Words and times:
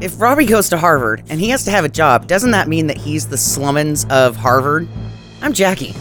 if 0.00 0.20
Robbie 0.20 0.46
goes 0.46 0.68
to 0.68 0.78
Harvard 0.78 1.24
and 1.28 1.40
he 1.40 1.50
has 1.50 1.64
to 1.64 1.70
have 1.70 1.84
a 1.84 1.88
job, 1.88 2.26
doesn't 2.26 2.52
that 2.52 2.68
mean 2.68 2.86
that 2.86 2.96
he's 2.96 3.26
the 3.28 3.36
slummins 3.36 4.08
of 4.10 4.36
Harvard? 4.36 4.88
I'm 5.42 5.52
Jackie. 5.52 5.94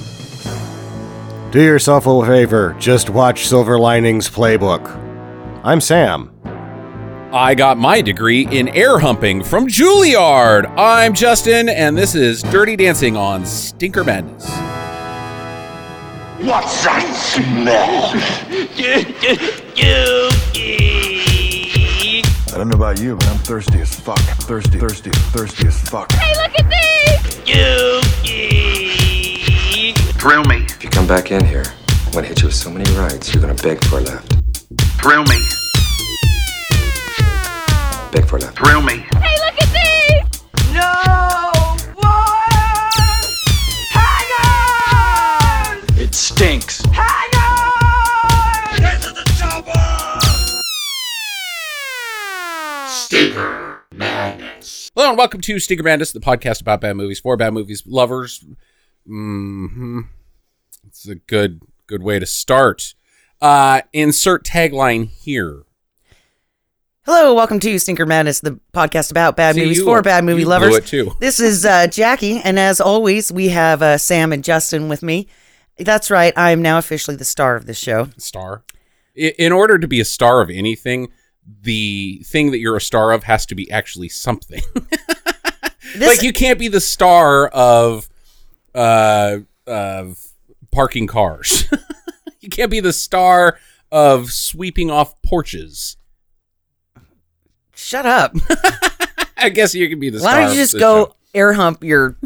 Do 1.51 1.61
yourself 1.61 2.05
a 2.05 2.25
favor, 2.25 2.75
just 2.77 3.09
watch 3.09 3.47
Silver 3.47 3.79
Linings 3.79 4.29
Playbook. 4.29 4.85
I'm 5.63 5.81
Sam. 5.81 6.31
I 7.33 7.55
got 7.55 7.77
my 7.77 8.01
degree 8.01 8.47
in 8.47 8.67
air 8.69 8.99
humping 8.99 9.43
from 9.43 9.67
Juilliard. 9.67 10.71
I'm 10.77 11.13
Justin, 11.13 11.67
and 11.67 11.97
this 11.97 12.15
is 12.15 12.43
Dirty 12.43 12.75
Dancing 12.75 13.17
on 13.17 13.45
Stinker 13.45 14.03
Madness. 14.03 14.47
What's 16.45 16.83
that 16.83 17.13
smell? 17.15 18.13
I 22.53 22.57
don't 22.57 22.69
know 22.69 22.75
about 22.77 22.99
you, 22.99 23.15
but 23.15 23.27
I'm 23.27 23.37
thirsty 23.39 23.79
as 23.81 23.93
fuck. 23.99 24.19
Thirsty, 24.19 24.79
thirsty, 24.79 25.11
thirsty 25.11 25.67
as 25.67 25.79
fuck. 25.89 26.11
Hey, 26.13 26.33
look 26.41 26.57
at 26.57 26.65
me! 26.65 26.73
Thrill 30.19 30.43
me, 30.45 30.65
If 30.65 30.83
you 30.83 30.89
come 30.89 31.07
back 31.07 31.31
in 31.31 31.45
here, 31.45 31.63
I'm 32.05 32.11
gonna 32.11 32.27
hit 32.27 32.41
you 32.41 32.47
with 32.47 32.55
so 32.55 32.69
many 32.69 32.89
rights, 32.97 33.33
you're 33.33 33.41
gonna 33.41 33.53
beg 33.55 33.83
for 33.85 33.99
a 33.99 34.01
left. 34.01 34.33
thrill 34.99 35.23
me, 35.25 35.37
Beg 38.11 38.25
for 38.25 38.37
a 38.37 38.39
left. 38.41 38.57
thrill 38.57 38.81
me. 38.81 39.05
Hey, 39.21 39.35
look 39.45 39.61
at 39.61 39.71
me! 39.73 40.23
No! 40.73 41.13
It 46.01 46.13
stinks. 46.15 46.86
Hello, 54.97 55.09
and 55.09 55.17
welcome 55.19 55.41
to 55.41 55.59
Stinker 55.59 55.83
Madness, 55.83 56.11
the 56.11 56.19
podcast 56.19 56.59
about 56.59 56.81
bad 56.81 56.95
movies 56.97 57.19
for 57.19 57.37
bad 57.37 57.53
movies 57.53 57.83
lovers. 57.85 58.43
hmm 59.05 60.01
It's 60.87 61.07
a 61.07 61.13
good 61.13 61.61
good 61.85 62.01
way 62.01 62.17
to 62.17 62.25
start. 62.25 62.95
Uh, 63.39 63.81
insert 63.93 64.43
tagline 64.43 65.07
here. 65.09 65.65
Hello, 67.05 67.35
welcome 67.35 67.59
to 67.59 67.77
Stinker 67.77 68.07
Madness, 68.07 68.39
the 68.39 68.59
podcast 68.73 69.11
about 69.11 69.35
bad 69.37 69.53
See, 69.53 69.61
movies 69.61 69.77
you- 69.77 69.85
for 69.85 70.01
bad 70.01 70.23
movie 70.23 70.45
lovers. 70.45 70.69
blew 70.69 70.77
it 70.77 70.87
too. 70.87 71.11
This 71.19 71.39
is 71.39 71.63
uh, 71.63 71.85
Jackie, 71.85 72.39
and 72.39 72.57
as 72.57 72.81
always, 72.81 73.31
we 73.31 73.49
have 73.49 73.83
uh, 73.83 73.99
Sam 73.99 74.33
and 74.33 74.43
Justin 74.43 74.89
with 74.89 75.03
me. 75.03 75.27
That's 75.77 76.09
right, 76.09 76.33
I 76.35 76.49
am 76.49 76.63
now 76.63 76.79
officially 76.79 77.15
the 77.17 77.23
star 77.23 77.55
of 77.55 77.67
this 77.67 77.77
show. 77.77 78.09
Star. 78.17 78.63
In 79.15 79.51
order 79.51 79.77
to 79.77 79.87
be 79.87 79.99
a 79.99 80.05
star 80.05 80.41
of 80.41 80.49
anything, 80.49 81.09
the 81.61 82.21
thing 82.25 82.51
that 82.51 82.59
you're 82.59 82.75
a 82.75 82.81
star 82.81 83.11
of 83.11 83.23
has 83.23 83.45
to 83.47 83.55
be 83.55 83.69
actually 83.71 84.09
something. 84.09 84.61
This, 85.95 86.07
like 86.07 86.21
you 86.21 86.33
can't 86.33 86.59
be 86.59 86.67
the 86.67 86.81
star 86.81 87.47
of 87.47 88.09
uh 88.75 89.37
of 89.65 90.27
parking 90.71 91.07
cars. 91.07 91.71
you 92.41 92.49
can't 92.49 92.69
be 92.69 92.79
the 92.79 92.93
star 92.93 93.57
of 93.91 94.31
sweeping 94.31 94.91
off 94.91 95.19
porches. 95.21 95.97
shut 97.73 98.05
up. 98.05 98.35
I 99.37 99.49
guess 99.49 99.73
you 99.73 99.87
can 99.89 99.99
be 99.99 100.09
the 100.09 100.19
star. 100.19 100.33
Why 100.33 100.41
don't 100.41 100.55
you 100.55 100.61
just 100.61 100.77
go 100.77 101.05
show. 101.05 101.15
air 101.33 101.53
hump 101.53 101.83
your 101.83 102.17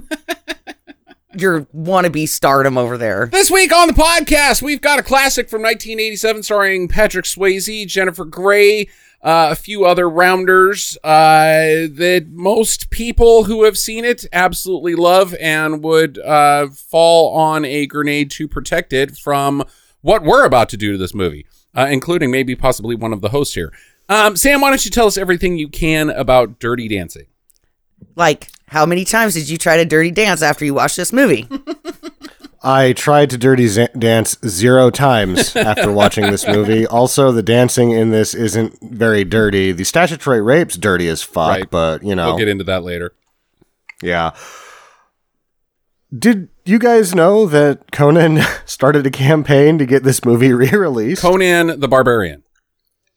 your 1.38 1.62
wannabe 1.66 2.28
stardom 2.28 2.78
over 2.78 2.98
there? 2.98 3.28
This 3.32 3.52
week 3.52 3.74
on 3.74 3.88
the 3.88 3.94
podcast, 3.94 4.62
we've 4.62 4.82
got 4.82 5.00
a 5.00 5.04
classic 5.04 5.50
from 5.50 5.62
1987 5.62 6.44
starring 6.44 6.88
Patrick 6.88 7.26
Swayze, 7.26 7.88
Jennifer 7.88 8.26
Grey, 8.26 8.90
uh, 9.24 9.50
a 9.52 9.56
few 9.56 9.86
other 9.86 10.10
rounders 10.10 10.98
uh, 11.04 11.88
that 11.92 12.28
most 12.32 12.90
people 12.90 13.44
who 13.44 13.64
have 13.64 13.78
seen 13.78 14.04
it 14.04 14.26
absolutely 14.34 14.96
love 14.96 15.36
and 15.40 15.84
would 15.84 16.18
uh, 16.20 16.68
fall 16.70 17.36
on 17.36 17.64
a 17.64 17.86
grenade 17.86 18.32
to 18.32 18.48
protect 18.48 18.94
it 18.94 19.16
from 19.16 19.64
what 20.02 20.24
we're 20.24 20.46
about 20.46 20.70
to 20.70 20.78
do 20.78 20.92
to 20.92 20.98
this 20.98 21.14
movie, 21.14 21.46
uh, 21.76 21.88
including 21.90 22.32
maybe 22.32 22.56
possibly 22.56 22.96
one 22.96 23.14
of 23.14 23.22
the 23.22 23.30
hosts 23.30 23.54
here. 23.54 23.72
Um, 24.10 24.36
Sam, 24.36 24.60
why 24.62 24.70
don't 24.70 24.84
you 24.84 24.92
tell 24.92 25.08
us 25.08 25.18
everything 25.18 25.58
you 25.58 25.70
can 25.70 26.10
about 26.10 26.60
Dirty 26.60 26.88
Dancing? 26.88 27.28
Like, 28.16 28.50
how 28.68 28.86
many 28.86 29.06
times 29.06 29.36
did 29.36 29.48
you 29.48 29.58
try 29.58 29.78
to 29.78 29.86
dirty 29.86 30.12
dance 30.12 30.42
after 30.42 30.66
you 30.66 30.74
watched 30.74 30.98
this 30.98 31.14
movie? 31.14 31.48
I 32.64 32.94
tried 32.94 33.32
to 33.32 33.38
dirty 33.40 33.68
z- 33.68 33.88
dance 33.98 34.38
zero 34.48 34.92
times 34.92 35.56
after 35.56 35.92
watching 35.92 36.30
this 36.30 36.46
movie. 36.48 36.86
Also, 36.86 37.32
the 37.32 37.42
dancing 37.42 37.90
in 37.92 38.12
this 38.12 38.36
isn't 38.36 38.78
very 38.84 39.24
dirty. 39.24 39.72
The 39.72 39.84
statutory 39.84 40.42
rape's 40.42 40.78
dirty 40.78 41.08
as 41.08 41.24
fuck, 41.24 41.50
Right. 41.50 41.70
but 41.72 42.04
you 42.04 42.14
know, 42.16 42.28
We'll 42.28 42.38
get 42.38 42.48
into 42.48 42.64
that 42.66 42.84
later. 42.84 43.14
yeah. 44.02 44.32
Did 46.18 46.50
you 46.66 46.78
guys 46.78 47.16
know 47.16 47.46
that 47.46 47.92
Conan 47.92 48.42
started 48.66 49.08
a 49.08 49.12
campaign 49.12 49.78
to 49.78 49.86
get 49.86 50.04
this 50.04 50.26
movie 50.26 50.52
re-released? 50.54 51.22
Conan 51.22 51.80
the 51.80 51.88
Barbarian. 51.88 52.44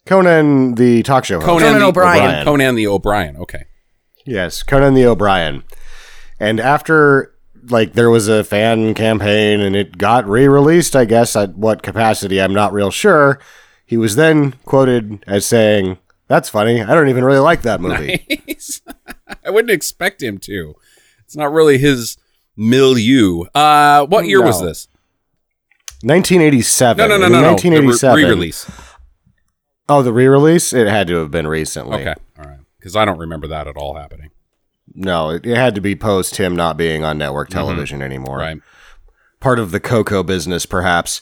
Conan, 0.07 0.75
the 0.77 1.03
talk 1.03 1.25
show 1.25 1.37
host. 1.41 1.47
Conan, 1.47 1.63
Conan 1.67 1.81
the 1.81 1.87
O'Brien. 1.87 2.45
Conan 2.45 2.75
the 2.77 2.87
O'Brien. 2.87 3.37
Okay. 3.37 3.65
Yes, 4.27 4.63
Conan 4.63 4.95
the 4.95 5.07
O'Brien. 5.07 5.65
And 6.39 6.61
after 6.61 7.34
like 7.71 7.93
there 7.95 8.11
was 8.11 8.29
a 8.29 8.45
fan 8.45 8.95
campaign 8.95 9.61
and 9.61 9.75
it 9.77 9.99
got 9.99 10.29
re-released, 10.29 10.95
I 10.95 11.05
guess 11.05 11.37
at 11.37 11.55
what 11.57 11.83
capacity 11.83 12.41
I'm 12.41 12.55
not 12.55 12.73
real 12.73 12.91
sure. 12.91 13.39
He 13.87 13.97
was 13.97 14.17
then 14.17 14.53
quoted 14.65 15.25
as 15.27 15.47
saying, 15.47 15.99
"That's 16.27 16.49
funny. 16.49 16.83
I 16.83 16.95
don't 16.95 17.09
even 17.09 17.25
really 17.25 17.39
like 17.39 17.63
that 17.63 17.81
movie." 17.81 18.25
Nice. 18.47 18.81
I 19.45 19.51
wouldn't 19.51 19.71
expect 19.71 20.23
him 20.23 20.39
to. 20.39 20.75
It's 21.25 21.37
not 21.37 21.53
really 21.53 21.79
his 21.79 22.17
milieu. 22.57 23.45
Uh, 23.55 24.07
what 24.07 24.27
year 24.27 24.43
was 24.43 24.61
this? 24.61 24.89
1987. 26.03 26.97
No, 26.99 27.09
no, 27.09 27.17
no, 27.17 27.29
no, 27.29 27.41
no. 27.41 27.49
1987. 27.53 28.17
re-release. 28.17 28.71
Oh, 29.89 30.03
the 30.03 30.13
re-release? 30.13 30.73
It 30.73 30.87
had 30.87 31.07
to 31.09 31.17
have 31.17 31.31
been 31.31 31.47
recently. 31.47 32.01
Okay, 32.03 32.15
all 32.39 32.45
right. 32.45 32.61
Because 32.79 32.97
I 32.97 33.05
don't 33.05 33.19
remember 33.19 33.47
that 33.49 33.67
at 33.67 33.77
all 33.77 33.97
happening. 33.97 34.31
No, 34.95 35.31
it, 35.31 35.45
it 35.47 35.57
had 35.57 35.75
to 35.75 35.81
be 35.81 35.97
post 35.97 36.37
him 36.37 36.55
not 36.55 36.77
being 36.77 37.05
on 37.05 37.19
network 37.19 37.49
television 37.49 38.01
anymore. 38.03 38.39
Right. 38.39 38.61
part 39.41 39.59
of 39.59 39.71
the 39.73 39.81
Coco 39.81 40.23
business, 40.23 40.67
perhaps. 40.67 41.21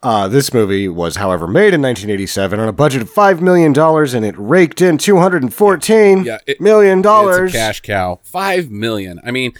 Uh, 0.00 0.28
this 0.28 0.54
movie 0.54 0.88
was, 0.88 1.16
however, 1.16 1.46
made 1.48 1.74
in 1.74 1.82
1987 1.82 2.60
on 2.60 2.68
a 2.68 2.72
budget 2.72 3.02
of 3.02 3.10
$5 3.12 3.40
million 3.40 3.76
and 3.76 4.24
it 4.24 4.34
raked 4.38 4.80
in 4.80 4.96
214 4.96 6.24
Yeah, 6.24 6.38
it- 6.46 6.60
million 6.60 7.00
It's 7.00 7.04
dollars. 7.04 7.52
a 7.52 7.56
cash 7.56 7.80
cow. 7.80 8.20
Five 8.22 8.70
million. 8.70 9.20
I 9.24 9.32
mean, 9.32 9.52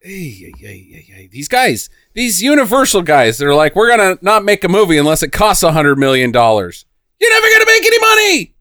hey, 0.00 0.30
hey, 0.30 0.52
hey, 0.58 0.78
hey, 0.90 1.04
hey, 1.14 1.28
these 1.30 1.46
guys, 1.48 1.90
these 2.14 2.42
Universal 2.42 3.02
guys, 3.02 3.36
they're 3.36 3.54
like, 3.54 3.76
we're 3.76 3.88
gonna 3.94 4.16
not 4.22 4.44
make 4.46 4.64
a 4.64 4.68
movie 4.68 4.96
unless 4.96 5.22
it 5.22 5.28
costs 5.30 5.62
a 5.62 5.72
hundred 5.72 5.98
million 5.98 6.32
dollars. 6.32 6.86
You're 7.20 7.30
never 7.30 7.46
gonna 7.52 7.66
make 7.66 7.84
any 7.84 8.00
money. 8.00 8.54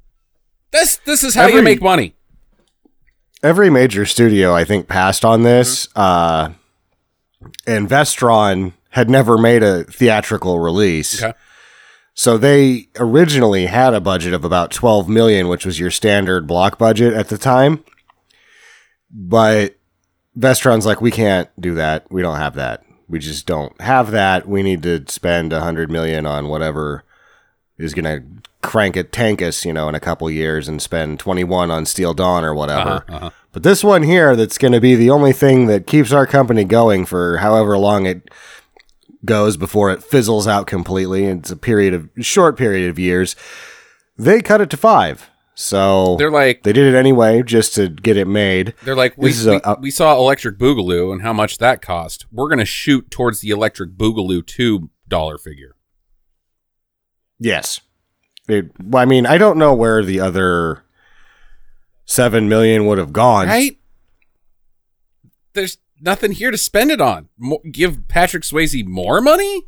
This 0.71 0.97
this 1.05 1.23
is 1.23 1.33
how 1.33 1.47
you 1.47 1.61
make 1.61 1.81
money. 1.81 2.13
Every 3.41 3.69
major 3.69 4.05
studio, 4.05 4.53
I 4.53 4.65
think, 4.65 4.87
passed 4.87 5.23
on 5.23 5.43
this. 5.43 5.87
Uh, 5.95 6.51
and 7.65 7.87
Vestron 7.87 8.73
had 8.89 9.09
never 9.09 9.37
made 9.37 9.63
a 9.63 9.83
theatrical 9.85 10.59
release. 10.59 11.23
Okay. 11.23 11.37
So 12.13 12.37
they 12.37 12.89
originally 12.97 13.67
had 13.67 13.93
a 13.93 14.01
budget 14.01 14.33
of 14.33 14.43
about 14.43 14.71
12 14.71 15.07
million, 15.07 15.47
which 15.47 15.65
was 15.65 15.79
your 15.79 15.91
standard 15.91 16.47
block 16.47 16.77
budget 16.77 17.13
at 17.13 17.29
the 17.29 17.37
time. 17.37 17.83
But 19.09 19.77
Vestron's 20.37 20.85
like, 20.85 20.99
we 20.99 21.11
can't 21.11 21.49
do 21.59 21.75
that. 21.75 22.11
We 22.11 22.21
don't 22.21 22.37
have 22.37 22.55
that. 22.55 22.83
We 23.07 23.19
just 23.19 23.45
don't 23.45 23.79
have 23.79 24.11
that. 24.11 24.47
We 24.47 24.63
need 24.63 24.83
to 24.83 25.05
spend 25.07 25.53
100 25.53 25.89
million 25.89 26.25
on 26.25 26.49
whatever 26.49 27.05
is 27.79 27.93
going 27.95 28.03
to 28.05 28.23
crank 28.61 28.95
it 28.97 29.11
tank 29.11 29.41
us, 29.41 29.63
you 29.65 29.71
know, 29.73 29.87
in 29.89 29.95
a 29.95 29.99
couple 29.99 30.29
years 30.29 30.67
and 30.67 30.81
spend 30.81 31.17
21 31.19 31.71
on 31.71 31.85
Steel 31.85 32.13
Dawn 32.13 32.43
or 32.43 32.53
whatever. 32.53 33.05
Uh-huh, 33.07 33.29
But 33.53 33.63
this 33.63 33.83
one 33.83 34.03
here 34.03 34.35
that's 34.35 34.57
going 34.57 34.73
to 34.73 34.81
be 34.81 34.95
the 34.95 35.09
only 35.09 35.31
thing 35.33 35.67
that 35.67 35.87
keeps 35.87 36.11
our 36.11 36.27
company 36.27 36.65
going 36.65 37.05
for 37.05 37.37
however 37.37 37.77
long 37.77 38.05
it 38.05 38.29
goes 39.25 39.57
before 39.57 39.91
it 39.91 40.03
fizzles 40.03 40.47
out 40.47 40.67
completely. 40.67 41.25
It's 41.25 41.51
a 41.51 41.55
period 41.57 41.93
of 41.93 42.09
short 42.19 42.57
period 42.57 42.89
of 42.89 42.99
years. 42.99 43.35
They 44.17 44.41
cut 44.41 44.61
it 44.61 44.69
to 44.71 44.77
5. 44.77 45.29
So 45.55 46.15
They're 46.17 46.31
like, 46.31 46.63
they 46.63 46.71
did 46.71 46.93
it 46.93 46.97
anyway 46.97 47.43
just 47.43 47.75
to 47.75 47.89
get 47.89 48.15
it 48.15 48.27
made. 48.27 48.73
They're 48.85 48.95
like, 48.95 49.15
we, 49.17 49.29
is 49.29 49.45
a- 49.45 49.59
a- 49.65 49.77
we 49.79 49.91
saw 49.91 50.15
Electric 50.17 50.57
Boogaloo 50.57 51.11
and 51.11 51.21
how 51.21 51.33
much 51.33 51.57
that 51.57 51.81
cost. 51.81 52.25
We're 52.31 52.47
going 52.47 52.59
to 52.59 52.65
shoot 52.65 53.11
towards 53.11 53.41
the 53.41 53.49
Electric 53.49 53.91
Boogaloo 53.97 54.45
two 54.45 54.89
dollar 55.09 55.37
figure. 55.37 55.75
Yes. 57.39 57.81
It, 58.47 58.71
well, 58.83 59.01
I 59.01 59.05
mean, 59.05 59.25
I 59.25 59.37
don't 59.37 59.57
know 59.57 59.73
where 59.73 60.03
the 60.03 60.19
other 60.19 60.83
7 62.05 62.49
million 62.49 62.85
would 62.87 62.97
have 62.97 63.13
gone. 63.13 63.47
Right? 63.47 63.77
There's 65.53 65.77
nothing 66.01 66.33
here 66.33 66.51
to 66.51 66.57
spend 66.57 66.91
it 66.91 67.01
on. 67.01 67.29
Mo- 67.37 67.61
give 67.71 68.07
Patrick 68.07 68.43
Swayze 68.43 68.85
more 68.85 69.21
money? 69.21 69.63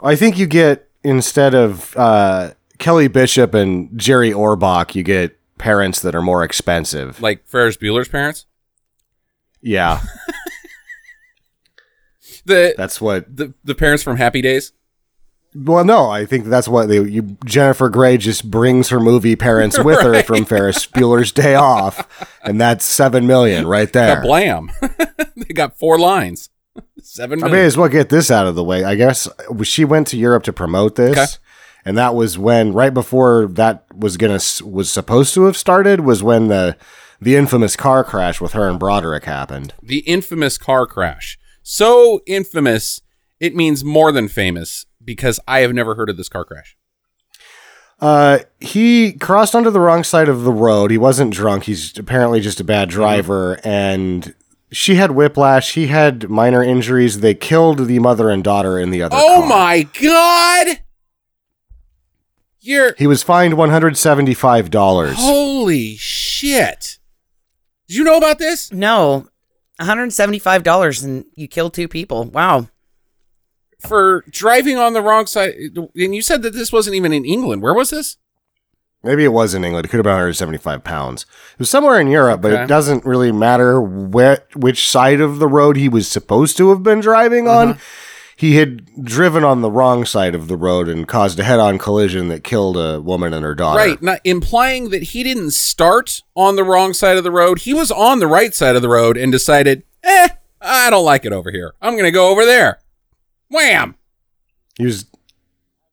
I 0.00 0.16
think 0.16 0.38
you 0.38 0.46
get 0.46 0.88
instead 1.02 1.54
of 1.54 1.96
uh, 1.96 2.50
Kelly 2.78 3.08
Bishop 3.08 3.54
and 3.54 3.96
Jerry 3.98 4.30
Orbach, 4.32 4.94
you 4.94 5.02
get 5.02 5.38
parents 5.58 6.00
that 6.02 6.14
are 6.14 6.22
more 6.22 6.44
expensive. 6.44 7.20
Like 7.22 7.46
Ferris 7.46 7.76
Bueller's 7.76 8.08
parents. 8.08 8.46
Yeah, 9.62 10.00
The 12.46 12.74
that's 12.76 13.00
what. 13.00 13.34
the 13.34 13.54
the 13.64 13.74
parents 13.74 14.02
from 14.02 14.18
Happy 14.18 14.42
Days. 14.42 14.72
Well, 15.54 15.84
no, 15.84 16.10
I 16.10 16.26
think 16.26 16.46
that's 16.46 16.66
what 16.66 16.88
they. 16.88 17.00
You, 17.00 17.22
Jennifer 17.44 17.88
Grey 17.88 18.16
just 18.16 18.50
brings 18.50 18.88
her 18.88 18.98
movie 18.98 19.36
parents 19.36 19.78
with 19.78 20.00
her 20.02 20.22
from 20.24 20.44
Ferris 20.44 20.84
Bueller's 20.86 21.30
Day 21.30 21.54
Off, 21.54 22.26
and 22.42 22.60
that's 22.60 22.84
seven 22.84 23.26
million 23.26 23.66
right 23.66 23.92
there. 23.92 24.16
Got 24.16 24.22
blam. 24.24 24.70
they 25.36 25.54
got 25.54 25.78
four 25.78 25.98
lines. 25.98 26.50
Seven 27.00 27.44
I 27.44 27.48
may 27.48 27.64
as 27.64 27.76
well 27.76 27.88
get 27.88 28.08
this 28.08 28.30
out 28.32 28.46
of 28.48 28.56
the 28.56 28.64
way. 28.64 28.82
I 28.82 28.96
guess 28.96 29.28
uh, 29.28 29.62
she 29.62 29.84
went 29.84 30.08
to 30.08 30.16
Europe 30.16 30.42
to 30.44 30.52
promote 30.52 30.96
this, 30.96 31.12
Okay. 31.16 31.26
and 31.84 31.96
that 31.96 32.16
was 32.16 32.36
when 32.36 32.72
right 32.72 32.92
before 32.92 33.46
that 33.52 33.84
was 33.94 34.16
gonna 34.16 34.40
was 34.64 34.90
supposed 34.90 35.34
to 35.34 35.44
have 35.44 35.56
started 35.56 36.00
was 36.00 36.20
when 36.22 36.48
the 36.48 36.76
the 37.20 37.36
infamous 37.36 37.76
car 37.76 38.02
crash 38.02 38.40
with 38.40 38.52
her 38.54 38.68
and 38.68 38.80
Broderick 38.80 39.24
happened. 39.24 39.72
the 39.80 40.00
infamous 40.00 40.58
car 40.58 40.84
crash. 40.86 41.38
So 41.62 42.20
infamous, 42.26 43.00
it 43.38 43.54
means 43.54 43.84
more 43.84 44.10
than 44.10 44.26
famous 44.28 44.84
because 45.04 45.38
I 45.46 45.60
have 45.60 45.72
never 45.72 45.94
heard 45.94 46.10
of 46.10 46.16
this 46.16 46.28
car 46.28 46.44
crash. 46.44 46.76
Uh, 48.00 48.38
he 48.60 49.12
crossed 49.12 49.54
onto 49.54 49.70
the 49.70 49.80
wrong 49.80 50.02
side 50.04 50.28
of 50.28 50.42
the 50.42 50.52
road. 50.52 50.90
He 50.90 50.98
wasn't 50.98 51.32
drunk. 51.32 51.64
He's 51.64 51.96
apparently 51.98 52.40
just 52.40 52.60
a 52.60 52.64
bad 52.64 52.88
driver, 52.88 53.60
and 53.64 54.34
she 54.72 54.96
had 54.96 55.12
whiplash. 55.12 55.74
He 55.74 55.86
had 55.86 56.28
minor 56.28 56.62
injuries. 56.62 57.20
They 57.20 57.34
killed 57.34 57.86
the 57.86 57.98
mother 58.00 58.30
and 58.30 58.42
daughter 58.42 58.78
in 58.78 58.90
the 58.90 59.02
other. 59.02 59.16
Oh 59.18 59.38
car. 59.40 59.48
my 59.48 59.88
god! 60.02 60.80
You're 62.60 62.94
He 62.98 63.06
was 63.06 63.22
fined 63.22 63.54
one 63.54 63.70
hundred 63.70 63.96
seventy 63.96 64.34
five 64.34 64.70
dollars. 64.70 65.14
holy 65.16 65.96
shit. 65.96 66.98
Did 67.86 67.96
you 67.98 68.04
know 68.04 68.16
about 68.16 68.38
this? 68.38 68.72
No, 68.72 69.28
$175 69.80 71.04
and 71.04 71.26
you 71.34 71.46
killed 71.46 71.74
two 71.74 71.86
people. 71.88 72.24
Wow. 72.24 72.68
For 73.86 74.24
driving 74.30 74.78
on 74.78 74.92
the 74.94 75.02
wrong 75.02 75.26
side 75.26 75.54
and 75.94 76.14
you 76.14 76.22
said 76.22 76.42
that 76.42 76.54
this 76.54 76.72
wasn't 76.72 76.96
even 76.96 77.12
in 77.12 77.24
England. 77.24 77.62
Where 77.62 77.74
was 77.74 77.90
this? 77.90 78.16
Maybe 79.02 79.22
it 79.24 79.32
was 79.34 79.52
in 79.52 79.64
England. 79.64 79.84
It 79.84 79.88
could 79.90 79.98
have 79.98 80.04
been 80.04 80.12
175 80.12 80.82
pounds. 80.82 81.26
It 81.52 81.58
was 81.58 81.68
somewhere 81.68 82.00
in 82.00 82.06
Europe, 82.08 82.40
but 82.40 82.52
Okay. 82.52 82.62
it 82.62 82.66
doesn't 82.66 83.04
really 83.04 83.32
matter 83.32 83.78
where, 83.80 84.44
which 84.56 84.88
side 84.88 85.20
of 85.20 85.38
the 85.38 85.46
road 85.46 85.76
he 85.76 85.90
was 85.90 86.08
supposed 86.08 86.56
to 86.56 86.70
have 86.70 86.82
been 86.82 87.00
driving 87.00 87.46
on. 87.46 87.78
He 88.36 88.56
had 88.56 89.04
driven 89.04 89.44
on 89.44 89.60
the 89.60 89.70
wrong 89.70 90.06
side 90.06 90.34
of 90.34 90.48
the 90.48 90.56
road 90.56 90.88
and 90.88 91.06
caused 91.06 91.38
a 91.38 91.44
head-on 91.44 91.78
collision 91.78 92.28
that 92.28 92.42
killed 92.42 92.76
a 92.78 93.00
woman 93.00 93.32
and 93.34 93.44
her 93.44 93.54
daughter. 93.54 93.78
Right, 93.78 94.02
not 94.02 94.20
implying 94.24 94.88
that 94.88 95.02
he 95.04 95.22
didn't 95.22 95.52
start 95.52 96.22
on 96.34 96.56
the 96.56 96.64
wrong 96.64 96.94
side 96.94 97.16
of 97.18 97.24
the 97.24 97.30
road. 97.30 97.60
He 97.60 97.74
was 97.74 97.90
on 97.92 98.18
the 98.20 98.26
right 98.26 98.54
side 98.54 98.74
of 98.74 98.82
the 98.82 98.88
road 98.88 99.16
and 99.18 99.30
decided, 99.30 99.82
"Eh, 100.02 100.28
I 100.60 100.88
don't 100.90 101.04
like 101.04 101.24
it 101.26 101.32
over 101.32 101.50
here. 101.52 101.74
I'm 101.82 101.92
going 101.92 102.04
to 102.06 102.10
go 102.10 102.30
over 102.30 102.44
there." 102.46 102.78
Wham! 103.54 103.94
He 104.76 104.84
was 104.84 105.06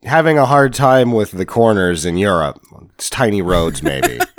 having 0.03 0.37
a 0.37 0.45
hard 0.45 0.73
time 0.73 1.11
with 1.11 1.31
the 1.31 1.45
corners 1.45 2.05
in 2.05 2.17
Europe. 2.17 2.59
It's 2.95 3.09
tiny 3.09 3.41
roads, 3.41 3.81
maybe. 3.83 4.19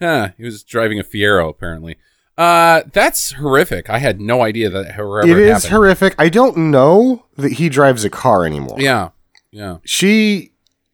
Huh, 0.00 0.28
he 0.36 0.44
was 0.44 0.62
driving 0.62 1.00
a 1.00 1.02
Fiero 1.02 1.48
apparently. 1.48 1.96
Uh, 2.36 2.82
that's 2.92 3.32
horrific. 3.32 3.88
I 3.88 3.96
had 3.98 4.20
no 4.20 4.42
idea 4.42 4.68
that 4.68 4.80
it 5.24 5.38
is 5.38 5.48
happened. 5.64 5.70
horrific. 5.72 6.14
I 6.18 6.28
don't 6.28 6.70
know 6.70 7.24
that 7.38 7.52
he 7.52 7.70
drives 7.70 8.04
a 8.04 8.10
car 8.10 8.44
anymore. 8.44 8.76
Yeah, 8.78 9.08
yeah. 9.50 9.78
she 9.84 10.52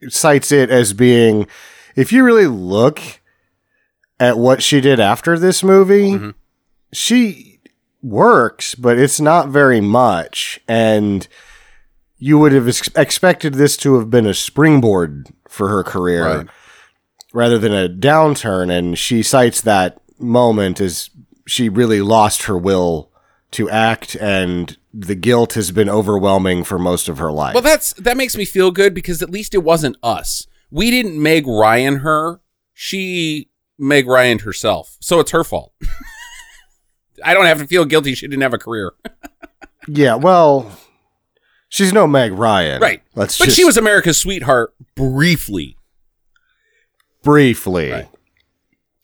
cites 0.09 0.53
it 0.53 0.71
as 0.71 0.93
being 0.93 1.49
if 1.97 2.13
you 2.13 2.23
really 2.23 2.47
look 2.47 3.01
at 4.21 4.39
what 4.39 4.63
she 4.63 4.81
did 4.81 5.01
after 5.01 5.37
this 5.37 5.65
movie 5.65 6.13
Mm-hmm. 6.13 6.31
she 6.93 7.52
works 8.03 8.75
but 8.75 8.99
it's 8.99 9.21
not 9.21 9.49
very 9.49 9.81
much 9.81 10.59
and 10.67 11.29
you 12.19 12.39
would 12.39 12.53
have 12.53 12.69
ex- 12.69 12.89
expected 12.97 13.55
this 13.55 13.77
to 13.77 13.95
have 13.99 14.11
been 14.11 14.27
a 14.27 14.35
springboard 14.35 15.29
for 15.49 15.69
her 15.69 15.83
career 15.85 16.25
Right. 16.25 16.47
rather 17.33 17.59
than 17.59 17.73
a 17.73 17.89
downturn 17.89 18.71
and 18.77 18.99
she 18.99 19.23
cites 19.23 19.61
that 19.61 20.01
moment 20.19 20.81
as 20.81 21.11
she 21.47 21.69
really 21.69 22.01
lost 22.01 22.45
her 22.45 22.57
will 22.59 23.11
to 23.53 23.69
act 23.71 24.15
and 24.17 24.77
the 24.95 25.15
guilt 25.15 25.55
has 25.55 25.71
been 25.71 25.89
overwhelming 25.89 26.65
for 26.65 26.79
most 26.79 27.09
of 27.09 27.19
her 27.19 27.31
life 27.33 27.55
Well, 27.55 27.63
that's 27.63 27.93
that 27.95 28.17
makes 28.17 28.37
me 28.37 28.45
feel 28.45 28.71
good 28.71 28.95
because 28.95 29.23
at 29.23 29.31
least 29.31 29.55
it 29.55 29.59
wasn't 29.65 29.97
us. 30.03 30.47
We 30.71 30.91
didn't 30.91 31.21
Meg 31.23 31.47
Ryan 31.47 31.97
her. 31.99 32.41
She 32.73 33.49
Meg 33.79 34.07
Ryan 34.07 34.41
herself. 34.41 34.97
So 35.01 35.19
it's 35.21 35.31
her 35.33 35.45
fault. 35.45 35.73
I 37.25 37.35
don't 37.35 37.47
have 37.47 37.59
to 37.59 37.67
feel 37.67 37.85
guilty 37.85 38.15
she 38.15 38.27
didn't 38.27 38.43
have 38.43 38.55
a 38.55 38.59
career. 38.59 38.93
Yeah, 39.89 40.15
well, 40.15 40.71
she's 41.69 41.93
no 41.93 42.07
Meg 42.07 42.31
Ryan. 42.33 42.81
Right. 42.81 43.03
Let's 43.17 43.37
but 43.37 43.47
just 43.47 43.57
she 43.57 43.65
was 43.65 43.77
America's 43.77 44.17
sweetheart 44.17 44.73
briefly. 44.95 45.77
briefly. 47.25 47.91
Right. 47.91 48.09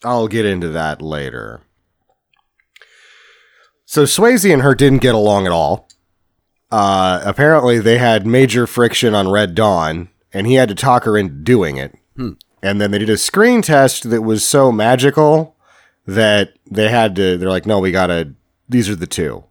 I'll 0.05 0.29
get 0.29 0.47
into 0.47 0.69
that 0.69 1.03
later. 1.03 1.62
So 3.87 4.05
Swayze 4.05 4.50
and 4.53 4.62
her 4.62 4.75
didn't 4.76 5.03
get 5.03 5.17
along 5.17 5.47
at 5.47 5.53
all. 5.53 5.88
Uh, 6.71 7.21
apparently, 7.25 7.81
they 7.81 7.99
had 7.99 8.25
major 8.25 8.67
friction 8.69 9.14
on 9.17 9.29
Red 9.29 9.56
Dawn, 9.56 10.11
and 10.32 10.47
he 10.47 10.55
had 10.55 10.69
to 10.69 10.75
talk 10.76 11.05
her 11.05 11.19
into 11.19 11.35
doing 11.35 11.76
it. 11.76 11.93
And 12.62 12.81
then 12.81 12.91
they 12.93 12.99
did 12.99 13.11
a 13.11 13.17
screen 13.17 13.62
test 13.62 14.11
that 14.11 14.23
was 14.23 14.47
so 14.47 14.71
magical 14.71 15.56
that 16.08 16.55
they 16.70 16.88
had 16.88 17.14
to. 17.16 17.37
They're 17.37 17.50
like, 17.50 17.66
no, 17.66 17.78
we 17.78 17.93
gotta. 17.93 18.32
These 18.69 18.88
are 18.88 18.96
the 18.96 19.06
two. 19.06 19.44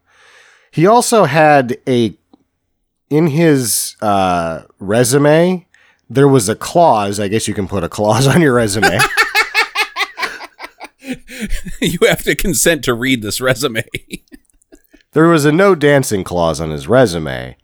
He 0.72 0.86
also 0.88 1.26
had 1.26 1.78
a 1.88 2.18
in 3.10 3.28
his 3.28 3.96
uh, 4.02 4.64
resume. 4.80 5.68
There 6.10 6.28
was 6.28 6.50
a 6.50 6.56
clause. 6.56 7.20
I 7.20 7.28
guess 7.28 7.48
you 7.48 7.54
can 7.54 7.68
put 7.68 7.84
a 7.84 7.90
clause 7.90 8.28
on 8.34 8.42
your 8.42 8.56
resume. 8.56 8.98
you 11.80 12.00
have 12.08 12.24
to 12.24 12.36
consent 12.36 12.84
to 12.86 12.94
read 12.94 13.22
this 13.22 13.40
resume. 13.40 13.86
there 15.12 15.28
was 15.28 15.46
a 15.46 15.52
no 15.52 15.76
dancing 15.76 16.24
clause 16.24 16.60
on 16.60 16.72
his 16.72 16.88
resume 16.88 17.56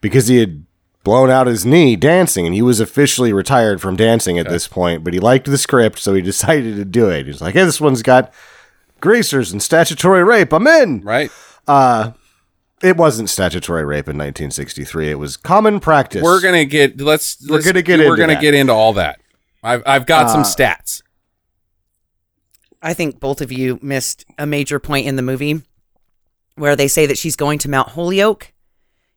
because 0.00 0.26
he 0.26 0.38
had 0.38 0.64
blown 1.08 1.30
out 1.30 1.46
his 1.46 1.64
knee 1.64 1.96
dancing 1.96 2.44
and 2.44 2.54
he 2.54 2.60
was 2.60 2.80
officially 2.80 3.32
retired 3.32 3.80
from 3.80 3.96
dancing 3.96 4.38
at 4.38 4.46
this 4.46 4.68
point, 4.68 5.02
but 5.02 5.14
he 5.14 5.18
liked 5.18 5.46
the 5.46 5.56
script, 5.56 5.98
so 5.98 6.12
he 6.12 6.20
decided 6.34 6.76
to 6.76 6.84
do 6.84 7.08
it. 7.08 7.24
He's 7.24 7.40
like, 7.40 7.54
hey, 7.54 7.64
this 7.64 7.80
one's 7.80 8.02
got 8.02 8.30
greasers 9.00 9.50
and 9.50 9.62
statutory 9.62 10.22
rape. 10.22 10.52
I'm 10.52 10.66
in. 10.66 11.00
right? 11.00 11.30
Uh, 11.66 12.12
it 12.82 12.98
wasn't 12.98 13.30
statutory 13.30 13.86
rape 13.86 14.06
in 14.06 14.18
1963. 14.18 15.10
It 15.10 15.14
was 15.14 15.38
common 15.38 15.80
practice. 15.80 16.22
We're 16.22 16.42
gonna 16.42 16.66
get 16.66 17.00
let's 17.00 17.38
We're 17.48 17.62
gonna 17.62 17.80
get 17.80 18.00
we're 18.00 18.04
into 18.08 18.16
gonna 18.18 18.32
that. 18.34 18.38
Uh, 18.38 18.42
get 18.42 18.52
into 18.52 18.74
all 18.74 18.92
that. 18.92 19.18
I've 19.62 19.82
I've 19.86 20.04
got 20.04 20.28
some 20.28 20.42
stats. 20.42 21.00
I 22.82 22.92
think 22.92 23.18
both 23.18 23.40
of 23.40 23.50
you 23.50 23.78
missed 23.80 24.26
a 24.36 24.44
major 24.46 24.78
point 24.78 25.06
in 25.06 25.16
the 25.16 25.22
movie 25.22 25.62
where 26.56 26.76
they 26.76 26.86
say 26.86 27.06
that 27.06 27.16
she's 27.16 27.34
going 27.34 27.58
to 27.60 27.70
Mount 27.70 27.88
Holyoke 27.88 28.52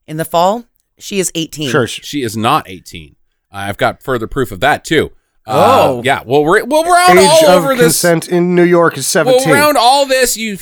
in 0.08 0.16
the 0.16 0.26
fall. 0.26 0.66
She 1.00 1.20
is 1.20 1.32
18. 1.36 1.70
Sure. 1.70 1.88
She 1.88 2.22
is 2.22 2.36
not 2.38 2.70
18. 2.70 3.16
I've 3.52 3.78
got 3.78 4.02
further 4.04 4.28
proof 4.28 4.52
of 4.52 4.60
that 4.62 4.84
too. 4.86 5.12
Oh. 5.48 6.00
Uh, 6.00 6.02
yeah. 6.04 6.22
Well, 6.26 6.44
we're, 6.44 6.64
we'll 6.64 6.84
round 6.84 7.18
Age 7.20 7.28
all 7.28 7.50
of 7.50 7.64
over 7.64 7.76
this. 7.76 8.02
consent 8.02 8.30
in 8.30 8.56
New 8.56 8.64
York 8.64 8.98
is 8.98 9.08
17. 9.08 9.42
We'll 9.50 9.54
round 9.56 9.78
all 9.78 10.06
this, 10.06 10.38
you 10.38 10.58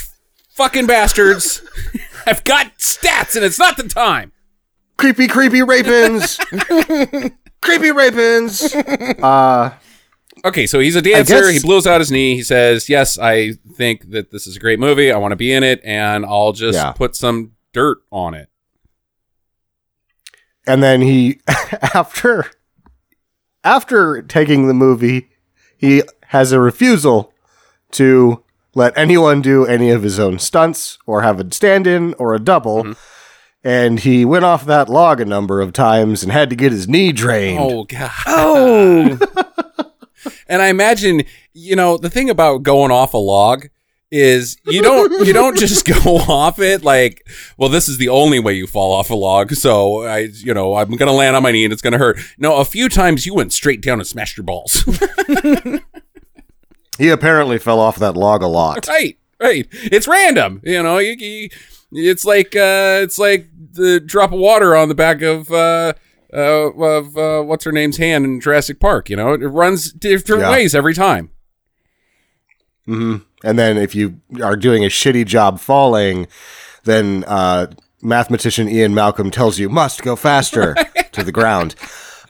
fucking 0.52 0.88
bastards. 0.88 1.62
I've 2.26 2.44
got 2.44 2.78
stats, 2.78 3.36
and 3.36 3.44
it's 3.44 3.60
not 3.60 3.76
the 3.78 3.84
time. 3.88 4.32
creepy, 4.98 5.28
creepy 5.28 5.60
rapins. 5.60 6.38
creepy 7.62 7.90
rapins. 7.90 9.22
Uh, 9.22 9.74
Okay, 10.46 10.66
so 10.68 10.80
he's 10.80 10.96
a 10.96 11.02
dancer. 11.02 11.34
guess- 11.42 11.50
He 11.52 11.60
blows 11.60 11.86
out 11.86 12.00
his 12.00 12.12
knee. 12.12 12.34
He 12.36 12.44
says, 12.44 12.88
"Yes, 12.88 13.20
I 13.20 13.56
think 13.76 14.12
that 14.12 14.32
this 14.32 14.48
is 14.48 14.56
a 14.56 14.60
great 14.60 14.80
movie. 14.80 15.12
I 15.12 15.18
want 15.18 15.34
to 15.34 15.36
be 15.36 15.52
in 15.52 15.64
it, 15.64 15.82
and 15.84 16.26
I'll 16.26 16.54
just 16.54 16.78
Yeah. 16.78 16.94
put 16.94 17.14
some 17.14 17.52
dirt 17.74 17.98
on 18.10 18.34
it." 18.36 18.49
And 20.70 20.84
then 20.84 21.02
he 21.02 21.42
after 21.94 22.46
after 23.64 24.22
taking 24.22 24.68
the 24.68 24.74
movie 24.74 25.30
he 25.76 26.04
has 26.28 26.52
a 26.52 26.60
refusal 26.60 27.34
to 27.92 28.44
let 28.76 28.98
anyone 28.98 29.42
do 29.42 29.66
any 29.66 29.90
of 29.90 30.04
his 30.04 30.20
own 30.20 30.38
stunts 30.38 30.98
or 31.08 31.22
have 31.22 31.40
a 31.40 31.54
stand-in 31.54 32.14
or 32.16 32.36
a 32.36 32.40
double. 32.40 32.84
Mm-hmm. 32.84 32.94
And 33.64 34.00
he 34.00 34.24
went 34.24 34.46
off 34.46 34.66
that 34.66 34.88
log 34.90 35.20
a 35.20 35.26
number 35.26 35.60
of 35.60 35.74
times 35.74 36.24
and 36.24 36.32
had 36.32 36.50
to 36.50 36.56
get 36.56 36.72
his 36.72 36.88
knee 36.88 37.12
drained. 37.12 37.60
Oh 37.60 37.84
god. 37.84 38.12
Oh, 38.28 39.18
And 40.48 40.62
I 40.62 40.68
imagine, 40.68 41.24
you 41.54 41.76
know, 41.76 41.98
the 41.98 42.10
thing 42.10 42.30
about 42.30 42.64
going 42.64 42.92
off 42.92 43.14
a 43.14 43.18
log 43.18 43.68
is 44.12 44.58
you 44.66 44.82
don't 44.82 45.12
you 45.28 45.34
don't 45.34 45.58
just 45.58 45.86
go 45.86 46.16
off 46.18 46.60
it 46.60 46.84
like, 46.84 47.28
well, 47.58 47.70
this 47.70 47.88
is 47.88 47.98
the 47.98 48.10
only 48.10 48.40
way 48.40 48.54
you 48.54 48.66
fall 48.68 48.92
off 48.94 49.10
a 49.10 49.16
log. 49.16 49.54
So 49.54 50.04
I, 50.04 50.30
you 50.34 50.54
know, 50.54 50.76
I'm 50.76 50.92
gonna 50.96 51.12
land 51.14 51.36
on 51.36 51.44
my 51.44 51.52
knee 51.52 51.64
and 51.64 51.72
it's 51.74 51.82
gonna 51.82 51.98
hurt. 51.98 52.20
No, 52.38 52.58
a 52.58 52.66
few 52.66 52.90
times 52.90 53.26
you 53.26 53.34
went 53.34 53.54
straight 53.54 53.82
down 53.82 54.00
and 54.00 54.08
smashed 54.08 54.38
your 54.38 54.46
balls. 54.46 54.84
He 56.98 57.08
apparently 57.08 57.60
fell 57.60 57.80
off 57.80 57.96
that 58.00 58.18
log 58.18 58.42
a 58.44 58.48
lot. 58.48 58.86
Right, 58.86 59.18
right. 59.40 59.66
It's 59.72 60.06
random. 60.06 60.60
You 60.66 60.84
know, 60.84 60.98
you, 60.98 61.14
you, 61.14 61.50
it's 61.94 62.26
like 62.26 62.58
uh, 62.58 63.00
it's 63.02 63.18
like 63.18 63.48
the 63.72 64.02
drop 64.02 64.34
of 64.34 64.40
water 64.40 64.76
on 64.76 64.90
the 64.90 64.96
back 64.96 65.22
of 65.22 65.50
uh, 65.50 65.94
uh, 66.34 66.38
of 66.74 67.18
uh, 67.18 67.42
what's 67.44 67.64
her 67.64 67.72
name's 67.72 67.96
hand 67.96 68.26
in 68.26 68.42
Jurassic 68.42 68.82
Park. 68.82 69.10
You 69.10 69.16
know, 69.16 69.32
it 69.32 69.38
runs 69.46 69.94
different 69.94 70.42
Yeah. 70.42 70.52
ways 70.52 70.76
every 70.76 70.94
time. 70.94 71.30
And 73.44 73.58
then 73.58 73.78
if 73.78 73.96
you 73.96 74.20
are 74.44 74.56
doing 74.56 74.84
a 74.84 74.88
shitty 74.88 75.26
job 75.26 75.60
falling, 75.60 76.28
then 76.84 77.24
uh, 77.28 77.68
mathematician 78.02 78.68
Ian 78.68 78.94
Malcolm 78.94 79.32
tells 79.32 79.60
you 79.60 79.70
must 79.70 80.02
go 80.02 80.16
faster 80.16 80.76
to 81.12 81.24
the 81.24 81.32
ground. 81.32 81.76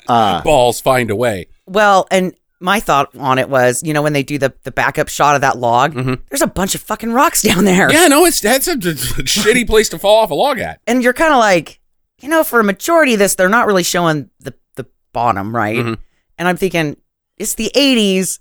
Balls 0.08 0.82
find 0.82 1.12
a 1.12 1.16
way. 1.16 1.48
Well, 1.66 2.08
and 2.10 2.34
my 2.60 2.80
thought 2.80 3.16
on 3.18 3.38
it 3.38 3.50
was, 3.50 3.84
you 3.84 3.94
know, 3.94 4.02
when 4.02 4.14
they 4.14 4.24
do 4.24 4.38
the, 4.38 4.54
the 4.64 4.72
backup 4.72 5.08
shot 5.08 5.36
of 5.36 5.42
that 5.42 5.58
log, 5.58 5.94
there's 6.30 6.42
a 6.42 6.48
bunch 6.48 6.76
of 6.76 6.82
fucking 6.82 7.12
rocks 7.14 7.42
down 7.42 7.66
there. 7.66 7.88
Mm-hmm. 7.88 7.98
Yeah, 7.98 8.08
no, 8.08 8.26
it's 8.26 8.42
that's 8.42 8.68
a, 8.68 8.76
shitty 8.76 9.66
place 9.68 9.90
to 9.90 10.00
fall 10.00 10.18
off 10.18 10.32
a 10.32 10.36
log 10.36 10.60
at. 10.60 10.82
And 10.88 11.04
you're 11.04 11.14
kind 11.14 11.34
of 11.34 11.40
like, 11.40 11.80
you 12.20 12.28
know, 12.28 12.44
for 12.44 12.60
a 12.60 12.64
majority 12.64 13.14
of 13.14 13.20
this, 13.20 13.36
they're 13.36 13.50
not 13.50 13.68
really 13.68 13.84
showing 13.84 14.30
the, 14.40 14.54
the 14.76 14.86
bottom, 15.14 15.56
right? 15.56 15.78
Mm-hmm. 15.78 15.94
And 16.38 16.48
I'm 16.48 16.58
thinking, 16.58 16.98
it's 17.38 17.54
the 17.54 17.72
80s. 17.74 18.40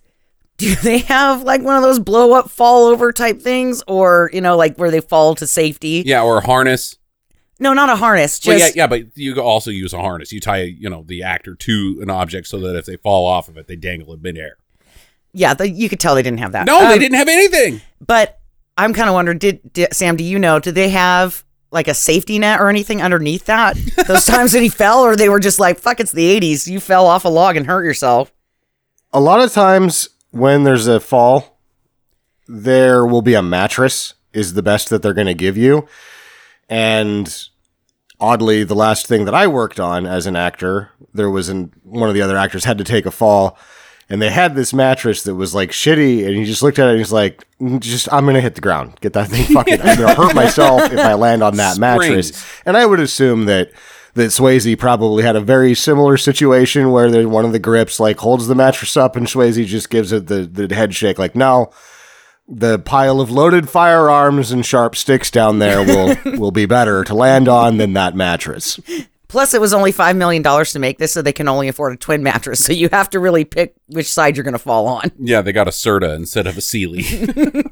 Do 0.74 0.74
they 0.76 0.98
have 0.98 1.42
like 1.44 1.62
one 1.62 1.76
of 1.76 1.82
those 1.82 1.98
blow 2.00 2.32
up, 2.32 2.50
fall 2.50 2.86
over 2.86 3.12
type 3.12 3.40
things? 3.40 3.82
Or, 3.86 4.28
you 4.32 4.40
know, 4.40 4.56
like 4.56 4.76
where 4.76 4.90
they 4.90 5.00
fall 5.00 5.34
to 5.36 5.46
safety? 5.46 6.02
Yeah, 6.04 6.22
or 6.22 6.38
a 6.38 6.44
harness. 6.46 6.96
No, 7.60 7.72
not 7.72 7.88
a 7.88 7.96
harness. 7.96 8.40
Well, 8.46 8.58
yeah, 8.58 8.68
yeah, 8.74 8.86
but 8.86 9.16
you 9.16 9.40
also 9.40 9.70
use 9.70 9.92
a 9.92 9.98
harness. 10.00 10.32
You 10.32 10.40
tie, 10.40 10.62
you 10.62 10.88
know, 10.90 11.02
the 11.06 11.22
actor 11.24 11.54
to 11.56 11.98
an 12.02 12.10
object 12.10 12.46
so 12.48 12.58
that 12.60 12.76
if 12.76 12.86
they 12.86 12.96
fall 12.96 13.26
off 13.26 13.48
of 13.48 13.56
it, 13.56 13.66
they 13.66 13.74
dangle 13.76 14.12
in 14.14 14.22
midair. 14.22 14.58
yeah, 15.32 15.54
the, 15.54 15.68
you 15.68 15.88
could 15.88 15.98
tell 16.00 16.14
they 16.14 16.22
didn't 16.22 16.38
have 16.40 16.52
that. 16.52 16.66
No, 16.66 16.78
they 16.86 16.94
Um, 16.94 16.98
didn't 17.00 17.18
have 17.18 17.28
anything. 17.28 17.80
But 18.04 18.38
I'm 18.76 18.92
kind 18.94 19.08
of 19.08 19.14
wondering, 19.14 19.38
did, 19.38 19.72
did 19.72 19.92
Sam? 19.94 20.16
Do 20.16 20.22
you 20.24 20.38
know? 20.38 20.58
Did 20.60 20.74
they 20.76 20.88
have 20.90 21.44
like 21.72 21.88
a 21.88 21.94
safety 21.94 22.38
net 22.38 22.60
or 22.60 22.68
anything 22.68 23.02
underneath 23.02 23.46
that? 23.46 23.76
Those 24.06 24.24
times 24.24 24.52
that 24.52 24.62
he 24.62 24.68
fell, 24.68 25.00
or 25.00 25.16
they 25.16 25.28
were 25.28 25.40
just 25.40 25.58
like, 25.58 25.78
"Fuck, 25.80 25.98
it's 26.00 26.12
the 26.12 26.40
'80s. 26.40 26.66
You 26.68 26.78
fell 26.80 27.06
off 27.06 27.24
a 27.24 27.28
log 27.28 27.56
and 27.56 27.66
hurt 27.66 27.84
yourself." 27.84 28.32
A 29.12 29.20
lot 29.20 29.40
of 29.40 29.52
times 29.52 30.08
when 30.30 30.64
there's 30.64 30.86
a 30.86 31.00
fall, 31.00 31.58
there 32.46 33.04
will 33.06 33.22
be 33.22 33.34
a 33.34 33.42
mattress 33.42 34.14
is 34.32 34.54
the 34.54 34.62
best 34.62 34.90
that 34.90 35.02
they're 35.02 35.14
going 35.14 35.26
to 35.26 35.34
give 35.34 35.56
you. 35.56 35.86
And 36.68 37.34
oddly, 38.20 38.64
the 38.64 38.74
last 38.74 39.06
thing 39.06 39.24
that 39.24 39.34
I 39.34 39.46
worked 39.46 39.80
on 39.80 40.06
as 40.06 40.26
an 40.26 40.36
actor, 40.36 40.90
there 41.14 41.30
was 41.30 41.48
an 41.48 41.72
one 41.82 42.08
of 42.08 42.14
the 42.14 42.22
other 42.22 42.36
actors 42.36 42.64
had 42.64 42.78
to 42.78 42.84
take 42.84 43.06
a 43.06 43.10
fall, 43.10 43.58
and 44.10 44.20
they 44.20 44.30
had 44.30 44.54
this 44.54 44.72
mattress 44.74 45.22
that 45.22 45.34
was 45.34 45.54
like 45.54 45.70
shitty, 45.70 46.26
and 46.26 46.36
he 46.36 46.44
just 46.44 46.62
looked 46.62 46.78
at 46.78 46.88
it 46.88 46.90
and 46.90 46.98
he's 46.98 47.12
like, 47.12 47.46
"Mm, 47.60 47.80
"Just 47.80 48.12
I'm 48.12 48.26
gonna 48.26 48.40
hit 48.40 48.54
the 48.54 48.60
ground, 48.60 48.98
get 49.00 49.14
that 49.14 49.28
thing 49.28 49.44
fucking. 49.44 49.80
I'm 49.80 49.98
gonna 49.98 50.14
hurt 50.14 50.34
myself 50.34 50.92
if 50.92 50.98
I 50.98 51.14
land 51.14 51.42
on 51.42 51.56
that 51.56 51.78
mattress." 51.80 52.32
And 52.66 52.76
I 52.76 52.84
would 52.84 53.00
assume 53.00 53.46
that 53.46 53.70
that 54.18 54.30
Swayze 54.30 54.78
probably 54.78 55.22
had 55.22 55.36
a 55.36 55.40
very 55.40 55.74
similar 55.74 56.16
situation 56.16 56.90
where 56.90 57.10
there, 57.10 57.28
one 57.28 57.44
of 57.44 57.52
the 57.52 57.58
grips 57.58 57.98
like 57.98 58.18
holds 58.18 58.46
the 58.46 58.54
mattress 58.54 58.96
up, 58.96 59.16
and 59.16 59.26
Swayze 59.26 59.64
just 59.66 59.90
gives 59.90 60.12
it 60.12 60.26
the 60.26 60.42
the 60.44 60.74
head 60.74 60.94
shake, 60.94 61.18
like, 61.18 61.34
"No." 61.34 61.70
the 62.48 62.78
pile 62.78 63.20
of 63.20 63.30
loaded 63.30 63.68
firearms 63.68 64.50
and 64.50 64.64
sharp 64.64 64.96
sticks 64.96 65.30
down 65.30 65.58
there 65.58 65.84
will 65.84 66.16
will 66.38 66.50
be 66.50 66.64
better 66.64 67.04
to 67.04 67.14
land 67.14 67.46
on 67.46 67.76
than 67.76 67.92
that 67.92 68.16
mattress. 68.16 68.80
Plus, 69.28 69.52
it 69.52 69.60
was 69.60 69.74
only 69.74 69.92
five 69.92 70.16
million 70.16 70.42
dollars 70.42 70.72
to 70.72 70.78
make 70.78 70.96
this, 70.96 71.12
so 71.12 71.20
they 71.20 71.34
can 71.34 71.48
only 71.48 71.68
afford 71.68 71.92
a 71.92 71.96
twin 71.96 72.22
mattress. 72.22 72.64
So 72.64 72.72
you 72.72 72.88
have 72.90 73.10
to 73.10 73.20
really 73.20 73.44
pick 73.44 73.74
which 73.88 74.10
side 74.10 74.36
you're 74.36 74.44
going 74.44 74.52
to 74.54 74.58
fall 74.58 74.86
on. 74.86 75.12
Yeah, 75.18 75.42
they 75.42 75.52
got 75.52 75.68
a 75.68 75.70
Serta 75.70 76.16
instead 76.16 76.46
of 76.46 76.56
a 76.56 76.62
Sealy. 76.62 77.02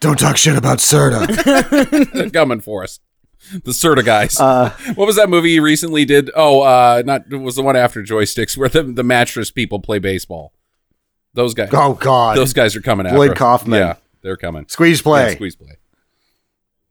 Don't 0.00 0.18
talk 0.18 0.36
shit 0.36 0.56
about 0.56 0.78
Serta. 0.78 2.10
They're 2.12 2.30
coming 2.30 2.60
for 2.60 2.82
us. 2.82 2.98
The 3.64 3.72
Serta 3.72 4.04
guys. 4.04 4.38
Uh, 4.40 4.70
what 4.94 5.06
was 5.06 5.16
that 5.16 5.28
movie 5.28 5.50
you 5.52 5.62
recently 5.62 6.04
did? 6.04 6.30
Oh, 6.34 6.62
uh, 6.62 7.02
not 7.04 7.22
it 7.30 7.36
was 7.36 7.56
the 7.56 7.62
one 7.62 7.76
after 7.76 8.02
Joysticks 8.02 8.56
where 8.58 8.68
the, 8.68 8.82
the 8.82 9.02
mattress 9.02 9.50
people 9.50 9.80
play 9.80 9.98
baseball. 9.98 10.52
Those 11.34 11.54
guys. 11.54 11.70
oh 11.72 11.94
God, 11.94 12.36
Those 12.36 12.52
guys 12.52 12.76
are 12.76 12.80
coming 12.82 13.06
Lloyd 13.06 13.30
after. 13.30 13.38
Kaufman. 13.38 13.78
Yeah, 13.80 13.94
they're 14.22 14.36
coming. 14.36 14.66
squeeze 14.68 14.98
Yeah, 15.00 15.02
play. 15.02 15.34
squeeze 15.34 15.56
play. 15.56 15.76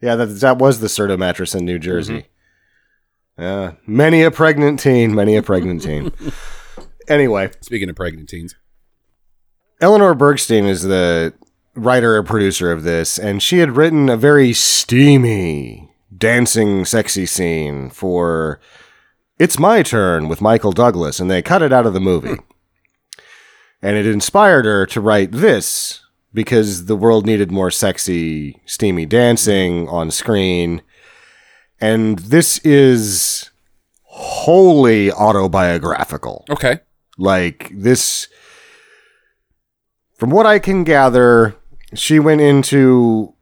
Yeah, 0.01 0.15
that 0.15 0.25
that 0.25 0.57
was 0.57 0.79
the 0.79 0.87
Serta 0.87 1.17
mattress 1.17 1.53
in 1.55 1.63
New 1.65 1.77
Jersey. 1.79 2.25
Mm-hmm. 3.37 3.41
Yeah, 3.41 3.71
many 3.87 4.23
a 4.23 4.31
pregnant 4.31 4.79
teen, 4.79 5.13
many 5.15 5.35
a 5.35 5.41
pregnant 5.43 5.83
teen. 5.83 6.11
anyway, 7.07 7.51
Speaking 7.61 7.89
of 7.89 7.95
pregnant 7.95 8.29
teens. 8.29 8.55
Eleanor 9.79 10.13
Bergstein 10.15 10.67
is 10.67 10.83
the 10.83 11.33
writer 11.75 12.17
and 12.17 12.27
producer 12.27 12.71
of 12.71 12.83
this, 12.83 13.17
and 13.17 13.41
she 13.41 13.59
had 13.59 13.75
written 13.77 14.09
a 14.09 14.17
very 14.17 14.53
steamy, 14.53 15.90
dancing, 16.21 16.85
sexy 16.85 17.25
scene 17.25 17.89
for 17.89 18.61
It's 19.39 19.59
My 19.59 19.83
Turn 19.83 20.29
with 20.29 20.39
Michael 20.39 20.71
Douglas, 20.71 21.19
and 21.19 21.29
they 21.29 21.41
cut 21.41 21.61
it 21.63 21.73
out 21.73 21.85
of 21.85 21.93
the 21.93 21.99
movie. 21.99 22.35
Hmm. 22.35 23.23
And 23.81 23.97
it 23.97 24.05
inspired 24.05 24.65
her 24.65 24.85
to 24.85 25.01
write 25.01 25.31
this 25.31 26.01
because 26.33 26.85
the 26.85 26.95
world 26.95 27.25
needed 27.25 27.51
more 27.51 27.71
sexy, 27.71 28.61
steamy 28.65 29.07
dancing 29.07 29.87
hmm. 29.87 29.89
on 29.89 30.11
screen. 30.11 30.83
And 31.81 32.19
this 32.19 32.59
is 32.59 33.49
wholly 34.03 35.11
autobiographical. 35.11 36.45
Okay. 36.49 36.79
Like 37.17 37.71
this, 37.73 38.27
from 40.19 40.29
what 40.29 40.45
I 40.45 40.59
can 40.59 40.83
gather, 40.83 41.55
she 41.95 42.19
went 42.19 42.41
into. 42.41 43.33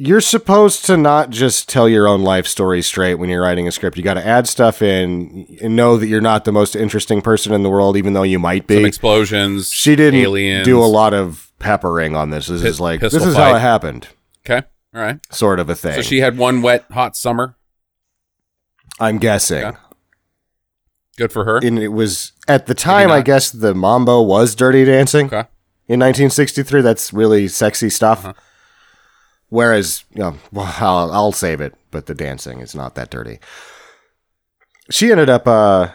You're 0.00 0.20
supposed 0.20 0.84
to 0.86 0.96
not 0.96 1.30
just 1.30 1.68
tell 1.68 1.88
your 1.88 2.06
own 2.06 2.22
life 2.22 2.46
story 2.46 2.82
straight 2.82 3.16
when 3.16 3.28
you're 3.30 3.42
writing 3.42 3.66
a 3.66 3.72
script. 3.72 3.96
You 3.96 4.04
got 4.04 4.14
to 4.14 4.24
add 4.24 4.46
stuff 4.46 4.80
in 4.80 5.58
and 5.60 5.74
know 5.74 5.96
that 5.96 6.06
you're 6.06 6.20
not 6.20 6.44
the 6.44 6.52
most 6.52 6.76
interesting 6.76 7.20
person 7.20 7.52
in 7.52 7.64
the 7.64 7.68
world, 7.68 7.96
even 7.96 8.12
though 8.12 8.22
you 8.22 8.38
might 8.38 8.68
Some 8.68 8.76
be. 8.82 8.84
explosions. 8.84 9.72
She 9.72 9.96
didn't 9.96 10.20
aliens. 10.20 10.64
do 10.64 10.78
a 10.80 10.86
lot 10.86 11.14
of 11.14 11.50
peppering 11.58 12.14
on 12.14 12.30
this. 12.30 12.46
This 12.46 12.62
Pi- 12.62 12.68
is 12.68 12.80
like 12.80 13.00
this 13.00 13.12
is 13.12 13.34
fight. 13.34 13.42
how 13.50 13.56
it 13.56 13.60
happened, 13.60 14.06
Okay. 14.48 14.64
All 14.94 15.00
right. 15.02 15.18
sort 15.32 15.58
of 15.58 15.68
a 15.68 15.74
thing. 15.74 15.94
So 15.94 16.02
she 16.02 16.20
had 16.20 16.38
one 16.38 16.62
wet, 16.62 16.84
hot 16.92 17.16
summer. 17.16 17.56
I'm 19.00 19.18
guessing. 19.18 19.62
Yeah. 19.62 19.76
Good 21.16 21.32
for 21.32 21.44
her. 21.44 21.56
And 21.58 21.76
it 21.76 21.88
was 21.88 22.32
at 22.46 22.66
the 22.66 22.74
time, 22.74 23.10
I 23.10 23.20
guess 23.22 23.50
the 23.50 23.74
Mambo 23.74 24.22
was 24.22 24.54
Dirty 24.54 24.84
Dancing. 24.84 25.26
Okay. 25.26 25.48
in 25.88 25.98
1963. 25.98 26.82
That's 26.82 27.12
really 27.12 27.48
sexy 27.48 27.90
stuff. 27.90 28.24
Uh-huh. 28.24 28.34
Whereas, 29.50 30.04
you 30.12 30.20
know, 30.20 30.36
well, 30.52 30.74
I'll, 30.78 31.10
I'll 31.12 31.32
save 31.32 31.60
it, 31.60 31.74
but 31.90 32.06
the 32.06 32.14
dancing 32.14 32.60
is 32.60 32.74
not 32.74 32.94
that 32.96 33.10
dirty. 33.10 33.38
She 34.90 35.10
ended 35.10 35.30
up 35.30 35.46
uh, 35.46 35.92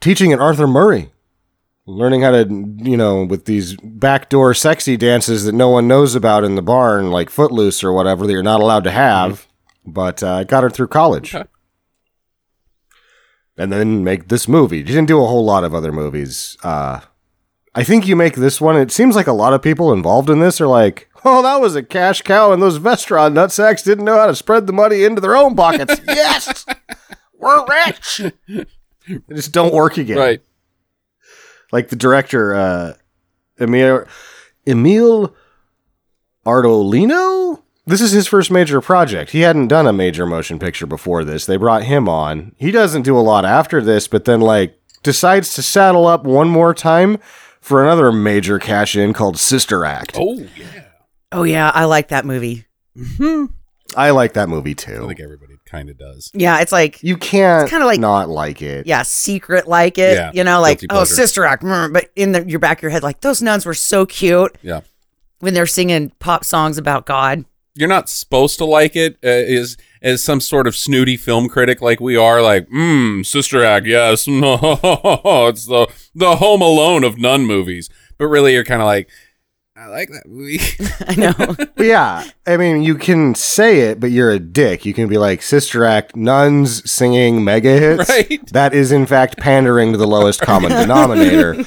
teaching 0.00 0.32
at 0.32 0.40
Arthur 0.40 0.66
Murray, 0.66 1.12
learning 1.86 2.22
how 2.22 2.32
to, 2.32 2.46
you 2.78 2.96
know, 2.96 3.24
with 3.24 3.46
these 3.46 3.76
backdoor 3.82 4.54
sexy 4.54 4.96
dances 4.96 5.44
that 5.44 5.54
no 5.54 5.70
one 5.70 5.88
knows 5.88 6.14
about 6.14 6.44
in 6.44 6.56
the 6.56 6.62
barn, 6.62 7.10
like 7.10 7.30
Footloose 7.30 7.82
or 7.82 7.92
whatever, 7.92 8.26
that 8.26 8.32
you're 8.32 8.42
not 8.42 8.60
allowed 8.60 8.84
to 8.84 8.90
have. 8.90 9.46
But 9.86 10.22
uh, 10.22 10.40
it 10.42 10.48
got 10.48 10.62
her 10.62 10.70
through 10.70 10.88
college. 10.88 11.34
Okay. 11.34 11.48
And 13.56 13.72
then 13.72 14.04
make 14.04 14.28
this 14.28 14.46
movie. 14.46 14.80
She 14.80 14.92
didn't 14.92 15.08
do 15.08 15.22
a 15.22 15.26
whole 15.26 15.44
lot 15.44 15.64
of 15.64 15.74
other 15.74 15.92
movies. 15.92 16.58
Uh, 16.62 17.00
I 17.76 17.84
think 17.84 18.08
you 18.08 18.16
make 18.16 18.36
this 18.36 18.58
one. 18.58 18.74
It 18.74 18.90
seems 18.90 19.14
like 19.14 19.26
a 19.26 19.32
lot 19.32 19.52
of 19.52 19.60
people 19.60 19.92
involved 19.92 20.30
in 20.30 20.40
this 20.40 20.62
are 20.62 20.66
like, 20.66 21.10
oh, 21.26 21.42
that 21.42 21.60
was 21.60 21.76
a 21.76 21.82
cash 21.82 22.22
cow, 22.22 22.50
and 22.50 22.62
those 22.62 22.78
Vestron 22.78 23.34
nutsacks 23.34 23.84
didn't 23.84 24.06
know 24.06 24.16
how 24.16 24.26
to 24.26 24.34
spread 24.34 24.66
the 24.66 24.72
money 24.72 25.04
into 25.04 25.20
their 25.20 25.36
own 25.36 25.54
pockets. 25.54 26.00
yes, 26.08 26.64
we're 27.38 27.66
rich. 27.66 28.22
They 28.48 29.34
just 29.34 29.52
don't 29.52 29.74
work 29.74 29.98
again. 29.98 30.16
Right. 30.16 30.42
Like 31.70 31.90
the 31.90 31.96
director, 31.96 32.54
uh, 32.54 32.94
Emil, 33.60 34.06
Emile 34.66 35.34
Ardolino. 36.46 37.62
This 37.84 38.00
is 38.00 38.12
his 38.12 38.26
first 38.26 38.50
major 38.50 38.80
project. 38.80 39.32
He 39.32 39.42
hadn't 39.42 39.68
done 39.68 39.86
a 39.86 39.92
major 39.92 40.24
motion 40.24 40.58
picture 40.58 40.86
before 40.86 41.24
this. 41.24 41.44
They 41.44 41.58
brought 41.58 41.84
him 41.84 42.08
on. 42.08 42.54
He 42.56 42.70
doesn't 42.70 43.02
do 43.02 43.18
a 43.18 43.20
lot 43.20 43.44
after 43.44 43.82
this, 43.82 44.08
but 44.08 44.24
then 44.24 44.40
like 44.40 44.80
decides 45.02 45.54
to 45.54 45.62
saddle 45.62 46.06
up 46.06 46.24
one 46.24 46.48
more 46.48 46.72
time 46.72 47.18
for 47.66 47.82
another 47.82 48.12
major 48.12 48.60
cash 48.60 48.94
in 48.94 49.12
called 49.12 49.36
Sister 49.36 49.84
Act. 49.84 50.12
Oh 50.14 50.38
yeah. 50.56 50.84
Oh 51.32 51.42
yeah, 51.42 51.70
I 51.74 51.84
like 51.86 52.08
that 52.08 52.24
movie. 52.24 52.64
I 53.96 54.10
like 54.10 54.34
that 54.34 54.48
movie 54.48 54.76
too. 54.76 55.02
I 55.02 55.06
think 55.08 55.18
everybody 55.20 55.54
kind 55.66 55.90
of 55.90 55.98
does. 55.98 56.30
Yeah, 56.32 56.60
it's 56.60 56.70
like 56.70 57.02
You 57.02 57.16
can't 57.16 57.68
kinda 57.68 57.84
like- 57.84 57.98
not 57.98 58.28
like 58.28 58.62
it. 58.62 58.86
yeah, 58.86 59.02
secret 59.02 59.66
like 59.66 59.98
it. 59.98 60.14
Yeah, 60.14 60.30
you 60.32 60.44
know, 60.44 60.60
like 60.60 60.80
oh. 60.90 61.02
Sister 61.02 61.44
Act, 61.44 61.64
mm, 61.64 61.92
but 61.92 62.10
in 62.14 62.30
the, 62.30 62.48
your 62.48 62.60
back 62.60 62.78
of 62.78 62.82
your 62.82 62.90
head, 62.92 63.02
like 63.02 63.20
those 63.20 63.42
nuns 63.42 63.66
were 63.66 63.74
so 63.74 64.06
cute 64.06 64.56
Yeah. 64.62 64.82
when 65.40 65.52
they're 65.54 65.66
singing 65.66 66.12
pop 66.20 66.44
songs 66.44 66.78
about 66.78 67.04
God. 67.04 67.44
You're 67.74 67.88
not 67.88 68.08
supposed 68.08 68.58
to 68.58 68.64
like 68.64 68.94
it 68.94 69.14
uh, 69.24 69.28
is 69.28 69.76
as 70.02 70.22
some 70.22 70.40
sort 70.40 70.66
of 70.66 70.76
snooty 70.76 71.16
film 71.16 71.48
critic 71.48 71.80
like 71.82 72.00
we 72.00 72.16
are 72.16 72.42
like, 72.42 72.68
mm, 72.68 73.24
Sister 73.24 73.64
Act, 73.64 73.86
yes. 73.86 74.26
No, 74.28 74.58
it's 75.48 75.66
the 75.66 75.86
the 76.14 76.36
Home 76.36 76.62
Alone 76.62 77.04
of 77.04 77.18
nun 77.18 77.46
movies. 77.46 77.88
but 78.18 78.26
really 78.26 78.52
you're 78.54 78.64
kind 78.64 78.80
of 78.82 78.86
like, 78.86 79.08
I 79.78 79.88
like 79.88 80.08
that 80.08 80.26
movie. 80.26 80.58
I 81.06 81.14
know. 81.16 81.56
Yeah, 81.86 82.24
I 82.46 82.56
mean, 82.56 82.82
you 82.82 82.94
can 82.96 83.34
say 83.34 83.80
it, 83.90 84.00
but 84.00 84.10
you're 84.10 84.30
a 84.30 84.38
dick. 84.40 84.86
You 84.86 84.94
can 84.94 85.06
be 85.08 85.18
like, 85.18 85.42
Sister 85.42 85.84
Act, 85.84 86.16
nuns 86.16 86.90
singing 86.90 87.44
mega 87.44 87.78
hits. 87.78 88.08
Right. 88.08 88.44
That 88.52 88.72
is, 88.72 88.90
in 88.90 89.04
fact, 89.06 89.36
pandering 89.36 89.92
to 89.92 89.98
the 89.98 90.06
lowest 90.06 90.40
common 90.40 90.70
denominator. 90.80 91.62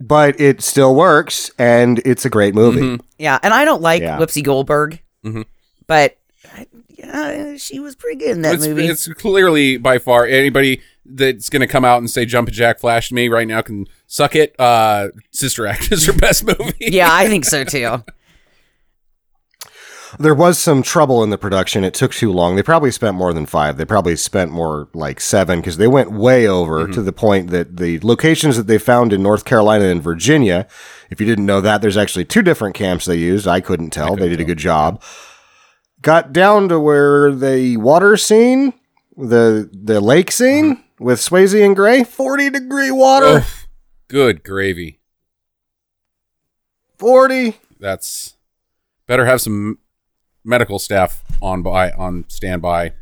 but 0.00 0.40
it 0.40 0.62
still 0.62 0.94
works, 0.94 1.50
and 1.58 2.00
it's 2.04 2.24
a 2.24 2.30
great 2.30 2.54
movie. 2.54 2.80
Mm-hmm. 2.80 3.04
Yeah, 3.18 3.38
and 3.42 3.52
I 3.52 3.64
don't 3.64 3.82
like 3.82 4.02
Yeah. 4.02 4.18
Whoopsie 4.18 4.44
Goldberg, 4.44 5.00
Mhm. 5.24 5.44
but 5.86 6.16
I- 7.04 7.34
yeah, 7.34 7.56
she 7.56 7.78
was 7.80 7.96
pretty 7.96 8.18
good 8.18 8.30
in 8.32 8.42
that 8.42 8.54
it's, 8.54 8.66
movie. 8.66 8.86
it's 8.86 9.06
clearly 9.14 9.76
by 9.76 9.98
far 9.98 10.26
anybody 10.26 10.80
that's 11.04 11.48
going 11.48 11.60
to 11.60 11.66
come 11.66 11.84
out 11.84 11.98
and 11.98 12.08
say 12.10 12.24
Jumpin' 12.24 12.54
Jack 12.54 12.78
Flash 12.78 13.08
to 13.08 13.14
me 13.14 13.28
right 13.28 13.48
now 13.48 13.62
can 13.62 13.86
suck 14.06 14.36
it. 14.36 14.58
Uh, 14.58 15.08
Sister 15.30 15.66
Act 15.66 15.90
is 15.92 16.06
her 16.06 16.12
best 16.12 16.44
movie. 16.44 16.74
yeah, 16.78 17.08
I 17.10 17.26
think 17.28 17.44
so 17.44 17.64
too. 17.64 18.04
There 20.18 20.34
was 20.34 20.58
some 20.58 20.82
trouble 20.82 21.22
in 21.22 21.30
the 21.30 21.38
production. 21.38 21.84
It 21.84 21.94
took 21.94 22.12
too 22.12 22.32
long. 22.32 22.56
They 22.56 22.64
probably 22.64 22.90
spent 22.90 23.16
more 23.16 23.32
than 23.32 23.46
five. 23.46 23.76
They 23.76 23.84
probably 23.84 24.16
spent 24.16 24.50
more 24.50 24.88
like 24.92 25.20
seven 25.20 25.60
because 25.60 25.76
they 25.76 25.86
went 25.86 26.10
way 26.10 26.48
over 26.48 26.88
to 26.88 27.00
the 27.00 27.12
point 27.12 27.50
that 27.50 27.76
the 27.76 28.00
locations 28.00 28.56
that 28.56 28.66
they 28.66 28.78
found 28.78 29.12
in 29.12 29.22
North 29.22 29.44
Carolina 29.44 29.84
and 29.84 30.02
Virginia, 30.02 30.66
if 31.10 31.20
you 31.20 31.26
didn't 31.26 31.46
know 31.46 31.60
that, 31.60 31.80
there's 31.80 31.96
actually 31.96 32.24
two 32.24 32.42
different 32.42 32.74
camps 32.74 33.04
they 33.04 33.16
used. 33.16 33.46
I 33.46 33.60
couldn't 33.60 33.90
tell. 33.90 34.16
they 34.16 34.28
did 34.28 34.40
a 34.40 34.44
good 34.44 34.58
job. 34.58 35.00
Got 36.02 36.32
down 36.32 36.68
to 36.70 36.80
where 36.80 37.32
the 37.32 37.76
water 37.76 38.16
scene, 38.16 38.72
the 39.16 39.68
the 39.72 40.00
lake 40.00 40.30
scene 40.30 40.76
mm-hmm. 40.76 41.04
with 41.04 41.18
Swayze 41.20 41.64
and 41.64 41.76
Grey, 41.76 42.04
40 42.04 42.50
degree 42.50 42.90
water. 42.90 43.44
Good 44.08 44.42
gravy. 44.42 44.98
40. 46.98 47.58
That's 47.78 48.34
better 49.06 49.26
have 49.26 49.40
some 49.40 49.78
medical 50.44 50.78
staff 50.78 51.22
on 51.42 51.62
by 51.62 51.92
on 51.92 52.24
standby. 52.28 52.92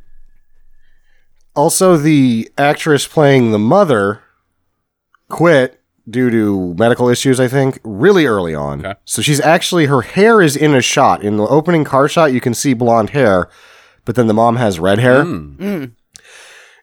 Also, 1.54 1.96
the 1.96 2.50
actress 2.56 3.06
playing 3.06 3.50
the 3.50 3.58
mother 3.58 4.22
quit 5.28 5.77
due 6.08 6.30
to 6.30 6.74
medical 6.78 7.08
issues, 7.08 7.38
I 7.40 7.48
think, 7.48 7.78
really 7.84 8.26
early 8.26 8.54
on. 8.54 8.84
Okay. 8.84 8.98
So 9.04 9.20
she's 9.22 9.40
actually, 9.40 9.86
her 9.86 10.02
hair 10.02 10.40
is 10.40 10.56
in 10.56 10.74
a 10.74 10.80
shot. 10.82 11.22
In 11.22 11.36
the 11.36 11.46
opening 11.46 11.84
car 11.84 12.08
shot, 12.08 12.32
you 12.32 12.40
can 12.40 12.54
see 12.54 12.72
blonde 12.74 13.10
hair, 13.10 13.48
but 14.04 14.14
then 14.14 14.26
the 14.26 14.34
mom 14.34 14.56
has 14.56 14.78
red 14.80 14.98
hair. 14.98 15.24
Mm. 15.24 15.92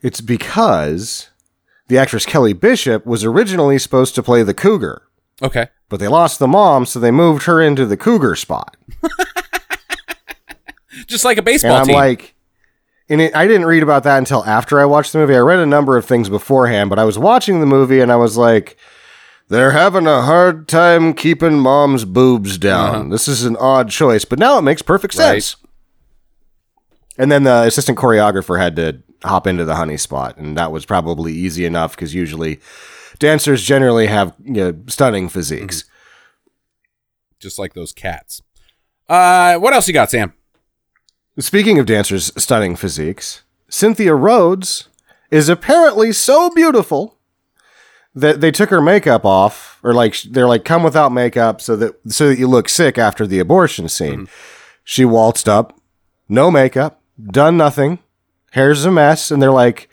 It's 0.01 0.21
because 0.21 1.29
the 1.87 1.97
actress 1.97 2.25
Kelly 2.25 2.53
Bishop 2.53 3.05
was 3.05 3.23
originally 3.23 3.79
supposed 3.79 4.15
to 4.15 4.23
play 4.23 4.43
the 4.43 4.53
cougar, 4.53 5.03
Okay. 5.41 5.67
but 5.89 5.99
they 5.99 6.07
lost 6.07 6.37
the 6.39 6.47
mom, 6.47 6.85
so 6.85 6.99
they 6.99 7.11
moved 7.11 7.43
her 7.45 7.61
into 7.61 7.85
the 7.85 7.97
cougar 7.97 8.35
spot. 8.35 8.75
Just 11.07 11.25
like 11.25 11.37
a 11.37 11.39
And 11.39 11.45
baseball 11.45 11.75
I'm 11.77 11.85
team. 11.87 11.95
like, 11.95 12.35
and 13.09 13.19
it, 13.21 13.35
I 13.35 13.47
didn't 13.47 13.65
read 13.65 13.83
about 13.83 14.03
that 14.03 14.17
until 14.17 14.43
after 14.45 14.79
I 14.79 14.85
watched 14.85 15.11
the 15.13 15.19
movie. 15.19 15.35
I 15.35 15.39
read 15.39 15.59
a 15.59 15.65
number 15.65 15.97
of 15.97 16.05
things 16.05 16.29
beforehand, 16.29 16.89
but 16.89 16.97
I 16.99 17.03
was 17.03 17.19
watching 17.19 17.59
the 17.59 17.65
movie 17.65 17.99
and 17.99 18.11
I 18.11 18.15
was 18.15 18.37
like, 18.37 18.77
they're 19.49 19.71
having 19.71 20.07
a 20.07 20.21
hard 20.23 20.67
time 20.67 21.13
keeping 21.13 21.59
mom's 21.59 22.05
boobs 22.05 22.57
down. 22.57 23.09
This 23.09 23.27
is 23.27 23.45
an 23.45 23.55
odd 23.57 23.89
choice, 23.89 24.25
but 24.25 24.39
now 24.39 24.57
it 24.57 24.61
makes 24.63 24.81
perfect 24.81 25.15
Uh-huh. 25.17 25.29
Right. 25.33 25.43
sense. 25.43 25.55
And 27.17 27.31
then 27.31 27.43
the 27.43 27.63
assistant 27.63 27.97
choreographer 27.97 28.59
had 28.59 28.75
to 28.75 29.01
hop 29.23 29.47
into 29.47 29.63
the 29.65 29.75
honey 29.75 29.97
spot, 29.97 30.37
and 30.37 30.57
that 30.57 30.71
was 30.71 30.85
probably 30.85 31.31
easy 31.33 31.65
enough 31.65 31.95
because 31.95 32.13
usually 32.13 32.59
dancers 33.19 33.63
generally 33.63 34.07
have 34.07 34.33
you 34.43 34.51
know, 34.53 34.75
stunning 34.87 35.29
physiques. 35.29 35.85
just 37.39 37.57
like 37.59 37.73
those 37.73 37.93
cats. 37.93 38.41
Uh, 39.07 39.55
what 39.57 39.73
else 39.73 39.87
you 39.87 39.93
got, 39.93 40.09
Sam? 40.11 40.33
Speaking 41.39 41.79
of 41.79 41.85
dancers' 41.85 42.31
stunning 42.37 42.75
physiques, 42.75 43.43
Cynthia 43.69 44.15
Rhodes 44.15 44.89
is 45.31 45.47
apparently 45.49 46.11
so 46.11 46.49
beautiful 46.49 47.14
that 48.15 48.39
they 48.41 48.49
took 48.49 48.69
her 48.69 48.81
makeup 48.81 49.25
off, 49.25 49.79
or 49.83 49.93
like 49.93 50.21
they're 50.21 50.47
like 50.47 50.63
come 50.63 50.83
without 50.83 51.11
makeup 51.11 51.61
so 51.61 51.75
that 51.75 51.95
so 52.11 52.29
that 52.29 52.39
you 52.39 52.47
look 52.47 52.69
sick 52.69 52.97
after 52.97 53.27
the 53.27 53.39
abortion 53.39 53.89
scene. 53.89 54.21
Mm-hmm. 54.21 54.33
She 54.83 55.03
waltzed 55.03 55.49
up, 55.49 55.79
no 56.29 56.49
makeup, 56.49 57.01
done 57.21 57.57
nothing, 57.57 57.99
hair's 58.51 58.85
a 58.85 58.91
mess, 58.91 59.31
and 59.31 59.41
they're 59.41 59.51
like, 59.51 59.89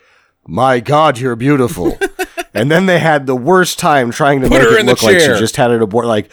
"My 0.47 0.79
God, 0.79 1.19
you're 1.19 1.35
beautiful." 1.35 1.97
and 2.53 2.71
then 2.71 2.85
they 2.85 2.99
had 2.99 3.25
the 3.25 3.35
worst 3.35 3.77
time 3.77 4.11
trying 4.11 4.41
to 4.41 4.47
Put 4.47 4.61
make 4.61 4.69
her 4.69 4.77
it 4.77 4.85
look 4.85 5.03
like 5.03 5.19
she 5.19 5.27
just 5.27 5.57
had 5.57 5.71
an 5.71 5.81
abort. 5.81 6.05
Like, 6.05 6.31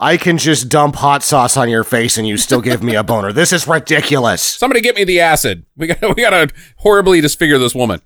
I 0.00 0.16
can 0.16 0.38
just 0.38 0.68
dump 0.68 0.96
hot 0.96 1.22
sauce 1.22 1.56
on 1.56 1.68
your 1.68 1.84
face 1.84 2.16
and 2.16 2.26
you 2.26 2.36
still 2.36 2.60
give 2.60 2.82
me 2.82 2.94
a 2.94 3.02
boner. 3.02 3.32
This 3.32 3.52
is 3.52 3.66
ridiculous. 3.66 4.40
Somebody 4.42 4.80
get 4.80 4.94
me 4.94 5.04
the 5.04 5.20
acid. 5.20 5.66
We 5.76 5.88
got 5.88 6.16
we 6.16 6.22
got 6.22 6.30
to 6.30 6.54
horribly 6.76 7.20
disfigure 7.20 7.58
this 7.58 7.74
woman. 7.74 8.00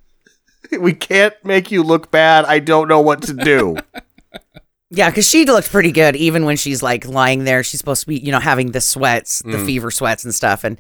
We 0.81 0.95
can't 0.95 1.35
make 1.45 1.71
you 1.71 1.83
look 1.83 2.11
bad. 2.11 2.47
I 2.47 2.59
don't 2.59 2.89
know 2.89 3.01
what 3.01 3.23
to 3.23 3.35
do. 3.35 3.77
Yeah, 4.95 5.09
because 5.09 5.27
she 5.27 5.47
looked 5.47 5.71
pretty 5.71 5.91
good 5.91 6.17
even 6.17 6.45
when 6.45 6.59
she's 6.59 6.83
like 6.83 7.07
lying 7.07 7.45
there. 7.45 7.65
She's 7.65 7.81
supposed 7.81 8.03
to 8.03 8.09
be, 8.09 8.19
you 8.19 8.31
know, 8.31 8.39
having 8.39 8.73
the 8.73 8.81
sweats, 8.83 9.39
the 9.39 9.53
mm. 9.53 9.65
fever 9.65 9.91
sweats 9.91 10.23
and 10.23 10.35
stuff. 10.35 10.65
And 10.65 10.79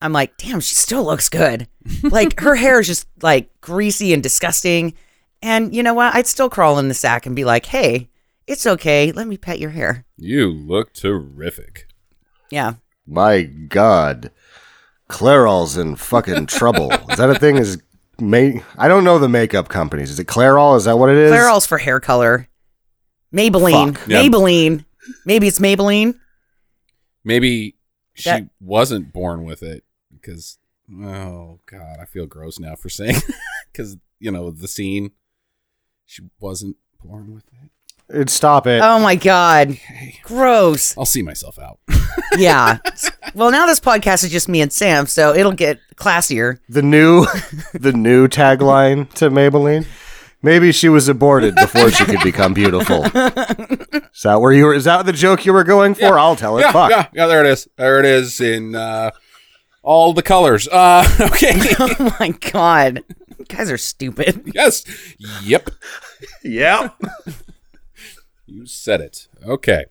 I'm 0.00 0.12
like, 0.12 0.36
damn, 0.36 0.60
she 0.60 0.76
still 0.76 1.02
looks 1.02 1.28
good. 1.28 1.66
like 2.04 2.38
her 2.38 2.54
hair 2.54 2.78
is 2.78 2.86
just 2.86 3.08
like 3.22 3.50
greasy 3.60 4.14
and 4.14 4.22
disgusting. 4.22 4.94
And 5.42 5.74
you 5.74 5.82
know 5.82 5.94
what? 5.94 6.14
I'd 6.14 6.28
still 6.28 6.48
crawl 6.48 6.78
in 6.78 6.86
the 6.86 6.94
sack 6.94 7.26
and 7.26 7.34
be 7.34 7.44
like, 7.44 7.66
hey, 7.66 8.08
it's 8.46 8.68
okay. 8.68 9.10
Let 9.10 9.26
me 9.26 9.36
pet 9.36 9.58
your 9.58 9.70
hair. 9.70 10.04
You 10.16 10.48
look 10.52 10.92
terrific. 10.92 11.88
Yeah. 12.52 12.74
My 13.04 13.42
God. 13.42 14.30
Clairol's 15.08 15.76
in 15.76 15.96
fucking 15.96 16.46
trouble. 16.46 16.92
Is 17.10 17.18
that 17.18 17.30
a 17.30 17.38
thing? 17.38 17.56
Is 17.56 17.82
May 18.20 18.62
I 18.78 18.88
don't 18.88 19.04
know 19.04 19.18
the 19.18 19.28
makeup 19.28 19.68
companies. 19.68 20.10
Is 20.10 20.18
it 20.18 20.26
Clairol? 20.26 20.76
Is 20.76 20.84
that 20.84 20.98
what 20.98 21.10
it 21.10 21.16
is? 21.16 21.32
Clairol's 21.32 21.66
for 21.66 21.78
hair 21.78 22.00
color. 22.00 22.48
Maybelline. 23.32 23.96
Fuck. 23.96 24.08
Yeah. 24.08 24.22
Maybelline. 24.22 24.84
Maybe 25.26 25.48
it's 25.48 25.58
Maybelline. 25.58 26.14
Maybe 27.24 27.76
she 28.14 28.30
That- 28.30 28.48
wasn't 28.60 29.12
born 29.12 29.44
with 29.44 29.62
it 29.62 29.84
because 30.12 30.58
oh 30.92 31.60
god, 31.66 31.98
I 32.00 32.04
feel 32.04 32.26
gross 32.26 32.58
now 32.58 32.76
for 32.76 32.88
saying 32.88 33.16
because 33.72 33.96
you 34.18 34.30
know 34.30 34.50
the 34.50 34.68
scene. 34.68 35.12
She 36.06 36.22
wasn't 36.38 36.76
born 37.02 37.34
with 37.34 37.44
it. 37.62 37.70
It, 38.10 38.28
stop 38.30 38.66
it. 38.66 38.80
Oh 38.82 38.98
my 39.00 39.16
God. 39.16 39.70
Okay, 39.70 40.18
Gross. 40.22 40.96
I'll 40.98 41.04
see 41.06 41.22
myself 41.22 41.58
out. 41.58 41.78
Yeah. 42.36 42.78
well, 43.34 43.50
now 43.52 43.66
this 43.66 43.78
podcast 43.80 44.24
is 44.24 44.30
just 44.30 44.48
me 44.48 44.60
and 44.60 44.72
Sam, 44.72 45.06
so 45.06 45.34
it'll 45.34 45.52
get 45.52 45.78
classier. 45.96 46.58
The 46.68 46.82
new 46.82 47.26
the 47.74 47.92
new 47.92 48.26
tagline 48.28 49.12
to 49.14 49.30
Maybelline. 49.30 49.86
Maybe 50.42 50.72
she 50.72 50.88
was 50.88 51.08
aborted 51.08 51.54
before 51.54 51.90
she 51.90 52.04
could 52.04 52.22
become 52.22 52.52
beautiful. 52.54 53.04
Is 53.04 54.22
that 54.22 54.40
where 54.40 54.52
you 54.52 54.64
were? 54.66 54.74
Is 54.74 54.84
that 54.84 55.06
the 55.06 55.12
joke 55.12 55.44
you 55.46 55.52
were 55.52 55.64
going 55.64 55.94
for? 55.94 56.18
I'll 56.18 56.36
tell 56.36 56.58
it. 56.58 56.62
yeah, 56.62 56.72
Fuck. 56.72 56.90
yeah, 56.90 57.06
yeah. 57.14 57.26
There 57.26 57.40
it 57.44 57.46
is. 57.50 57.68
There 57.76 57.98
it 58.00 58.06
is 58.06 58.40
in 58.40 58.74
uh, 58.74 59.10
all 59.82 60.12
the 60.12 60.22
colors. 60.22 60.66
Uh, 60.68 61.04
okay. 61.20 61.52
Oh 61.78 62.16
my 62.20 62.28
God. 62.52 63.02
You 63.38 63.44
guys 63.46 63.70
are 63.70 63.78
stupid. 63.78 64.50
yes. 64.54 64.84
Yep. 65.42 65.70
Yep. 66.42 66.94
You 68.46 68.66
said 68.66 69.00
it. 69.00 69.28
Okay. 69.44 69.86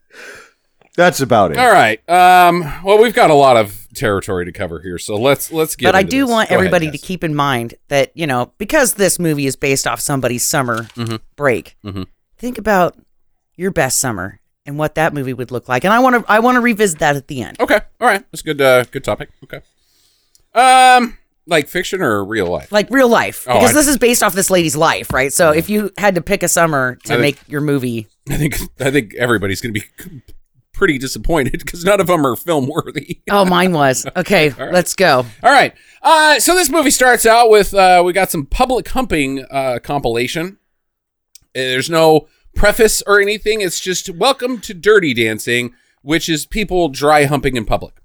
That's 0.96 1.20
about 1.22 1.52
it. 1.52 1.58
All 1.58 1.72
right. 1.72 2.08
Um. 2.08 2.62
Well, 2.84 3.00
we've 3.02 3.16
got 3.16 3.32
a 3.32 3.34
lot 3.34 3.58
of 3.58 3.88
territory 3.96 4.46
to 4.46 4.52
cover 4.52 4.80
here, 4.80 5.00
so 5.00 5.16
let's 5.16 5.52
let's 5.52 5.76
get. 5.76 5.88
but 5.88 5.96
I 5.96 6.04
do 6.04 6.22
this. 6.22 6.30
want 6.30 6.50
Go 6.50 6.56
ahead, 6.56 6.66
everybody 6.66 6.86
Cass. 6.92 7.02
to 7.02 7.08
keep 7.08 7.24
in 7.24 7.34
mind 7.34 7.74
that, 7.88 8.12
you 8.16 8.28
know, 8.28 8.52
because 8.60 8.94
this 8.94 9.18
movie 9.18 9.48
is 9.48 9.56
based 9.56 9.88
off 9.88 10.00
somebody's 10.00 10.44
summer 10.46 10.84
Mm-hmm. 10.96 11.16
break, 11.36 11.76
Mhm. 11.84 12.06
think 12.38 12.60
about 12.60 12.96
your 13.56 13.72
best 13.72 14.00
summer 14.00 14.40
and 14.68 14.78
what 14.78 14.94
that 14.96 15.16
movie 15.16 15.34
would 15.34 15.50
look 15.52 15.68
like. 15.68 15.84
And 15.84 15.92
I 15.92 15.98
want 15.98 16.16
to 16.24 16.32
I 16.32 16.38
want 16.40 16.56
to 16.58 16.62
revisit 16.62 17.00
that 17.00 17.16
at 17.16 17.28
the 17.28 17.42
end. 17.42 17.60
Okay. 17.60 17.80
All 18.00 18.08
right. 18.08 18.24
That's 18.32 18.42
a 18.42 18.46
good. 18.46 18.62
Uh, 18.62 18.84
good 18.84 19.04
topic. 19.04 19.30
Okay. 19.46 19.62
Um, 20.54 21.18
like 21.48 21.68
fiction 21.68 22.02
or 22.02 22.24
real 22.24 22.48
life? 22.48 22.72
Like 22.72 22.88
real 22.92 23.08
life. 23.10 23.48
Oh, 23.50 23.54
because 23.56 23.72
I- 23.72 23.74
this 23.74 23.88
is 23.88 23.98
based 23.98 24.22
off 24.22 24.34
this 24.34 24.50
lady's 24.52 24.76
life, 24.76 25.12
right? 25.12 25.34
So 25.34 25.50
if 25.52 25.70
you 25.70 25.92
had 25.98 26.14
to 26.16 26.22
pick 26.22 26.44
a 26.44 26.48
summer 26.48 26.96
to 27.06 27.14
I 27.14 27.18
think- 27.18 27.22
make 27.22 27.40
your 27.50 27.62
movie, 27.62 28.08
I 28.30 28.38
think 28.38 28.58
I 28.80 28.90
think 28.92 29.14
everybody's 29.16 29.62
gonna 29.62 29.74
be 29.74 29.84
pretty 30.74 30.98
disappointed 30.98 31.60
because 31.60 31.86
none 31.86 32.00
of 32.02 32.08
them 32.08 32.26
are 32.26 32.36
film 32.36 32.68
worthy. 32.68 33.22
oh, 33.30 33.46
mine 33.46 33.74
was. 33.74 34.06
Okay, 34.16 34.52
let's 34.72 34.96
go. 34.96 35.26
All 35.44 35.52
right. 35.52 35.74
Uh, 36.02 36.40
so 36.40 36.56
this 36.56 36.70
movie 36.70 36.92
starts 36.92 37.26
out 37.26 37.50
with 37.50 37.74
uh, 37.74 38.02
we 38.06 38.14
got 38.14 38.32
some 38.32 38.46
public 38.46 38.88
humping 38.90 39.46
uh, 39.52 39.80
compilation. 39.84 40.58
Uh, 41.56 41.60
There's 41.60 41.90
no 41.90 42.28
preface 42.56 43.02
or 43.06 43.20
anything. 43.20 43.62
It's 43.62 43.80
just 43.80 44.10
welcome 44.10 44.60
to 44.62 44.74
Dirty 44.74 45.14
Dancing, 45.14 45.74
which 46.02 46.30
is 46.30 46.46
people 46.46 46.90
dry 46.90 47.26
humping 47.26 47.56
in 47.56 47.66
public. 47.66 47.96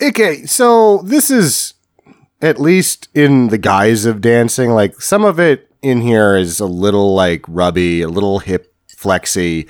Okay, 0.00 0.46
so 0.46 0.98
this 0.98 1.30
is 1.30 1.74
at 2.40 2.60
least 2.60 3.08
in 3.14 3.48
the 3.48 3.58
guise 3.58 4.04
of 4.04 4.20
dancing. 4.20 4.70
Like 4.70 5.00
some 5.00 5.24
of 5.24 5.40
it 5.40 5.68
in 5.82 6.00
here 6.02 6.36
is 6.36 6.60
a 6.60 6.66
little 6.66 7.14
like 7.14 7.44
rubby, 7.48 8.02
a 8.02 8.08
little 8.08 8.38
hip 8.40 8.74
flexy, 8.98 9.68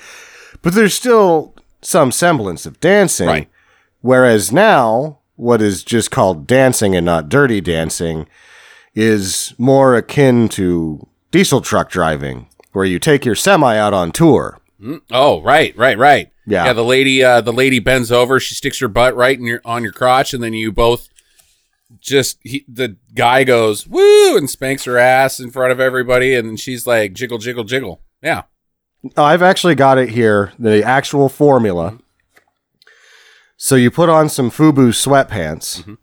but 0.63 0.73
there's 0.73 0.95
still 0.95 1.53
some 1.81 2.11
semblance 2.11 2.65
of 2.65 2.79
dancing. 2.79 3.27
Right. 3.27 3.49
Whereas 4.01 4.51
now, 4.51 5.19
what 5.35 5.61
is 5.61 5.83
just 5.83 6.09
called 6.09 6.47
dancing 6.47 6.95
and 6.95 7.05
not 7.05 7.29
dirty 7.29 7.61
dancing 7.61 8.27
is 8.95 9.53
more 9.57 9.95
akin 9.95 10.49
to 10.49 11.07
diesel 11.31 11.61
truck 11.61 11.89
driving, 11.91 12.47
where 12.71 12.85
you 12.85 12.97
take 12.97 13.23
your 13.23 13.35
semi 13.35 13.77
out 13.77 13.93
on 13.93 14.11
tour. 14.11 14.57
Oh, 15.11 15.41
right, 15.41 15.77
right, 15.77 15.97
right. 15.97 16.31
Yeah. 16.47 16.65
Yeah, 16.65 16.73
the 16.73 16.83
lady 16.83 17.23
uh 17.23 17.41
the 17.41 17.53
lady 17.53 17.77
bends 17.79 18.11
over, 18.11 18.39
she 18.39 18.55
sticks 18.55 18.79
her 18.79 18.87
butt 18.87 19.15
right 19.15 19.37
in 19.37 19.45
your 19.45 19.61
on 19.63 19.83
your 19.83 19.91
crotch 19.91 20.33
and 20.33 20.41
then 20.41 20.53
you 20.53 20.71
both 20.71 21.07
just 21.99 22.39
he, 22.43 22.65
the 22.67 22.97
guy 23.13 23.43
goes, 23.43 23.85
"Woo!" 23.85 24.37
and 24.37 24.49
spanks 24.49 24.85
her 24.85 24.97
ass 24.97 25.39
in 25.39 25.51
front 25.51 25.71
of 25.71 25.79
everybody 25.79 26.33
and 26.33 26.59
she's 26.59 26.87
like 26.87 27.13
jiggle 27.13 27.37
jiggle 27.37 27.63
jiggle. 27.65 28.01
Yeah. 28.23 28.43
I've 29.15 29.41
actually 29.41 29.75
got 29.75 29.97
it 29.97 30.09
here, 30.09 30.51
the 30.59 30.83
actual 30.83 31.29
formula. 31.29 31.97
So 33.55 33.75
you 33.75 33.91
put 33.91 34.09
on 34.09 34.29
some 34.29 34.49
FUBU 34.49 34.89
sweatpants 34.89 35.81
mm-hmm. 35.81 35.95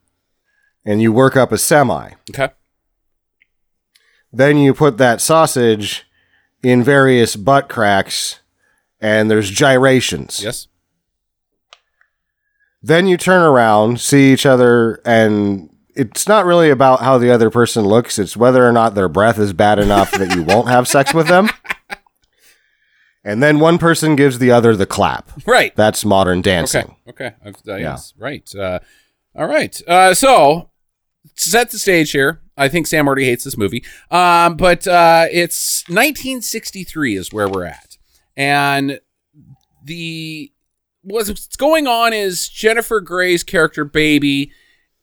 and 0.84 1.02
you 1.02 1.12
work 1.12 1.36
up 1.36 1.52
a 1.52 1.58
semi. 1.58 2.10
Okay. 2.30 2.50
Then 4.32 4.58
you 4.58 4.74
put 4.74 4.98
that 4.98 5.20
sausage 5.20 6.06
in 6.62 6.82
various 6.82 7.36
butt 7.36 7.68
cracks 7.68 8.40
and 9.00 9.30
there's 9.30 9.50
gyrations. 9.50 10.42
Yes. 10.42 10.68
Then 12.82 13.06
you 13.06 13.16
turn 13.16 13.42
around, 13.42 14.00
see 14.00 14.32
each 14.32 14.46
other, 14.46 15.00
and 15.04 15.70
it's 15.94 16.28
not 16.28 16.44
really 16.44 16.70
about 16.70 17.00
how 17.00 17.18
the 17.18 17.30
other 17.30 17.50
person 17.50 17.84
looks, 17.84 18.18
it's 18.18 18.36
whether 18.36 18.66
or 18.66 18.72
not 18.72 18.94
their 18.94 19.08
breath 19.08 19.38
is 19.38 19.52
bad 19.52 19.78
enough 19.78 20.12
that 20.12 20.34
you 20.34 20.42
won't 20.42 20.68
have 20.68 20.86
sex 20.86 21.12
with 21.12 21.26
them. 21.28 21.48
And 23.26 23.42
then 23.42 23.58
one 23.58 23.76
person 23.76 24.14
gives 24.14 24.38
the 24.38 24.52
other 24.52 24.76
the 24.76 24.86
clap. 24.86 25.30
Right. 25.46 25.74
That's 25.74 26.04
modern 26.04 26.42
dancing. 26.42 26.94
Okay. 27.08 27.32
Okay. 27.44 27.72
Uh, 27.72 27.76
Yes. 27.76 28.14
Right. 28.16 28.48
Uh, 28.54 28.78
all 29.34 29.48
right. 29.48 29.78
Uh, 29.86 30.14
so 30.14 30.70
to 31.36 31.50
set 31.50 31.70
the 31.70 31.78
stage 31.78 32.12
here. 32.12 32.40
I 32.56 32.68
think 32.68 32.86
Sam 32.86 33.06
already 33.06 33.24
hates 33.26 33.44
this 33.44 33.58
movie. 33.58 33.84
Um, 34.10 34.56
but 34.56 34.86
uh, 34.86 35.26
it's 35.30 35.82
1963 35.88 37.16
is 37.16 37.32
where 37.32 37.48
we're 37.48 37.66
at, 37.66 37.98
and 38.36 39.00
the 39.84 40.52
what's 41.02 41.56
going 41.56 41.86
on 41.86 42.12
is 42.12 42.48
Jennifer 42.48 43.00
Grey's 43.00 43.44
character, 43.44 43.84
Baby, 43.84 44.52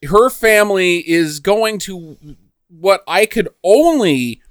her 0.09 0.29
family 0.29 0.97
is 1.07 1.39
going 1.39 1.77
to 1.79 2.17
what 2.69 3.03
I 3.07 3.25
could 3.25 3.49
only 3.63 4.41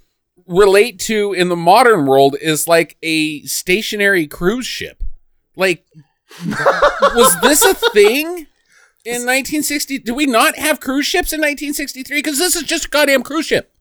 relate 0.46 0.98
to 1.00 1.32
in 1.32 1.48
the 1.48 1.56
modern 1.56 2.06
world 2.06 2.36
is 2.40 2.68
like 2.68 2.96
a 3.02 3.42
stationary 3.42 4.26
cruise 4.26 4.66
ship. 4.66 5.02
Like, 5.56 5.84
was 6.46 7.40
this 7.40 7.64
a 7.64 7.74
thing? 7.92 8.46
In 9.04 9.26
1960, 9.26 9.98
do 9.98 10.14
we 10.14 10.26
not 10.26 10.56
have 10.56 10.78
cruise 10.78 11.06
ships 11.06 11.32
in 11.32 11.40
1963? 11.40 12.18
Because 12.18 12.38
this 12.38 12.54
is 12.54 12.62
just 12.62 12.84
a 12.84 12.88
goddamn 12.88 13.24
cruise 13.24 13.46
ship. 13.46 13.72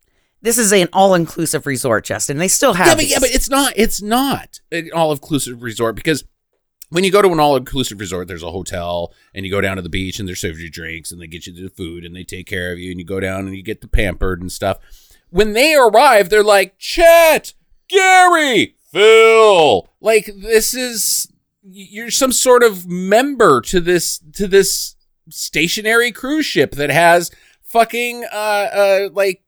This 0.42 0.58
is 0.58 0.74
an 0.74 0.90
all-inclusive 0.92 1.68
resort, 1.68 2.06
Justin. 2.06 2.40
They 2.40 2.48
still 2.48 2.74
have 2.74 2.88
Yeah, 2.88 2.96
but 2.96 3.08
yeah, 3.08 3.20
but 3.20 3.30
it's 3.30 3.48
not. 3.48 3.74
It's 3.76 4.02
not 4.02 4.60
an 4.72 4.90
all-inclusive 4.94 5.62
resort 5.62 5.96
because 5.96 6.24
when 6.90 7.04
you 7.04 7.12
go 7.12 7.22
to 7.22 7.30
an 7.30 7.40
all-inclusive 7.40 8.00
resort, 8.00 8.28
there's 8.28 8.42
a 8.44 8.52
hotel, 8.52 9.14
and 9.36 9.46
you 9.46 9.52
go 9.52 9.62
down 9.62 9.76
to 9.76 9.82
the 9.84 9.90
beach, 9.90 10.20
and 10.20 10.28
they 10.28 10.34
serve 10.34 10.60
you 10.60 10.70
drinks, 10.70 11.12
and 11.12 11.22
they 11.22 11.28
get 11.28 11.46
you 11.46 11.54
the 11.54 11.70
food, 11.70 12.04
and 12.04 12.16
they 12.16 12.24
take 12.24 12.48
care 12.48 12.74
of 12.74 12.80
you, 12.80 12.90
and 12.90 13.00
you 13.00 13.06
go 13.06 13.20
down 13.20 13.48
and 13.48 13.56
you 13.56 13.64
get 13.64 13.82
the 13.82 13.88
pampered 13.88 14.42
and 14.42 14.52
stuff. 14.52 14.80
When 15.32 15.54
they 15.54 15.74
arrive, 15.76 16.30
they're 16.30 16.44
like 16.44 16.78
Chet, 16.78 17.54
Gary, 17.88 18.76
Phil. 18.92 19.88
Like 20.00 20.30
this 20.36 20.74
is 20.74 21.32
you're 21.64 22.12
some 22.12 22.32
sort 22.32 22.64
of 22.64 22.88
member 22.88 23.62
to 23.62 23.80
this 23.80 24.20
to 24.34 24.48
this 24.48 24.96
stationary 25.30 26.12
cruise 26.12 26.46
ship 26.46 26.72
that 26.72 26.90
has 26.90 27.32
fucking 27.62 28.26
uh 28.32 28.36
uh 28.36 29.10
like 29.14 29.44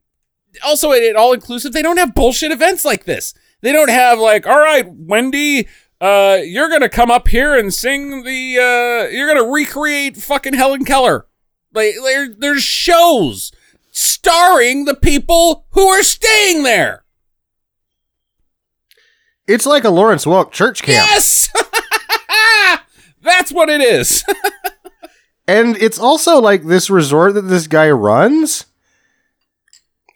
also 0.63 0.91
at 0.91 1.15
all 1.15 1.33
inclusive 1.33 1.73
they 1.73 1.81
don't 1.81 1.97
have 1.97 2.13
bullshit 2.13 2.51
events 2.51 2.85
like 2.85 3.05
this 3.05 3.33
they 3.61 3.71
don't 3.71 3.89
have 3.89 4.19
like 4.19 4.47
all 4.47 4.59
right 4.59 4.85
wendy 4.87 5.67
uh 5.99 6.37
you're 6.41 6.69
gonna 6.69 6.87
come 6.87 7.11
up 7.11 7.27
here 7.27 7.55
and 7.57 7.73
sing 7.73 8.23
the 8.23 8.57
uh 8.57 9.09
you're 9.09 9.27
gonna 9.27 9.51
recreate 9.51 10.15
fucking 10.15 10.53
helen 10.53 10.85
keller 10.85 11.25
like 11.73 11.95
there, 12.03 12.29
there's 12.29 12.63
shows 12.63 13.51
starring 13.93 14.83
the 14.85 14.95
people 14.95 15.65
who 15.71 15.87
are 15.87 16.03
staying 16.03 16.63
there 16.63 17.05
It's 19.47 19.65
like 19.65 19.85
a 19.85 19.89
Lawrence 19.89 20.25
Welk 20.25 20.51
church 20.51 20.83
camp. 20.83 21.07
yes 21.09 21.49
that's 23.21 23.53
what 23.53 23.69
it 23.69 23.79
is 23.79 24.25
And 25.47 25.75
it's 25.77 25.99
also 25.99 26.39
like 26.39 26.63
this 26.63 26.89
resort 26.89 27.33
that 27.33 27.43
this 27.43 27.67
guy 27.67 27.89
runs. 27.89 28.65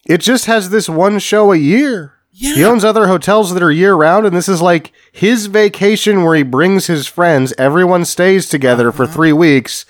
It 0.05 0.21
just 0.21 0.45
has 0.45 0.69
this 0.69 0.87
one 0.87 1.19
show 1.19 1.51
a 1.51 1.57
year. 1.57 2.13
Yeah. 2.31 2.55
He 2.55 2.63
owns 2.63 2.85
other 2.85 3.07
hotels 3.07 3.53
that 3.53 3.63
are 3.63 3.71
year 3.71 3.93
round, 3.93 4.25
and 4.25 4.35
this 4.35 4.47
is 4.47 4.61
like 4.61 4.93
his 5.11 5.47
vacation 5.47 6.23
where 6.23 6.35
he 6.35 6.43
brings 6.43 6.87
his 6.87 7.07
friends. 7.07 7.53
Everyone 7.57 8.05
stays 8.05 8.47
together 8.47 8.91
for 8.91 9.03
uh-huh. 9.03 9.13
three 9.13 9.33
weeks, 9.33 9.85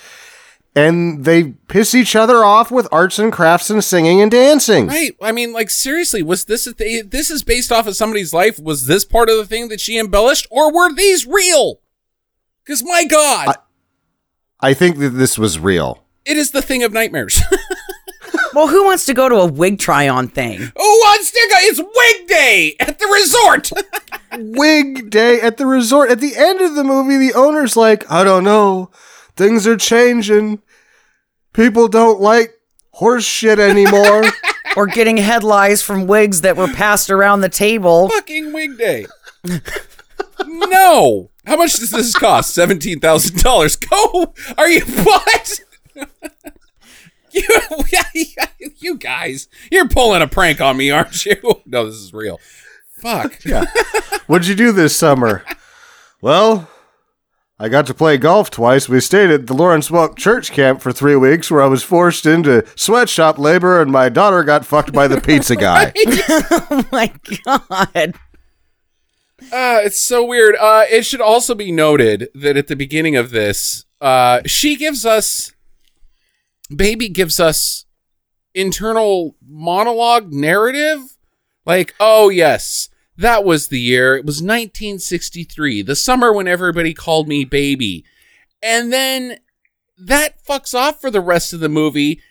and 0.77 1.25
they 1.25 1.53
piss 1.67 1.95
each 1.95 2.15
other 2.15 2.43
off 2.43 2.69
with 2.69 2.87
arts 2.91 3.17
and 3.19 3.33
crafts 3.33 3.69
and 3.69 3.83
singing 3.83 4.21
and 4.21 4.29
dancing. 4.31 4.87
Right. 4.87 5.15
I 5.21 5.31
mean, 5.31 5.51
like 5.51 5.69
seriously, 5.69 6.21
was 6.21 6.45
this 6.45 6.67
a 6.67 6.73
th- 6.73 7.09
this 7.09 7.31
is 7.31 7.43
based 7.43 7.71
off 7.71 7.87
of 7.87 7.95
somebody's 7.95 8.33
life? 8.33 8.59
Was 8.59 8.85
this 8.85 9.03
part 9.03 9.29
of 9.29 9.37
the 9.37 9.45
thing 9.45 9.69
that 9.69 9.81
she 9.81 9.97
embellished, 9.97 10.47
or 10.51 10.71
were 10.71 10.93
these 10.93 11.25
real? 11.25 11.79
Because 12.63 12.83
my 12.83 13.05
God, 13.05 13.55
I 14.59 14.73
think 14.73 14.99
that 14.99 15.09
this 15.11 15.37
was 15.37 15.57
real. 15.59 16.03
it 16.25 16.37
is 16.37 16.51
the 16.51 16.61
thing 16.61 16.83
of 16.83 16.93
nightmares. 16.93 17.41
well, 18.53 18.67
who 18.67 18.83
wants 18.85 19.05
to 19.05 19.13
go 19.13 19.29
to 19.29 19.35
a 19.35 19.45
wig 19.47 19.79
try-on 19.79 20.27
thing? 20.27 20.59
Who 20.59 20.71
wants 20.75 21.31
to 21.31 21.47
go? 21.49 21.55
It's 21.59 21.79
wig 21.79 22.27
day 22.27 22.75
at 22.79 22.99
the 22.99 23.07
resort. 23.07 23.71
Wig 24.39 25.09
day 25.09 25.39
at 25.39 25.57
the 25.57 25.65
resort. 25.65 26.11
At 26.11 26.19
the 26.19 26.35
end 26.35 26.59
of 26.61 26.75
the 26.75 26.83
movie, 26.83 27.17
the 27.17 27.33
owner's 27.33 27.77
like, 27.77 28.09
I 28.11 28.23
don't 28.23 28.43
know. 28.43 28.91
Things 29.35 29.65
are 29.65 29.77
changing. 29.77 30.61
People 31.57 31.89
don't 31.89 32.21
like 32.21 32.53
horse 32.91 33.25
shit 33.25 33.59
anymore. 33.59 34.23
Or 34.75 34.85
getting 34.85 35.17
head 35.17 35.43
lice 35.43 35.81
from 35.81 36.05
wigs 36.05 36.41
that 36.41 36.55
were 36.55 36.67
passed 36.67 37.09
around 37.09 37.41
the 37.41 37.49
table? 37.49 38.09
Fucking 38.09 38.53
wig 38.53 38.77
day. 38.77 39.07
no. 40.45 41.31
How 41.47 41.55
much 41.55 41.73
does 41.77 41.89
this 41.89 42.13
cost? 42.13 42.53
Seventeen 42.53 42.99
thousand 42.99 43.41
dollars. 43.41 43.75
Go. 43.75 44.35
Are 44.55 44.69
you 44.69 44.81
what? 44.81 45.59
you, 47.31 47.43
you 48.77 48.97
guys, 48.97 49.47
you're 49.71 49.87
pulling 49.89 50.21
a 50.21 50.27
prank 50.27 50.61
on 50.61 50.77
me, 50.77 50.91
aren't 50.91 51.25
you? 51.25 51.37
No, 51.65 51.87
this 51.87 51.95
is 51.95 52.13
real. 52.13 52.39
Fuck. 53.01 53.43
Yeah. 53.43 53.65
What'd 54.27 54.47
you 54.47 54.53
do 54.53 54.71
this 54.71 54.95
summer? 54.95 55.43
Well, 56.21 56.69
I 57.59 57.69
got 57.69 57.87
to 57.87 57.93
play 57.95 58.17
golf 58.17 58.51
twice. 58.51 58.87
We 58.87 58.99
stayed 58.99 59.31
at 59.31 59.47
the 59.47 59.55
Lawrence 59.55 59.89
Welk 59.89 60.15
Church 60.15 60.51
Camp 60.51 60.79
for 60.79 60.91
three 60.91 61.15
weeks 61.15 61.49
where 61.49 61.61
I 61.63 61.65
was 61.67 61.83
forced 61.83 62.27
into 62.27 62.63
sweatshop 62.75 63.39
labor 63.39 63.81
and 63.81 63.91
my 63.91 64.09
daughter 64.09 64.43
got 64.43 64.63
fucked 64.63 64.93
by 64.93 65.07
the 65.07 65.19
pizza 65.19 65.55
guy. 65.55 65.91
Oh 66.69 66.85
my 66.91 67.11
god! 67.45 68.13
Uh, 69.41 69.79
it's 69.83 69.99
so 69.99 70.23
weird. 70.25 70.55
Uh, 70.55 70.83
it 70.89 71.03
should 71.05 71.21
also 71.21 71.55
be 71.55 71.71
noted 71.71 72.29
that 72.35 72.57
at 72.57 72.67
the 72.67 72.75
beginning 72.75 73.15
of 73.15 73.31
this, 73.31 73.85
uh, 74.01 74.41
she 74.45 74.75
gives 74.75 75.05
us, 75.05 75.53
baby 76.75 77.09
gives 77.09 77.39
us 77.39 77.85
internal 78.53 79.35
monologue 79.47 80.31
narrative. 80.31 80.99
Like, 81.65 81.95
oh, 81.99 82.29
yes, 82.29 82.89
that 83.17 83.43
was 83.43 83.67
the 83.67 83.79
year. 83.79 84.15
It 84.15 84.25
was 84.25 84.41
1963, 84.41 85.81
the 85.81 85.95
summer 85.95 86.31
when 86.31 86.47
everybody 86.47 86.93
called 86.93 87.27
me 87.27 87.45
baby. 87.45 88.05
And 88.61 88.93
then 88.93 89.37
that 89.97 90.43
fucks 90.45 90.73
off 90.73 91.01
for 91.01 91.09
the 91.09 91.21
rest 91.21 91.53
of 91.53 91.59
the 91.59 91.69
movie. 91.69 92.21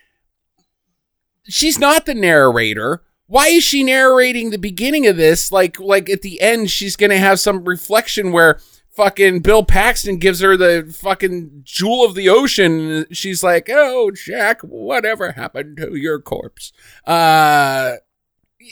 She's 1.49 1.79
not 1.79 2.07
the 2.07 2.14
narrator. 2.14 3.03
Why 3.27 3.49
is 3.49 3.64
she 3.64 3.83
narrating 3.83 4.51
the 4.51 4.59
beginning 4.59 5.07
of 5.07 5.16
this? 5.16 5.51
Like, 5.51 5.81
like 5.81 6.09
at 6.09 6.22
the 6.22 6.40
end, 6.40 6.70
she's 6.70 6.96
gonna 6.96 7.18
have 7.18 7.40
some 7.40 7.64
reflection 7.64 8.31
where 8.31 8.61
fucking 8.96 9.40
Bill 9.40 9.64
Paxton 9.64 10.18
gives 10.18 10.40
her 10.40 10.57
the 10.57 10.92
fucking 10.96 11.62
jewel 11.64 12.05
of 12.05 12.14
the 12.14 12.29
ocean. 12.29 13.07
She's 13.12 13.42
like, 13.42 13.68
"Oh, 13.70 14.11
Jack, 14.12 14.62
whatever 14.62 15.33
happened 15.33 15.77
to 15.79 15.96
your 15.96 16.20
corpse?" 16.20 16.72
Uh, 17.05 17.96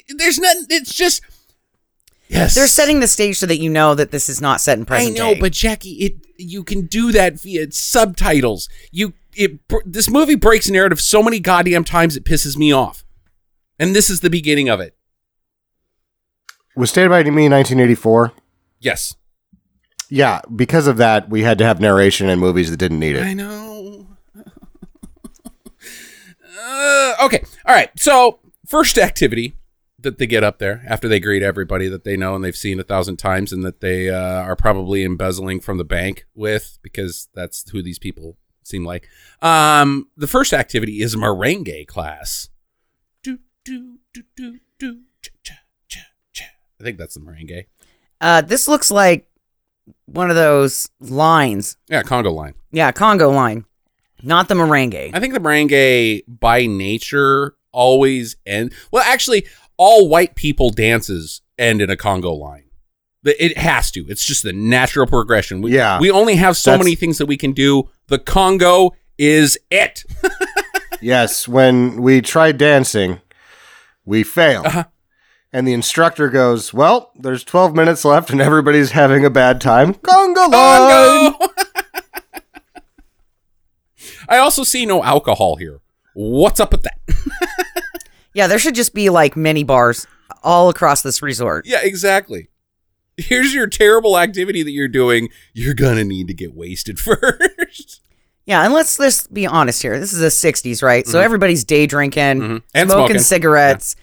there's 0.09 0.39
nothing. 0.39 0.67
It's 0.71 0.95
just 0.95 1.21
yes. 2.29 2.55
They're 2.55 2.67
setting 2.67 3.01
the 3.01 3.09
stage 3.09 3.39
so 3.39 3.47
that 3.47 3.59
you 3.59 3.71
know 3.71 3.95
that 3.95 4.11
this 4.11 4.29
is 4.29 4.41
not 4.41 4.61
set 4.61 4.79
in 4.79 4.85
present 4.85 5.09
I 5.09 5.11
present 5.11 5.19
know, 5.19 5.35
day. 5.35 5.41
but 5.41 5.53
Jackie, 5.53 5.93
it 5.93 6.15
you 6.37 6.65
can 6.65 6.87
do 6.87 7.13
that 7.13 7.41
via 7.41 7.71
subtitles. 7.71 8.69
You 8.91 9.15
it 9.37 9.59
this 9.85 10.09
movie 10.11 10.35
breaks 10.35 10.69
narrative 10.69 11.01
so 11.01 11.23
many 11.23 11.41
goddamn 11.41 11.85
times 11.85 12.17
it 12.17 12.25
pisses 12.25 12.57
me 12.57 12.73
off, 12.73 13.05
and 13.79 13.95
this 13.95 14.11
is 14.11 14.21
the 14.21 14.31
beginning 14.31 14.69
of 14.69 14.81
it. 14.81 14.97
was 16.77 16.91
Stand 16.91 17.11
By 17.11 17.23
Me 17.23 17.47
in 17.47 17.53
1984? 17.53 18.33
Yes, 18.81 19.15
Yeah, 20.11 20.41
because 20.55 20.87
of 20.87 20.97
that, 20.99 21.31
we 21.31 21.43
had 21.43 21.57
to 21.59 21.65
have 21.65 21.81
narration 21.81 22.29
in 22.29 22.39
movies 22.39 22.71
that 22.71 22.77
didn't 22.77 22.99
need 23.01 23.17
it. 23.17 23.23
I 23.23 23.33
know. 23.33 24.09
uh, 26.61 27.15
okay. 27.23 27.45
All 27.65 27.75
right. 27.75 27.91
So, 27.99 28.41
first 28.67 28.99
activity 28.99 29.55
that 30.05 30.19
they 30.19 30.27
get 30.27 30.45
up 30.45 30.59
there 30.59 30.85
after 30.89 31.09
they 31.09 31.19
greet 31.21 31.43
everybody 31.43 31.89
that 31.89 32.05
they 32.05 32.17
know 32.17 32.35
and 32.35 32.45
they've 32.45 32.57
seen 32.57 32.79
a 32.79 32.85
thousand 32.85 33.17
times 33.17 33.53
and 33.53 33.65
that 33.65 33.81
they 33.81 34.09
uh, 34.09 34.43
are 34.43 34.57
probably 34.57 35.05
embezzling 35.05 35.61
from 35.61 35.79
the 35.79 35.85
bank 35.85 36.27
with 36.35 36.79
because 36.83 37.29
that's 37.35 37.69
who 37.71 37.83
these 37.83 37.99
people 37.99 38.37
seem 38.63 38.85
like. 38.85 39.09
Um, 39.43 40.09
the 40.17 40.27
first 40.27 40.53
activity 40.53 41.03
is 41.03 41.17
merengue 41.17 41.87
class. 41.87 42.49
Do, 43.23 43.39
do, 43.65 43.99
do, 44.13 44.23
do, 44.37 44.61
do, 44.79 45.01
cha, 45.21 45.31
cha, 45.43 45.55
cha, 45.89 46.01
cha. 46.33 46.45
I 46.81 46.85
think 46.85 46.99
that's 46.99 47.15
the 47.15 47.21
merengue. 47.21 47.67
Uh, 48.21 48.41
this 48.41 48.69
looks 48.69 48.91
like 48.91 49.29
one 50.07 50.31
of 50.31 50.37
those 50.37 50.89
lines. 51.01 51.77
Yeah, 51.89 52.03
Congo 52.03 52.31
line. 52.31 52.55
Yeah, 52.73 52.93
Congo 52.93 53.31
line, 53.31 53.65
not 54.23 54.49
the 54.49 54.55
merengue. 54.55 55.11
I 55.13 55.21
think 55.21 55.35
the 55.35 55.41
merengue 55.41 56.23
by 56.27 56.67
nature 56.67 57.55
always 57.73 58.37
end. 58.47 58.73
Well, 58.91 59.03
actually, 59.07 59.47
all 59.77 60.09
white 60.09 60.35
people 60.35 60.71
dances 60.71 61.43
end 61.59 61.81
in 61.83 61.91
a 61.91 61.97
Congo 61.97 62.33
line. 62.33 62.65
It 63.25 63.57
has 63.57 63.91
to. 63.93 64.05
It's 64.09 64.25
just 64.25 64.43
the 64.43 64.53
natural 64.53 65.07
progression. 65.07 65.63
We, 65.63 65.75
Yeah. 65.75 65.99
we 65.99 66.11
only 66.11 66.37
have 66.37 66.57
so 66.59 66.77
many 66.77 66.95
things 66.95 67.17
that 67.19 67.27
we 67.27 67.37
can 67.39 67.53
do. 67.53 67.89
The 68.09 68.19
Congo 68.19 68.93
is 69.19 69.59
it. 69.71 70.05
Yes, 71.01 71.47
when 71.47 72.01
we 72.01 72.23
tried 72.23 72.57
dancing, 72.57 73.21
we 74.07 74.23
failed. 74.23 74.65
Uh-huh. 74.67 74.85
And 75.53 75.69
the 75.69 75.75
instructor 75.75 76.31
goes, 76.31 76.73
Well, 76.73 77.13
there's 77.15 77.45
12 77.45 77.75
minutes 77.75 78.07
left 78.07 78.31
and 78.31 78.41
everybody's 78.41 78.93
having 78.93 79.23
a 79.23 79.29
bad 79.29 79.61
time. 79.61 79.93
Conga 79.95 80.51
line! 80.51 81.33
Congo. 81.35 81.53
I 84.31 84.39
also 84.39 84.65
see 84.65 84.87
no 84.87 85.03
alcohol 85.05 85.57
here. 85.57 85.81
What's 86.15 86.59
up 86.59 86.73
with 86.73 86.85
that? 86.85 86.99
Yeah, 88.35 88.47
there 88.47 88.59
should 88.59 88.75
just 88.75 88.95
be 88.95 89.11
like 89.11 89.37
mini 89.37 89.65
bars 89.65 90.07
all 90.43 90.69
across 90.69 91.03
this 91.03 91.23
resort. 91.23 91.67
yeah, 91.67 91.81
exactly. 91.83 92.49
Here's 93.17 93.55
your 93.55 93.69
terrible 93.69 94.19
activity 94.19 94.63
that 94.65 94.73
you're 94.73 94.89
doing. 94.89 95.29
You're 95.53 95.75
gonna 95.75 96.03
need 96.05 96.27
to 96.29 96.35
get 96.35 96.53
wasted 96.55 96.99
first. 97.01 98.01
Yeah, 98.47 98.65
and 98.65 98.75
let's 98.75 98.99
let's 98.99 99.27
be 99.29 99.47
honest 99.47 99.81
here. 99.83 99.99
This 100.01 100.13
is 100.13 100.19
the 100.19 100.27
'60s, 100.27 100.83
right? 100.83 101.07
So 101.07 101.21
everybody's 101.21 101.65
day 101.65 101.87
drinking, 101.87 102.23
Mhm. 102.41 102.63
And 102.75 102.91
smoking, 102.91 103.07
smoking. 103.07 103.19
cigarettes, 103.21 103.97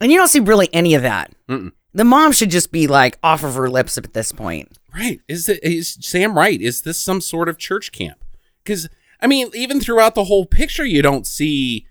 and 0.00 0.12
you 0.12 0.18
don't 0.18 0.28
see 0.28 0.40
really 0.40 0.68
any 0.74 0.94
of 0.94 1.02
that. 1.02 1.32
Mm-mm. 1.48 1.72
The 1.94 2.04
mom 2.04 2.32
should 2.32 2.50
just 2.50 2.70
be 2.70 2.86
like 2.86 3.18
off 3.22 3.42
of 3.42 3.54
her 3.54 3.68
lips 3.70 3.96
at 3.98 4.12
this 4.12 4.30
point. 4.30 4.76
Right. 4.94 5.20
Is 5.26 5.48
it 5.48 5.58
is 5.64 5.96
Sam 6.02 6.36
right? 6.36 6.60
Is 6.60 6.82
this 6.82 7.00
some 7.00 7.20
sort 7.22 7.48
of 7.48 7.56
church 7.58 7.90
camp? 7.92 8.18
Because 8.62 8.88
I 9.20 9.26
mean, 9.26 9.48
even 9.54 9.80
throughout 9.80 10.14
the 10.14 10.24
whole 10.24 10.44
picture, 10.44 10.84
you 10.84 11.00
don't 11.02 11.26
see 11.26 11.86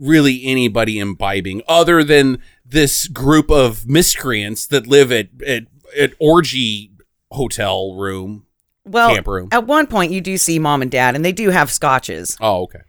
really 0.00 0.44
anybody 0.46 0.98
imbibing 0.98 1.62
other 1.68 2.02
than 2.02 2.38
this 2.64 3.06
group 3.06 3.50
of 3.50 3.86
miscreants 3.86 4.66
that 4.68 4.86
live 4.88 5.12
at 5.12 5.28
at, 5.46 5.64
at 5.96 6.12
orgy 6.18 6.90
hotel 7.30 7.94
room. 7.94 8.46
Well, 8.84 9.14
Camp 9.14 9.26
room. 9.28 9.48
at 9.52 9.66
one 9.66 9.86
point 9.86 10.10
you 10.10 10.20
do 10.20 10.36
see 10.38 10.58
mom 10.58 10.82
and 10.82 10.90
dad, 10.90 11.14
and 11.14 11.24
they 11.24 11.32
do 11.32 11.50
have 11.50 11.70
scotches, 11.70 12.36
Oh, 12.40 12.62
okay. 12.62 12.80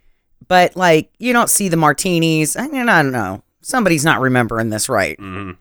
but 0.48 0.74
like 0.74 1.12
you 1.18 1.32
don't 1.32 1.50
see 1.50 1.68
the 1.68 1.76
martinis. 1.76 2.56
I, 2.56 2.66
mean, 2.66 2.88
I 2.88 3.02
don't 3.02 3.12
know. 3.12 3.42
Somebody's 3.60 4.04
not 4.04 4.20
remembering 4.20 4.70
this 4.70 4.88
right. 4.88 5.16
Mm-hmm. 5.18 5.52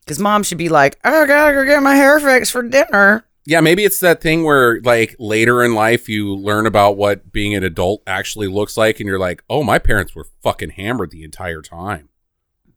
Because 0.00 0.18
mom 0.20 0.42
should 0.42 0.56
be 0.58 0.68
like, 0.70 0.96
I 1.04 1.26
gotta 1.26 1.52
go 1.52 1.64
get 1.66 1.82
my 1.82 1.94
hair 1.96 2.18
fixed 2.20 2.52
for 2.52 2.62
dinner. 2.62 3.24
Yeah, 3.48 3.60
maybe 3.60 3.86
it's 3.86 4.00
that 4.00 4.20
thing 4.20 4.44
where 4.44 4.78
like 4.82 5.16
later 5.18 5.64
in 5.64 5.74
life 5.74 6.06
you 6.06 6.36
learn 6.36 6.66
about 6.66 6.98
what 6.98 7.32
being 7.32 7.54
an 7.54 7.64
adult 7.64 8.02
actually 8.06 8.46
looks 8.46 8.76
like, 8.76 9.00
and 9.00 9.06
you're 9.06 9.18
like, 9.18 9.42
oh, 9.48 9.62
my 9.62 9.78
parents 9.78 10.14
were 10.14 10.26
fucking 10.42 10.68
hammered 10.68 11.12
the 11.12 11.24
entire 11.24 11.62
time. 11.62 12.10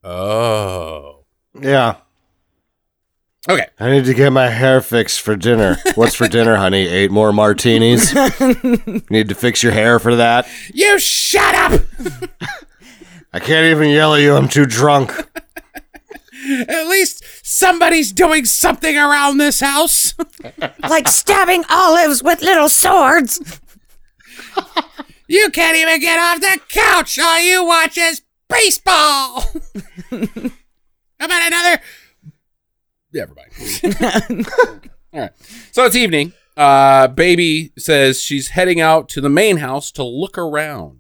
Oh. 0.01 1.25
Yeah. 1.59 1.97
Okay. 3.49 3.67
I 3.81 3.91
need 3.91 4.05
to 4.05 4.13
get 4.13 4.29
my 4.29 4.47
hair 4.47 4.79
fixed 4.79 5.19
for 5.19 5.35
dinner. 5.35 5.75
What's 5.95 6.15
for 6.15 6.29
dinner, 6.29 6.55
honey? 6.55 6.87
Eight 6.87 7.11
more 7.11 7.33
martinis? 7.33 8.13
need 9.09 9.27
to 9.27 9.35
fix 9.35 9.61
your 9.61 9.73
hair 9.73 9.99
for 9.99 10.15
that? 10.15 10.47
You 10.73 10.97
shut 11.01 11.53
up! 11.53 11.81
I 13.33 13.39
can't 13.39 13.75
even 13.75 13.89
yell 13.89 14.15
at 14.15 14.21
you. 14.21 14.37
I'm 14.37 14.47
too 14.47 14.65
drunk. 14.65 15.11
At 16.69 16.87
least 16.87 17.25
somebody's 17.43 18.11
doing 18.11 18.45
something 18.45 18.97
around 18.97 19.37
this 19.37 19.59
house. 19.59 20.13
like 20.89 21.07
stabbing 21.07 21.63
olives 21.69 22.23
with 22.23 22.41
little 22.41 22.69
swords. 22.69 23.59
You 25.27 25.49
can't 25.49 25.77
even 25.77 26.01
get 26.01 26.19
off 26.19 26.41
the 26.41 26.59
couch. 26.67 27.17
All 27.17 27.39
you 27.39 27.65
watch 27.65 27.97
is 27.97 28.21
baseball. 28.49 29.41
How 30.11 31.25
about 31.25 31.47
another? 31.47 31.81
Never 33.13 33.33
mind. 33.35 34.47
All 35.13 35.19
right. 35.21 35.31
So 35.71 35.85
it's 35.85 35.95
evening. 35.95 36.33
Uh, 36.57 37.07
baby 37.07 37.71
says 37.77 38.21
she's 38.21 38.49
heading 38.49 38.81
out 38.81 39.07
to 39.09 39.21
the 39.21 39.29
main 39.29 39.57
house 39.57 39.91
to 39.93 40.03
look 40.03 40.37
around. 40.37 40.99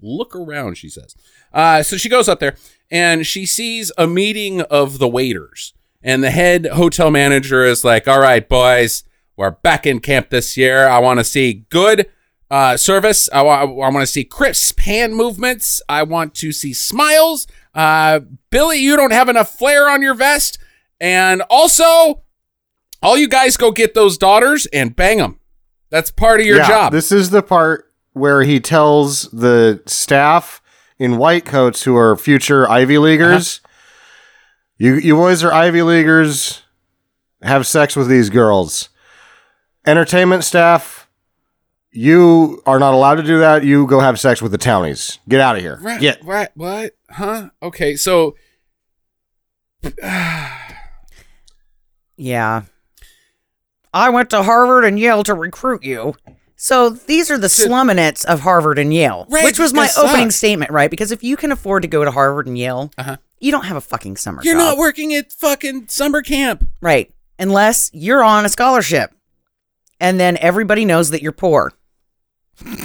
Look 0.00 0.36
around, 0.36 0.76
she 0.76 0.88
says. 0.88 1.16
Uh, 1.52 1.82
so 1.82 1.96
she 1.96 2.08
goes 2.08 2.28
up 2.28 2.38
there 2.38 2.56
and 2.94 3.26
she 3.26 3.44
sees 3.44 3.90
a 3.98 4.06
meeting 4.06 4.60
of 4.62 4.98
the 4.98 5.08
waiters. 5.08 5.74
And 6.02 6.22
the 6.22 6.30
head 6.30 6.66
hotel 6.66 7.10
manager 7.10 7.64
is 7.64 7.84
like, 7.84 8.06
All 8.06 8.20
right, 8.20 8.48
boys, 8.48 9.02
we're 9.36 9.50
back 9.50 9.84
in 9.86 9.98
camp 10.00 10.30
this 10.30 10.56
year. 10.56 10.86
I 10.86 11.00
want 11.00 11.18
to 11.18 11.24
see 11.24 11.64
good 11.70 12.06
uh, 12.50 12.76
service. 12.76 13.28
I, 13.32 13.42
wa- 13.42 13.62
I 13.62 13.64
want 13.64 13.96
to 14.02 14.06
see 14.06 14.22
crisp 14.22 14.78
hand 14.80 15.16
movements. 15.16 15.82
I 15.88 16.04
want 16.04 16.34
to 16.36 16.52
see 16.52 16.72
smiles. 16.72 17.46
Uh, 17.74 18.20
Billy, 18.50 18.78
you 18.78 18.96
don't 18.96 19.12
have 19.12 19.28
enough 19.28 19.58
flair 19.58 19.88
on 19.90 20.02
your 20.02 20.14
vest. 20.14 20.58
And 21.00 21.42
also, 21.50 22.22
all 23.02 23.18
you 23.18 23.26
guys 23.28 23.56
go 23.56 23.72
get 23.72 23.94
those 23.94 24.16
daughters 24.16 24.66
and 24.66 24.94
bang 24.94 25.18
them. 25.18 25.40
That's 25.90 26.10
part 26.12 26.38
of 26.40 26.46
your 26.46 26.58
Yeah, 26.58 26.68
job. 26.68 26.92
This 26.92 27.10
is 27.10 27.30
the 27.30 27.42
part 27.42 27.90
where 28.12 28.42
he 28.42 28.60
tells 28.60 29.22
the 29.30 29.82
staff 29.86 30.60
in 31.04 31.18
white 31.18 31.44
coats 31.44 31.82
who 31.82 31.96
are 31.96 32.16
future 32.16 32.68
Ivy 32.68 32.98
Leaguers, 32.98 33.60
uh-huh. 33.64 33.74
you 34.78 34.94
you 34.94 35.14
boys 35.14 35.44
are 35.44 35.52
Ivy 35.52 35.82
Leaguers, 35.82 36.62
have 37.42 37.66
sex 37.66 37.94
with 37.94 38.08
these 38.08 38.30
girls. 38.30 38.88
Entertainment 39.86 40.44
staff, 40.44 41.08
you 41.90 42.62
are 42.64 42.78
not 42.78 42.94
allowed 42.94 43.16
to 43.16 43.22
do 43.22 43.38
that. 43.38 43.64
You 43.64 43.86
go 43.86 44.00
have 44.00 44.18
sex 44.18 44.40
with 44.40 44.50
the 44.50 44.58
townies. 44.58 45.18
Get 45.28 45.40
out 45.40 45.56
of 45.56 45.62
here. 45.62 45.78
Right, 45.82 46.00
Get. 46.00 46.24
right, 46.24 46.48
what? 46.54 46.94
Huh? 47.10 47.50
Okay, 47.62 47.96
so 47.96 48.34
Yeah. 52.16 52.62
I 53.92 54.10
went 54.10 54.30
to 54.30 54.42
Harvard 54.42 54.84
and 54.84 54.98
Yale 54.98 55.22
to 55.24 55.34
recruit 55.34 55.84
you. 55.84 56.14
So 56.56 56.88
these 56.90 57.30
are 57.30 57.38
the 57.38 57.48
sluminates 57.48 58.24
of 58.24 58.40
Harvard 58.40 58.78
and 58.78 58.94
Yale, 58.94 59.26
Right, 59.28 59.44
which 59.44 59.58
was 59.58 59.74
my 59.74 59.88
opening 59.98 60.30
suck. 60.30 60.36
statement, 60.38 60.70
right? 60.70 60.90
Because 60.90 61.10
if 61.12 61.22
you 61.24 61.36
can 61.36 61.50
afford 61.52 61.82
to 61.82 61.88
go 61.88 62.04
to 62.04 62.10
Harvard 62.10 62.46
and 62.46 62.56
Yale, 62.56 62.90
Uh-huh. 62.96 63.16
you 63.40 63.50
don't 63.50 63.64
have 63.64 63.76
a 63.76 63.80
fucking 63.80 64.16
summer 64.16 64.40
you're 64.44 64.54
job. 64.54 64.60
not 64.62 64.78
working 64.78 65.14
at 65.14 65.32
fucking 65.32 65.86
summer 65.88 66.22
camp. 66.22 66.68
right. 66.80 67.10
Unless 67.38 67.90
you're 67.92 68.22
on 68.22 68.44
a 68.44 68.48
scholarship. 68.48 69.12
And 70.00 70.20
then 70.20 70.36
everybody 70.38 70.84
knows 70.84 71.10
that 71.10 71.20
you're 71.22 71.32
poor. 71.32 71.72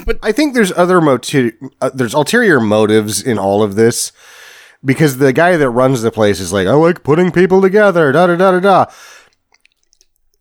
But 0.04 0.18
I 0.24 0.32
think 0.32 0.56
there's 0.56 0.72
other 0.72 1.00
motive. 1.00 1.54
Uh, 1.80 1.92
there's 1.94 2.16
ulterior 2.16 2.60
motives 2.60 3.22
in 3.22 3.38
all 3.38 3.62
of 3.62 3.76
this 3.76 4.12
because 4.84 5.20
the 5.20 5.32
guy 5.32 5.56
that 5.58 5.70
runs 5.70 6.02
the 6.02 6.10
place 6.12 6.40
is 6.40 6.52
like, 6.52 6.68
I 6.68 6.72
like 6.72 7.04
putting 7.04 7.32
people 7.32 7.62
together. 7.62 8.12
Da 8.12 8.26
da 8.26 8.36
da 8.36 8.52
da 8.54 8.60
da. 8.60 8.86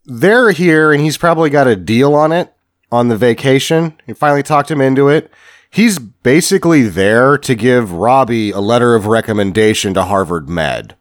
They're 0.06 0.50
here, 0.52 0.92
and 0.92 1.02
he's 1.02 1.18
probably 1.18 1.50
got 1.50 1.66
a 1.66 1.76
deal 1.76 2.14
on 2.14 2.32
it 2.32 2.50
on 2.90 3.08
the 3.08 3.16
vacation. 3.16 3.94
He 4.06 4.12
finally 4.12 4.42
talked 4.42 4.70
him 4.70 4.80
into 4.80 5.08
it. 5.08 5.30
He's 5.70 5.98
basically 5.98 6.82
there 6.88 7.36
to 7.38 7.54
give 7.54 7.92
Robbie 7.92 8.50
a 8.50 8.60
letter 8.60 8.94
of 8.94 9.06
recommendation 9.06 9.92
to 9.94 10.04
Harvard 10.04 10.48
Med. 10.48 10.96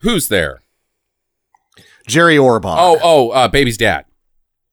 Who's 0.00 0.28
there? 0.28 0.60
Jerry 2.06 2.36
Orbach. 2.36 2.76
Oh, 2.78 2.98
oh, 3.02 3.30
uh, 3.30 3.48
baby's 3.48 3.78
dad. 3.78 4.04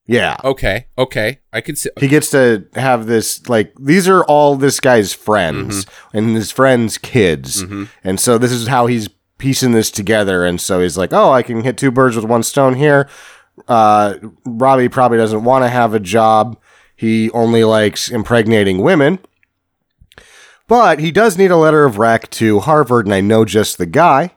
yeah. 0.06 0.36
Okay, 0.44 0.88
okay. 0.98 1.40
I 1.54 1.62
can 1.62 1.78
see. 1.78 1.90
he 1.98 2.10
gets 2.10 2.30
to 2.32 2.66
have 2.76 3.06
this 3.06 3.48
like 3.48 3.74
these 3.80 4.08
are 4.10 4.24
all 4.26 4.56
this 4.58 4.80
guy's 4.82 5.14
friends 5.14 5.86
and 6.14 6.36
his 6.36 6.52
friends 6.52 6.98
kids 6.98 7.62
and 8.04 8.20
so 8.20 8.38
this 8.38 8.52
is 8.52 8.68
how 8.68 8.88
he's 8.88 9.08
piecing 9.38 9.72
this 9.72 9.90
together 9.92 10.46
and 10.46 10.60
so 10.62 10.82
he's 10.82 10.98
like 10.98 11.12
oh 11.14 11.32
i 11.32 11.42
can 11.42 11.64
hit 11.64 11.78
two 11.78 11.92
birds 11.92 12.16
with 12.16 12.26
one 12.26 12.44
stone 12.44 12.76
here 12.76 13.08
uh 13.72 14.18
robbie 14.46 14.90
probably 14.90 15.18
doesn't 15.18 15.44
want 15.44 15.64
to 15.64 15.70
have 15.70 15.94
a 15.94 16.00
job 16.00 16.60
he 16.96 17.30
only 17.32 17.64
likes 17.64 18.10
impregnating 18.10 18.80
women 18.80 19.20
but 20.68 21.00
he 21.00 21.12
does 21.12 21.38
need 21.38 21.52
a 21.52 21.58
letter 21.58 21.86
of 21.86 21.98
rec 21.98 22.30
to 22.30 22.60
harvard 22.60 23.06
and 23.06 23.14
i 23.14 23.22
know 23.22 23.46
just 23.46 23.78
the 23.78 23.86
guy 23.86 24.32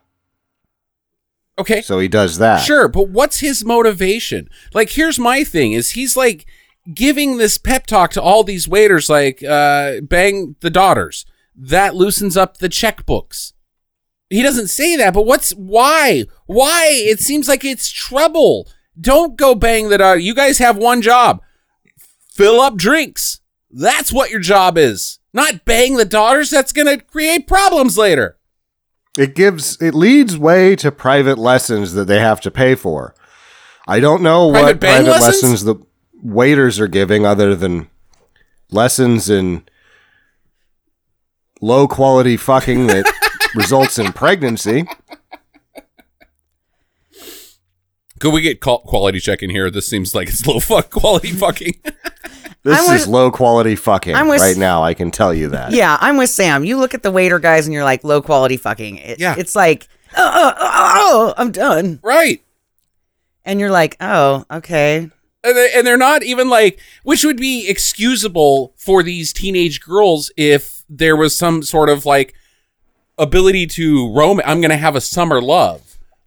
Okay. 1.59 1.83
So 1.83 1.99
he 1.99 2.09
does 2.09 2.39
that. 2.39 2.59
Sure, 2.59 2.89
but 2.89 3.09
what's 3.11 3.41
his 3.41 3.65
motivation? 3.65 4.49
Like, 4.73 4.91
here's 4.91 5.19
my 5.19 5.45
thing: 5.45 5.73
is 5.73 5.91
he's 5.91 6.17
like 6.17 6.47
giving 6.93 7.37
this 7.37 7.59
pep 7.59 7.87
talk 7.87 8.11
to 8.13 8.23
all 8.23 8.45
these 8.45 8.69
waiters, 8.69 9.09
like, 9.09 9.43
uh, 9.43 10.01
bang 10.03 10.57
the 10.61 10.71
daughters. 10.71 11.25
That 11.57 11.95
loosens 11.95 12.37
up 12.37 12.57
the 12.57 12.69
checkbooks. 12.69 13.53
He 14.29 14.43
doesn't 14.43 14.69
say 14.69 14.97
that, 14.97 15.15
but 15.15 15.27
what's 15.27 15.53
why? 15.53 16.25
Why? 16.47 16.89
It 16.91 17.21
seems 17.21 17.47
like 17.47 17.65
it's 17.65 17.91
trouble. 17.91 18.69
Don't 19.01 19.37
go 19.37 19.55
bang 19.55 19.89
the 19.89 19.99
daughter. 19.99 20.19
You 20.19 20.35
guys 20.35 20.59
have 20.59 20.77
one 20.77 21.03
job: 21.03 21.43
fill 22.31 22.61
up 22.61 22.77
drinks. 22.77 23.41
That's 23.71 24.13
what 24.13 24.31
your 24.31 24.41
job 24.41 24.79
is. 24.79 25.19
Not 25.33 25.65
bang 25.65 25.97
the 25.97 26.05
daughters. 26.05 26.51
That's 26.51 26.73
gonna 26.73 27.01
create 27.01 27.47
problems 27.49 27.99
later. 27.99 28.39
It 29.19 29.35
gives 29.35 29.81
it 29.81 29.95
leads 29.95 30.37
way 30.39 30.77
to 30.77 30.91
private 30.93 31.39
lessons 31.39 31.93
that 31.95 32.05
they 32.07 32.21
have 32.21 32.41
to 32.43 32.51
pay 32.51 32.75
for. 32.75 33.15
I 33.87 34.01
don't 34.01 34.23
know 34.23 34.51
Private 34.51 34.67
what 34.67 34.81
private 34.81 35.11
lessons? 35.11 35.23
lessons 35.43 35.65
the 35.65 35.75
waiters 36.23 36.81
are 36.81 36.89
giving 36.89 37.27
other 37.27 37.55
than 37.55 37.89
lessons 38.71 39.29
in 39.29 39.65
low 41.61 41.87
quality 41.87 42.37
fucking 42.37 42.87
that 42.89 43.13
results 43.55 43.99
in 43.99 44.13
pregnancy. 44.13 44.87
Could 48.25 48.33
we 48.33 48.41
get 48.41 48.59
quality 48.61 49.21
check 49.21 49.43
in 49.43 49.51
here? 49.51 49.71
This 49.71 49.87
seems 49.87 50.15
like 50.15 50.29
it's 50.29 50.47
low 50.47 50.59
fuck 50.59 50.89
quality 50.89 51.31
fucking. 51.33 51.75
This 52.63 52.79
I'm 52.89 52.95
is 52.97 53.03
with- 53.03 53.09
low 53.13 53.31
quality 53.31 53.77
fucking 53.77 54.15
I'm 54.15 54.27
with- 54.29 54.41
right 54.41 54.57
now, 54.57 54.83
I 54.83 54.95
can 54.95 55.11
tell 55.11 55.35
you 55.35 55.51
that. 55.51 55.73
Yeah, 55.73 55.99
I'm 56.01 56.17
with 56.17 56.31
Sam. 56.31 56.65
You 56.65 56.79
look 56.79 56.95
at 56.95 57.03
the 57.03 57.11
waiter 57.11 57.39
guys 57.39 57.67
and 57.67 57.75
you're 57.75 57.85
like 57.85 58.03
low 58.05 58.23
quality 58.23 58.57
fucking. 58.57 58.97
It- 58.97 59.21
Yeah. 59.21 59.35
It's 59.37 59.55
like, 59.55 59.87
oh, 60.17 60.33
oh, 60.35 60.53
oh, 60.59 60.93
oh, 60.97 61.35
I'm 61.37 61.53
done. 61.53 62.01
right. 62.03 62.41
And 63.45 63.61
you're 63.61 63.71
like, 63.71 63.99
oh, 64.01 64.47
okay. 64.51 65.11
And 65.45 65.57
they- 65.59 65.73
and 65.75 65.87
they're 65.87 65.99
not 65.99 66.23
even 66.23 66.49
like, 66.49 66.81
which 67.03 67.23
would 67.23 67.37
be 67.37 67.69
excusable 67.69 68.73
for 68.79 69.03
these 69.03 69.35
teenage 69.35 69.83
girls 69.83 70.31
if 70.39 70.85
there 70.89 71.17
was 71.17 71.37
some 71.37 71.63
sort 71.63 71.91
of 71.91 72.07
like 72.07 72.33
ability 73.19 73.67
to 73.67 74.11
roam. 74.15 74.41
I'm 74.43 74.63
going 74.63 74.71
to 74.71 74.79
have 74.79 74.97
a 74.97 75.03
summer 75.03 75.43
love. 75.43 75.83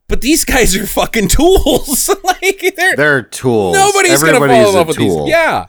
But 0.09 0.21
these 0.21 0.45
guys 0.45 0.75
are 0.75 0.87
fucking 0.87 1.27
tools. 1.27 2.09
like 2.23 2.73
they're, 2.75 2.95
They're 2.95 3.21
tools. 3.23 3.75
nobody's 3.75 4.21
going 4.23 4.33
to 4.33 4.47
fall 4.47 4.69
in 4.69 4.73
love 4.75 4.87
with 4.87 4.97
tool. 4.97 5.25
these. 5.25 5.31
Yeah. 5.31 5.65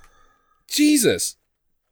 Jesus. 0.68 1.36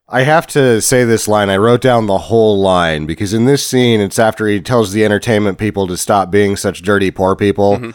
I 0.09 0.23
have 0.23 0.47
to 0.49 0.81
say 0.81 1.03
this 1.03 1.27
line. 1.27 1.51
I 1.51 1.57
wrote 1.57 1.81
down 1.81 2.07
the 2.07 2.19
whole 2.19 2.61
line 2.61 3.07
because 3.07 3.35
in 3.35 3.47
this 3.47 3.67
scene, 3.67 4.01
it's 4.01 4.21
after 4.21 4.47
he 4.47 4.61
tells 4.61 4.93
the 4.93 5.05
entertainment 5.05 5.59
people 5.59 5.89
to 5.89 5.97
stop 5.97 6.31
being 6.31 6.55
such 6.55 6.83
dirty 6.83 7.11
poor 7.11 7.35
people. 7.35 7.79
Mm-hmm. 7.79 7.91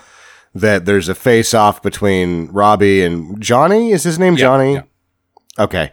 That 0.53 0.83
there's 0.85 1.07
a 1.07 1.15
face 1.15 1.53
off 1.53 1.81
between 1.81 2.47
Robbie 2.47 3.05
and 3.05 3.41
Johnny. 3.41 3.91
Is 3.93 4.03
his 4.03 4.19
name 4.19 4.35
Johnny? 4.35 4.73
yeah. 4.73 4.83
Okay. 5.57 5.91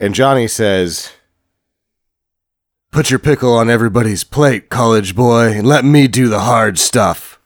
And 0.00 0.14
Johnny 0.14 0.48
says, 0.48 1.12
Put 2.92 3.10
your 3.10 3.18
pickle 3.18 3.52
on 3.54 3.68
everybody's 3.68 4.24
plate, 4.24 4.68
college 4.70 5.14
boy, 5.14 5.52
and 5.52 5.66
let 5.66 5.84
me 5.84 6.08
do 6.08 6.28
the 6.28 6.40
hard 6.40 6.78
stuff. 6.78 7.38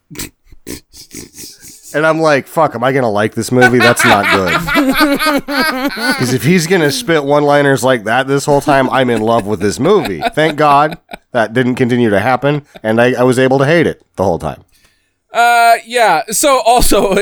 and 1.92 2.06
I'm 2.06 2.20
like, 2.20 2.46
fuck, 2.46 2.74
am 2.76 2.84
I 2.84 2.92
going 2.92 3.02
to 3.02 3.08
like 3.08 3.34
this 3.34 3.50
movie? 3.50 3.78
That's 3.78 4.04
not 4.04 4.24
good. 4.36 4.56
Because 5.90 6.34
if 6.34 6.44
he's 6.44 6.66
going 6.66 6.82
to 6.82 6.92
spit 6.92 7.24
one 7.24 7.42
liners 7.44 7.82
like 7.82 8.04
that 8.04 8.26
this 8.28 8.44
whole 8.44 8.60
time, 8.60 8.88
I'm 8.90 9.10
in 9.10 9.22
love 9.22 9.46
with 9.46 9.60
this 9.60 9.80
movie. 9.80 10.20
Thank 10.34 10.56
God 10.56 10.98
that 11.32 11.52
didn't 11.52 11.76
continue 11.76 12.10
to 12.10 12.20
happen, 12.20 12.64
and 12.82 13.00
I, 13.00 13.14
I 13.14 13.22
was 13.22 13.38
able 13.38 13.58
to 13.58 13.64
hate 13.66 13.86
it 13.86 14.02
the 14.16 14.24
whole 14.24 14.38
time. 14.38 14.62
Uh, 15.32 15.76
yeah. 15.86 16.22
So 16.30 16.60
also 16.60 17.14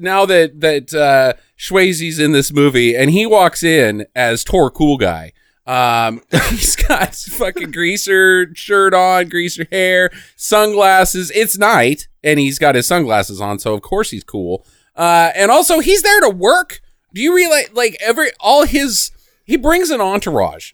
now 0.00 0.24
that 0.26 0.60
that 0.60 0.94
uh, 0.94 1.34
Swayze's 1.58 2.18
in 2.18 2.32
this 2.32 2.52
movie 2.52 2.96
and 2.96 3.10
he 3.10 3.26
walks 3.26 3.62
in 3.62 4.06
as 4.14 4.42
Tor 4.42 4.70
Cool 4.70 4.96
Guy. 4.96 5.32
Um, 5.66 6.22
he's 6.50 6.76
got 6.76 7.14
fucking 7.14 7.72
greaser 7.72 8.54
shirt 8.54 8.94
on, 8.94 9.28
greaser 9.28 9.66
hair, 9.70 10.10
sunglasses. 10.36 11.32
It's 11.34 11.58
night, 11.58 12.08
and 12.22 12.38
he's 12.38 12.58
got 12.58 12.74
his 12.74 12.86
sunglasses 12.86 13.40
on, 13.40 13.58
so 13.58 13.74
of 13.74 13.82
course 13.82 14.10
he's 14.10 14.24
cool. 14.24 14.64
Uh, 14.94 15.30
and 15.34 15.50
also 15.50 15.80
he's 15.80 16.02
there 16.02 16.20
to 16.20 16.30
work. 16.30 16.80
Do 17.12 17.20
you 17.20 17.34
realize, 17.34 17.70
like 17.72 17.96
every 18.00 18.30
all 18.40 18.64
his 18.64 19.10
he 19.44 19.56
brings 19.56 19.90
an 19.90 20.00
entourage, 20.00 20.72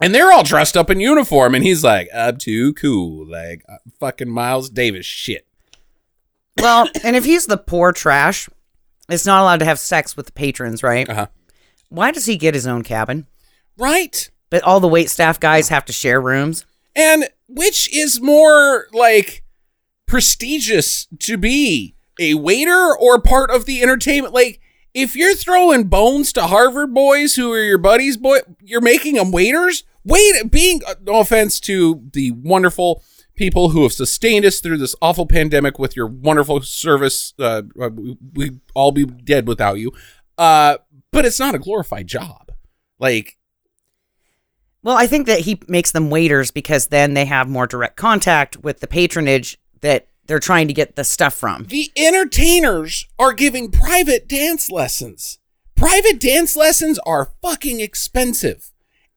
and 0.00 0.14
they're 0.14 0.32
all 0.32 0.42
dressed 0.42 0.76
up 0.76 0.90
in 0.90 1.00
uniform, 1.00 1.54
and 1.54 1.64
he's 1.64 1.84
like, 1.84 2.08
"I'm 2.14 2.38
too 2.38 2.74
cool," 2.74 3.26
like 3.26 3.62
uh, 3.68 3.76
fucking 4.00 4.30
Miles 4.30 4.68
Davis 4.70 5.06
shit. 5.06 5.46
Well, 6.58 6.88
and 7.04 7.14
if 7.14 7.24
he's 7.24 7.46
the 7.46 7.56
poor 7.56 7.92
trash, 7.92 8.48
it's 9.08 9.26
not 9.26 9.42
allowed 9.42 9.60
to 9.60 9.64
have 9.64 9.78
sex 9.78 10.16
with 10.16 10.26
the 10.26 10.32
patrons, 10.32 10.82
right? 10.82 11.08
Uh-huh. 11.08 11.26
Why 11.88 12.10
does 12.10 12.26
he 12.26 12.36
get 12.36 12.54
his 12.54 12.66
own 12.66 12.82
cabin? 12.82 13.26
Right. 13.78 14.30
But 14.50 14.62
all 14.62 14.80
the 14.80 14.88
wait 14.88 15.10
staff 15.10 15.38
guys 15.38 15.68
have 15.68 15.84
to 15.86 15.92
share 15.92 16.20
rooms. 16.20 16.64
And 16.96 17.28
which 17.48 17.94
is 17.94 18.20
more 18.20 18.86
like 18.92 19.42
prestigious 20.06 21.06
to 21.20 21.36
be 21.36 21.94
a 22.18 22.34
waiter 22.34 22.96
or 22.98 23.20
part 23.20 23.50
of 23.50 23.66
the 23.66 23.82
entertainment? 23.82 24.34
Like, 24.34 24.60
if 24.94 25.14
you're 25.14 25.34
throwing 25.34 25.84
bones 25.84 26.32
to 26.32 26.42
Harvard 26.42 26.92
boys 26.92 27.36
who 27.36 27.52
are 27.52 27.62
your 27.62 27.78
buddies, 27.78 28.16
boy, 28.16 28.38
you're 28.60 28.80
making 28.80 29.14
them 29.14 29.30
waiters. 29.30 29.84
Wait, 30.04 30.50
being 30.50 30.80
uh, 30.88 30.94
no 31.02 31.20
offense 31.20 31.60
to 31.60 32.02
the 32.12 32.32
wonderful 32.32 33.02
people 33.36 33.70
who 33.70 33.82
have 33.82 33.92
sustained 33.92 34.44
us 34.44 34.60
through 34.60 34.78
this 34.78 34.96
awful 35.00 35.26
pandemic 35.26 35.78
with 35.78 35.94
your 35.94 36.06
wonderful 36.06 36.60
service. 36.62 37.34
Uh, 37.38 37.62
uh, 37.80 37.90
we 37.90 38.16
we'd 38.34 38.60
all 38.74 38.90
be 38.90 39.04
dead 39.04 39.46
without 39.46 39.78
you. 39.78 39.92
Uh, 40.36 40.78
but 41.12 41.24
it's 41.24 41.38
not 41.38 41.54
a 41.54 41.58
glorified 41.58 42.06
job. 42.06 42.50
Like, 42.98 43.37
Well, 44.82 44.96
I 44.96 45.06
think 45.06 45.26
that 45.26 45.40
he 45.40 45.60
makes 45.68 45.90
them 45.92 46.08
waiters 46.10 46.50
because 46.50 46.86
then 46.88 47.14
they 47.14 47.24
have 47.24 47.48
more 47.48 47.66
direct 47.66 47.96
contact 47.96 48.58
with 48.58 48.80
the 48.80 48.86
patronage 48.86 49.58
that 49.80 50.06
they're 50.26 50.38
trying 50.38 50.68
to 50.68 50.74
get 50.74 50.94
the 50.96 51.04
stuff 51.04 51.34
from. 51.34 51.64
The 51.64 51.90
entertainers 51.96 53.06
are 53.18 53.32
giving 53.32 53.70
private 53.70 54.28
dance 54.28 54.70
lessons. 54.70 55.38
Private 55.74 56.20
dance 56.20 56.54
lessons 56.56 56.98
are 57.06 57.30
fucking 57.42 57.80
expensive. 57.80 58.70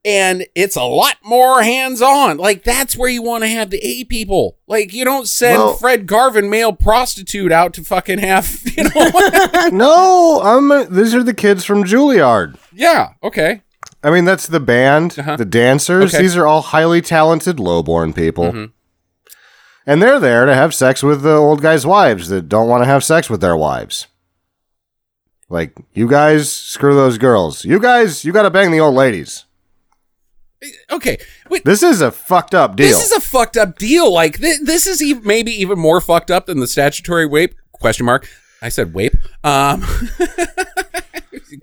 And 0.03 0.47
it's 0.55 0.75
a 0.75 0.83
lot 0.83 1.17
more 1.23 1.61
hands 1.61 2.01
on. 2.01 2.37
Like, 2.37 2.63
that's 2.63 2.97
where 2.97 3.09
you 3.09 3.21
want 3.21 3.43
to 3.43 3.47
have 3.49 3.69
the 3.69 3.77
A 3.85 4.03
people. 4.05 4.57
Like, 4.67 4.93
you 4.93 5.05
don't 5.05 5.27
send 5.27 5.59
Well- 5.59 5.73
Fred 5.75 6.07
Garvin, 6.07 6.49
male 6.49 6.73
prostitute, 6.73 7.51
out 7.51 7.73
to 7.75 7.83
fucking 7.83 8.17
have, 8.17 8.61
you 8.77 8.83
know? 8.85 9.69
no, 9.71 10.41
I'm. 10.43 10.91
These 10.95 11.13
are 11.13 11.21
the 11.21 11.35
kids 11.35 11.63
from 11.65 11.83
Juilliard. 11.83 12.57
yeah, 12.73 13.13
okay. 13.21 13.61
I 14.03 14.09
mean, 14.09 14.25
that's 14.25 14.47
the 14.47 14.59
band, 14.59 15.17
Uh-huh. 15.19 15.35
the 15.37 15.45
dancers. 15.45 16.13
Okay. 16.13 16.23
These 16.23 16.35
are 16.35 16.47
all 16.47 16.61
highly 16.61 17.01
talented, 17.01 17.57
lowborn 17.59 18.13
people. 18.15 18.69
And 19.85 20.01
they're 20.01 20.19
there 20.19 20.45
to 20.45 20.53
have 20.55 20.73
sex 20.73 21.01
with 21.03 21.21
the 21.23 21.35
old 21.35 21.61
guys' 21.61 21.85
wives 21.85 22.29
that 22.29 22.47
don't 22.49 22.67
want 22.67 22.81
to 22.83 22.87
have 22.87 23.03
sex 23.03 23.29
with 23.29 23.41
their 23.41 23.57
wives. 23.57 24.07
Like, 25.49 25.73
you 25.93 26.07
guys, 26.07 26.51
screw 26.51 26.95
those 26.95 27.17
girls. 27.17 27.65
You 27.65 27.79
guys, 27.79 28.23
you 28.23 28.31
got 28.31 28.43
to 28.43 28.49
bang 28.49 28.71
the 28.71 28.79
old 28.79 28.95
ladies. 28.95 29.45
Okay. 30.91 31.17
Wait, 31.49 31.65
This 31.65 31.81
is 31.83 32.01
a 32.01 32.11
fucked 32.11 32.53
up 32.53 32.75
deal. 32.75 32.87
This 32.87 33.03
is 33.05 33.11
a 33.11 33.19
fucked 33.21 33.57
up 33.57 33.77
deal. 33.79 34.13
Like 34.13 34.39
th- 34.39 34.59
this 34.63 34.85
is 34.85 35.01
e- 35.01 35.15
maybe 35.15 35.51
even 35.51 35.79
more 35.79 35.99
fucked 35.99 36.29
up 36.29 36.45
than 36.45 36.59
the 36.59 36.67
statutory 36.67 37.27
rape 37.27 37.55
question 37.71 38.05
mark. 38.05 38.27
I 38.61 38.69
said 38.69 38.93
wape. 38.93 39.15
Um, 39.43 39.83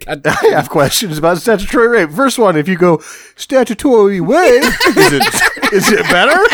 I 0.09 0.49
have 0.51 0.69
questions 0.69 1.19
about 1.19 1.39
statutory 1.39 1.89
rape. 1.89 2.11
First 2.11 2.39
one, 2.39 2.57
if 2.57 2.69
you 2.69 2.77
go 2.77 2.99
statutory 3.37 4.21
rape, 4.21 4.65
is 4.65 5.13
it 5.13 5.73
is 5.73 5.93
it 5.93 6.03
better? 6.11 6.45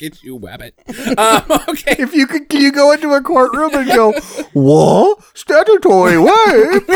get 0.00 0.22
you 0.22 0.38
wabbit. 0.38 0.72
Um, 1.18 1.60
okay. 1.68 1.96
If 2.02 2.14
you 2.14 2.26
could, 2.26 2.48
can 2.48 2.62
you 2.62 2.72
go 2.72 2.92
into 2.92 3.12
a 3.12 3.20
courtroom 3.20 3.74
and 3.74 3.86
go, 3.88 4.12
what 4.54 5.22
statutory 5.34 6.16
rape? 6.16 6.88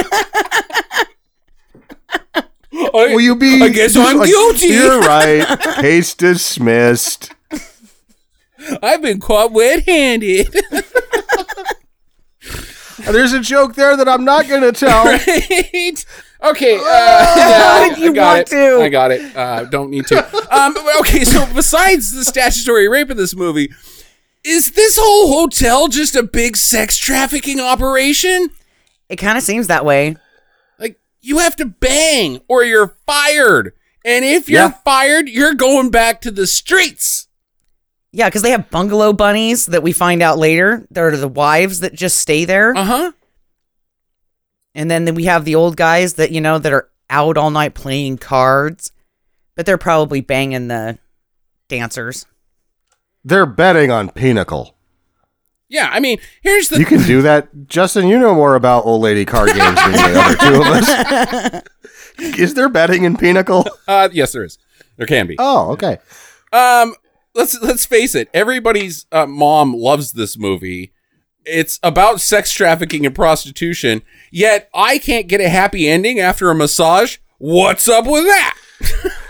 Will 2.73 3.21
you 3.21 3.37
be? 3.37 3.63
I 3.63 3.69
guess 3.69 3.95
I'm 3.95 4.25
guilty. 4.25 4.69
You're 4.69 5.01
right. 5.01 5.47
Case 5.81 6.15
dismissed. 6.15 7.34
I've 8.83 9.03
been 9.03 9.21
caught 9.21 9.53
red-handed. 9.55 10.55
There's 12.99 13.33
a 13.33 13.41
joke 13.41 13.75
there 13.75 13.97
that 13.97 14.09
I'm 14.09 14.25
not 14.25 14.49
going 14.49 14.63
to 14.63 14.73
tell. 14.73 15.05
right? 15.05 16.05
Okay. 16.43 16.77
Uh, 16.77 16.81
yeah, 16.81 16.85
I, 16.87 17.95
You 17.99 18.11
I 18.11 18.15
got 18.15 18.27
want 18.37 18.41
it. 18.41 18.47
to. 18.49 18.81
I 18.83 18.89
got 18.89 19.11
it. 19.11 19.37
Uh, 19.37 19.65
don't 19.65 19.91
need 19.91 20.07
to. 20.07 20.55
Um, 20.57 20.75
okay. 21.01 21.25
So 21.25 21.47
besides 21.55 22.13
the 22.13 22.25
statutory 22.25 22.89
rape 22.89 23.11
in 23.11 23.17
this 23.17 23.35
movie, 23.35 23.73
is 24.45 24.73
this 24.73 24.97
whole 25.01 25.33
hotel 25.33 25.89
just 25.89 26.15
a 26.17 26.23
big 26.23 26.57
sex 26.57 26.97
trafficking 26.97 27.61
operation? 27.61 28.51
It 29.09 29.17
kind 29.17 29.37
of 29.37 29.45
seems 29.45 29.67
that 29.67 29.85
way. 29.85 30.17
Like 30.79 30.99
you 31.21 31.39
have 31.39 31.57
to 31.57 31.67
bang 31.67 32.41
or 32.49 32.63
you're 32.65 32.97
fired. 33.07 33.73
And 34.05 34.25
if 34.25 34.49
you're 34.49 34.61
Yeah. 34.61 34.71
fired, 34.85 35.29
you're 35.29 35.55
going 35.55 35.91
back 35.91 36.21
to 36.23 36.31
the 36.31 36.47
streets. 36.47 37.27
Yeah, 38.15 38.29
because 38.29 38.43
they 38.43 38.51
have 38.51 38.71
bungalow 38.71 39.13
bunnies 39.13 39.67
that 39.67 39.83
we 39.83 39.93
find 39.93 40.23
out 40.23 40.39
later. 40.39 40.87
They're 40.89 41.17
the 41.17 41.27
wives 41.27 41.81
that 41.81 41.95
just 41.95 42.19
stay 42.19 42.45
there. 42.45 42.73
Uh 42.77 42.85
huh. 42.85 43.13
And 44.73 44.89
then 44.89 45.13
we 45.17 45.25
have 45.25 45.45
the 45.45 45.57
old 45.57 45.77
guys 45.77 46.15
that, 46.15 46.31
you 46.31 46.41
know, 46.41 46.59
that 46.59 46.73
are 46.73 46.89
out 47.11 47.37
all 47.37 47.51
night 47.51 47.75
playing 47.75 48.19
cards, 48.19 48.93
but 49.57 49.67
they're 49.67 49.79
probably 49.79 50.21
banging 50.21 50.69
the 50.69 50.99
dancers. 51.69 52.25
They're 53.25 53.47
betting 53.47 53.91
on 53.91 54.11
Pinochle. 54.11 54.77
Yeah, 55.69 55.89
I 55.91 55.99
mean, 55.99 56.19
here's 56.41 56.69
the 56.69 56.79
You 56.79 56.87
can 56.87 57.03
do 57.03 57.23
that, 57.23 57.67
Justin. 57.67 58.07
You 58.07 58.19
know 58.19 58.35
more 58.35 58.55
about 58.55 58.85
old 58.85 59.03
lady 59.03 59.25
card 59.25 59.49
games 59.49 59.59
than 59.83 59.93
the 59.93 60.21
other 60.21 60.37
two 60.37 60.61
of 60.61 61.63
us. 61.63 61.63
Is 62.39 62.55
there 62.55 62.69
betting 62.69 63.03
in 63.03 63.17
Pinochle? 63.17 63.67
uh 63.89 64.09
yes 64.13 64.33
there 64.33 64.45
is. 64.45 64.59
There 64.99 65.07
can 65.07 65.27
be. 65.27 65.35
Oh, 65.39 65.73
okay. 65.73 65.99
Um 66.53 66.95
let's 67.35 67.61
let's 67.61 67.85
face 67.87 68.15
it, 68.15 68.29
everybody's 68.35 69.07
uh, 69.13 69.27
mom 69.27 69.75
loves 69.75 70.13
this 70.13 70.39
movie. 70.39 70.93
It's 71.47 71.79
about 71.83 72.21
sex 72.21 72.51
trafficking 72.53 73.05
and 73.05 73.15
prostitution, 73.15 74.03
yet 74.31 74.71
I 74.75 74.99
can't 74.99 75.27
get 75.29 75.41
a 75.43 75.49
happy 75.49 75.89
ending 75.89 76.19
after 76.19 76.51
a 76.51 76.55
massage. 76.55 77.19
What's 77.39 77.89
up 77.89 78.07
with 78.07 78.25
that? 78.25 78.59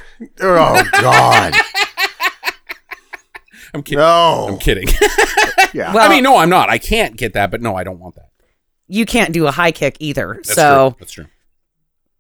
Oh 0.41 0.83
God. 0.93 1.53
I'm 3.75 3.83
kidding. 3.83 3.99
No. 3.99 4.47
I'm 4.49 4.59
kidding. 4.59 4.89
Yeah. 5.75 5.93
Well, 5.93 6.09
I 6.09 6.09
mean, 6.15 6.23
no, 6.23 6.37
I'm 6.37 6.49
not. 6.49 6.71
I 6.71 6.79
can't 6.79 7.17
get 7.17 7.33
that, 7.33 7.51
but 7.51 7.61
no, 7.61 7.75
I 7.75 7.83
don't 7.83 7.99
want 7.99 8.15
that. 8.15 8.29
you 8.87 9.05
can't 9.05 9.33
do 9.33 9.49
a 9.49 9.51
high 9.51 9.73
kick 9.73 9.97
either. 9.99 10.35
That's 10.35 10.55
so, 10.55 10.91
true. 10.91 10.97
That's 11.01 11.13
true. 11.13 11.27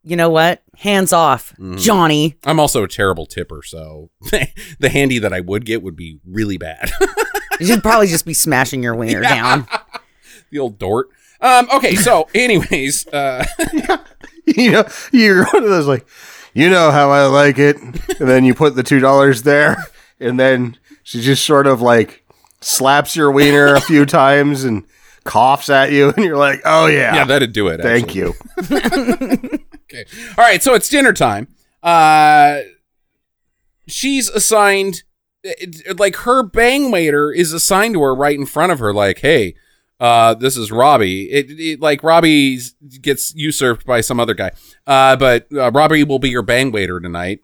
You 0.04 0.16
know 0.16 0.28
what? 0.30 0.62
Hands 0.78 1.12
off, 1.12 1.54
Mm. 1.58 1.78
Johnny. 1.80 2.36
I'm 2.44 2.60
also 2.60 2.84
a 2.84 2.88
terrible 2.88 3.26
tipper, 3.26 3.62
so 3.62 4.10
the 4.78 4.88
handy 4.90 5.18
that 5.18 5.32
I 5.32 5.40
would 5.40 5.64
get 5.64 5.82
would 5.82 5.96
be 5.96 6.20
really 6.26 6.58
bad. 6.58 6.90
You 7.60 7.66
should 7.66 7.82
probably 7.84 8.08
just 8.08 8.26
be 8.26 8.34
smashing 8.34 8.82
your 8.82 8.96
wiener 8.96 9.20
down. 9.20 9.68
the 10.50 10.58
old 10.58 10.76
dort. 10.76 11.06
Um, 11.40 11.68
okay, 11.72 11.94
so 11.94 12.26
anyways, 12.34 13.06
uh, 13.06 13.44
you 14.44 14.72
know, 14.72 14.84
you're 15.12 15.44
one 15.44 15.62
of 15.62 15.68
those 15.70 15.86
like, 15.86 16.04
you 16.52 16.68
know 16.68 16.90
how 16.90 17.10
I 17.10 17.26
like 17.26 17.60
it, 17.60 17.76
and 17.76 17.94
then 18.28 18.44
you 18.44 18.54
put 18.56 18.74
the 18.74 18.82
two 18.82 18.98
dollars 18.98 19.42
there, 19.44 19.76
and 20.18 20.38
then 20.38 20.76
she 21.04 21.20
just 21.20 21.44
sort 21.44 21.68
of 21.68 21.80
like 21.80 22.24
slaps 22.60 23.14
your 23.14 23.30
wiener 23.30 23.76
a 23.76 23.80
few 23.80 24.04
times 24.04 24.64
and 24.64 24.82
coughs 25.22 25.68
at 25.70 25.92
you, 25.92 26.08
and 26.10 26.24
you're 26.24 26.36
like, 26.36 26.60
oh 26.64 26.86
yeah, 26.86 27.14
yeah, 27.14 27.24
that'd 27.24 27.52
do 27.52 27.68
it. 27.68 27.80
thank 27.82 28.08
actually. 28.08 28.32
you. 29.52 29.58
Okay. 29.94 30.04
All 30.30 30.44
right, 30.44 30.62
so 30.62 30.74
it's 30.74 30.88
dinner 30.88 31.12
time. 31.12 31.48
Uh 31.82 32.60
she's 33.86 34.28
assigned 34.30 35.02
like 35.98 36.16
her 36.16 36.42
bang 36.42 36.90
waiter 36.90 37.30
is 37.30 37.52
assigned 37.52 37.94
to 37.94 38.00
her 38.00 38.14
right 38.14 38.38
in 38.38 38.46
front 38.46 38.72
of 38.72 38.78
her 38.78 38.94
like, 38.94 39.18
"Hey, 39.18 39.54
uh 40.00 40.34
this 40.34 40.56
is 40.56 40.72
Robbie." 40.72 41.30
It, 41.30 41.46
it 41.50 41.80
like 41.80 42.02
Robbie 42.02 42.58
gets 43.02 43.34
usurped 43.34 43.84
by 43.86 44.00
some 44.00 44.18
other 44.18 44.34
guy. 44.34 44.52
Uh 44.86 45.16
but 45.16 45.46
uh, 45.52 45.70
Robbie 45.70 46.04
will 46.04 46.18
be 46.18 46.30
your 46.30 46.42
bang 46.42 46.72
waiter 46.72 46.98
tonight. 47.00 47.40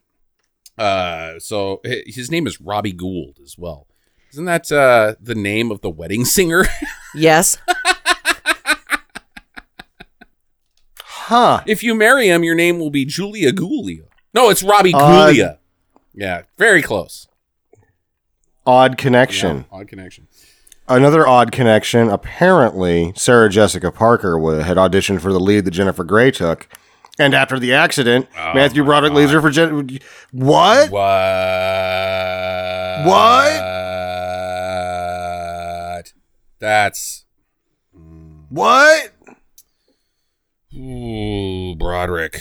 Uh 0.79 1.39
so 1.39 1.81
his 1.85 2.31
name 2.31 2.47
is 2.47 2.61
Robbie 2.61 2.93
Gould 2.95 3.39
as 3.43 3.57
well. 3.59 3.87
Isn't 4.33 4.47
that 4.47 4.73
uh 4.73 5.15
the 5.21 5.35
name 5.35 5.71
of 5.71 5.83
the 5.83 5.91
wedding 5.91 6.25
singer? 6.25 6.65
Yes. 7.13 7.59
Huh? 11.31 11.63
if 11.65 11.85
you 11.85 11.95
marry 11.95 12.27
him, 12.27 12.43
your 12.43 12.57
name 12.57 12.81
will 12.81 12.91
be 12.91 13.05
Julia 13.05 13.53
Gulia. 13.53 14.07
No, 14.35 14.51
it's 14.51 14.65
Robbie 14.65 14.93
Gulia. 14.93 15.59
yeah, 16.13 16.43
very 16.59 16.83
close. 16.83 17.29
Odd 18.67 18.99
connection. 18.99 19.59
Yeah, 19.71 19.79
odd 19.79 19.87
connection. 19.87 20.27
Another 20.89 21.29
odd 21.29 21.53
connection. 21.53 22.11
Apparently, 22.11 23.13
Sarah 23.15 23.49
Jessica 23.49 23.93
Parker 23.93 24.41
had 24.61 24.77
auditioned 24.77 25.21
for 25.21 25.33
the 25.33 25.39
lead 25.39 25.67
that 25.67 25.71
Jennifer 25.71 26.03
Grey 26.03 26.33
took. 26.33 26.67
And 27.17 27.33
after 27.33 27.61
the 27.61 27.75
accident, 27.75 28.27
Oh 28.37 28.53
Matthew 28.53 28.83
Broderick 28.83 29.13
leaves 29.13 29.31
her 29.31 29.41
for 29.41 29.51
Jen. 29.51 30.01
What? 30.33 30.91
What? 30.91 31.01
What? 33.07 33.63
That's 36.59 37.25
hmm. 37.95 38.41
What? 38.49 39.13
Ooh 41.11 41.75
Broderick. 41.75 42.41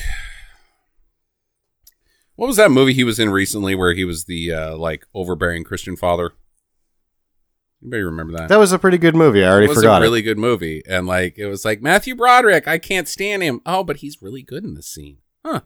What 2.35 2.47
was 2.47 2.57
that 2.57 2.71
movie 2.71 2.93
he 2.93 3.03
was 3.03 3.19
in 3.19 3.31
recently 3.31 3.75
where 3.75 3.93
he 3.93 4.05
was 4.05 4.25
the 4.25 4.53
uh, 4.53 4.77
like 4.77 5.05
overbearing 5.13 5.63
Christian 5.63 5.95
father? 5.95 6.31
Anybody 7.81 8.03
remember 8.03 8.37
that? 8.37 8.49
That 8.49 8.59
was 8.59 8.71
a 8.71 8.79
pretty 8.79 8.97
good 8.97 9.15
movie. 9.15 9.43
I 9.43 9.49
already 9.49 9.65
it 9.65 9.69
was 9.69 9.77
forgot 9.77 10.01
a 10.01 10.05
really 10.05 10.19
it. 10.19 10.23
good 10.23 10.37
movie, 10.37 10.83
and 10.87 11.07
like 11.07 11.37
it 11.37 11.47
was 11.47 11.65
like 11.65 11.81
Matthew 11.81 12.15
Broderick. 12.15 12.67
I 12.67 12.77
can't 12.77 13.07
stand 13.07 13.41
him. 13.41 13.61
Oh, 13.65 13.83
but 13.83 13.97
he's 13.97 14.21
really 14.21 14.41
good 14.41 14.63
in 14.63 14.75
this 14.75 14.87
scene, 14.87 15.17
huh? 15.45 15.61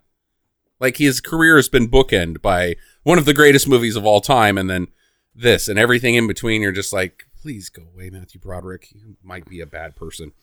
Like 0.80 0.98
his 0.98 1.22
career 1.22 1.56
has 1.56 1.70
been 1.70 1.88
bookend 1.88 2.42
by 2.42 2.76
one 3.04 3.18
of 3.18 3.26
the 3.26 3.34
greatest 3.34 3.68
movies 3.68 3.96
of 3.96 4.06
all 4.06 4.22
time, 4.22 4.58
and 4.58 4.70
then 4.70 4.88
this 5.36 5.68
and 5.68 5.80
everything 5.80 6.16
in 6.16 6.28
between. 6.28 6.62
You're 6.62 6.72
just 6.72 6.94
like, 6.94 7.26
please 7.42 7.70
go 7.70 7.84
away, 7.94 8.10
Matthew 8.10 8.40
Broderick. 8.40 8.88
You 8.94 9.16
might 9.24 9.48
be 9.48 9.60
a 9.60 9.66
bad 9.66 9.96
person. 9.96 10.34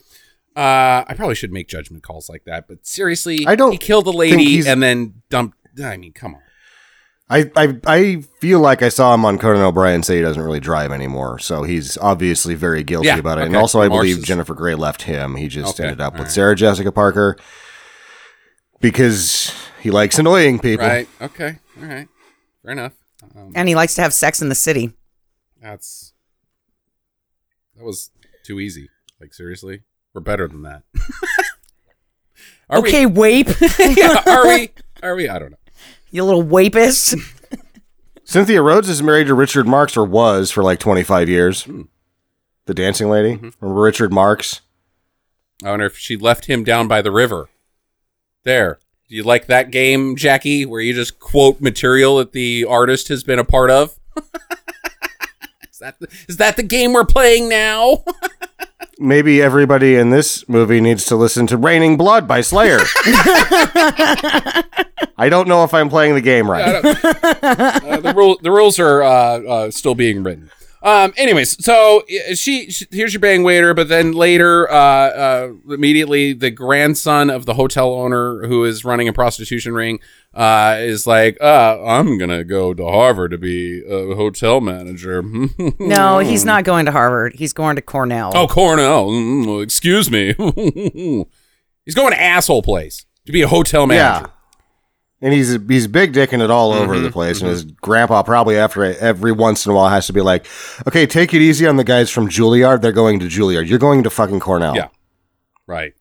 Uh, 0.56 1.04
I 1.06 1.14
probably 1.16 1.34
should 1.36 1.52
make 1.52 1.68
judgment 1.68 2.02
calls 2.02 2.28
like 2.28 2.44
that, 2.44 2.66
but 2.68 2.86
seriously, 2.86 3.46
I 3.46 3.54
don't 3.56 3.72
He 3.72 3.78
killed 3.78 4.06
a 4.06 4.10
lady 4.10 4.66
and 4.66 4.82
then 4.82 5.22
dumped. 5.30 5.56
I 5.82 5.96
mean, 5.96 6.12
come 6.12 6.34
on. 6.34 6.40
I, 7.32 7.48
I 7.54 7.76
I 7.86 8.16
feel 8.40 8.58
like 8.58 8.82
I 8.82 8.88
saw 8.88 9.14
him 9.14 9.24
on 9.24 9.38
Conan 9.38 9.62
O'Brien 9.62 10.02
say 10.02 10.16
he 10.16 10.22
doesn't 10.22 10.42
really 10.42 10.58
drive 10.58 10.90
anymore, 10.90 11.38
so 11.38 11.62
he's 11.62 11.96
obviously 11.98 12.56
very 12.56 12.82
guilty 12.82 13.06
Yeah, 13.06 13.18
about 13.18 13.38
it. 13.38 13.46
And 13.46 13.54
also, 13.54 13.78
I 13.78 13.84
Remorse 13.84 14.00
believe 14.02 14.18
is- 14.18 14.24
Jennifer 14.24 14.52
Grey 14.54 14.74
left 14.74 15.02
him. 15.02 15.36
He 15.36 15.46
just 15.46 15.74
Okay, 15.78 15.84
ended 15.84 16.00
up 16.00 16.14
with 16.14 16.22
alright. 16.22 16.32
Sarah 16.32 16.56
Jessica 16.56 16.90
Parker 16.90 17.36
because 18.80 19.52
he 19.80 19.90
likes 19.90 20.18
annoying 20.18 20.58
people. 20.58 20.86
Right? 20.86 21.08
Okay. 21.20 21.58
All 21.80 21.86
right. 21.88 22.08
Fair 22.62 22.72
enough. 22.72 22.92
Um, 23.36 23.52
And 23.54 23.68
he 23.68 23.74
likes 23.74 23.94
to 23.94 24.02
have 24.02 24.12
sex 24.14 24.42
in 24.42 24.48
the 24.48 24.54
city. 24.54 24.92
That's 25.62 26.12
that 27.76 27.84
was 27.84 28.10
too 28.44 28.58
easy. 28.60 28.88
Like 29.20 29.34
seriously, 29.34 29.82
we're 30.14 30.20
better 30.20 30.48
than 30.48 30.62
that. 30.62 30.82
are 32.70 32.78
okay, 32.78 33.06
wape. 33.06 33.48
Yeah, 33.96 34.22
are 34.26 34.46
we? 34.46 34.70
Are 35.02 35.14
we? 35.14 35.28
I 35.28 35.38
don't 35.38 35.52
know. 35.52 35.56
you 36.10 36.24
little 36.24 36.42
wapist. 36.42 37.16
Cynthia 38.24 38.62
Rhodes 38.62 38.88
is 38.88 39.02
married 39.02 39.26
to 39.26 39.34
Richard 39.34 39.66
Marx, 39.66 39.96
or 39.96 40.04
was 40.04 40.50
for 40.50 40.62
like 40.62 40.78
25 40.78 41.28
years. 41.28 41.64
Hmm. 41.64 41.82
The 42.66 42.74
dancing 42.74 43.08
lady. 43.08 43.34
Mm-hmm. 43.34 43.48
Remember 43.60 43.82
Richard 43.82 44.12
Marx? 44.12 44.60
I 45.64 45.70
wonder 45.70 45.86
if 45.86 45.98
she 45.98 46.16
left 46.16 46.46
him 46.46 46.62
down 46.62 46.88
by 46.88 47.02
the 47.02 47.10
river. 47.10 47.48
There. 48.44 48.78
Do 49.08 49.16
you 49.16 49.24
like 49.24 49.46
that 49.46 49.72
game, 49.72 50.14
Jackie, 50.14 50.64
where 50.64 50.80
you 50.80 50.94
just 50.94 51.18
quote 51.18 51.60
material 51.60 52.18
that 52.18 52.30
the 52.32 52.64
artist 52.64 53.08
has 53.08 53.24
been 53.24 53.40
a 53.40 53.44
part 53.44 53.70
of? 53.70 53.98
is 55.68 55.78
that 55.80 55.98
the, 55.98 56.08
is 56.28 56.36
that 56.36 56.56
the 56.56 56.62
game 56.62 56.92
we're 56.92 57.04
playing 57.04 57.48
now? 57.48 58.04
Maybe 59.02 59.40
everybody 59.40 59.96
in 59.96 60.10
this 60.10 60.46
movie 60.46 60.78
needs 60.78 61.06
to 61.06 61.16
listen 61.16 61.46
to 61.46 61.56
Raining 61.56 61.96
Blood 61.96 62.28
by 62.28 62.42
Slayer. 62.42 62.80
I 65.16 65.28
don't 65.30 65.48
know 65.48 65.64
if 65.64 65.72
I'm 65.72 65.88
playing 65.88 66.16
the 66.16 66.20
game 66.20 66.50
right. 66.50 66.84
uh, 66.84 68.00
the 68.00 68.12
rule 68.14 68.36
the 68.42 68.50
rules 68.50 68.78
are 68.78 69.02
uh, 69.02 69.08
uh, 69.08 69.70
still 69.70 69.94
being 69.94 70.22
written. 70.22 70.50
Um, 70.82 71.12
anyways, 71.18 71.62
so 71.62 72.04
she, 72.34 72.70
she 72.70 72.86
here's 72.90 73.12
your 73.12 73.20
bang 73.20 73.42
waiter, 73.42 73.74
but 73.74 73.88
then 73.88 74.12
later, 74.12 74.70
uh, 74.70 74.74
uh, 74.74 75.52
immediately 75.68 76.32
the 76.32 76.50
grandson 76.50 77.28
of 77.28 77.44
the 77.44 77.52
hotel 77.54 77.92
owner 77.92 78.46
who 78.46 78.64
is 78.64 78.82
running 78.82 79.06
a 79.06 79.12
prostitution 79.12 79.74
ring 79.74 79.98
uh, 80.32 80.76
is 80.78 81.06
like, 81.06 81.36
uh, 81.40 81.82
I'm 81.84 82.16
gonna 82.16 82.44
go 82.44 82.72
to 82.72 82.82
Harvard 82.82 83.32
to 83.32 83.38
be 83.38 83.82
a 83.86 84.14
hotel 84.14 84.62
manager. 84.62 85.22
no, 85.78 86.18
he's 86.30 86.46
not 86.46 86.64
going 86.64 86.86
to 86.86 86.92
Harvard. 86.92 87.34
He's 87.34 87.52
going 87.52 87.76
to 87.76 87.82
Cornell. 87.82 88.32
oh, 88.34 88.46
Cornell, 88.46 89.08
Mm, 89.10 89.62
excuse 89.62 90.10
me. 90.10 90.28
he's 91.84 91.94
going 91.94 92.12
to 92.12 92.20
asshole 92.22 92.62
place 92.62 93.04
to 93.26 93.32
be 93.32 93.42
a 93.42 93.48
hotel 93.48 93.86
manager. 93.86 94.26
Yeah. 94.28 94.32
And 95.22 95.34
he's 95.34 95.58
he's 95.68 95.86
big 95.86 96.14
dicking 96.14 96.42
it 96.42 96.50
all 96.50 96.72
over 96.72 96.94
Mm-hmm, 96.94 97.04
the 97.04 97.12
place, 97.12 97.40
and 97.42 97.50
his 97.50 97.64
grandpa 97.64 98.22
probably 98.22 98.56
after 98.56 98.82
it, 98.84 98.96
every 98.98 99.32
once 99.32 99.66
in 99.66 99.72
a 99.72 99.74
while 99.74 99.90
has 99.90 100.06
to 100.06 100.14
be 100.14 100.22
like, 100.22 100.46
"Okay, 100.88 101.04
take 101.06 101.34
it 101.34 101.42
easy 101.42 101.66
on 101.66 101.76
the 101.76 101.84
guys 101.84 102.10
from 102.10 102.28
Juilliard. 102.28 102.80
They're 102.80 102.90
going 102.92 103.18
to 103.20 103.26
Juilliard. 103.26 103.68
You're 103.68 103.78
going 103.78 104.02
to 104.04 104.10
fucking 104.10 104.40
Cornell. 104.40 104.74
Yeah. 104.74 104.88
Right. 105.66 105.92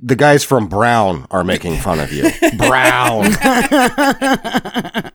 The 0.00 0.16
guys 0.16 0.42
from 0.42 0.68
Brown 0.68 1.26
are 1.30 1.44
making 1.44 1.76
fun 1.76 2.00
of 2.00 2.10
you. 2.12 2.30
Brown. 2.56 3.26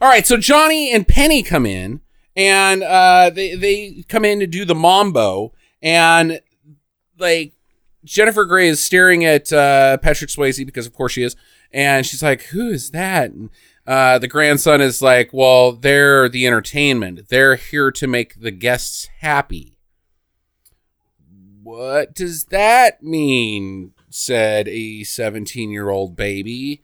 All 0.00 0.08
right, 0.08 0.26
so 0.26 0.36
Johnny 0.36 0.92
and 0.92 1.06
Penny 1.06 1.42
come 1.42 1.66
in, 1.66 2.00
and 2.36 2.82
uh, 2.82 3.30
they 3.30 3.54
they 3.54 4.04
come 4.08 4.24
in 4.24 4.40
to 4.40 4.46
do 4.46 4.64
the 4.64 4.74
mambo, 4.74 5.52
and 5.82 6.40
like 7.18 7.52
Jennifer 8.04 8.44
Grey 8.44 8.68
is 8.68 8.82
staring 8.82 9.24
at 9.24 9.52
uh, 9.52 9.98
Patrick 9.98 10.30
Swayze 10.30 10.64
because 10.64 10.86
of 10.86 10.92
course 10.92 11.12
she 11.12 11.22
is, 11.22 11.36
and 11.72 12.06
she's 12.06 12.22
like, 12.22 12.42
"Who 12.44 12.70
is 12.70 12.90
that?" 12.90 13.30
And 13.30 13.50
Uh, 13.86 14.18
the 14.18 14.28
grandson 14.28 14.82
is 14.82 15.00
like, 15.00 15.30
well, 15.32 15.72
they're 15.72 16.28
the 16.28 16.46
entertainment. 16.46 17.28
They're 17.30 17.56
here 17.56 17.90
to 17.92 18.06
make 18.06 18.38
the 18.38 18.50
guests 18.50 19.08
happy. 19.20 19.78
What 21.62 22.14
does 22.14 22.44
that 22.46 23.02
mean? 23.02 23.94
said 24.10 24.68
a 24.68 25.04
17 25.04 25.70
year 25.70 25.88
old 25.90 26.16
baby. 26.16 26.82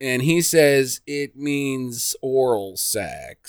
And 0.00 0.22
he 0.22 0.40
says 0.40 1.02
it 1.06 1.36
means 1.36 2.16
oral 2.22 2.76
sex. 2.76 3.46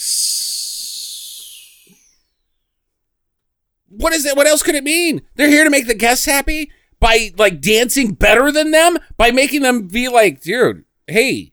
What 3.88 4.12
is 4.14 4.26
it? 4.26 4.36
What 4.36 4.48
else 4.48 4.64
could 4.64 4.76
it 4.76 4.84
mean? 4.84 5.22
They're 5.36 5.48
here 5.50 5.64
to 5.64 5.70
make 5.70 5.88
the 5.88 5.94
guests 5.94 6.26
happy 6.26 6.72
by 7.02 7.34
like 7.38 7.60
dancing 7.60 8.14
better 8.14 8.50
than 8.54 8.72
them, 8.72 8.98
by 9.18 9.32
making 9.32 9.64
them 9.64 9.88
be 9.88 10.08
like, 10.08 10.40
dude, 10.40 10.86
hey, 11.08 11.52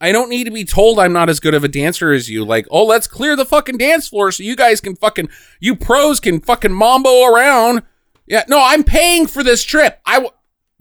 I 0.00 0.10
don't 0.10 0.30
need 0.30 0.44
to 0.44 0.50
be 0.50 0.64
told 0.64 0.98
I'm 0.98 1.12
not 1.12 1.28
as 1.28 1.38
good 1.38 1.54
of 1.54 1.62
a 1.62 1.68
dancer 1.68 2.10
as 2.10 2.28
you. 2.28 2.44
Like, 2.44 2.66
oh, 2.70 2.84
let's 2.84 3.06
clear 3.06 3.36
the 3.36 3.44
fucking 3.44 3.78
dance 3.78 4.08
floor 4.08 4.32
so 4.32 4.42
you 4.42 4.56
guys 4.56 4.80
can 4.80 4.96
fucking, 4.96 5.28
you 5.60 5.76
pros 5.76 6.18
can 6.18 6.40
fucking 6.40 6.72
mambo 6.72 7.24
around. 7.24 7.82
Yeah, 8.26 8.44
no, 8.48 8.60
I'm 8.64 8.82
paying 8.82 9.26
for 9.26 9.44
this 9.44 9.62
trip. 9.62 10.00
I 10.04 10.14
w- 10.14 10.32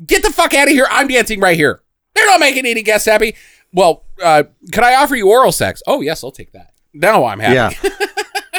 get 0.05 0.24
the 0.24 0.32
fuck 0.32 0.53
out 0.53 0.68
of 0.68 0.74
here. 0.74 0.88
I'm 0.89 1.08
dancing 1.08 1.39
right 1.39 1.55
here. 1.58 1.82
They're 2.16 2.28
not 2.28 2.39
making 2.39 2.66
any 2.66 2.82
guests 2.84 3.08
happy. 3.08 3.36
Well, 3.74 4.05
uh, 4.24 4.43
could 4.72 4.84
I 4.84 4.95
offer 4.95 5.16
you 5.16 5.30
oral 5.30 5.51
sex? 5.51 5.84
Oh, 5.86 6.01
yes, 6.01 6.24
I'll 6.24 6.32
take 6.32 6.53
that. 6.53 6.74
Now 6.93 7.26
I'm 7.26 7.39
happy. 7.39 7.78
Yeah. 7.84 7.89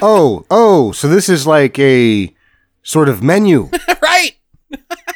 oh, 0.02 0.44
oh, 0.50 0.92
so 0.92 1.08
this 1.08 1.28
is 1.28 1.46
like 1.46 1.78
a 1.78 2.34
sort 2.82 3.08
of 3.08 3.22
menu. 3.22 3.70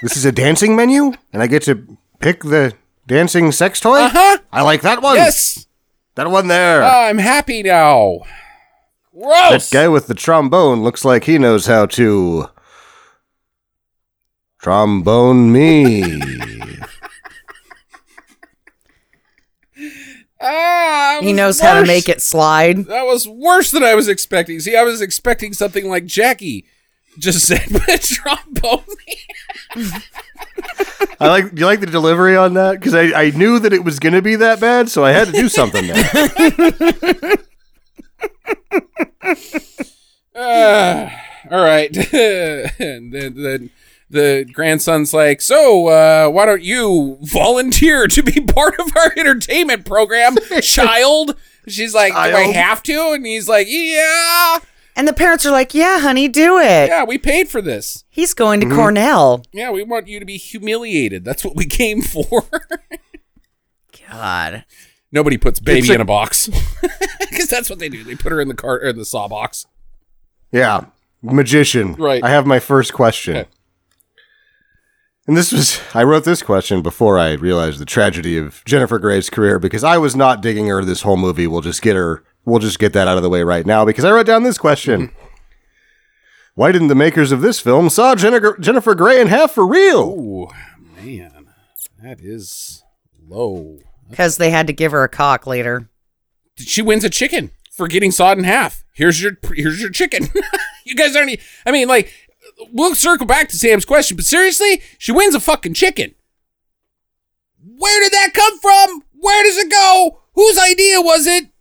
right? 0.02 0.08
This 0.08 0.16
is 0.16 0.24
a 0.24 0.32
dancing 0.32 0.74
menu, 0.76 1.12
and 1.32 1.42
I 1.42 1.46
get 1.46 1.62
to 1.64 1.96
pick 2.20 2.42
the 2.42 2.74
dancing 3.06 3.52
sex 3.52 3.80
toy. 3.80 3.98
Uh 4.00 4.08
huh. 4.12 4.38
I 4.52 4.62
like 4.62 4.82
that 4.82 5.02
one. 5.02 5.16
Yes. 5.16 5.66
that 6.16 6.30
one 6.30 6.48
there. 6.48 6.82
I'm 6.82 7.18
happy 7.18 7.62
now. 7.62 8.20
Gross. 9.14 9.68
That 9.70 9.76
guy 9.76 9.88
with 9.88 10.06
the 10.06 10.14
trombone 10.14 10.82
looks 10.82 11.04
like 11.04 11.24
he 11.24 11.38
knows 11.38 11.66
how 11.66 11.86
to 11.86 12.46
trombone 14.58 15.52
me. 15.52 16.20
Ah, 20.44 21.18
He 21.22 21.32
knows 21.32 21.60
how 21.60 21.80
to 21.80 21.86
make 21.86 22.08
it 22.08 22.20
slide. 22.20 22.86
That 22.86 23.04
was 23.06 23.28
worse 23.28 23.70
than 23.70 23.84
I 23.84 23.94
was 23.94 24.08
expecting. 24.08 24.58
See, 24.58 24.74
I 24.76 24.82
was 24.82 25.00
expecting 25.00 25.52
something 25.52 25.88
like 25.88 26.04
Jackie 26.04 26.66
just 27.18 27.46
said, 27.46 27.66
but 27.70 28.00
trombone. 28.02 28.84
I 31.20 31.28
like. 31.28 31.58
You 31.58 31.66
like 31.66 31.80
the 31.80 31.86
delivery 31.86 32.36
on 32.36 32.54
that? 32.54 32.78
Because 32.78 32.94
I, 32.94 33.12
I 33.12 33.30
knew 33.30 33.58
that 33.58 33.72
it 33.72 33.84
was 33.84 33.98
going 33.98 34.14
to 34.14 34.22
be 34.22 34.36
that 34.36 34.60
bad, 34.60 34.90
so 34.90 35.04
I 35.04 35.12
had 35.12 35.28
to 35.28 35.32
do 35.32 35.48
something 35.48 35.86
there. 35.86 37.36
Ah, 40.34 41.12
all 41.50 41.62
right. 41.62 41.94
and 41.94 43.12
then, 43.12 43.34
then 43.34 43.70
the 44.08 44.48
grandson's 44.50 45.12
like, 45.12 45.42
so 45.42 45.88
uh, 45.88 46.28
why 46.30 46.46
don't 46.46 46.62
you 46.62 47.18
volunteer 47.20 48.06
to 48.08 48.22
be 48.22 48.40
part 48.40 48.80
of 48.80 48.96
our 48.96 49.12
entertainment 49.16 49.84
program, 49.84 50.36
child? 50.62 51.36
She's 51.68 51.94
like, 51.94 52.12
do 52.14 52.18
I 52.18 52.50
have 52.52 52.82
to? 52.84 53.12
And 53.12 53.26
he's 53.26 53.46
like, 53.46 53.66
yeah, 53.68 54.58
And 54.94 55.08
the 55.08 55.12
parents 55.12 55.46
are 55.46 55.50
like, 55.50 55.72
yeah, 55.74 56.00
honey, 56.00 56.28
do 56.28 56.58
it. 56.58 56.88
yeah, 56.88 57.04
we 57.04 57.16
paid 57.16 57.48
for 57.48 57.62
this. 57.62 58.04
He's 58.10 58.34
going 58.34 58.60
to 58.60 58.66
mm-hmm. 58.66 58.76
Cornell. 58.76 59.42
Yeah, 59.52 59.70
we 59.70 59.82
want 59.82 60.06
you 60.06 60.20
to 60.20 60.26
be 60.26 60.36
humiliated. 60.36 61.24
That's 61.24 61.44
what 61.44 61.56
we 61.56 61.64
came 61.64 62.02
for. 62.02 62.44
God. 64.10 64.64
Nobody 65.10 65.38
puts 65.38 65.60
baby 65.60 65.80
It's 65.80 65.90
a- 65.90 65.94
in 65.94 66.00
a 66.00 66.06
box 66.06 66.48
because 67.20 67.48
that's 67.48 67.70
what 67.70 67.78
they 67.78 67.88
do. 67.88 68.04
They 68.04 68.14
put 68.14 68.32
her 68.32 68.40
in 68.40 68.48
the 68.48 68.54
car 68.54 68.80
or 68.82 68.92
the 68.92 69.04
saw 69.04 69.28
box. 69.28 69.66
Yeah, 70.50 70.86
magician. 71.22 71.94
Right. 71.94 72.22
I 72.22 72.28
have 72.28 72.46
my 72.46 72.58
first 72.58 72.92
question. 72.92 73.36
Okay. 73.36 73.48
And 75.26 75.36
this 75.36 75.52
was, 75.52 75.80
I 75.94 76.02
wrote 76.02 76.24
this 76.24 76.42
question 76.42 76.82
before 76.82 77.18
I 77.18 77.32
realized 77.34 77.78
the 77.78 77.84
tragedy 77.84 78.36
of 78.36 78.62
Jennifer 78.64 78.98
Grey's 78.98 79.30
career 79.30 79.58
because 79.58 79.84
I 79.84 79.96
was 79.96 80.16
not 80.16 80.42
digging 80.42 80.66
her 80.66 80.84
this 80.84 81.02
whole 81.02 81.16
movie. 81.16 81.46
We'll 81.46 81.60
just 81.60 81.80
get 81.80 81.94
her, 81.94 82.24
we'll 82.44 82.58
just 82.58 82.78
get 82.78 82.92
that 82.92 83.08
out 83.08 83.16
of 83.16 83.22
the 83.22 83.30
way 83.30 83.42
right 83.42 83.66
now 83.66 83.84
because 83.84 84.04
I 84.04 84.10
wrote 84.12 84.26
down 84.26 84.42
this 84.42 84.58
question. 84.58 85.08
Mm-hmm. 85.08 85.26
Why 86.54 86.70
didn't 86.70 86.88
the 86.88 86.94
makers 86.94 87.32
of 87.32 87.40
this 87.40 87.60
film 87.60 87.88
saw 87.88 88.14
Jennifer, 88.14 88.56
Jennifer 88.60 88.94
Grey 88.94 89.20
in 89.20 89.28
half 89.28 89.52
for 89.52 89.66
real? 89.66 90.14
Oh 90.16 90.52
man, 91.02 91.48
that 92.02 92.20
is 92.20 92.82
low. 93.26 93.78
Because 94.10 94.36
they 94.36 94.50
had 94.50 94.66
to 94.66 94.72
give 94.74 94.92
her 94.92 95.02
a 95.02 95.08
cock 95.08 95.46
later. 95.46 95.88
She 96.58 96.82
wins 96.82 97.04
a 97.04 97.10
chicken 97.10 97.50
for 97.70 97.88
getting 97.88 98.10
sawed 98.10 98.36
in 98.36 98.44
half. 98.44 98.84
Here's 98.92 99.22
your 99.22 99.38
here's 99.54 99.80
your 99.80 99.90
chicken. 99.90 100.28
you 100.84 100.94
guys 100.94 101.16
aren't. 101.16 101.30
e- 101.30 101.40
I 101.64 101.72
mean, 101.72 101.88
like, 101.88 102.12
we'll 102.70 102.94
circle 102.94 103.26
back 103.26 103.48
to 103.48 103.56
Sam's 103.56 103.86
question, 103.86 104.16
but 104.18 104.26
seriously, 104.26 104.82
she 104.98 105.12
wins 105.12 105.34
a 105.34 105.40
fucking 105.40 105.72
chicken. 105.72 106.14
Where 107.64 108.00
did 108.02 108.12
that 108.12 108.34
come 108.34 108.58
from? 108.58 109.04
Where 109.14 109.42
does 109.42 109.56
it 109.56 109.70
go? 109.70 110.18
Whose 110.34 110.58
idea 110.58 111.00
was 111.00 111.26
it 111.26 111.44
to 111.44 111.51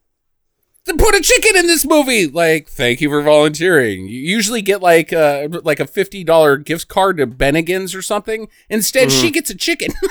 put 0.98 1.16
a 1.16 1.22
chicken 1.22 1.56
in 1.58 1.68
this 1.68 1.86
movie? 1.86 2.28
Like, 2.28 2.68
thank 2.68 3.02
you 3.02 3.10
for 3.10 3.22
volunteering. 3.22 4.08
You 4.08 4.20
usually 4.20 4.62
get 4.62 4.82
like 4.82 5.12
uh 5.14 5.48
like 5.64 5.80
a 5.80 5.88
fifty 5.88 6.24
dollar 6.24 6.58
gift 6.58 6.88
card 6.88 7.18
to 7.18 7.28
Bennigan's 7.28 7.94
or 7.94 8.02
something. 8.02 8.48
Instead, 8.70 9.12
she 9.12 9.32
gets 9.32 9.50
a 9.50 9.56
chicken. 9.56 9.92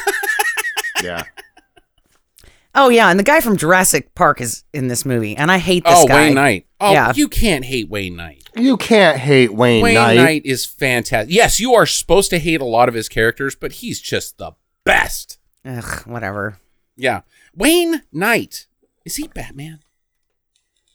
Yeah. 1.03 1.25
Oh, 2.75 2.89
yeah. 2.89 3.11
And 3.11 3.19
the 3.19 3.25
guy 3.25 3.41
from 3.41 3.57
Jurassic 3.57 4.15
Park 4.15 4.41
is 4.41 4.65
in 4.73 4.89
this 4.89 5.05
movie. 5.05 5.37
And 5.37 5.51
I 5.51 5.59
hate 5.59 5.85
this 5.85 5.99
oh, 5.99 6.07
guy. 6.07 6.27
Wayne 6.27 6.35
Knight. 6.35 6.67
Oh, 6.81 6.93
Yeah. 6.93 7.13
you 7.17 7.29
can't 7.29 7.65
hate 7.65 7.89
Wayne 7.89 8.17
Knight. 8.17 8.45
You 8.55 8.77
can't 8.77 9.19
hate 9.19 9.53
Wayne, 9.53 9.83
Wayne 9.83 9.95
Knight. 9.95 10.17
Wayne 10.17 10.25
Knight. 10.25 10.43
is 10.47 10.67
fantastic. 10.67 11.35
Yes, 11.35 11.59
you 11.59 11.75
are 11.75 11.87
supposed 11.87 12.31
to 12.31 12.39
hate 12.39 12.61
a 12.61 12.65
lot 12.67 12.89
of 12.89 12.95
his 12.95 13.09
characters, 13.09 13.57
but 13.57 13.73
he's 13.73 14.01
just 14.01 14.39
the 14.39 14.53
best. 14.85 15.39
Ugh, 15.65 16.07
whatever. 16.07 16.59
Yeah. 16.97 17.23
Wayne 17.55 18.03
Knight. 18.13 18.67
Is 19.05 19.17
he 19.17 19.27
Batman? 19.29 19.81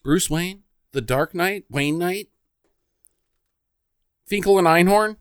Bruce 0.06 0.30
Wayne? 0.30 0.62
The 0.92 1.02
Dark 1.02 1.34
Knight? 1.34 1.66
Wayne 1.68 1.98
Knight? 1.98 2.30
Finkle 4.30 4.60
and 4.60 4.68
Einhorn? 4.68 5.16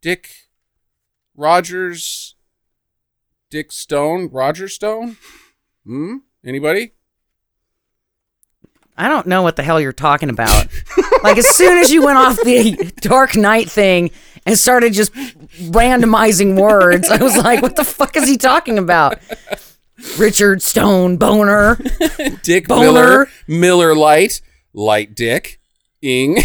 Dick 0.00 0.30
Rogers? 1.36 2.36
Dick 3.50 3.72
Stone? 3.72 4.28
Roger 4.28 4.68
Stone? 4.68 5.16
Hmm? 5.84 6.18
Anybody? 6.44 6.92
I 8.96 9.08
don't 9.08 9.26
know 9.26 9.42
what 9.42 9.56
the 9.56 9.64
hell 9.64 9.80
you're 9.80 9.92
talking 9.92 10.30
about. 10.30 10.68
like, 11.24 11.36
as 11.36 11.48
soon 11.48 11.78
as 11.78 11.90
you 11.90 12.04
went 12.04 12.16
off 12.16 12.36
the 12.42 12.92
Dark 12.98 13.34
Knight 13.34 13.68
thing 13.68 14.12
and 14.46 14.56
started 14.56 14.92
just 14.92 15.12
randomizing 15.12 16.56
words, 16.60 17.08
I 17.10 17.20
was 17.20 17.36
like, 17.36 17.60
what 17.60 17.74
the 17.74 17.84
fuck 17.84 18.16
is 18.16 18.28
he 18.28 18.36
talking 18.36 18.78
about? 18.78 19.18
Richard 20.18 20.62
Stone 20.62 21.18
Boner. 21.18 21.78
Dick 22.42 22.68
Boner. 22.68 22.84
Miller, 22.84 23.28
Miller 23.46 23.94
Light, 23.94 24.40
Light 24.72 25.14
Dick, 25.14 25.60
Ing. 26.02 26.34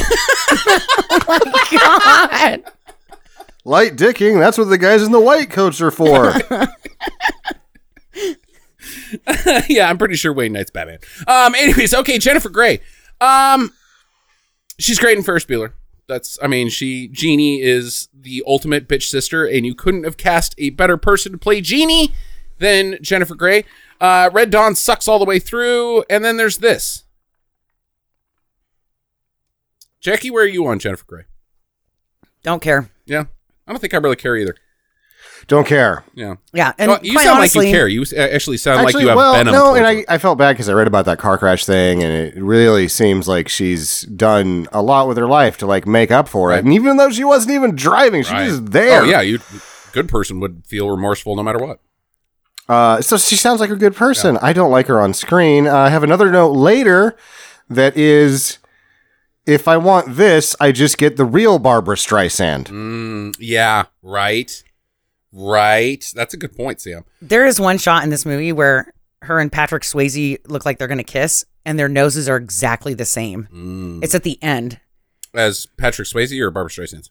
God. 1.72 2.64
Light 3.66 3.95
dicking, 3.95 4.39
that's 4.39 4.58
what 4.58 4.66
the 4.66 4.78
guys 4.78 5.04
in 5.04 5.12
the 5.12 5.20
white 5.20 5.50
coats 5.50 5.82
are 5.82 5.91
for. 5.91 6.34
yeah, 9.68 9.89
I'm 9.89 9.97
pretty 9.97 10.16
sure 10.16 10.34
Wayne 10.34 10.54
Knight's 10.54 10.72
Batman. 10.72 11.00
Um, 11.28 11.54
anyways, 11.56 11.93
okay, 11.93 12.18
Jennifer 12.18 12.50
Grey. 12.50 12.82
Um, 13.22 13.74
she's 14.80 14.97
great 14.97 15.18
in 15.18 15.24
Ferris 15.24 15.45
Bueller. 15.45 15.74
That's, 16.08 16.39
I 16.41 16.47
mean, 16.47 16.70
she 16.70 17.10
Jeannie 17.10 17.62
is 17.62 18.08
the 18.12 18.41
ultimate 18.47 18.88
bitch 18.88 19.04
sister, 19.04 19.45
and 19.45 19.66
you 19.66 19.76
couldn't 19.76 20.06
have 20.06 20.18
cast 20.18 20.56
a 20.58 20.72
better 20.72 20.97
person 20.97 21.34
to 21.34 21.38
play 21.38 21.62
Jeannie 21.62 22.12
than 22.60 22.97
Jennifer 23.01 23.36
Grey. 23.36 23.66
Uh, 23.99 24.30
Red 24.32 24.49
Dawn 24.49 24.76
sucks 24.76 25.07
all 25.07 25.20
the 25.20 25.26
way 25.26 25.39
through, 25.39 26.03
and 26.10 26.24
then 26.24 26.38
there's 26.38 26.60
this. 26.60 27.03
Jackie, 29.99 30.32
where 30.32 30.43
are 30.43 30.47
you 30.47 30.66
on 30.68 30.80
Jennifer 30.80 31.03
Grey? 31.05 31.24
Don't 32.43 32.62
care. 32.62 32.89
Yeah, 33.05 33.26
I 33.68 33.72
don't 33.72 33.80
think 33.80 33.93
I 33.93 33.97
really 33.97 34.16
care 34.16 34.38
either. 34.38 34.55
Don't 35.47 35.66
care. 35.68 36.03
Yeah, 36.14 36.36
Yeah. 36.53 36.74
And 36.78 36.91
Well, 36.91 36.99
you 37.01 37.14
quite 37.14 37.24
sound 37.26 37.39
honestly, 37.39 37.66
like 37.66 37.68
you 37.68 37.74
care. 37.74 37.88
You 37.88 38.05
actually 38.18 38.57
sound 38.57 38.84
like 38.84 38.93
you 38.95 39.07
have 39.07 39.18
well, 39.18 39.34
venom. 39.34 39.51
no, 39.53 39.74
and. 39.76 39.86
I, 39.86 40.05
I 40.07 40.18
felt 40.18 40.38
bad 40.38 40.53
because 40.53 40.70
I 40.70 40.74
read 40.74 40.88
about 40.88 41.05
that 41.05 41.18
car 41.18 41.38
crash 41.38 41.66
thing, 41.66 42.03
and 42.03 42.14
it 42.14 42.41
really 42.41 42.88
seems 42.88 43.28
like 43.28 43.47
she's 43.49 44.01
done 44.03 44.68
a 44.72 44.82
lot 44.82 45.07
with 45.07 45.18
her 45.18 45.28
life 45.28 45.57
to 45.57 45.66
like 45.66 45.88
make 45.88 46.12
up 46.12 46.28
for 46.28 46.53
it. 46.53 46.64
And 46.64 46.74
even 46.74 46.97
though 46.97 47.10
she 47.10 47.24
wasn't 47.24 47.55
even 47.55 47.76
driving, 47.76 48.24
she 48.24 48.32
Right. 48.34 48.43
was 48.47 48.60
just 48.60 48.72
there. 48.72 49.01
Oh 49.01 49.05
yeah, 49.05 49.22
you 49.22 49.39
good 49.91 50.07
person 50.07 50.39
would 50.39 50.64
feel 50.66 50.89
remorseful 50.89 51.36
no 51.36 51.41
matter 51.43 51.60
what. 51.60 51.80
Uh, 52.70 53.01
so 53.01 53.17
she 53.17 53.36
sounds 53.36 53.59
like 53.59 53.72
a 53.72 53.76
good 53.76 53.95
person. 53.95 54.38
I 54.43 54.53
don't 54.53 54.70
like 54.70 54.86
her 54.88 55.01
on 55.01 55.13
screen. 55.13 55.67
Uh, 55.67 55.76
I 55.76 55.89
have 55.89 56.03
another 56.03 56.32
note 56.32 56.51
later 56.51 57.17
that 57.67 57.97
is, 57.97 58.59
if 59.47 59.67
I 59.67 59.76
want 59.78 60.15
this, 60.15 60.55
I 60.59 60.72
just 60.72 60.99
get 60.99 61.17
the 61.17 61.26
real 61.26 61.57
Barbra 61.57 61.95
Streisand. 61.95 62.65
Mm, 62.65 63.36
yeah, 63.39 63.86
right. 64.03 64.63
Right. 65.32 66.05
That's 66.15 66.36
a 66.36 66.38
good 66.38 66.55
point, 66.55 66.80
Sam. 66.80 67.05
There 67.22 67.47
is 67.47 67.59
one 67.59 67.80
shot 67.80 68.03
in 68.03 68.11
this 68.11 68.26
movie 68.26 68.51
where 68.51 68.93
her 69.24 69.39
and 69.39 69.51
Patrick 69.51 69.84
Swayze 69.84 70.38
look 70.47 70.63
like 70.63 70.78
they're 70.78 70.88
going 70.88 70.99
to 70.99 71.03
kiss, 71.03 71.45
and 71.65 71.78
their 71.80 71.89
noses 71.89 72.30
are 72.30 72.38
exactly 72.38 72.93
the 72.93 73.05
same. 73.05 73.47
Mm. 73.51 74.03
It's 74.03 74.13
at 74.13 74.24
the 74.24 74.41
end. 74.43 74.80
As 75.34 75.65
Patrick 75.78 76.07
Swayze 76.07 76.39
or 76.39 76.51
Barbra 76.51 76.72
Streisand? 76.72 77.09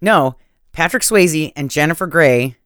No, 0.00 0.36
Patrick 0.72 1.02
Swayze 1.02 1.52
and 1.56 1.70
Jennifer 1.70 2.06
Grey 2.06 2.56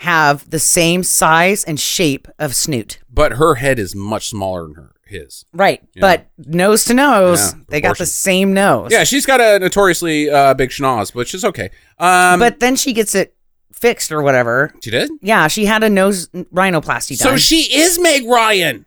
have 0.00 0.48
the 0.50 0.58
same 0.58 1.02
size 1.02 1.64
and 1.64 1.80
shape 1.80 2.28
of 2.38 2.54
snoot. 2.54 2.98
But 3.12 3.32
her 3.32 3.56
head 3.56 3.78
is 3.78 3.94
much 3.94 4.28
smaller 4.30 4.62
than 4.64 4.74
her 4.74 4.92
his. 5.06 5.44
Right, 5.52 5.80
Yeah. 5.94 6.00
but 6.00 6.26
nose 6.36 6.84
to 6.86 6.94
nose, 6.94 7.52
Yeah, 7.54 7.60
they 7.68 7.80
got 7.80 7.96
the 7.96 8.06
same 8.06 8.52
nose. 8.52 8.90
Yeah, 8.90 9.04
she's 9.04 9.24
got 9.24 9.40
a 9.40 9.58
notoriously 9.60 10.28
uh, 10.28 10.52
big 10.54 10.70
schnoz, 10.70 11.14
which 11.14 11.32
is 11.32 11.44
okay. 11.44 11.70
Um, 11.98 12.40
but 12.40 12.58
then 12.60 12.74
she 12.76 12.92
gets 12.92 13.14
it 13.14 13.34
fixed 13.72 14.10
or 14.10 14.20
whatever. 14.22 14.74
she 14.82 14.90
did. 14.90 15.10
Yeah, 15.22 15.46
she 15.48 15.64
had 15.66 15.82
a 15.84 15.88
nose 15.90 16.26
rhinoplasty 16.28 17.16
done. 17.18 17.28
So 17.32 17.36
she 17.36 17.72
is 17.78 17.98
Meg 18.00 18.26
Ryan. 18.26 18.84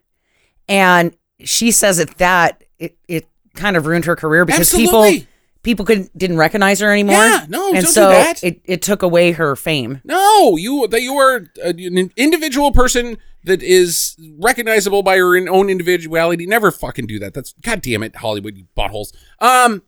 and 0.68 1.16
she 1.44 1.72
says 1.72 1.98
that 1.98 2.18
that 2.18 2.64
it, 2.80 2.98
it 3.08 3.26
kind 3.56 3.78
of 3.78 3.86
ruined 3.86 4.04
her 4.06 4.16
career 4.18 4.44
because 4.46 4.74
Absolutely. 4.74 5.12
people 5.20 5.28
people 5.70 5.86
couldn't 5.86 6.18
didn't 6.18 6.38
recognize 6.38 6.80
her 6.80 6.92
anymore. 6.92 7.24
Yeah, 7.24 7.46
no, 7.48 7.68
and 7.68 7.76
don't 7.76 7.82
do 7.84 7.88
so 7.92 8.10
that. 8.10 8.44
it 8.44 8.60
it 8.66 8.82
took 8.82 9.04
away 9.04 9.34
her 9.34 9.56
fame. 9.56 10.02
No, 10.04 10.58
you 10.58 10.88
that 10.88 11.04
you 11.04 11.14
are 11.18 11.48
an 11.64 12.12
individual 12.18 12.72
person 12.72 13.18
that 13.44 13.62
is 13.62 14.16
recognizable 14.40 15.04
by 15.04 15.16
your 15.18 15.38
own 15.48 15.70
individuality. 15.70 16.48
Never 16.48 16.72
fucking 16.72 17.06
do 17.06 17.20
that. 17.20 17.36
That's 17.36 17.54
god 17.62 17.82
damn 17.82 18.02
it, 18.02 18.16
Hollywood, 18.16 18.58
you 18.58 18.66
buttholes. 18.76 19.14
Um, 19.40 19.84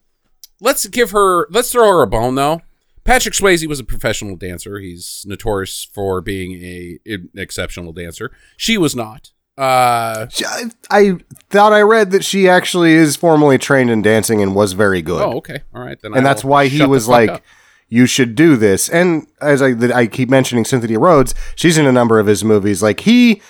let's 0.59 0.85
give 0.85 1.11
her. 1.11 1.47
Let's 1.49 1.71
throw 1.71 1.87
her 1.87 2.03
a 2.03 2.07
bone 2.07 2.35
though. 2.35 2.61
Patrick 3.03 3.33
Swayze 3.33 3.67
was 3.67 3.79
a 3.79 3.83
professional 3.83 4.35
dancer. 4.35 4.77
He's 4.77 5.25
notorious 5.27 5.89
for 5.91 6.21
being 6.21 6.53
a 6.63 6.99
an 7.07 7.29
exceptional 7.35 7.91
dancer. 7.91 8.31
She 8.55 8.77
was 8.77 8.95
not. 8.95 9.31
Uh, 9.61 10.25
I, 10.47 10.63
I 10.89 11.17
thought 11.51 11.71
I 11.71 11.81
read 11.81 12.09
that 12.11 12.25
she 12.25 12.49
actually 12.49 12.93
is 12.93 13.15
formally 13.15 13.59
trained 13.59 13.91
in 13.91 14.01
dancing 14.01 14.41
and 14.41 14.55
was 14.55 14.73
very 14.73 15.03
good. 15.03 15.21
oh, 15.21 15.37
okay, 15.37 15.61
all 15.73 15.83
right. 15.83 16.01
Then 16.01 16.15
and 16.15 16.25
that's 16.25 16.43
I'll 16.43 16.49
why 16.49 16.67
he 16.67 16.83
was 16.83 17.07
like, 17.07 17.29
up. 17.29 17.43
"You 17.87 18.07
should 18.07 18.33
do 18.33 18.55
this." 18.55 18.89
And 18.89 19.27
as 19.39 19.61
I 19.61 19.73
I 19.93 20.07
keep 20.07 20.29
mentioning 20.29 20.65
Cynthia 20.65 20.97
Rhodes, 20.97 21.35
she's 21.55 21.77
in 21.77 21.85
a 21.85 21.91
number 21.91 22.17
of 22.19 22.25
his 22.25 22.43
movies. 22.43 22.81
Like 22.81 23.01
he, 23.01 23.41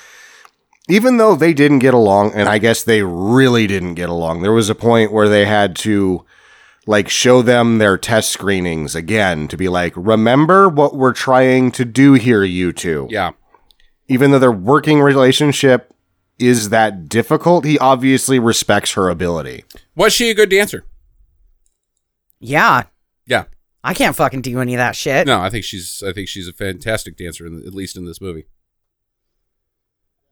even 0.89 1.15
though 1.15 1.35
they 1.35 1.53
didn't 1.53 1.79
get 1.79 1.93
along, 1.93 2.33
and 2.33 2.49
I 2.49 2.57
guess 2.57 2.83
they 2.83 3.03
really 3.03 3.65
didn't 3.65 3.93
get 3.93 4.09
along. 4.09 4.41
There 4.41 4.51
was 4.51 4.69
a 4.69 4.75
point 4.75 5.13
where 5.13 5.29
they 5.29 5.45
had 5.45 5.77
to 5.77 6.25
like 6.87 7.07
show 7.07 7.41
them 7.41 7.77
their 7.77 7.97
test 7.97 8.31
screenings 8.31 8.95
again 8.95 9.47
to 9.47 9.55
be 9.55 9.69
like, 9.69 9.93
"Remember 9.95 10.67
what 10.67 10.93
we're 10.95 11.13
trying 11.13 11.71
to 11.71 11.85
do 11.85 12.13
here, 12.15 12.43
you 12.43 12.73
two. 12.73 13.07
Yeah, 13.09 13.31
Even 14.09 14.31
though 14.31 14.39
their 14.39 14.51
working 14.51 14.99
relationship 14.99 15.90
is 16.41 16.69
that 16.69 17.07
difficult, 17.07 17.63
he 17.65 17.77
obviously 17.79 18.39
respects 18.39 18.93
her 18.93 19.09
ability. 19.09 19.63
was 19.95 20.13
she 20.13 20.29
a 20.29 20.33
good 20.33 20.49
dancer? 20.49 20.83
Yeah, 22.39 22.83
Yeah. 23.27 23.43
I 23.83 23.93
can't 23.95 24.15
fucking 24.15 24.41
do 24.41 24.59
any 24.59 24.75
of 24.75 24.77
that 24.77 24.95
shit. 24.95 25.25
No, 25.25 25.39
I 25.41 25.49
think 25.49 25.63
she's. 25.65 26.03
I 26.05 26.11
think 26.13 26.27
she's 26.27 26.47
a 26.47 26.53
fantastic 26.53 27.17
dancer, 27.17 27.47
in, 27.47 27.63
at 27.65 27.73
least 27.73 27.95
in 27.97 28.05
this 28.05 28.21
movie. 28.21 28.45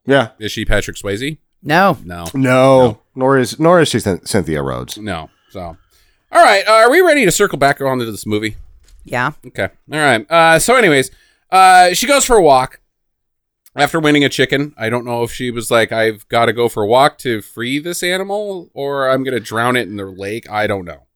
Yeah. 0.06 0.30
Is 0.40 0.52
she 0.52 0.66
Patrick 0.66 0.98
Swayze? 0.98 1.38
No. 1.64 1.98
No. 2.04 2.26
No, 2.36 3.02
nor 3.16 3.38
is 3.40 3.60
nor 3.60 3.82
is 3.82 3.88
she 3.90 3.98
Cyn- 3.98 4.28
Cynthia 4.28 4.62
Rhodes. 4.62 4.98
No. 5.00 5.30
So, 5.50 5.62
all 6.32 6.44
right. 6.44 6.64
Uh, 6.68 6.72
are 6.74 6.92
we 6.92 7.02
ready 7.02 7.26
to 7.26 7.32
circle 7.32 7.58
back 7.58 7.82
around 7.82 8.00
to 8.00 8.06
this 8.12 8.26
movie? 8.28 8.56
Yeah. 9.04 9.32
Okay. 9.48 9.70
All 9.92 10.00
right. 10.00 10.30
Uh, 10.30 10.60
so, 10.60 10.76
anyways, 10.76 11.10
uh, 11.52 11.94
she 11.94 12.06
goes 12.06 12.26
for 12.26 12.36
a 12.38 12.42
walk 12.44 12.80
after 13.76 14.00
winning 14.00 14.24
a 14.24 14.30
chicken. 14.30 14.74
I 14.78 14.90
don't 14.90 15.06
know 15.06 15.24
if 15.24 15.32
she 15.32 15.52
was 15.52 15.70
like, 15.72 15.92
I've 15.92 16.28
got 16.30 16.46
to 16.46 16.54
go 16.54 16.70
for 16.70 16.84
a 16.84 16.88
walk 16.88 17.18
to 17.20 17.42
free 17.42 17.80
this 17.80 18.04
animal, 18.04 18.70
or 18.74 19.10
I'm 19.10 19.24
going 19.24 19.36
to 19.36 19.40
drown 19.40 19.76
it 19.76 19.88
in 19.88 19.98
the 19.98 20.06
lake. 20.06 20.50
I 20.50 20.68
don't 20.68 20.86
know. 20.86 21.08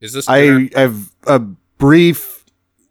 Is 0.00 0.12
this? 0.12 0.26
dinner? 0.26 0.68
I 0.76 0.80
have 0.80 1.12
a 1.26 1.38
brief 1.38 2.44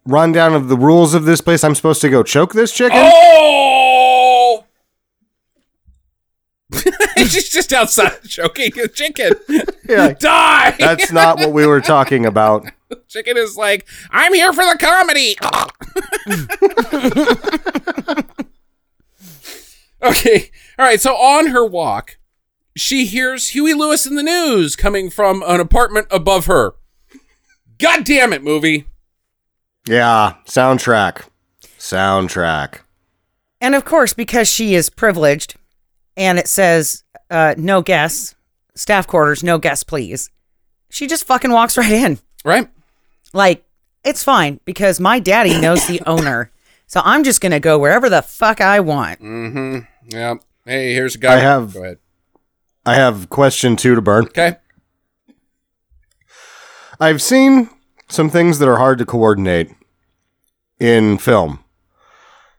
rundown 0.04 0.54
of 0.54 0.68
the 0.68 0.76
rules 0.76 1.14
of 1.14 1.24
this 1.24 1.40
place. 1.40 1.64
I'm 1.64 1.74
supposed 1.74 2.00
to 2.02 2.08
go 2.08 2.22
choke 2.22 2.52
this 2.52 2.72
chicken. 2.72 2.98
Oh! 3.00 4.64
She's 7.16 7.50
just 7.50 7.72
outside 7.72 8.22
choking 8.24 8.72
a 8.80 8.88
chicken. 8.88 9.32
Yeah. 9.88 10.12
Die! 10.12 10.76
That's 10.78 11.12
not 11.12 11.38
what 11.38 11.52
we 11.52 11.66
were 11.66 11.82
talking 11.82 12.24
about. 12.24 12.64
chicken 13.08 13.36
is 13.36 13.58
like, 13.58 13.86
I'm 14.10 14.32
here 14.32 14.52
for 14.54 14.64
the 14.64 14.78
comedy. 14.78 15.36
Okay. 20.02 20.50
All 20.78 20.84
right. 20.84 21.00
So 21.00 21.14
on 21.14 21.48
her 21.48 21.64
walk, 21.64 22.18
she 22.76 23.06
hears 23.06 23.50
Huey 23.50 23.74
Lewis 23.74 24.06
and 24.06 24.16
the 24.18 24.22
News 24.22 24.76
coming 24.76 25.10
from 25.10 25.42
an 25.46 25.60
apartment 25.60 26.06
above 26.10 26.46
her. 26.46 26.74
God 27.78 28.04
damn 28.04 28.32
it, 28.32 28.42
movie. 28.42 28.86
Yeah, 29.86 30.34
soundtrack. 30.46 31.22
Soundtrack. 31.78 32.78
And 33.60 33.74
of 33.74 33.84
course, 33.84 34.12
because 34.12 34.48
she 34.48 34.74
is 34.74 34.88
privileged 34.90 35.56
and 36.16 36.38
it 36.38 36.48
says 36.48 37.04
uh, 37.30 37.54
no 37.56 37.82
guests, 37.82 38.34
staff 38.74 39.06
quarters, 39.06 39.42
no 39.42 39.58
guests, 39.58 39.84
please. 39.84 40.30
She 40.90 41.06
just 41.06 41.24
fucking 41.26 41.52
walks 41.52 41.76
right 41.78 41.90
in. 41.92 42.18
Right? 42.44 42.68
Like, 43.32 43.64
it's 44.04 44.22
fine 44.22 44.60
because 44.64 45.00
my 45.00 45.18
daddy 45.18 45.60
knows 45.60 45.86
the 45.86 46.00
owner. 46.06 46.50
So 46.86 47.00
I'm 47.04 47.24
just 47.24 47.40
going 47.40 47.52
to 47.52 47.60
go 47.60 47.78
wherever 47.78 48.08
the 48.10 48.22
fuck 48.22 48.60
I 48.60 48.80
want. 48.80 49.20
Mm-hmm. 49.20 49.78
Yeah. 50.06 50.34
Hey, 50.64 50.92
here's 50.94 51.14
a 51.14 51.18
guy. 51.18 51.34
I 51.34 51.38
have- 51.38 51.74
Go 51.74 51.82
ahead. 51.82 51.98
I 52.84 52.94
have 52.94 53.28
question 53.30 53.76
two 53.76 53.94
to 53.94 54.00
burn. 54.02 54.24
Okay. 54.24 54.56
I've 57.00 57.22
seen 57.22 57.70
some 58.08 58.28
things 58.30 58.58
that 58.58 58.68
are 58.68 58.76
hard 58.78 58.98
to 58.98 59.06
coordinate 59.06 59.70
in 60.80 61.18
film. 61.18 61.60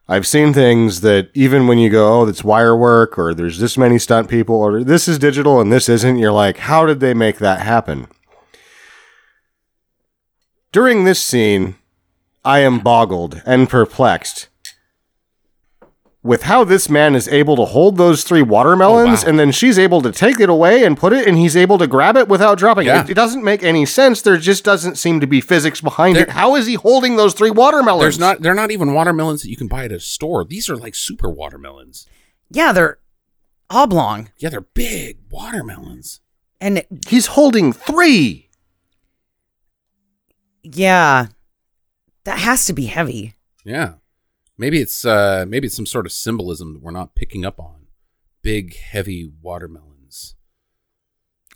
I've 0.07 0.27
seen 0.27 0.53
things 0.53 1.01
that 1.01 1.29
even 1.33 1.67
when 1.67 1.77
you 1.77 1.89
go, 1.89 2.21
oh, 2.21 2.25
that's 2.25 2.43
wire 2.43 2.75
work, 2.75 3.17
or 3.17 3.33
there's 3.33 3.59
this 3.59 3.77
many 3.77 3.97
stunt 3.97 4.29
people, 4.29 4.55
or 4.55 4.83
this 4.83 5.07
is 5.07 5.17
digital 5.17 5.61
and 5.61 5.71
this 5.71 5.87
isn't, 5.87 6.17
you're 6.17 6.31
like, 6.31 6.57
how 6.57 6.85
did 6.85 6.99
they 6.99 7.13
make 7.13 7.37
that 7.39 7.59
happen? 7.61 8.07
During 10.71 11.03
this 11.05 11.21
scene, 11.21 11.75
I 12.43 12.59
am 12.59 12.79
boggled 12.79 13.41
and 13.45 13.69
perplexed 13.69 14.49
with 16.23 16.43
how 16.43 16.63
this 16.63 16.87
man 16.89 17.15
is 17.15 17.27
able 17.27 17.57
to 17.57 17.65
hold 17.65 17.97
those 17.97 18.23
three 18.23 18.41
watermelons 18.41 19.23
Oh, 19.23 19.25
wow. 19.25 19.29
and 19.29 19.37
then 19.39 19.51
she's 19.51 19.77
able 19.77 20.01
to 20.01 20.11
take 20.11 20.39
it 20.39 20.49
away 20.49 20.85
and 20.85 20.97
put 20.97 21.11
it 21.11 21.27
and 21.27 21.37
he's 21.37 21.57
able 21.57 21.77
to 21.77 21.85
grab 21.85 22.15
it 22.15 22.29
without 22.29 22.57
dropping 22.57 22.87
Yeah. 22.87 23.03
it. 23.03 23.09
It 23.09 23.13
doesn't 23.13 23.43
make 23.43 23.61
any 23.61 23.85
sense. 23.85 24.21
There 24.21 24.37
just 24.37 24.63
doesn't 24.63 24.97
seem 24.97 25.19
to 25.19 25.27
be 25.27 25.41
physics 25.41 25.81
behind 25.81 26.15
There- 26.15 26.23
it. 26.23 26.29
How 26.29 26.55
is 26.55 26.65
he 26.65 26.75
holding 26.75 27.17
those 27.17 27.33
three 27.33 27.51
watermelons? 27.51 28.01
There's 28.03 28.19
not. 28.19 28.41
They're 28.41 28.53
not 28.53 28.71
even 28.71 28.93
watermelons 28.93 29.41
that 29.41 29.49
you 29.49 29.57
can 29.57 29.67
buy 29.67 29.83
at 29.83 29.91
a 29.91 29.99
store. 29.99 30.45
These 30.45 30.69
are 30.69 30.77
like 30.77 30.95
super 30.95 31.29
watermelons. 31.29 32.07
Yeah, 32.49 32.71
they're 32.71 32.99
oblong. 33.69 34.29
Yeah, 34.37 34.47
they're 34.49 34.61
big 34.61 35.17
watermelons. 35.29 36.21
And 36.61 36.85
He's 37.07 37.25
holding 37.27 37.73
three. 37.73 38.49
yeah, 40.63 41.27
that 42.23 42.39
has 42.39 42.63
to 42.65 42.73
be 42.73 42.85
heavy. 42.85 43.35
Yeah. 43.65 43.95
Maybe 44.57 44.79
it's 44.79 45.05
uh 45.05 45.45
maybe 45.47 45.67
it's 45.67 45.75
some 45.75 45.85
sort 45.85 46.05
of 46.05 46.11
symbolism 46.11 46.73
that 46.73 46.81
we're 46.81 46.91
not 46.91 47.15
picking 47.15 47.45
up 47.45 47.59
on. 47.59 47.87
Big 48.41 48.75
heavy 48.75 49.31
watermelons. 49.41 50.35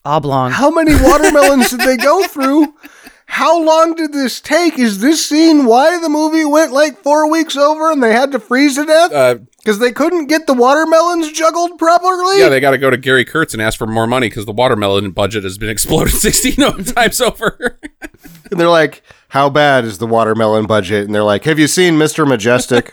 Oblong. 0.05 0.51
How 0.51 0.69
many 0.69 0.95
watermelons 0.95 1.69
did 1.69 1.81
they 1.81 1.97
go 1.97 2.25
through? 2.27 2.73
How 3.29 3.61
long 3.61 3.93
did 3.93 4.13
this 4.13 4.39
take? 4.41 4.79
Is 4.79 4.99
this 4.99 5.23
scene 5.25 5.65
why 5.65 5.99
the 5.99 6.09
movie 6.09 6.45
went 6.45 6.71
like 6.71 6.97
four 7.03 7.29
weeks 7.29 7.55
over 7.55 7.91
and 7.91 8.01
they 8.01 8.13
had 8.13 8.31
to 8.31 8.39
freeze 8.39 8.75
to 8.75 8.85
death? 8.85 9.11
Uh 9.11 9.35
Because 9.59 9.79
they 9.79 9.91
couldn't 9.91 10.27
get 10.27 10.47
the 10.47 10.53
watermelons 10.53 11.31
juggled 11.33 11.77
properly? 11.77 12.39
yeah, 12.39 12.49
they 12.49 12.59
got 12.61 12.71
to 12.71 12.77
go 12.77 12.89
to 12.89 12.97
Gary 12.97 13.25
Kurtz 13.25 13.53
and 13.53 13.61
ask 13.61 13.77
for 13.77 13.85
more 13.85 14.07
money 14.07 14.29
cuz 14.29 14.45
the 14.45 14.53
watermelon 14.53 15.11
budget 15.11 15.43
has 15.43 15.57
been 15.57 15.69
exploded 15.77 16.13
16 16.13 16.55
times 16.95 17.21
over. 17.21 17.77
and 18.49 18.59
they're 18.59 18.69
like, 18.69 19.03
How 19.29 19.49
bad 19.49 19.83
is 19.85 19.97
the 19.97 20.07
watermelon 20.07 20.65
budget? 20.65 21.05
And 21.05 21.13
they're 21.13 21.23
like, 21.23 21.43
Have 21.43 21.59
you 21.59 21.67
seen 21.67 21.95
Mr. 21.95 22.25
Majestic? 22.27 22.91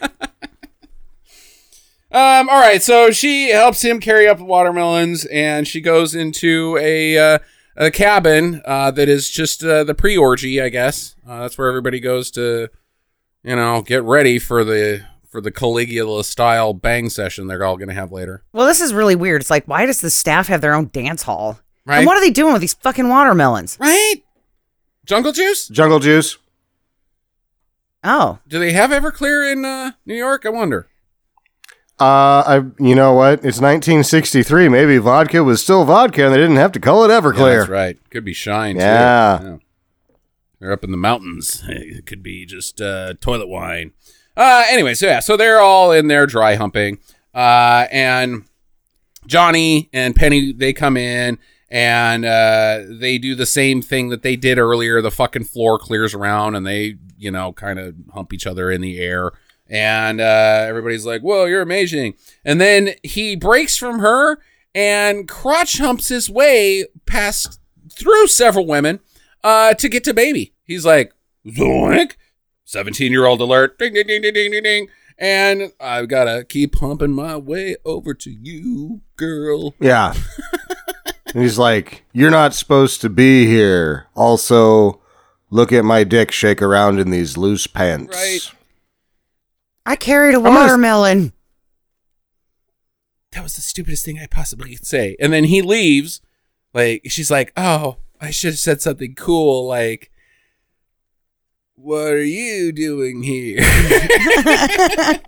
Um, 2.11 2.47
all 2.47 2.59
right, 2.61 2.81
so 2.81 3.11
she 3.11 3.49
helps 3.49 3.81
him 3.83 3.99
carry 3.99 4.25
up 4.25 4.37
the 4.37 4.45
watermelons, 4.45 5.25
and 5.25 5.67
she 5.67 5.81
goes 5.81 6.15
into 6.15 6.77
a 6.79 7.17
uh, 7.17 7.39
a 7.75 7.91
cabin 7.91 8.61
uh, 8.65 8.91
that 8.91 9.09
is 9.09 9.29
just 9.29 9.63
uh, 9.63 9.83
the 9.83 9.93
pre-orgy, 9.95 10.61
I 10.61 10.69
guess. 10.69 11.15
Uh, 11.27 11.41
that's 11.41 11.57
where 11.57 11.67
everybody 11.67 11.99
goes 11.99 12.31
to, 12.31 12.69
you 13.43 13.55
know, 13.55 13.81
get 13.81 14.03
ready 14.03 14.39
for 14.39 14.63
the 14.63 15.05
for 15.29 15.41
the 15.41 15.51
Caligula 15.51 16.23
style 16.23 16.73
bang 16.73 17.09
session 17.09 17.47
they're 17.47 17.65
all 17.65 17.75
going 17.75 17.89
to 17.89 17.93
have 17.93 18.11
later. 18.11 18.43
Well, 18.53 18.65
this 18.67 18.79
is 18.79 18.93
really 18.93 19.15
weird. 19.17 19.41
It's 19.41 19.49
like, 19.49 19.65
why 19.65 19.85
does 19.85 19.99
the 19.99 20.09
staff 20.09 20.47
have 20.47 20.61
their 20.61 20.73
own 20.73 20.89
dance 20.93 21.23
hall? 21.23 21.59
Right. 21.85 21.97
And 21.97 22.07
what 22.07 22.15
are 22.15 22.21
they 22.21 22.31
doing 22.31 22.53
with 22.53 22.61
these 22.61 22.73
fucking 22.75 23.09
watermelons? 23.09 23.77
Right? 23.79 24.23
Jungle 25.05 25.33
juice? 25.33 25.67
Jungle 25.67 25.99
Juice? 25.99 26.37
Oh, 28.03 28.39
Do 28.47 28.59
they 28.59 28.71
have 28.71 28.91
Everclear 28.91 29.51
in 29.51 29.65
uh, 29.65 29.91
New 30.05 30.15
York? 30.15 30.45
I 30.45 30.49
wonder. 30.49 30.87
Uh, 31.99 32.43
I, 32.45 32.55
you 32.79 32.93
know 32.95 33.13
what? 33.13 33.35
It's 33.39 33.61
1963. 33.61 34.67
Maybe 34.69 34.97
vodka 34.97 35.43
was 35.43 35.61
still 35.63 35.85
vodka, 35.85 36.25
and 36.25 36.33
they 36.33 36.39
didn't 36.39 36.57
have 36.57 36.73
to 36.73 36.79
call 36.79 37.05
it 37.05 37.09
Yeah, 37.09 37.21
Everclear. 37.21 37.59
that's 37.59 37.69
right. 37.69 37.97
Could 38.09 38.25
be 38.25 38.33
Shine. 38.33 38.75
too. 38.75 38.81
Yeah. 38.81 39.57
They're 40.59 40.71
up 40.73 40.83
in 40.83 40.91
the 40.91 40.97
mountains. 40.97 41.63
It 41.69 42.05
could 42.05 42.21
be 42.23 42.45
just 42.45 42.81
uh, 42.81 43.13
toilet 43.21 43.47
wine. 43.47 43.91
Uh, 44.35 44.65
anyway, 44.69 44.93
so 44.93 45.05
yeah, 45.05 45.19
so 45.21 45.37
they're 45.37 45.61
all 45.61 45.91
in 45.93 46.07
there 46.07 46.25
dry 46.27 46.55
humping. 46.55 46.97
Uh, 47.33 47.87
and 47.91 48.43
Johnny 49.27 49.89
and 49.93 50.15
Penny, 50.15 50.51
they 50.51 50.73
come 50.73 50.97
in 50.97 51.37
and 51.69 52.25
uh, 52.25 52.81
they 52.89 53.17
do 53.17 53.35
the 53.35 53.45
same 53.45 53.81
thing 53.81 54.09
that 54.09 54.21
they 54.23 54.35
did 54.35 54.57
earlier. 54.57 55.01
The 55.01 55.11
fucking 55.11 55.45
floor 55.45 55.79
clears 55.79 56.13
around 56.13 56.55
and 56.55 56.65
they, 56.65 56.97
you 57.17 57.31
know, 57.31 57.53
kind 57.53 57.79
of 57.79 57.95
hump 58.13 58.33
each 58.33 58.45
other 58.45 58.69
in 58.69 58.81
the 58.81 58.99
air. 58.99 59.31
And 59.69 60.21
uh, 60.21 60.65
everybody's 60.67 61.05
like, 61.05 61.21
whoa, 61.21 61.45
you're 61.45 61.61
amazing. 61.61 62.15
And 62.43 62.61
then 62.61 62.91
he 63.03 63.35
breaks 63.35 63.77
from 63.77 63.99
her 63.99 64.37
and 64.75 65.27
crotch 65.27 65.77
humps 65.77 66.09
his 66.09 66.29
way 66.29 66.85
past 67.05 67.59
through 67.91 68.27
several 68.27 68.67
women 68.67 68.99
uh, 69.43 69.73
to 69.75 69.89
get 69.89 70.03
to 70.03 70.13
baby. 70.13 70.53
He's 70.63 70.85
like, 70.85 71.13
zoink, 71.47 72.13
17 72.65 73.11
year 73.11 73.25
old 73.25 73.41
alert, 73.41 73.79
ding, 73.79 73.93
ding, 73.93 74.07
ding, 74.07 74.21
ding, 74.21 74.33
ding, 74.33 74.51
ding, 74.51 74.63
ding. 74.63 74.87
And 75.17 75.71
I've 75.79 76.09
got 76.09 76.25
to 76.25 76.43
keep 76.43 76.75
humping 76.75 77.13
my 77.13 77.37
way 77.37 77.77
over 77.85 78.13
to 78.13 78.29
you, 78.29 79.01
girl. 79.15 79.73
Yeah. 79.79 80.13
and 81.33 81.41
he's 81.41 81.57
like, 81.57 82.03
You're 82.11 82.31
not 82.31 82.53
supposed 82.53 82.99
to 83.01 83.09
be 83.09 83.45
here. 83.45 84.07
Also, 84.13 84.99
look 85.49 85.71
at 85.71 85.85
my 85.85 86.03
dick 86.03 86.31
shake 86.31 86.61
around 86.61 86.99
in 86.99 87.11
these 87.11 87.37
loose 87.37 87.65
pants. 87.65 88.13
Right. 88.13 88.64
I 89.85 89.95
carried 89.95 90.35
a 90.35 90.39
gonna- 90.41 90.49
watermelon. 90.59 91.33
That 93.31 93.43
was 93.43 93.55
the 93.55 93.61
stupidest 93.61 94.05
thing 94.05 94.17
I 94.19 94.27
possibly 94.27 94.75
could 94.75 94.85
say. 94.87 95.15
And 95.19 95.33
then 95.33 95.43
he 95.45 95.61
leaves. 95.61 96.21
Like, 96.73 97.01
she's 97.07 97.29
like, 97.29 97.51
oh, 97.57 97.97
I 98.21 98.31
should 98.31 98.51
have 98.53 98.59
said 98.59 98.81
something 98.81 99.13
cool. 99.15 99.67
Like, 99.67 100.09
what 101.75 102.07
are 102.13 102.23
you 102.23 102.71
doing 102.71 103.23
here? 103.23 103.59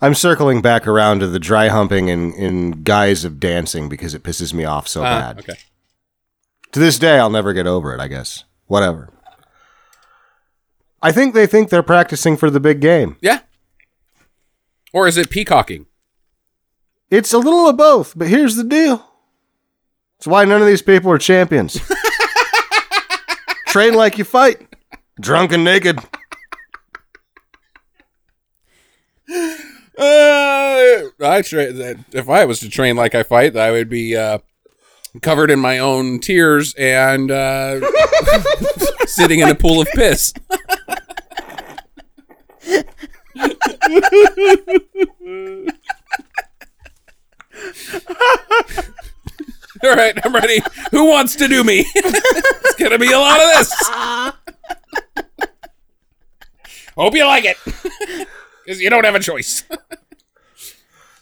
I'm 0.00 0.14
circling 0.14 0.60
back 0.60 0.86
around 0.86 1.20
to 1.20 1.26
the 1.26 1.38
dry 1.38 1.68
humping 1.68 2.08
in, 2.08 2.32
in 2.34 2.82
guise 2.82 3.24
of 3.24 3.40
dancing 3.40 3.88
because 3.88 4.14
it 4.14 4.22
pisses 4.22 4.52
me 4.52 4.64
off 4.64 4.86
so 4.88 5.02
Uh, 5.02 5.20
bad. 5.32 5.38
okay. 5.40 5.58
To 6.72 6.78
this 6.80 6.98
day, 6.98 7.18
I'll 7.18 7.30
never 7.30 7.52
get 7.54 7.66
over 7.66 7.94
it, 7.94 8.00
I 8.00 8.08
guess. 8.08 8.44
Whatever. 8.66 9.08
I 11.02 11.12
think 11.12 11.34
they 11.34 11.46
think 11.46 11.68
they're 11.70 11.82
practicing 11.82 12.36
for 12.36 12.50
the 12.50 12.60
big 12.60 12.80
game. 12.80 13.16
Yeah. 13.20 13.40
Or 14.92 15.06
is 15.06 15.16
it 15.16 15.30
peacocking? 15.30 15.86
It's 17.10 17.32
a 17.32 17.38
little 17.38 17.68
of 17.68 17.76
both, 17.76 18.16
but 18.16 18.28
here's 18.28 18.56
the 18.56 18.64
deal. 18.64 19.06
It's 20.18 20.26
why 20.26 20.44
none 20.44 20.60
of 20.60 20.66
these 20.66 20.82
people 20.82 21.10
are 21.12 21.18
champions. 21.18 21.78
Train 23.66 23.94
like 23.94 24.16
you 24.18 24.24
fight. 24.24 24.66
Drunk 25.20 25.52
and 25.52 25.62
naked. 25.64 25.98
Uh, 29.98 31.08
I 31.20 31.42
tra- 31.42 31.72
that 31.72 32.04
if 32.12 32.28
I 32.28 32.44
was 32.44 32.60
to 32.60 32.68
train 32.68 32.96
like 32.96 33.14
I 33.14 33.22
fight, 33.22 33.56
I 33.56 33.70
would 33.70 33.88
be 33.88 34.16
uh, 34.16 34.38
covered 35.20 35.50
in 35.50 35.58
my 35.58 35.78
own 35.78 36.18
tears 36.20 36.74
and 36.74 37.30
uh, 37.30 37.80
sitting 39.06 39.40
in 39.40 39.48
a 39.48 39.54
pool 39.54 39.80
of 39.80 39.88
piss. 39.94 40.32
All 49.84 49.94
right, 49.94 50.18
I'm 50.24 50.34
ready. 50.34 50.60
Who 50.90 51.08
wants 51.08 51.36
to 51.36 51.48
do 51.48 51.62
me? 51.62 51.84
it's 51.94 52.74
gonna 52.76 52.98
be 52.98 53.12
a 53.12 53.18
lot 53.18 53.40
of 53.40 53.46
this. 53.56 53.72
Hope 56.96 57.14
you 57.14 57.26
like 57.26 57.44
it, 57.44 57.58
because 58.64 58.80
you 58.80 58.88
don't 58.88 59.04
have 59.04 59.14
a 59.14 59.20
choice. 59.20 59.64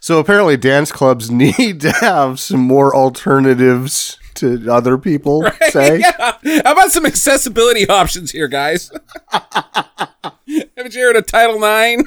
So 0.04 0.18
apparently, 0.18 0.58
dance 0.58 0.92
clubs 0.92 1.30
need 1.30 1.80
to 1.80 1.90
have 1.90 2.38
some 2.38 2.60
more 2.60 2.94
alternatives 2.94 4.18
to 4.34 4.70
other 4.70 4.98
people 4.98 5.50
say. 5.70 5.98
yeah. 6.00 6.36
How 6.62 6.72
about 6.72 6.92
some 6.92 7.06
accessibility 7.06 7.88
options 7.88 8.30
here, 8.30 8.46
guys? 8.46 8.92
Haven't 9.32 10.92
you 10.92 11.00
heard 11.00 11.16
of 11.16 11.24
Title 11.24 11.58
Nine? 11.58 12.04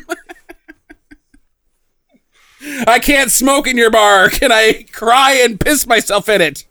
I 2.86 3.00
can't 3.00 3.32
smoke 3.32 3.66
in 3.66 3.78
your 3.78 3.90
bar. 3.90 4.30
Can 4.30 4.52
I 4.52 4.86
cry 4.92 5.32
and 5.44 5.60
piss 5.60 5.88
myself 5.88 6.30
in 6.30 6.40
it? 6.40 6.66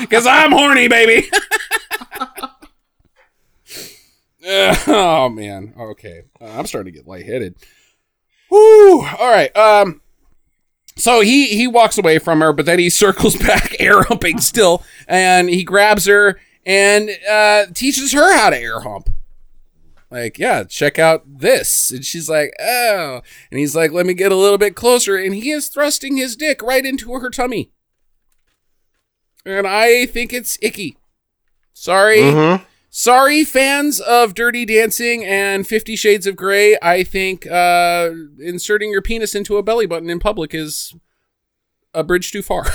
Because 0.00 0.26
I'm 0.26 0.52
horny, 0.52 0.88
baby. 0.88 1.30
Uh, 4.46 4.76
oh 4.86 5.30
man. 5.30 5.72
Okay. 5.78 6.24
Uh, 6.38 6.44
I'm 6.44 6.66
starting 6.66 6.92
to 6.92 6.98
get 6.98 7.08
lightheaded. 7.08 7.54
Woo. 8.50 9.00
All 9.00 9.30
right. 9.30 9.56
Um. 9.56 10.02
So 11.00 11.20
he 11.20 11.46
he 11.46 11.66
walks 11.66 11.98
away 11.98 12.18
from 12.18 12.40
her, 12.40 12.52
but 12.52 12.66
then 12.66 12.78
he 12.78 12.90
circles 12.90 13.36
back, 13.36 13.74
air 13.80 14.02
humping 14.02 14.38
still, 14.40 14.82
and 15.08 15.48
he 15.48 15.64
grabs 15.64 16.06
her 16.06 16.38
and 16.66 17.10
uh, 17.28 17.66
teaches 17.74 18.12
her 18.12 18.36
how 18.36 18.50
to 18.50 18.58
air 18.58 18.80
hump. 18.80 19.10
Like, 20.10 20.38
yeah, 20.38 20.64
check 20.64 20.98
out 20.98 21.22
this, 21.38 21.90
and 21.92 22.04
she's 22.04 22.28
like, 22.28 22.52
oh, 22.60 23.20
and 23.50 23.60
he's 23.60 23.76
like, 23.76 23.92
let 23.92 24.06
me 24.06 24.12
get 24.12 24.32
a 24.32 24.36
little 24.36 24.58
bit 24.58 24.74
closer, 24.74 25.16
and 25.16 25.34
he 25.34 25.50
is 25.52 25.68
thrusting 25.68 26.16
his 26.16 26.34
dick 26.34 26.60
right 26.62 26.84
into 26.84 27.12
her 27.14 27.30
tummy, 27.30 27.70
and 29.46 29.66
I 29.66 30.06
think 30.06 30.32
it's 30.32 30.58
icky. 30.60 30.96
Sorry, 31.72 32.18
Mhm. 32.22 32.64
Sorry, 32.90 33.44
fans 33.44 34.00
of 34.00 34.34
Dirty 34.34 34.66
Dancing 34.66 35.24
and 35.24 35.66
Fifty 35.66 35.96
Shades 35.96 36.26
of 36.26 36.36
Grey. 36.36 36.76
I 36.82 37.04
think 37.04 37.46
uh, 37.46 38.10
inserting 38.38 38.90
your 38.90 39.02
penis 39.02 39.34
into 39.34 39.56
a 39.56 39.62
belly 39.62 39.86
button 39.86 40.10
in 40.10 40.18
public 40.18 40.54
is 40.54 40.94
a 41.94 42.04
bridge 42.04 42.30
too 42.30 42.42
far. 42.42 42.66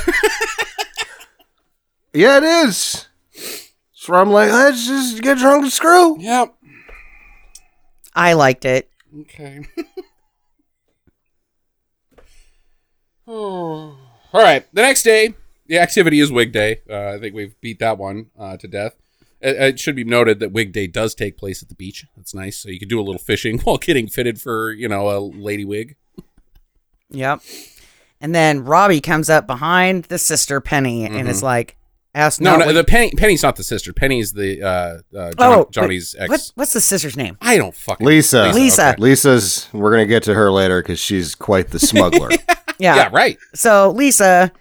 Yeah, 2.15 2.37
it 2.37 2.43
is. 2.43 3.07
So 3.91 4.13
I'm 4.13 4.31
like, 4.31 4.49
let's 4.49 4.87
just 4.87 5.21
get 5.21 5.37
drunk 5.37 5.63
and 5.63 5.73
screw. 5.73 6.17
yep. 6.21 6.55
I 8.15 8.31
liked 8.33 8.63
it. 8.63 8.89
Okay. 9.19 9.67
All 13.27 13.97
right. 14.33 14.65
The 14.73 14.81
next 14.81 15.03
day, 15.03 15.33
the 15.67 15.79
activity 15.79 16.21
is 16.21 16.31
Wig 16.31 16.53
Day. 16.53 16.79
Uh, 16.89 17.09
I 17.09 17.19
think 17.19 17.35
we've 17.35 17.59
beat 17.59 17.79
that 17.79 17.97
one 17.97 18.27
uh, 18.39 18.55
to 18.57 18.67
death. 18.69 18.95
It, 19.45 19.55
it 19.61 19.79
should 19.79 19.95
be 19.95 20.03
noted 20.03 20.39
that 20.39 20.51
Wig 20.51 20.71
Day 20.73 20.87
does 20.87 21.13
take 21.15 21.37
place 21.37 21.61
at 21.61 21.69
the 21.69 21.75
beach. 21.75 22.05
That's 22.17 22.33
nice. 22.33 22.57
So 22.57 22.69
you 22.69 22.79
can 22.79 22.87
do 22.89 22.99
a 22.99 23.03
little 23.03 23.19
fishing 23.19 23.59
while 23.63 23.77
getting 23.77 24.07
fitted 24.07 24.41
for, 24.41 24.71
you 24.71 24.87
know, 24.87 25.09
a 25.09 25.19
lady 25.19 25.65
wig. 25.65 25.95
Yep. 27.11 27.41
And 28.21 28.33
then 28.33 28.63
Robbie 28.65 29.01
comes 29.01 29.29
up 29.29 29.45
behind 29.45 30.05
the 30.05 30.17
sister 30.17 30.59
Penny 30.61 31.05
and 31.05 31.27
is 31.27 31.43
like, 31.43 31.77
"Ask 32.15 32.41
No, 32.41 32.51
not 32.51 32.59
no, 32.61 32.65
what- 32.67 32.73
the 32.73 32.83
Penny 32.83 33.11
Penny's 33.11 33.43
not 33.43 33.55
the 33.57 33.63
sister. 33.63 33.93
Penny's 33.93 34.33
the 34.33 34.63
uh, 34.63 34.67
uh, 34.67 35.31
John, 35.33 35.33
oh 35.39 35.67
Johnny's 35.69 36.15
ex. 36.17 36.29
What, 36.29 36.51
what's 36.55 36.73
the 36.73 36.81
sister's 36.81 37.15
name? 37.15 37.37
I 37.41 37.57
don't 37.57 37.75
fucking 37.75 38.05
Lisa. 38.07 38.51
Lisa. 38.53 38.89
okay. 38.93 39.01
Lisa's, 39.01 39.67
we're 39.73 39.91
going 39.91 40.03
to 40.03 40.07
get 40.09 40.23
to 40.23 40.33
her 40.33 40.51
later 40.51 40.81
because 40.81 40.99
she's 40.99 41.35
quite 41.35 41.69
the 41.69 41.79
smuggler. 41.79 42.29
Yeah. 42.77 42.95
Yeah, 42.97 43.09
right. 43.13 43.37
So 43.53 43.91
Lisa 43.91 44.51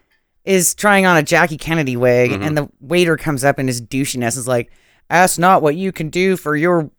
is 0.45 0.75
trying 0.75 1.07
on 1.07 1.17
a 1.17 1.23
Jackie 1.23 1.57
Kennedy 1.57 1.97
wig, 1.97 2.31
Mm-hmm. 2.31 2.43
and 2.43 2.57
the 2.57 2.69
waiter 2.81 3.17
comes 3.17 3.45
up 3.45 3.59
in 3.59 3.67
his 3.67 3.81
douchiness 3.81 4.37
is 4.37 4.47
like, 4.49 4.71
"Ask 5.11 5.39
not 5.39 5.63
what 5.63 5.77
you 5.77 5.91
can 5.93 6.11
do 6.11 6.37
for 6.37 6.55
your 6.57 6.91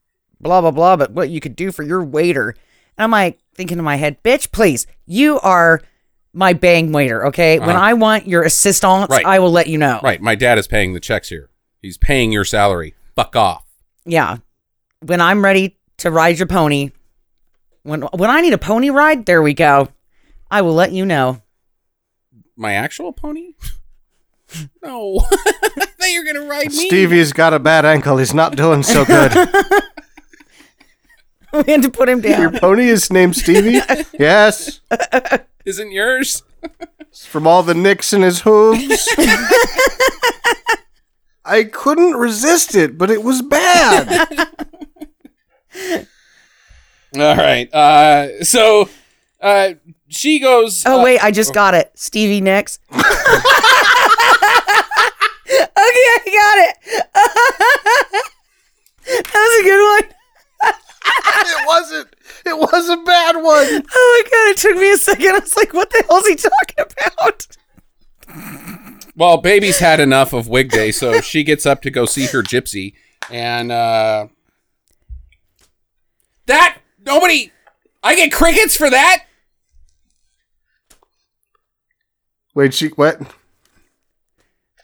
blah 0.42 0.62
blah 0.62 0.72
blah, 0.72 0.96
but 0.96 1.12
what 1.12 1.30
you 1.30 1.40
could 1.40 1.56
do 1.56 1.72
for 1.72 1.84
your 1.84 2.04
waiter." 2.04 2.50
And 2.98 3.04
I'm 3.04 3.12
like 3.12 3.40
thinking 3.54 3.78
in 3.78 3.84
my 3.84 3.98
head, 3.98 4.22
"Bitch, 4.24 4.52
please, 4.52 4.88
you 5.06 5.40
are 5.42 5.82
my 6.34 6.54
bang 6.54 6.92
waiter, 6.92 7.28
okay? 7.28 7.60
When 7.60 7.70
Uh-huh. 7.70 7.80
I 7.80 7.94
want 7.94 8.28
your 8.28 8.44
assistance, 8.44 9.08
Right. 9.10 9.26
I 9.26 9.40
will 9.40 9.52
let 9.52 9.68
you 9.68 9.78
know." 9.78 10.00
Right. 10.04 10.22
My 10.22 10.36
dad 10.36 10.58
is 10.58 10.68
paying 10.68 10.94
the 10.94 11.00
checks 11.00 11.30
here. 11.30 11.50
He's 11.82 11.98
paying 11.98 12.32
your 12.32 12.46
salary. 12.46 12.96
Fuck 13.16 13.36
off. 13.36 13.64
Yeah. 14.06 14.38
When 15.02 15.22
I'm 15.22 15.44
ready 15.44 15.78
to 15.98 16.10
ride 16.12 16.40
your 16.40 16.48
pony, 16.48 16.90
when 17.84 18.02
when 18.02 18.30
I 18.30 18.42
need 18.42 18.54
a 18.54 18.58
pony 18.58 18.90
ride, 18.90 19.26
there 19.28 19.42
we 19.42 19.54
go. 19.54 19.90
I 20.50 20.62
will 20.62 20.74
let 20.74 20.92
you 20.92 21.06
know. 21.06 21.42
My 22.56 22.74
actual 22.74 23.12
pony? 23.14 23.54
no. 24.84 25.20
I 25.32 25.86
thought 25.86 26.10
you 26.10 26.22
were 26.22 26.34
gonna 26.34 26.48
ride 26.48 26.68
me. 26.68 26.88
Stevie's 26.88 27.34
got 27.34 27.54
a 27.54 27.60
bad 27.60 27.86
ankle. 27.86 28.18
He's 28.18 28.34
not 28.34 28.56
doing 28.56 28.84
so 28.84 29.04
good. 29.06 29.34
we 31.54 31.64
had 31.72 31.82
to 31.82 31.92
put 31.92 32.08
him 32.10 32.22
down. 32.22 32.42
Your 32.42 32.52
pony 32.52 32.88
is 32.88 33.12
named 33.12 33.36
Stevie? 33.36 33.80
yes. 34.18 34.80
Isn't 35.66 35.92
yours? 35.92 36.44
From 37.14 37.48
all 37.48 37.64
the 37.64 37.74
nicks 37.74 38.14
in 38.14 38.22
his 38.22 38.42
hooves. 38.42 39.08
I 41.44 41.64
couldn't 41.64 42.14
resist 42.14 42.76
it, 42.76 42.98
but 42.98 43.12
it 43.12 43.24
was 43.24 43.42
bad. 43.42 44.48
All 47.16 47.36
right. 47.36 47.74
Uh, 47.74 48.44
so 48.44 48.90
uh, 49.42 49.74
she 50.08 50.40
goes. 50.40 50.84
Oh 50.86 51.00
uh, 51.00 51.04
wait, 51.04 51.20
I 51.24 51.32
just 51.32 51.54
got 51.54 51.74
it. 51.74 51.92
Stevie 51.96 52.42
Nicks. 52.42 52.80
okay, 52.92 53.02
I 55.48 56.22
got 56.26 56.58
it. 56.70 56.76
that 59.06 59.34
was 59.34 59.60
a 59.60 59.64
good 59.64 60.04
one. 60.04 60.12
it 61.48 61.68
wasn't. 61.68 62.16
It 62.46 62.58
was 62.58 62.90
a 62.90 62.98
bad 62.98 63.36
one. 63.36 63.44
Oh 63.46 64.24
my 64.24 64.30
god, 64.30 64.52
it 64.52 64.58
took 64.58 64.78
me 64.78 64.92
a 64.92 64.98
second. 64.98 65.36
I 65.36 65.40
was 65.40 65.58
like, 65.58 65.74
what 65.74 65.90
the 65.90 66.04
hell 66.08 66.20
is 66.20 66.28
he 66.28 66.36
talking 66.36 66.86
about? 67.20 67.48
Well, 69.16 69.38
baby's 69.38 69.80
had 69.80 70.00
enough 70.00 70.34
of 70.34 70.48
wig 70.48 70.70
day, 70.70 70.92
so 70.92 71.22
she 71.22 71.44
gets 71.44 71.66
up 71.66 71.82
to 71.84 71.90
go 71.90 72.06
see 72.06 72.26
her 72.28 72.44
gypsy, 72.44 72.94
and 73.32 73.72
uh, 73.72 74.28
that 76.46 76.80
nobody. 77.06 77.52
I 78.04 78.16
get 78.16 78.32
crickets 78.32 78.78
for 78.78 78.88
that. 78.90 79.26
Wait, 82.56 82.74
she 82.74 82.88
what? 82.90 83.22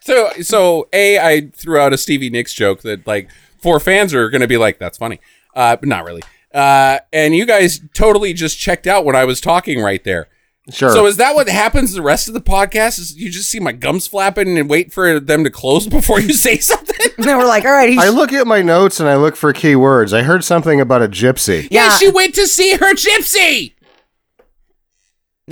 So, 0.01 0.31
so 0.41 0.87
a 0.93 1.19
I 1.19 1.51
threw 1.55 1.77
out 1.79 1.93
a 1.93 1.97
Stevie 1.97 2.29
Nicks 2.29 2.53
joke 2.53 2.81
that 2.81 3.05
like 3.05 3.29
four 3.61 3.79
fans 3.79 4.13
are 4.13 4.29
going 4.29 4.41
to 4.41 4.47
be 4.47 4.57
like, 4.57 4.79
"That's 4.79 4.97
funny," 4.97 5.19
uh, 5.55 5.75
but 5.75 5.87
not 5.87 6.05
really. 6.05 6.21
Uh, 6.53 6.99
and 7.13 7.35
you 7.35 7.45
guys 7.45 7.79
totally 7.93 8.33
just 8.33 8.57
checked 8.59 8.87
out 8.87 9.05
when 9.05 9.15
I 9.15 9.23
was 9.25 9.39
talking 9.39 9.79
right 9.81 10.03
there. 10.03 10.27
Sure. 10.69 10.91
So 10.91 11.05
is 11.05 11.17
that 11.17 11.33
what 11.33 11.47
happens 11.49 11.93
the 11.93 12.01
rest 12.01 12.27
of 12.27 12.33
the 12.33 12.41
podcast? 12.41 12.99
Is 12.99 13.15
you 13.15 13.29
just 13.29 13.49
see 13.49 13.59
my 13.59 13.71
gums 13.71 14.07
flapping 14.07 14.57
and 14.59 14.69
wait 14.69 14.91
for 14.93 15.19
them 15.19 15.43
to 15.43 15.49
close 15.49 15.87
before 15.97 16.19
you 16.19 16.33
say 16.33 16.57
something? 16.57 16.87
And 17.17 17.27
then 17.27 17.37
we're 17.37 17.47
like, 17.47 17.65
all 17.65 17.71
right, 17.71 17.89
he's 17.89 17.99
I 17.99 18.09
look 18.09 18.31
at 18.33 18.47
my 18.47 18.61
notes 18.63 18.99
and 18.99 19.07
I 19.09 19.15
look 19.15 19.35
for 19.35 19.53
key 19.53 19.75
words. 19.75 20.11
I 20.13 20.21
heard 20.23 20.43
something 20.43 20.79
about 20.81 21.01
a 21.03 21.07
gypsy. 21.07 21.63
yeah, 21.69 21.87
Yeah. 21.87 21.97
she 21.97 22.09
went 22.09 22.33
to 22.35 22.47
see 22.47 22.75
her 22.75 22.93
gypsy. 22.95 23.73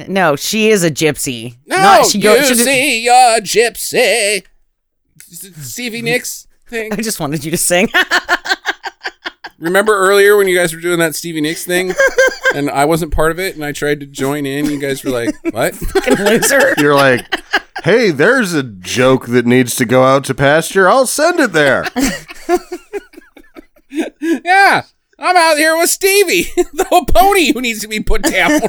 No, 0.07 0.35
she 0.35 0.69
is 0.69 0.83
a 0.83 0.91
gypsy. 0.91 1.55
No, 1.65 1.75
Not- 1.77 2.05
she 2.07 2.17
you 2.19 2.23
go- 2.23 2.41
she- 2.43 2.55
see 2.55 3.03
your 3.05 3.39
gypsy. 3.39 4.43
Stevie 5.21 6.01
Nicks 6.03 6.47
thing. 6.67 6.93
I 6.93 6.97
just 6.97 7.19
wanted 7.19 7.43
you 7.43 7.51
to 7.51 7.57
sing. 7.57 7.89
Remember 9.59 9.93
earlier 9.93 10.37
when 10.37 10.47
you 10.47 10.55
guys 10.57 10.73
were 10.73 10.79
doing 10.79 10.99
that 10.99 11.15
Stevie 11.15 11.41
Nicks 11.41 11.65
thing, 11.65 11.93
and 12.55 12.69
I 12.69 12.85
wasn't 12.85 13.11
part 13.13 13.31
of 13.31 13.39
it, 13.39 13.55
and 13.55 13.65
I 13.65 13.73
tried 13.73 13.99
to 13.99 14.05
join 14.05 14.45
in. 14.45 14.65
You 14.67 14.79
guys 14.79 15.03
were 15.03 15.11
like, 15.11 15.31
"What?" 15.51 15.75
Loser. 16.17 16.73
You're 16.77 16.95
like, 16.95 17.25
hey, 17.83 18.11
there's 18.11 18.53
a 18.53 18.63
joke 18.63 19.25
that 19.27 19.45
needs 19.45 19.75
to 19.75 19.85
go 19.85 20.03
out 20.05 20.23
to 20.25 20.33
pasture. 20.33 20.87
I'll 20.87 21.05
send 21.05 21.41
it 21.41 21.51
there. 21.51 21.83
Yeah, 24.21 24.83
I'm 25.19 25.35
out 25.35 25.57
here 25.57 25.75
with 25.77 25.89
Stevie, 25.89 26.43
the 26.73 26.85
whole 26.89 27.05
pony 27.05 27.51
who 27.51 27.61
needs 27.61 27.81
to 27.81 27.87
be 27.87 27.99
put 27.99 28.21
down. 28.23 28.61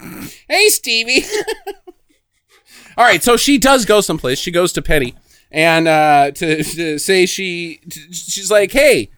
hey, 0.48 0.68
Stevie. 0.68 1.24
All 2.96 3.04
right, 3.04 3.22
so 3.22 3.36
she 3.36 3.58
does 3.58 3.84
go 3.84 4.00
someplace. 4.00 4.38
She 4.38 4.50
goes 4.50 4.72
to 4.72 4.82
Penny, 4.82 5.14
and 5.50 5.86
uh, 5.86 6.30
to, 6.32 6.64
to 6.64 6.98
say 6.98 7.26
she, 7.26 7.80
t- 7.88 8.12
she's 8.12 8.50
like, 8.50 8.72
"Hey, 8.72 9.10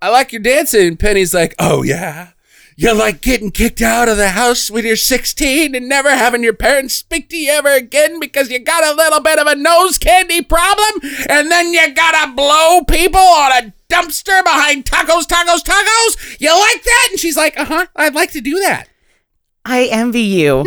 I 0.00 0.10
like 0.10 0.32
your 0.32 0.42
dancing." 0.42 0.96
Penny's 0.96 1.34
like, 1.34 1.54
"Oh 1.58 1.82
yeah." 1.82 2.30
You're 2.78 2.94
like 2.94 3.22
getting 3.22 3.52
kicked 3.52 3.80
out 3.80 4.06
of 4.06 4.18
the 4.18 4.28
house 4.28 4.70
when 4.70 4.84
you're 4.84 4.96
16 4.96 5.74
and 5.74 5.88
never 5.88 6.10
having 6.10 6.42
your 6.42 6.52
parents 6.52 6.94
speak 6.94 7.30
to 7.30 7.36
you 7.38 7.50
ever 7.50 7.70
again 7.70 8.20
because 8.20 8.50
you 8.50 8.58
got 8.58 8.84
a 8.84 8.94
little 8.94 9.20
bit 9.20 9.38
of 9.38 9.46
a 9.46 9.54
nose 9.54 9.96
candy 9.96 10.42
problem? 10.42 11.00
And 11.26 11.50
then 11.50 11.72
you 11.72 11.94
gotta 11.94 12.34
blow 12.34 12.84
people 12.84 13.18
on 13.18 13.52
a 13.52 13.72
dumpster 13.88 14.42
behind 14.44 14.84
tacos, 14.84 15.26
tacos, 15.26 15.62
tacos? 15.62 16.40
You 16.40 16.56
like 16.58 16.82
that? 16.84 17.08
And 17.10 17.20
she's 17.20 17.36
like, 17.36 17.58
uh 17.58 17.64
huh, 17.64 17.86
I'd 17.96 18.14
like 18.14 18.32
to 18.32 18.40
do 18.40 18.58
that. 18.60 18.88
I 19.64 19.86
envy 19.86 20.20
you. 20.20 20.60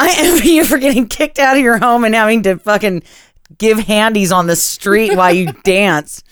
I 0.00 0.14
envy 0.18 0.50
you 0.50 0.64
for 0.64 0.78
getting 0.78 1.06
kicked 1.06 1.38
out 1.38 1.56
of 1.56 1.62
your 1.62 1.78
home 1.78 2.04
and 2.04 2.14
having 2.14 2.42
to 2.42 2.58
fucking 2.58 3.02
give 3.58 3.78
handies 3.78 4.32
on 4.32 4.46
the 4.48 4.56
street 4.56 5.16
while 5.16 5.32
you 5.32 5.52
dance. 5.64 6.22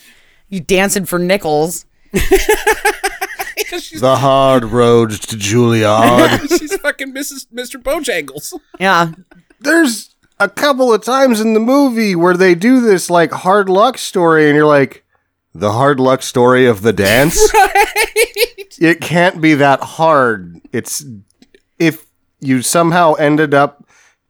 You 0.49 0.61
dancing 0.61 1.05
for 1.05 1.19
nickels. 1.19 1.85
the 2.13 4.17
hard 4.19 4.65
road 4.65 5.11
to 5.13 5.37
Juilliard. 5.37 6.49
she's 6.59 6.77
fucking 6.79 7.15
Mrs. 7.15 7.47
Mr. 7.55 7.81
Bojangles. 7.81 8.53
Yeah. 8.81 9.13
There's 9.61 10.17
a 10.41 10.49
couple 10.49 10.93
of 10.93 11.05
times 11.05 11.41
in 11.41 11.55
the 11.55 11.61
movie 11.61 12.17
where 12.17 12.37
they 12.37 12.55
do 12.55 12.81
this 12.81 13.11
like 13.11 13.31
hard 13.31 13.69
luck 13.69 13.99
story, 13.99 14.49
and 14.49 14.57
you're 14.57 14.67
like, 14.67 15.05
the 15.59 15.73
hard 15.73 16.01
luck 16.01 16.23
story 16.23 16.67
of 16.67 16.83
the 16.83 16.93
dance? 16.93 17.39
It 18.81 19.01
can't 19.01 19.41
be 19.41 19.55
that 19.55 19.81
hard. 19.81 20.61
It's 20.73 21.05
if 21.81 22.07
you 22.41 22.63
somehow 22.63 23.15
ended 23.15 23.53
up 23.53 23.85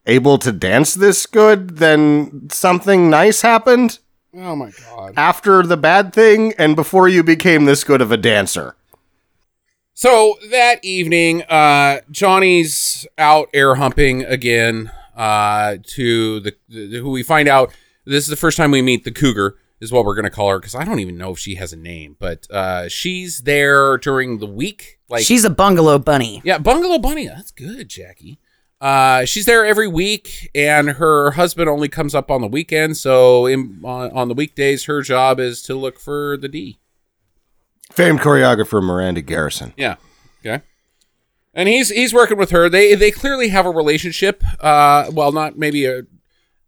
able 0.07 0.39
to 0.39 0.53
dance 0.53 0.95
this 0.95 1.27
good, 1.27 1.77
then 1.77 2.49
something 2.51 3.11
nice 3.11 3.43
happened 3.43 3.99
Oh 4.35 4.57
my 4.57 4.71
god. 4.71 5.13
after 5.19 5.63
the 5.63 5.77
bad 5.77 6.15
thing 6.15 6.55
and 6.57 6.75
before 6.77 7.09
you 7.09 7.23
became 7.23 7.67
this 7.67 7.85
good 7.85 8.01
of 8.01 8.11
a 8.11 8.17
dancer. 8.17 8.75
So 9.93 10.37
that 10.51 10.83
evening, 10.83 11.43
uh, 11.43 12.01
Johnny's 12.11 13.07
out 13.19 13.51
air 13.53 13.75
humping 13.75 14.25
again. 14.25 14.91
Uh, 15.15 15.77
to 15.83 16.41
the, 16.41 16.55
the 16.71 16.99
who 17.01 17.11
we 17.11 17.23
find 17.25 17.49
out 17.49 17.71
this 18.07 18.25
is 18.25 18.31
the 18.31 18.37
first 18.37 18.57
time 18.57 18.71
we 18.71 18.81
meet 18.81 19.05
the 19.05 19.11
cougar 19.11 19.57
is 19.81 19.93
what 19.93 20.05
we're 20.05 20.15
gonna 20.15 20.31
call 20.31 20.51
her 20.51 20.59
because 20.59 20.75
I 20.75 20.85
don't 20.85 21.01
even 21.01 21.17
know 21.17 21.33
if 21.33 21.39
she 21.39 21.55
has 21.57 21.73
a 21.73 21.77
name, 21.77 22.17
but 22.19 22.51
uh, 22.51 22.89
she's 22.89 23.41
there 23.41 23.97
during 23.99 24.39
the 24.39 24.47
week. 24.47 24.99
Like 25.09 25.25
She's 25.25 25.45
a 25.45 25.51
bungalow 25.51 25.99
bunny. 25.99 26.43
yeah, 26.45 26.59
Bungalow 26.59 26.99
Bunny. 26.99 27.27
That's 27.29 27.51
good, 27.51 27.89
Jackie. 27.89 28.39
Uh, 28.81 29.25
she's 29.25 29.47
there 29.47 29.65
every 29.67 29.89
week, 29.89 30.51
and 30.55 30.91
her 30.91 31.33
husband 31.33 31.69
only 31.69 31.89
comes 31.89 32.15
up 32.15 32.31
on 32.31 32.41
the 32.41 32.47
weekend. 32.47 32.97
So 32.97 33.47
in, 33.47 33.81
on, 33.83 34.11
on 34.13 34.29
the 34.29 34.35
weekdays, 34.35 34.85
her 34.85 35.03
job 35.03 35.41
is 35.41 35.63
to 35.63 35.75
look 35.75 35.99
for 35.99 36.37
the 36.37 36.49
D. 36.49 36.79
Famed 37.91 38.21
choreographer 38.21 38.83
Miranda 38.83 39.23
Garrison. 39.23 39.73
Yeah. 39.77 39.97
Okay. 40.45 40.63
And 41.55 41.69
he's 41.69 41.89
he's 41.89 42.13
working 42.15 42.37
with 42.39 42.51
her. 42.51 42.69
They 42.69 42.95
they 42.95 43.11
clearly 43.11 43.49
have 43.49 43.67
a 43.67 43.71
relationship. 43.71 44.45
Uh, 44.61 45.11
well, 45.13 45.33
not 45.33 45.59
maybe 45.59 45.87
a 45.87 46.03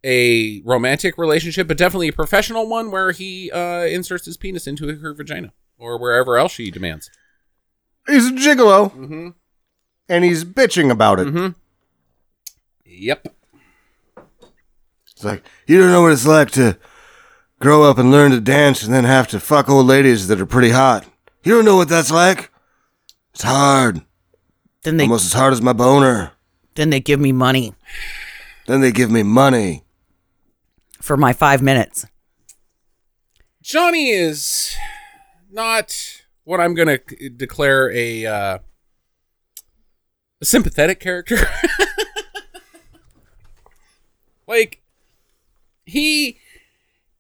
a 0.05 0.61
romantic 0.65 1.19
relationship, 1.19 1.69
but 1.69 1.77
definitely 1.77 2.09
a 2.09 2.13
professional 2.13 2.69
one 2.69 2.91
where 2.91 3.13
he 3.13 3.51
uh 3.51 3.83
inserts 3.85 4.25
his 4.27 4.37
penis 4.37 4.67
into 4.67 4.95
her 4.97 5.13
vagina 5.15 5.53
or 5.79 5.99
wherever 5.99 6.37
else 6.39 6.53
she 6.53 6.71
demands. 6.71 7.11
He's 8.07 8.29
a 8.29 8.33
gigolo, 8.33 8.93
Mm-hmm. 8.93 9.29
and 10.09 10.25
he's 10.25 10.45
bitching 10.45 10.91
about 10.91 11.21
it. 11.21 11.29
Mhm. 11.29 11.55
Yep. 12.85 13.29
It's 15.13 15.25
like, 15.25 15.43
you 15.67 15.79
don't 15.79 15.91
know 15.93 16.03
what 16.03 16.13
it's 16.13 16.27
like 16.27 16.51
to 16.53 16.79
grow 17.59 17.83
up 17.85 17.99
and 17.99 18.11
learn 18.11 18.31
to 18.31 18.41
dance 18.41 18.83
and 18.83 18.93
then 18.93 19.05
have 19.05 19.29
to 19.29 19.41
fuck 19.41 19.69
old 19.69 19.87
ladies 19.87 20.29
that 20.29 20.41
are 20.41 20.47
pretty 20.47 20.71
hot. 20.71 21.05
You 21.45 21.55
don't 21.55 21.65
know 21.65 21.77
what 21.77 21.89
that's 21.89 22.11
like. 22.11 22.51
It's 23.35 23.43
hard. 23.43 24.01
Then 24.83 24.97
they 24.97 25.05
Almost 25.05 25.27
as 25.27 25.33
hard 25.35 25.53
as 25.53 25.61
my 25.61 25.73
boner. 25.75 26.33
then 26.75 26.89
they 26.91 27.01
give 27.01 27.21
me 27.21 27.33
money 27.33 27.75
Then 28.67 28.81
they 28.81 28.93
give 28.93 29.11
me 29.11 29.23
money. 29.23 29.85
For 31.01 31.17
my 31.17 31.33
five 31.33 31.63
minutes. 31.63 32.07
Johnny 33.63 34.11
is 34.11 34.77
not 35.51 36.23
what 36.45 36.61
I'm 36.61 36.75
going 36.75 36.99
to 36.99 37.31
declare 37.31 37.91
a 37.93 38.27
uh, 38.27 38.59
a 40.41 40.45
sympathetic 40.45 41.01
character. 41.01 41.37
like 44.47 44.83
he 45.85 46.39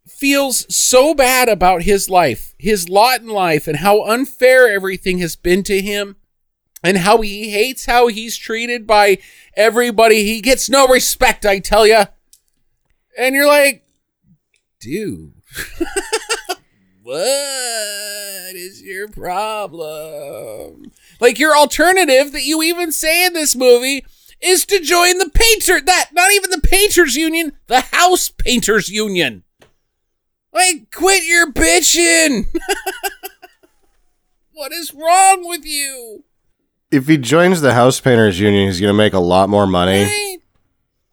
feels 0.06 0.72
so 0.74 1.14
bad 1.14 1.48
about 1.48 1.82
his 1.82 2.10
life, 2.10 2.54
his 2.58 2.88
lot 2.88 3.20
in 3.20 3.28
life 3.28 3.66
and 3.66 3.78
how 3.78 4.04
unfair 4.04 4.68
everything 4.68 5.18
has 5.18 5.36
been 5.36 5.62
to 5.62 5.80
him 5.80 6.16
and 6.82 6.98
how 6.98 7.20
he 7.20 7.50
hates 7.50 7.86
how 7.86 8.08
he's 8.08 8.36
treated 8.36 8.86
by 8.86 9.18
everybody. 9.56 10.24
He 10.24 10.40
gets 10.40 10.68
no 10.68 10.86
respect, 10.86 11.46
I 11.46 11.58
tell 11.58 11.86
you. 11.86 12.04
And 13.18 13.34
you're 13.34 13.46
like, 13.46 13.84
dude, 14.80 15.32
what 17.02 18.54
is 18.54 18.82
your 18.82 19.08
problem? 19.08 20.92
Like 21.20 21.38
your 21.38 21.56
alternative 21.56 22.32
that 22.32 22.44
you 22.44 22.62
even 22.62 22.92
say 22.92 23.26
in 23.26 23.32
this 23.32 23.56
movie 23.56 24.04
is 24.40 24.64
to 24.66 24.80
join 24.80 25.18
the 25.18 25.30
painter 25.32 25.80
that 25.80 26.10
not 26.12 26.32
even 26.32 26.50
the 26.50 26.60
painters 26.60 27.16
union, 27.16 27.52
the 27.66 27.80
house 27.80 28.30
painters 28.30 28.88
union. 28.88 29.44
Like 30.52 30.90
quit 30.92 31.24
your 31.24 31.52
bitching. 31.52 32.46
what 34.52 34.72
is 34.72 34.94
wrong 34.94 35.48
with 35.48 35.64
you? 35.64 36.24
If 36.90 37.06
he 37.06 37.18
joins 37.18 37.60
the 37.60 37.74
House 37.74 38.00
Painters 38.00 38.40
Union, 38.40 38.66
he's 38.66 38.80
going 38.80 38.92
to 38.92 38.96
make 38.96 39.12
a 39.12 39.20
lot 39.20 39.48
more 39.48 39.64
money. 39.64 40.29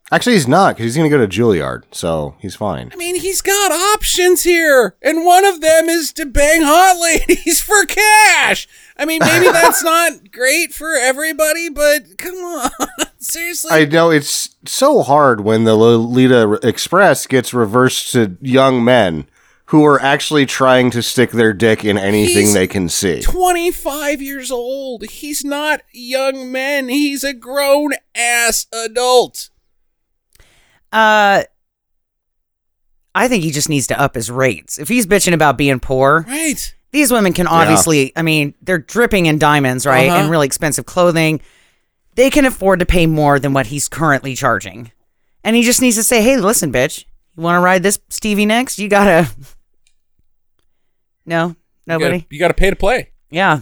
Actually, 0.09 0.33
he's 0.33 0.47
not 0.47 0.75
because 0.75 0.85
he's 0.85 0.95
going 0.95 1.09
to 1.09 1.17
go 1.17 1.25
to 1.25 1.27
Juilliard, 1.27 1.83
so 1.91 2.35
he's 2.39 2.55
fine. 2.55 2.91
I 2.93 2.95
mean, 2.95 3.19
he's 3.19 3.41
got 3.41 3.73
options 3.73 4.43
here, 4.43 4.95
and 5.01 5.25
one 5.25 5.43
of 5.43 5.59
them 5.59 5.89
is 5.89 6.13
to 6.13 6.25
bang 6.25 6.61
hot 6.61 6.97
ladies 7.01 7.61
for 7.61 7.85
cash. 7.85 8.69
I 8.95 9.03
mean, 9.03 9.19
maybe 9.19 9.45
that's 9.51 9.83
not 9.83 10.31
great 10.31 10.73
for 10.73 10.93
everybody, 10.93 11.69
but 11.69 12.17
come 12.17 12.35
on, 12.35 12.71
seriously. 13.17 13.71
I 13.71 13.83
know 13.83 14.09
it's 14.09 14.55
so 14.65 15.01
hard 15.01 15.41
when 15.41 15.65
the 15.65 15.75
Lolita 15.75 16.59
Express 16.65 17.27
gets 17.27 17.53
reversed 17.53 18.13
to 18.13 18.37
young 18.39 18.85
men 18.85 19.27
who 19.67 19.83
are 19.83 20.01
actually 20.01 20.45
trying 20.45 20.89
to 20.91 21.03
stick 21.03 21.31
their 21.31 21.51
dick 21.51 21.83
in 21.83 21.97
anything 21.97 22.45
He's 22.45 22.53
they 22.53 22.67
can 22.67 22.87
see. 22.87 23.21
25 23.21 24.21
years 24.21 24.49
old. 24.49 25.03
He's 25.09 25.43
not 25.43 25.81
young 25.91 26.49
men. 26.49 26.87
He's 26.87 27.25
a 27.25 27.33
grown 27.33 27.91
ass 28.15 28.67
adult. 28.71 29.49
Uh, 30.97 31.43
I 33.13 33.27
think 33.27 33.43
he 33.43 33.51
just 33.51 33.69
needs 33.69 33.87
to 33.87 33.99
up 33.99 34.15
his 34.15 34.29
rates. 34.31 34.77
If 34.79 34.87
he's 34.87 35.05
bitching 35.07 35.33
about 35.33 35.57
being 35.57 35.79
poor, 35.79 36.25
Right. 36.27 36.75
these 36.91 37.11
women 37.11 37.33
can 37.33 37.47
obviously, 37.47 38.13
I 38.15 38.21
mean, 38.21 38.53
they're 38.61 38.77
dripping 38.79 39.25
in 39.25 39.37
diamonds, 39.39 39.85
right? 39.85 40.07
Uh-huh. 40.09 40.19
And 40.21 40.29
really 40.31 40.45
expensive 40.45 40.85
clothing. 40.85 41.41
They 42.15 42.29
can 42.29 42.45
afford 42.45 42.79
to 42.79 42.85
pay 42.85 43.05
more 43.05 43.39
than 43.39 43.53
what 43.53 43.67
he's 43.67 43.87
currently 43.87 44.35
charging. 44.35 44.91
And 45.43 45.55
he 45.55 45.63
just 45.63 45.81
needs 45.81 45.95
to 45.97 46.03
say, 46.03 46.21
hey, 46.21 46.37
listen, 46.37 46.71
bitch, 46.71 47.05
you 47.35 47.43
want 47.43 47.55
to 47.57 47.61
ride 47.63 47.83
this 47.83 47.99
Stevie 48.09 48.45
next? 48.45 48.79
You 48.79 48.89
gotta. 48.89 49.29
No, 51.25 51.55
nobody. 51.85 52.25
you 52.29 52.39
gotta 52.39 52.53
pay 52.53 52.69
to 52.69 52.75
play. 52.77 53.11
Yeah. 53.29 53.61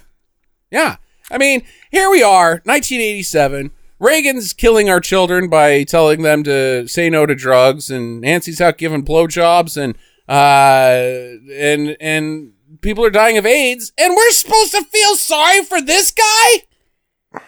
Yeah. 0.69 0.97
I 1.31 1.39
mean, 1.39 1.63
here 1.89 2.09
we 2.11 2.21
are, 2.21 2.61
1987. 2.65 3.71
Reagan's 3.99 4.53
killing 4.53 4.89
our 4.89 4.99
children 4.99 5.49
by 5.49 5.83
telling 5.83 6.21
them 6.21 6.43
to 6.43 6.87
say 6.87 7.09
no 7.09 7.25
to 7.25 7.35
drugs, 7.35 7.89
and 7.89 8.21
Nancy's 8.21 8.59
out 8.61 8.77
giving 8.77 9.05
blowjobs, 9.05 9.77
and 9.77 9.95
uh, 10.27 11.39
and 11.53 11.95
and 11.99 12.53
people 12.81 13.05
are 13.05 13.09
dying 13.09 13.37
of 13.37 13.45
AIDS, 13.45 13.93
and 13.97 14.13
we're 14.15 14.31
supposed 14.31 14.71
to 14.71 14.83
feel 14.83 15.15
sorry 15.15 15.63
for 15.63 15.81
this 15.81 16.11
guy. 16.11 17.41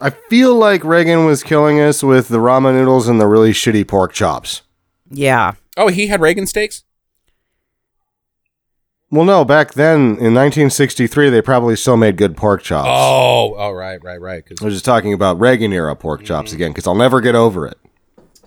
I 0.00 0.10
feel 0.28 0.54
like 0.54 0.84
Reagan 0.84 1.24
was 1.24 1.42
killing 1.42 1.80
us 1.80 2.02
with 2.02 2.28
the 2.28 2.38
ramen 2.38 2.74
noodles 2.74 3.08
and 3.08 3.18
the 3.18 3.26
really 3.26 3.52
shitty 3.52 3.88
pork 3.88 4.12
chops. 4.12 4.62
Yeah. 5.10 5.54
Oh, 5.76 5.88
he 5.88 6.08
had 6.08 6.20
Reagan 6.20 6.46
steaks. 6.46 6.84
Well, 9.10 9.24
no, 9.24 9.44
back 9.44 9.74
then 9.74 10.00
in 10.18 10.34
1963, 10.34 11.30
they 11.30 11.40
probably 11.40 11.76
still 11.76 11.96
made 11.96 12.16
good 12.16 12.36
pork 12.36 12.62
chops. 12.62 12.88
Oh, 12.90 13.54
oh, 13.56 13.70
right, 13.70 14.02
right, 14.02 14.20
right. 14.20 14.42
I 14.60 14.64
was 14.64 14.74
just 14.74 14.84
talking 14.84 15.12
about 15.12 15.38
Reagan 15.38 15.72
era 15.72 15.94
pork 15.94 16.24
chops 16.24 16.52
again 16.52 16.72
because 16.72 16.88
I'll 16.88 16.96
never 16.96 17.20
get 17.20 17.36
over 17.36 17.66
it. 17.66 17.78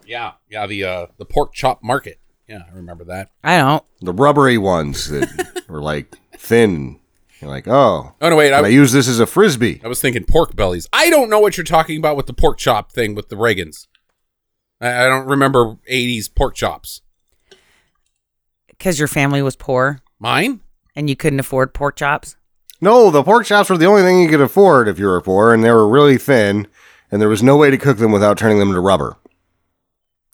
yeah, 0.06 0.34
yeah, 0.50 0.68
the 0.68 0.84
uh, 0.84 1.06
the 1.18 1.26
pork 1.26 1.54
chop 1.54 1.82
market. 1.82 2.20
Yeah, 2.48 2.64
I 2.70 2.76
remember 2.76 3.06
that. 3.06 3.30
I 3.42 3.58
don't. 3.58 3.84
The 4.02 4.12
rubbery 4.12 4.58
ones 4.58 5.10
that 5.10 5.64
were 5.70 5.82
like 5.82 6.18
thin. 6.38 7.00
You're 7.40 7.50
like, 7.50 7.68
oh, 7.70 8.16
Oh 8.20 8.30
no, 8.30 8.36
wait, 8.36 8.52
I 8.52 8.60
I, 8.60 8.68
use 8.68 8.92
this 8.92 9.08
as 9.08 9.22
a 9.22 9.26
frisbee. 9.26 9.80
I 9.82 9.88
was 9.88 10.02
thinking 10.02 10.26
pork 10.26 10.58
bellies. 10.58 10.90
I 10.92 11.10
don't 11.10 11.30
know 11.30 11.40
what 11.40 11.56
you're 11.56 11.64
talking 11.64 11.98
about 11.98 12.18
with 12.18 12.26
the 12.26 12.34
pork 12.34 12.58
chop 12.58 12.92
thing 12.92 13.16
with 13.16 13.30
the 13.30 13.38
Reagans. 13.38 13.88
I, 14.82 15.06
I 15.06 15.08
don't 15.08 15.26
remember 15.26 15.78
80s 15.90 16.34
pork 16.36 16.54
chops. 16.54 17.02
Because 18.68 19.00
your 19.00 19.08
family 19.08 19.42
was 19.42 19.56
poor 19.56 20.02
Mine? 20.20 20.62
and 20.96 21.10
you 21.10 21.16
couldn't 21.16 21.40
afford 21.40 21.74
pork 21.74 21.96
chops. 21.96 22.36
No, 22.82 23.10
the 23.10 23.24
pork 23.24 23.46
chops 23.46 23.70
were 23.70 23.78
the 23.78 23.86
only 23.86 24.02
thing 24.02 24.20
you 24.22 24.28
could 24.30 24.42
afford 24.42 24.88
if 24.88 25.00
you 25.00 25.06
were 25.06 25.22
poor, 25.22 25.54
and 25.54 25.64
they 25.64 25.72
were 25.72 25.88
really 25.88 26.18
thin, 26.18 26.68
and 27.12 27.22
there 27.22 27.30
was 27.30 27.42
no 27.44 27.56
way 27.56 27.70
to 27.70 27.78
cook 27.78 27.98
them 28.00 28.12
without 28.12 28.38
turning 28.38 28.60
them 28.60 28.70
into 28.70 28.82
rubber. 28.82 29.16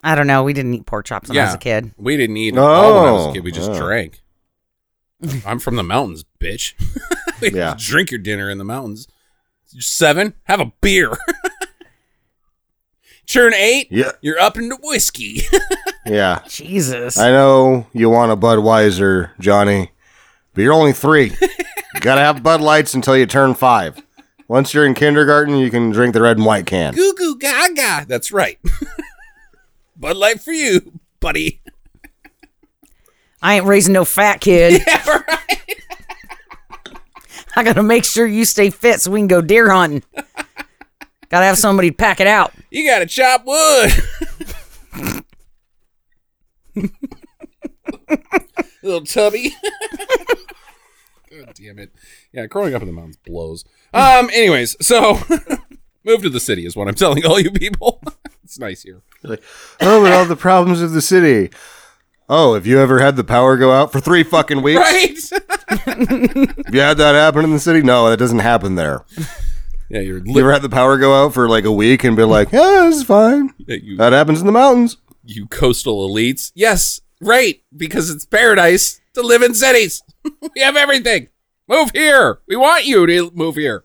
I 0.04 0.16
don't 0.16 0.28
know. 0.28 0.44
We 0.44 0.54
didn't 0.54 0.74
eat 0.74 0.86
pork 0.86 1.06
chops 1.06 1.30
when 1.30 1.38
I 1.38 1.46
was 1.46 1.54
a 1.56 1.60
kid. 1.60 1.92
We 1.98 2.18
didn't 2.18 2.38
eat 2.38 2.58
all 2.58 3.02
when 3.02 3.10
I 3.10 3.12
was 3.12 3.26
a 3.26 3.30
Oh, 3.30 3.34
kid. 3.34 3.44
We 3.44 3.52
just 3.52 3.72
oh. 3.72 3.78
drank. 3.78 4.22
I'm 5.46 5.60
from 5.60 5.76
the 5.76 5.84
mountains, 5.84 6.26
bitch. 6.40 6.74
Yeah. 7.42 7.76
Drink 7.78 8.12
your 8.12 8.22
dinner 8.22 8.50
in 8.50 8.58
the 8.60 8.64
mountains. 8.64 9.08
Seven, 9.66 10.36
have 10.44 10.62
a 10.62 10.72
beer. 10.82 11.12
Turn 13.28 13.54
eight, 13.54 13.88
Yeah, 13.92 14.12
you're 14.22 14.40
up 14.40 14.58
into 14.58 14.78
whiskey. 14.84 15.42
yeah. 16.06 16.42
Jesus. 16.48 17.18
I 17.18 17.30
know 17.32 17.88
you 17.94 18.10
want 18.10 18.32
a 18.32 18.38
Budweiser, 18.38 19.32
Johnny, 19.40 19.92
but 20.54 20.62
you're 20.62 20.74
only 20.74 20.94
three. 20.94 21.34
you 21.42 22.00
gotta 22.02 22.22
have 22.22 22.44
Bud 22.44 22.62
Lights 22.62 22.94
until 22.94 23.18
you 23.18 23.26
turn 23.26 23.54
five. 23.56 24.02
Once 24.48 24.74
you're 24.74 24.86
in 24.86 24.94
kindergarten, 24.94 25.58
you 25.58 25.72
can 25.72 25.90
drink 25.90 26.14
the 26.14 26.22
red 26.22 26.38
and 26.38 26.46
white 26.46 26.68
can. 26.68 26.94
Goo 26.94 27.16
goo 27.18 27.36
gaga. 27.38 28.06
That's 28.08 28.32
right. 28.32 28.60
Bud 29.98 30.18
Light 30.18 30.40
for 30.40 30.52
you, 30.52 31.00
buddy. 31.20 31.62
I 33.42 33.56
ain't 33.56 33.66
raising 33.66 33.94
no 33.94 34.06
fat 34.06 34.42
kid. 34.42 34.82
Yeah, 34.88 35.10
right. 35.28 35.60
I 37.58 37.64
gotta 37.64 37.84
make 37.84 38.04
sure 38.04 38.28
you 38.28 38.44
stay 38.46 38.70
fit 38.70 39.00
so 39.02 39.12
we 39.12 39.20
can 39.20 39.28
go 39.28 39.42
deer 39.42 39.70
hunting. 39.72 40.04
Gotta 41.30 41.46
have 41.46 41.58
somebody 41.58 41.92
pack 41.92 42.20
it 42.20 42.28
out. 42.28 42.54
You 42.70 42.90
gotta 42.90 43.06
chop 43.06 43.46
wood. 43.46 43.92
Little 48.84 49.06
tubby. 49.06 49.56
God 51.32 51.54
damn 51.56 51.80
it. 51.80 51.92
Yeah, 52.32 52.46
growing 52.46 52.76
up 52.76 52.82
in 52.82 52.88
the 52.88 52.94
mountains 52.94 53.18
blows. 53.18 53.66
Um, 53.94 54.30
anyways, 54.34 54.76
so 54.86 55.20
move 56.04 56.22
to 56.22 56.30
the 56.30 56.40
city 56.40 56.66
is 56.66 56.76
what 56.76 56.88
I'm 56.88 56.96
telling 56.96 57.26
all 57.26 57.40
you 57.40 57.52
people. 57.52 58.02
it's 58.44 58.60
nice 58.60 58.84
here. 58.84 59.02
Oh, 59.24 59.38
but 59.80 60.12
all 60.12 60.26
the 60.26 60.36
problems 60.36 60.82
of 60.82 60.92
the 60.92 61.02
city. 61.02 61.50
Oh, 62.28 62.56
have 62.56 62.66
you 62.66 62.80
ever 62.80 63.00
had 63.00 63.16
the 63.16 63.24
power 63.24 63.58
go 63.58 63.72
out 63.72 63.92
for 63.92 64.00
three 64.00 64.24
fucking 64.24 64.62
weeks? 64.62 64.80
Right? 64.80 65.18
Have 65.86 66.74
you 66.74 66.80
had 66.80 66.98
that 66.98 67.14
happen 67.16 67.44
in 67.44 67.52
the 67.52 67.60
city? 67.60 67.82
No, 67.82 68.10
that 68.10 68.18
doesn't 68.18 68.40
happen 68.40 68.76
there. 68.76 69.06
Yeah, 69.90 70.00
you're 70.02 70.22
You 70.26 70.40
ever 70.40 70.52
had 70.54 70.62
the 70.62 70.70
power 70.70 70.98
go 70.98 71.14
out 71.26 71.34
for 71.34 71.48
like 71.50 71.66
a 71.66 71.72
week 71.72 72.04
and 72.04 72.16
be 72.16 72.24
like, 72.24 72.52
yeah, 72.52 72.88
is 72.88 73.04
fine. 73.04 73.54
yeah, 73.58 73.78
you, 73.82 73.98
That 73.98 74.14
happens 74.14 74.40
in 74.42 74.46
the 74.46 74.52
mountains. 74.52 74.98
you 75.24 75.48
coastal 75.48 76.08
elites. 76.10 76.52
Yes, 76.56 77.02
right, 77.22 77.62
because 77.76 78.10
it's 78.10 78.26
paradise 78.26 79.00
to 79.14 79.22
live 79.22 79.42
in 79.42 79.54
cities. 79.54 80.02
we 80.56 80.62
have 80.62 80.76
everything. 80.76 81.30
Move 81.68 81.92
here. 81.94 82.40
We 82.48 82.56
want 82.56 82.86
you 82.86 83.06
to 83.08 83.32
move 83.34 83.56
here. 83.56 83.84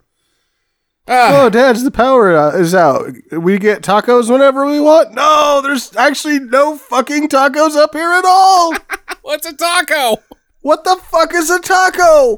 Ah. 1.09 1.45
Oh, 1.45 1.51
Dad, 1.51 1.77
the 1.77 1.91
power 1.91 2.37
uh, 2.37 2.57
is 2.57 2.75
out. 2.75 3.11
We 3.33 3.59
get 3.59 3.83
tacos 3.83 4.31
whenever 4.31 4.65
we 4.67 4.79
want. 4.79 5.13
No, 5.15 5.61
there's 5.63 5.97
actually 5.97 6.39
no 6.39 6.77
fucking 6.77 7.29
tacos 7.29 7.75
up 7.75 7.95
here 7.95 8.13
at 8.13 8.25
all. 8.25 8.75
What's 9.23 9.47
a 9.47 9.57
taco? 9.57 10.23
What 10.61 10.85
the 10.85 10.97
fuck 11.11 11.35
is 11.35 11.51
a 11.51 11.59
taco? 11.59 12.37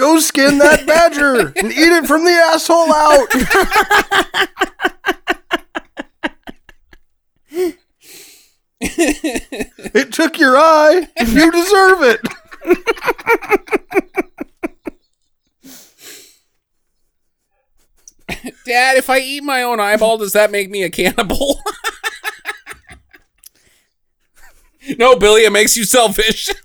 Go 0.00 0.18
skin 0.18 0.56
that 0.56 0.86
badger 0.86 1.52
and 1.56 1.70
eat 1.70 1.92
it 1.92 2.06
from 2.06 2.24
the 2.24 2.30
asshole 2.30 2.90
out. 2.90 3.28
it 9.94 10.10
took 10.10 10.38
your 10.38 10.56
eye. 10.56 11.06
You 11.18 11.52
deserve 11.52 12.02
it. 12.02 12.20
Dad, 18.64 18.96
if 18.96 19.10
I 19.10 19.18
eat 19.18 19.44
my 19.44 19.62
own 19.62 19.80
eyeball, 19.80 20.16
does 20.16 20.32
that 20.32 20.50
make 20.50 20.70
me 20.70 20.82
a 20.82 20.88
cannibal? 20.88 21.60
no, 24.98 25.16
Billy, 25.16 25.44
it 25.44 25.52
makes 25.52 25.76
you 25.76 25.84
selfish. 25.84 26.48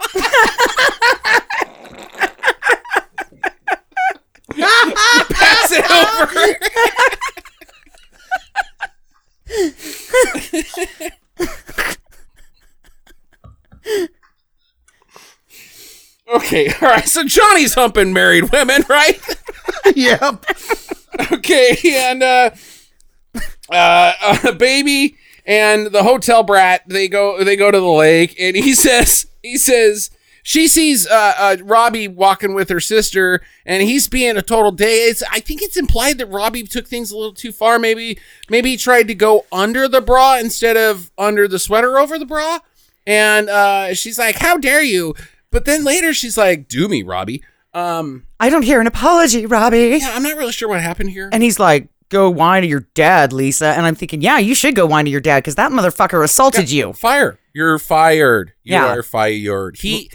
Pass 4.58 5.72
it 5.72 5.86
over. 5.91 6.56
okay, 16.36 16.72
all 16.82 16.89
right. 16.89 17.08
So 17.08 17.24
Johnny's 17.24 17.74
humping 17.74 18.14
married 18.14 18.51
women, 18.51 18.84
right? 18.89 19.20
yep. 19.95 20.45
okay, 21.32 21.78
and 21.86 22.24
uh, 22.24 22.51
uh, 23.70 24.14
uh, 24.22 24.51
baby 24.53 25.18
and 25.45 25.88
the 25.88 26.03
hotel 26.03 26.43
brat 26.43 26.82
they 26.88 27.08
go 27.08 27.43
they 27.43 27.56
go 27.56 27.72
to 27.72 27.80
the 27.80 27.86
lake, 27.86 28.36
and 28.39 28.56
he 28.56 28.74
says 28.74 29.28
he 29.41 29.58
says 29.58 30.10
she 30.47 30.67
sees 30.67 31.07
uh, 31.07 31.33
uh, 31.39 31.57
Robbie 31.63 32.07
walking 32.07 32.53
with 32.53 32.69
her 32.69 32.79
sister, 32.79 33.41
and 33.65 33.81
he's 33.81 34.07
being 34.07 34.37
a 34.37 34.43
total 34.43 34.71
day. 34.71 35.05
It's 35.05 35.23
I 35.31 35.39
think 35.39 35.63
it's 35.63 35.75
implied 35.75 36.19
that 36.19 36.27
Robbie 36.27 36.61
took 36.63 36.87
things 36.87 37.09
a 37.09 37.17
little 37.17 37.33
too 37.33 37.51
far. 37.51 37.79
Maybe 37.79 38.19
maybe 38.47 38.69
he 38.69 38.77
tried 38.77 39.07
to 39.07 39.15
go 39.15 39.45
under 39.51 39.87
the 39.87 40.01
bra 40.01 40.37
instead 40.37 40.77
of 40.77 41.09
under 41.17 41.47
the 41.47 41.57
sweater 41.57 41.97
over 41.97 42.19
the 42.19 42.27
bra, 42.27 42.59
and 43.07 43.49
uh, 43.49 43.95
she's 43.95 44.19
like, 44.19 44.35
"How 44.37 44.57
dare 44.57 44.83
you!" 44.83 45.15
But 45.49 45.65
then 45.65 45.83
later 45.83 46.13
she's 46.13 46.37
like, 46.37 46.67
"Do 46.67 46.87
me, 46.87 47.01
Robbie." 47.01 47.43
Um, 47.73 48.27
I 48.39 48.49
don't 48.51 48.61
hear 48.61 48.79
an 48.79 48.85
apology, 48.87 49.47
Robbie. 49.47 49.97
yeah, 49.99 50.11
I'm 50.13 50.21
not 50.23 50.37
really 50.37 50.51
sure 50.53 50.69
what 50.69 50.79
happened 50.79 51.09
here. 51.09 51.29
And 51.33 51.41
he's 51.43 51.59
like, 51.59 51.89
go 52.09 52.29
whine 52.29 52.61
to 52.61 52.67
your 52.69 52.87
dad, 52.93 53.33
Lisa. 53.33 53.65
And 53.67 53.85
I'm 53.85 53.95
thinking, 53.95 54.21
yeah, 54.21 54.37
you 54.37 54.55
should 54.55 54.75
go 54.75 54.85
whine 54.85 55.03
to 55.05 55.11
your 55.11 55.19
dad 55.19 55.39
because 55.39 55.55
that 55.55 55.71
motherfucker 55.73 56.23
assaulted 56.23 56.71
you. 56.71 56.93
Fire. 56.93 57.37
You're 57.53 57.77
fired. 57.79 58.53
You 58.63 58.75
Yeah. 58.75 58.85
are 58.93 59.03
fired. 59.03 59.77
He, 59.79 60.09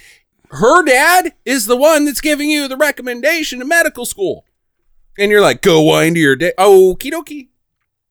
her 0.51 0.84
dad 0.84 1.34
is 1.44 1.66
the 1.66 1.76
one 1.76 2.05
that's 2.05 2.20
giving 2.20 2.51
you 2.51 2.68
the 2.68 2.76
recommendation 2.76 3.59
to 3.61 3.64
medical 3.64 4.05
school. 4.05 4.44
And 5.18 5.30
you're 5.30 5.40
like, 5.40 5.62
go 5.62 5.82
to 6.09 6.18
your 6.18 6.36
dad. 6.36 6.55
Okie 6.59 7.12
dokie. 7.12 7.48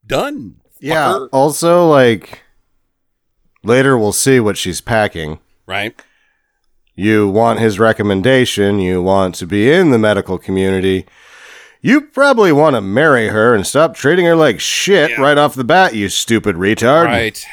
Done. 0.05 0.55
Yeah. 0.79 1.09
fucker. 1.09 1.29
Also, 1.31 1.87
like 1.87 2.43
later 3.63 3.97
we'll 3.97 4.13
see 4.13 4.39
what 4.39 4.57
she's 4.57 4.81
packing. 4.81 5.39
Right. 5.65 5.99
You 6.95 7.29
want 7.29 7.59
his 7.59 7.79
recommendation. 7.79 8.79
You 8.79 9.01
want 9.01 9.35
to 9.35 9.47
be 9.47 9.71
in 9.71 9.91
the 9.91 9.99
medical 9.99 10.37
community. 10.37 11.05
You 11.81 12.01
probably 12.01 12.51
want 12.51 12.75
to 12.75 12.81
marry 12.81 13.29
her 13.29 13.55
and 13.55 13.65
stop 13.65 13.95
treating 13.95 14.25
her 14.25 14.35
like 14.35 14.59
shit 14.59 15.17
right 15.17 15.37
off 15.37 15.55
the 15.55 15.63
bat, 15.63 15.95
you 15.95 16.09
stupid 16.09 16.57
retard. 16.57 17.05
Right. 17.05 17.45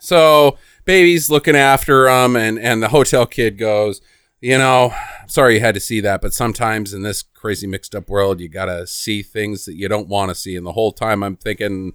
So 0.00 0.56
baby's 0.86 1.28
looking 1.28 1.56
after 1.56 2.08
him, 2.08 2.36
and 2.36 2.58
and 2.58 2.82
the 2.82 2.88
hotel 2.88 3.26
kid 3.26 3.58
goes, 3.58 4.00
you 4.40 4.58
know, 4.58 4.92
sorry 5.26 5.54
you 5.54 5.60
had 5.60 5.74
to 5.74 5.80
see 5.80 6.00
that, 6.00 6.20
but 6.20 6.32
sometimes 6.34 6.92
in 6.94 7.02
this 7.02 7.22
crazy 7.22 7.66
mixed 7.66 7.94
up 7.94 8.08
world, 8.08 8.40
you 8.40 8.48
gotta 8.48 8.86
see 8.86 9.22
things 9.22 9.64
that 9.64 9.74
you 9.74 9.88
don't 9.88 10.08
want 10.08 10.28
to 10.30 10.34
see. 10.34 10.56
And 10.56 10.66
the 10.66 10.72
whole 10.72 10.92
time 10.92 11.22
I'm 11.22 11.36
thinking. 11.36 11.92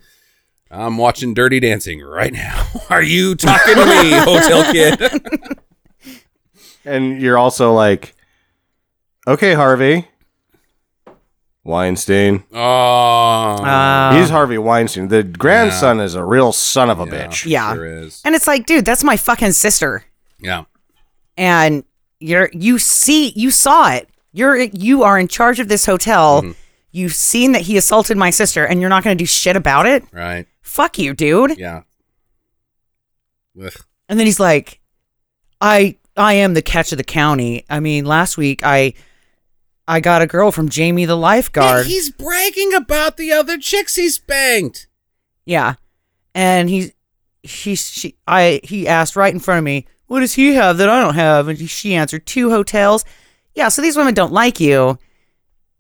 I'm 0.74 0.98
watching 0.98 1.34
Dirty 1.34 1.60
Dancing 1.60 2.00
right 2.00 2.32
now. 2.32 2.66
Are 2.89 3.04
you 3.04 3.36
talking 3.36 3.76
to 3.76 3.86
me, 3.86 4.12
hotel 4.14 4.72
kid? 4.72 5.60
And 6.86 7.22
you're 7.22 7.38
also 7.38 7.74
like, 7.74 8.16
okay, 9.28 9.54
Harvey 9.54 10.08
Weinstein. 11.66 12.44
Oh, 12.54 12.58
Uh, 12.58 14.18
He's 14.18 14.30
Harvey 14.30 14.58
Weinstein. 14.58 15.10
The 15.10 15.24
grandson 15.24 16.00
is 16.00 16.16
a 16.16 16.24
real 16.24 16.52
son 16.54 16.89
of 16.89 17.00
a 17.00 17.06
bitch. 17.06 17.46
Yeah. 17.46 17.74
Sure 17.74 17.86
is. 17.86 18.22
and 18.26 18.34
it's 18.34 18.48
like, 18.48 18.66
dude, 18.66 18.86
that's 18.86 19.04
my 19.04 19.18
fucking 19.18 19.52
sister. 19.52 20.06
Yeah. 20.39 20.64
and 21.38 21.84
you're 22.22 22.49
you 22.53 22.78
see 22.80 23.30
you 23.36 23.51
saw 23.51 23.91
it 23.91 24.07
you're 24.32 24.57
you 24.57 25.03
are 25.03 25.19
in 25.19 25.28
charge 25.28 25.59
of 25.59 25.67
this 25.67 25.86
hotel 25.86 26.41
Mm-hmm. 26.41 26.51
you've 26.91 27.13
seen 27.15 27.51
that 27.53 27.63
he 27.63 27.76
assaulted 27.78 28.15
my 28.17 28.30
sister 28.30 28.65
and 28.65 28.80
you're 28.80 28.89
not 28.89 29.03
going 29.03 29.17
to 29.17 29.22
do 29.22 29.26
shit 29.26 29.55
about 29.55 29.86
it 29.86 30.03
Right. 30.13 30.47
fuck 30.61 30.97
you 30.99 31.13
dude 31.13 31.57
Yeah. 31.57 31.82
Ugh. 33.61 33.74
and 34.07 34.17
then 34.19 34.26
he's 34.26 34.39
like 34.39 34.80
i 35.59 35.97
i 36.15 36.34
am 36.34 36.53
the 36.53 36.61
catch 36.61 36.91
of 36.91 36.97
the 36.97 37.03
county 37.03 37.65
i 37.69 37.80
mean 37.80 38.05
last 38.05 38.38
week 38.38 38.61
i 38.63 38.93
i 39.88 39.99
got 39.99 40.22
a 40.22 40.28
girl 40.28 40.51
from 40.51 40.69
jamie 40.69 41.05
the 41.05 41.17
lifeguard 41.17 41.86
Hey, 41.86 41.91
he's 41.93 42.11
bragging 42.11 42.74
about 42.74 43.17
the 43.17 43.32
other 43.32 43.57
chicks 43.57 43.95
he's 43.95 44.19
banged. 44.19 44.86
yeah 45.45 45.76
and 46.34 46.69
he 46.69 46.93
he 47.43 47.76
she 47.76 48.15
i 48.28 48.61
he 48.63 48.88
asked 48.88 49.15
right 49.17 49.34
in 49.34 49.39
front 49.39 49.57
of 49.59 49.63
me 49.65 49.86
what 50.12 50.20
does 50.20 50.34
he 50.34 50.53
have 50.53 50.78
that 50.78 50.89
i 50.89 51.01
don't 51.01 51.16
have 51.16 51.47
and 51.47 51.70
she 51.70 51.95
answered 51.95 52.26
two 52.26 52.49
hotels 52.49 53.05
yeah 53.55 53.70
so 53.70 53.82
these 53.82 53.95
women 53.95 54.14
don't 54.14 54.34
like 54.34 54.59
you 54.59 54.97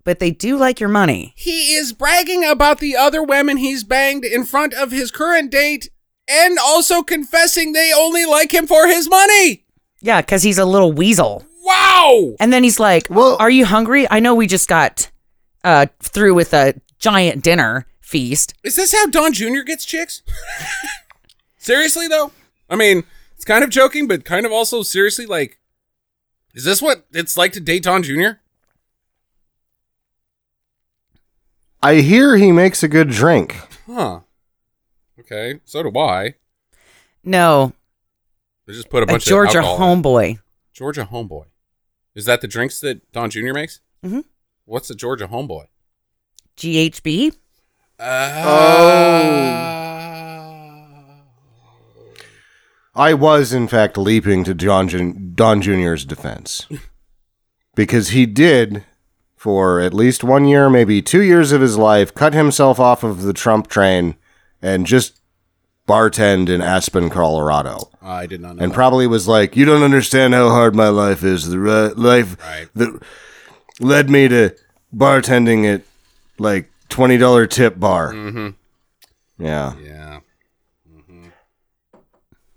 but 0.03 0.19
they 0.19 0.31
do 0.31 0.57
like 0.57 0.79
your 0.79 0.89
money 0.89 1.33
He 1.35 1.73
is 1.73 1.93
bragging 1.93 2.43
about 2.43 2.79
the 2.79 2.95
other 2.95 3.21
women 3.21 3.57
he's 3.57 3.83
banged 3.83 4.23
in 4.25 4.45
front 4.45 4.73
of 4.73 4.91
his 4.91 5.11
current 5.11 5.51
date 5.51 5.89
and 6.29 6.57
also 6.59 7.03
confessing 7.03 7.73
they 7.73 7.91
only 7.93 8.25
like 8.25 8.53
him 8.53 8.65
for 8.67 8.87
his 8.87 9.09
money. 9.09 9.65
Yeah, 10.01 10.21
because 10.21 10.43
he's 10.43 10.57
a 10.57 10.65
little 10.65 10.93
weasel. 10.93 11.45
Wow. 11.63 12.35
And 12.39 12.53
then 12.53 12.63
he's 12.63 12.79
like, 12.79 13.07
Well- 13.09 13.35
Are 13.39 13.49
you 13.49 13.65
hungry? 13.65 14.07
I 14.09 14.19
know 14.21 14.33
we 14.33 14.47
just 14.47 14.69
got 14.69 15.11
uh, 15.63 15.87
through 15.99 16.33
with 16.33 16.53
a 16.53 16.73
giant 16.99 17.43
dinner 17.43 17.85
feast. 17.99 18.53
Is 18.63 18.75
this 18.77 18.93
how 18.93 19.07
Don 19.07 19.33
Jr. 19.33 19.61
gets 19.65 19.83
chicks? 19.83 20.21
seriously, 21.57 22.07
though? 22.07 22.31
I 22.69 22.75
mean, 22.75 23.03
it's 23.41 23.45
kind 23.47 23.63
of 23.63 23.71
joking, 23.71 24.07
but 24.07 24.23
kind 24.23 24.45
of 24.45 24.51
also 24.51 24.83
seriously, 24.83 25.25
like, 25.25 25.57
is 26.53 26.63
this 26.63 26.79
what 26.79 27.07
it's 27.11 27.35
like 27.35 27.53
to 27.53 27.59
date 27.59 27.81
Don 27.81 28.03
Jr.? 28.03 28.33
I 31.81 31.95
hear 31.95 32.37
he 32.37 32.51
makes 32.51 32.83
a 32.83 32.87
good 32.87 33.09
drink. 33.09 33.55
Huh. 33.87 34.19
Okay, 35.19 35.59
so 35.65 35.81
do 35.81 35.97
I. 35.97 36.35
No, 37.23 37.73
They 38.67 38.73
just 38.73 38.89
put 38.91 38.99
a 39.01 39.03
a 39.05 39.07
bunch 39.07 39.25
Georgia 39.25 39.57
of 39.57 39.65
alcohol 39.65 39.91
in. 39.93 40.03
homeboy. 40.03 40.39
Georgia 40.71 41.07
Homeboy. 41.11 41.45
Is 42.13 42.25
that 42.25 42.41
the 42.41 42.47
drinks 42.47 42.79
that 42.81 43.11
Don 43.11 43.31
Jr. 43.31 43.53
makes? 43.53 43.79
Mhm. 44.05 44.25
What's 44.65 44.91
a 44.91 44.95
Georgia 44.95 45.27
Homeboy? 45.27 45.65
GHB? 46.57 47.33
I 52.93 53.13
was, 53.13 53.53
in 53.53 53.67
fact, 53.67 53.97
leaping 53.97 54.43
to 54.43 54.53
John 54.53 54.87
Jun- 54.89 55.31
Don 55.35 55.61
Jr.'s 55.61 56.03
defense. 56.05 56.67
because 57.75 58.09
he 58.09 58.25
did, 58.25 58.83
for 59.37 59.79
at 59.79 59.93
least 59.93 60.23
one 60.23 60.45
year, 60.45 60.69
maybe 60.69 61.01
two 61.01 61.21
years 61.21 61.51
of 61.51 61.61
his 61.61 61.77
life, 61.77 62.13
cut 62.13 62.33
himself 62.33 62.79
off 62.79 63.03
of 63.03 63.21
the 63.21 63.33
Trump 63.33 63.67
train 63.67 64.15
and 64.61 64.85
just 64.85 65.21
bartend 65.87 66.49
in 66.49 66.61
Aspen, 66.61 67.09
Colorado. 67.09 67.89
I 68.01 68.25
did 68.25 68.41
not 68.41 68.55
know. 68.57 68.63
And 68.63 68.71
that. 68.71 68.75
probably 68.75 69.07
was 69.07 69.27
like, 69.27 69.55
You 69.55 69.65
don't 69.65 69.83
understand 69.83 70.33
how 70.33 70.49
hard 70.49 70.75
my 70.75 70.89
life 70.89 71.23
is. 71.23 71.47
The 71.47 71.59
ri- 71.59 71.93
life 71.95 72.37
Right. 72.43 72.67
that 72.75 73.01
led 73.79 74.09
me 74.09 74.27
to 74.27 74.55
bartending 74.95 75.73
at 75.73 75.81
like 76.37 76.69
$20 76.89 77.49
tip 77.49 77.79
bar. 77.79 78.11
Mm-hmm. 78.13 79.43
Yeah. 79.43 79.73
Yeah. 79.81 80.19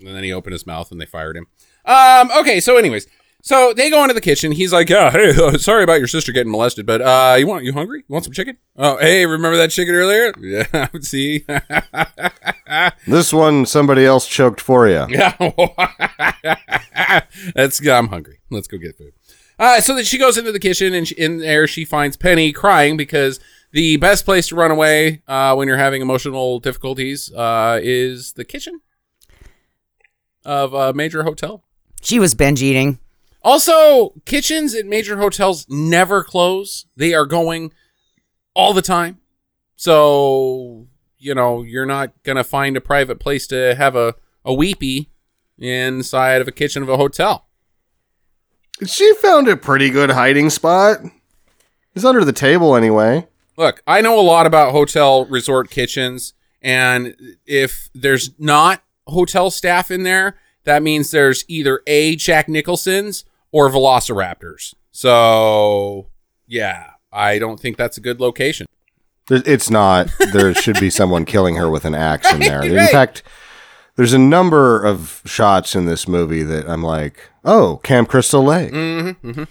And 0.07 0.17
then 0.17 0.25
he 0.25 0.33
opened 0.33 0.53
his 0.53 0.67
mouth 0.67 0.91
and 0.91 1.01
they 1.01 1.07
fired 1.07 1.37
him. 1.37 1.47
Um. 1.85 2.31
Okay. 2.39 2.61
So, 2.61 2.77
anyways, 2.77 3.07
so 3.45 3.75
they 3.75 3.91
go 3.91 4.01
into 4.03 4.15
the 4.15 4.23
kitchen. 4.23 4.53
He's 4.53 4.73
like, 4.73 4.89
"Yeah, 4.89 5.11
hey, 5.11 5.35
uh, 5.37 5.59
sorry 5.59 5.85
about 5.85 5.99
your 5.99 6.07
sister 6.07 6.33
getting 6.33 6.51
molested, 6.51 6.87
but 6.87 7.03
uh, 7.03 7.37
you 7.39 7.47
want 7.47 7.65
you 7.65 7.75
hungry? 7.75 7.99
You 8.09 8.13
want 8.13 8.25
some 8.25 8.33
chicken? 8.33 8.57
Oh, 8.75 8.97
hey, 8.97 9.27
remember 9.27 9.59
that 9.59 9.71
chicken 9.71 9.95
earlier? 9.95 10.33
Yeah. 10.41 10.67
I 10.73 10.99
see. 11.01 11.45
This 13.07 13.33
one, 13.35 13.67
somebody 13.67 14.07
else 14.07 14.27
choked 14.27 14.63
for 14.63 14.89
you. 14.89 15.07
Yeah. 15.11 15.37
That's 17.55 17.87
I'm 17.87 18.09
hungry. 18.09 18.41
Let's 18.51 18.67
go 18.67 18.79
get 18.79 18.97
food. 18.97 19.13
Uh, 19.59 19.83
so 19.83 19.95
that 19.95 20.07
she 20.07 20.17
goes 20.17 20.39
into 20.39 20.51
the 20.51 20.59
kitchen 20.59 20.95
and 20.95 21.07
she, 21.07 21.15
in 21.15 21.39
there 21.39 21.67
she 21.67 21.85
finds 21.85 22.17
Penny 22.17 22.51
crying 22.51 22.97
because 22.97 23.41
the 23.73 23.99
best 23.99 24.25
place 24.25 24.49
to 24.49 24.57
run 24.57 24.71
away 24.71 25.23
uh, 25.29 25.55
when 25.55 25.69
you're 25.69 25.77
having 25.77 26.01
emotional 26.01 26.61
difficulties 26.61 27.31
uh, 27.35 27.79
is 27.83 28.33
the 28.33 28.45
kitchen 28.45 28.81
of 30.45 30.75
a 30.75 30.93
major 30.93 31.23
hotel. 31.23 31.65
She 32.03 32.19
was 32.19 32.35
binge 32.35 32.62
eating. 32.62 32.99
Also, 33.43 34.15
kitchens 34.25 34.75
at 34.75 34.87
major 34.87 35.19
hotels 35.19 35.66
never 35.69 36.25
close. 36.25 36.87
They 36.97 37.12
are 37.15 37.27
going 37.27 37.73
all 38.55 38.73
the 38.73 38.83
time. 38.83 39.19
So, 39.77 40.87
you 41.19 41.35
know, 41.35 41.62
you're 41.62 41.87
not 41.87 42.23
going 42.23 42.37
to 42.37 42.45
find 42.45 42.77
a 42.77 42.81
private 42.81 43.21
place 43.21 43.47
to 43.49 43.75
have 43.75 43.97
a, 43.97 44.15
a 44.45 44.55
weepy 44.55 45.11
inside 45.59 46.41
of 46.41 46.49
a 46.49 46.53
kitchen 46.53 46.83
of 46.83 46.89
a 46.89 46.97
hotel. 46.97 47.49
She 48.87 49.15
found 49.16 49.49
a 49.49 49.57
pretty 49.57 49.91
good 49.91 50.11
hiding 50.11 50.51
spot. 50.51 51.01
It's 51.95 52.05
under 52.05 52.25
the 52.25 52.33
table 52.33 52.75
anyway. 52.75 53.29
Look, 53.57 53.83
I 53.87 54.01
know 54.01 54.19
a 54.19 54.23
lot 54.23 54.47
about 54.47 54.73
hotel 54.73 55.27
resort 55.27 55.71
kitchens, 55.71 56.35
and 56.61 57.15
if 57.47 57.89
there's 57.95 58.31
not 58.39 58.83
hotel 59.06 59.51
staff 59.51 59.90
in 59.90 60.02
there, 60.02 60.36
that 60.64 60.82
means 60.82 61.10
there's 61.10 61.44
either 61.48 61.81
A, 61.86 62.16
Jack 62.16 62.48
Nicholson's 62.48 63.24
or 63.52 63.68
Velociraptors. 63.70 64.74
So, 64.93 66.09
yeah, 66.47 66.90
I 67.12 67.39
don't 67.39 67.60
think 67.60 67.76
that's 67.76 67.97
a 67.98 68.01
good 68.01 68.20
location. 68.20 68.66
It's 69.31 69.70
not. 69.70 70.09
There 70.32 70.52
should 70.55 70.78
be 70.81 70.90
someone 70.90 71.24
killing 71.24 71.56
her 71.56 71.70
with 71.70 71.85
an 71.85 71.94
axe 71.94 72.31
in 72.32 72.40
there. 72.40 72.62
In 72.64 72.74
Right. 72.74 72.90
fact, 72.90 73.22
there's 73.97 74.12
a 74.12 74.18
number 74.18 74.82
of 74.85 75.22
shots 75.24 75.74
in 75.76 75.86
this 75.86 76.06
movie 76.09 76.43
that 76.43 76.68
I'm 76.68 76.82
like, 76.82 77.31
oh, 77.44 77.78
Camp 77.85 78.09
Crystal 78.09 78.43
Lake. 78.43 78.72
Mm-hmm, 78.72 79.31
mm-hmm. 79.31 79.44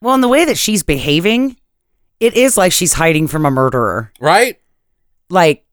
Well, 0.00 0.14
in 0.14 0.20
the 0.20 0.28
way 0.28 0.44
that 0.44 0.58
she's 0.58 0.82
behaving, 0.82 1.56
it 2.20 2.34
is 2.34 2.56
like 2.56 2.72
she's 2.72 2.94
hiding 2.94 3.28
from 3.28 3.46
a 3.46 3.50
murderer. 3.50 4.12
Right? 4.20 4.60
Like, 5.30 5.64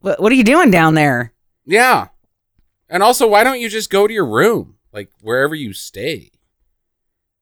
what, 0.00 0.20
what 0.20 0.30
are 0.32 0.34
you 0.34 0.44
doing 0.44 0.70
down 0.70 0.94
there? 0.94 1.32
Yeah. 1.64 2.08
And 2.88 3.02
also, 3.02 3.28
why 3.28 3.44
don't 3.44 3.60
you 3.60 3.68
just 3.68 3.90
go 3.90 4.06
to 4.06 4.14
your 4.14 4.26
room? 4.26 4.76
Like 4.92 5.10
wherever 5.20 5.54
you 5.54 5.72
stay. 5.72 6.30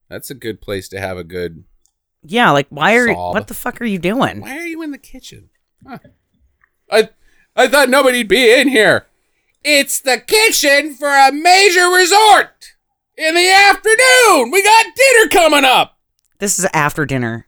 That's 0.08 0.30
a 0.30 0.34
good 0.34 0.60
place 0.60 0.88
to 0.90 1.00
have 1.00 1.16
a 1.16 1.24
good. 1.24 1.64
Yeah, 2.22 2.50
like, 2.50 2.66
why 2.70 2.94
are 2.94 3.08
Sob. 3.08 3.34
what 3.34 3.46
the 3.48 3.54
fuck 3.54 3.80
are 3.80 3.84
you 3.86 3.98
doing? 3.98 4.40
Why 4.40 4.56
are 4.58 4.66
you 4.66 4.82
in 4.82 4.90
the 4.90 4.98
kitchen? 4.98 5.50
Huh. 5.86 5.98
I 6.90 7.10
I 7.54 7.68
thought 7.68 7.88
nobody'd 7.88 8.28
be 8.28 8.52
in 8.52 8.68
here. 8.68 9.06
It's 9.64 10.00
the 10.00 10.18
kitchen 10.18 10.94
for 10.94 11.08
a 11.08 11.32
major 11.32 11.86
resort 11.88 12.74
in 13.16 13.34
the 13.34 13.50
afternoon. 13.50 14.50
We 14.50 14.62
got 14.62 14.86
dinner 14.94 15.28
coming 15.30 15.64
up. 15.64 15.98
This 16.38 16.58
is 16.58 16.66
after 16.72 17.04
dinner. 17.06 17.46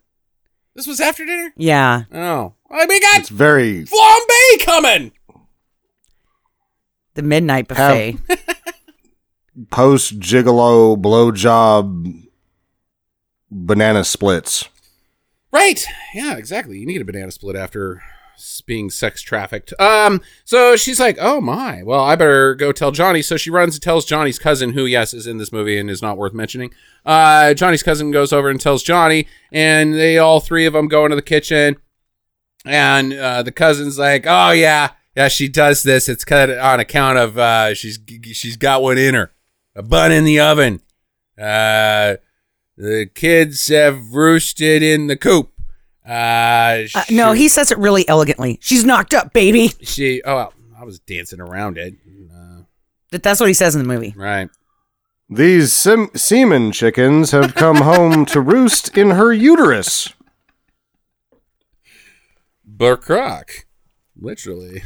This 0.74 0.86
was 0.86 1.00
after 1.00 1.24
dinner. 1.24 1.52
Yeah. 1.56 2.04
Oh, 2.12 2.54
I 2.70 2.86
we 2.86 3.00
got 3.00 3.20
It's 3.20 3.28
very 3.28 3.84
flambe 3.84 4.64
coming. 4.64 5.12
The 7.18 7.24
midnight 7.24 7.66
buffet. 7.66 8.16
post 9.70 10.20
gigolo 10.20 10.96
blowjob 10.96 12.22
banana 13.50 14.04
splits. 14.04 14.68
Right. 15.50 15.84
Yeah, 16.14 16.36
exactly. 16.36 16.78
You 16.78 16.86
need 16.86 17.00
a 17.00 17.04
banana 17.04 17.32
split 17.32 17.56
after 17.56 18.00
being 18.66 18.88
sex 18.88 19.20
trafficked. 19.20 19.74
Um, 19.80 20.20
so 20.44 20.76
she's 20.76 21.00
like, 21.00 21.16
"Oh 21.20 21.40
my. 21.40 21.82
Well, 21.82 22.04
I 22.04 22.14
better 22.14 22.54
go 22.54 22.70
tell 22.70 22.92
Johnny." 22.92 23.20
So 23.20 23.36
she 23.36 23.50
runs 23.50 23.74
and 23.74 23.82
tells 23.82 24.04
Johnny's 24.04 24.38
cousin, 24.38 24.74
who 24.74 24.86
yes 24.86 25.12
is 25.12 25.26
in 25.26 25.38
this 25.38 25.50
movie 25.50 25.76
and 25.76 25.90
is 25.90 26.00
not 26.00 26.18
worth 26.18 26.34
mentioning. 26.34 26.72
Uh, 27.04 27.52
Johnny's 27.52 27.82
cousin 27.82 28.12
goes 28.12 28.32
over 28.32 28.48
and 28.48 28.60
tells 28.60 28.84
Johnny, 28.84 29.26
and 29.50 29.92
they 29.92 30.18
all 30.18 30.38
three 30.38 30.66
of 30.66 30.72
them 30.72 30.86
go 30.86 31.04
into 31.04 31.16
the 31.16 31.22
kitchen, 31.22 31.78
and 32.64 33.12
uh, 33.12 33.42
the 33.42 33.50
cousin's 33.50 33.98
like, 33.98 34.24
"Oh 34.24 34.52
yeah, 34.52 34.90
yeah, 35.18 35.26
she 35.26 35.48
does 35.48 35.82
this. 35.82 36.08
It's 36.08 36.24
cut 36.24 36.48
on 36.48 36.78
account 36.78 37.18
of 37.18 37.36
uh, 37.36 37.74
she's 37.74 37.98
she's 38.32 38.56
got 38.56 38.82
one 38.82 38.98
in 38.98 39.14
her, 39.14 39.32
a 39.74 39.82
bun 39.82 40.12
in 40.12 40.22
the 40.24 40.38
oven. 40.38 40.80
Uh, 41.36 42.16
the 42.76 43.10
kids 43.12 43.66
have 43.66 43.98
roosted 44.12 44.80
in 44.84 45.08
the 45.08 45.16
coop. 45.16 45.50
Uh, 46.08 46.84
Uh, 46.94 47.02
no, 47.10 47.32
he 47.32 47.48
says 47.48 47.72
it 47.72 47.78
really 47.78 48.08
elegantly. 48.08 48.58
She's 48.62 48.84
knocked 48.84 49.12
up, 49.12 49.32
baby. 49.32 49.72
she. 49.82 50.22
Oh, 50.24 50.34
well, 50.36 50.52
I 50.80 50.84
was 50.84 51.00
dancing 51.00 51.40
around 51.40 51.78
it. 51.78 51.94
Uh, 52.32 52.62
That- 53.10 53.24
That's 53.24 53.40
what 53.40 53.48
he 53.48 53.54
says 53.54 53.74
in 53.74 53.82
the 53.82 53.88
movie. 53.88 54.14
right. 54.16 54.48
These 55.30 55.72
sim- 55.74 56.10
semen 56.14 56.70
chickens 56.72 57.32
have 57.32 57.54
come 57.56 57.78
home 57.78 58.24
to 58.26 58.40
roost 58.40 58.96
in 58.96 59.10
her 59.10 59.32
uterus. 59.32 60.14
Burkrock. 62.64 63.66
Literally. 64.16 64.82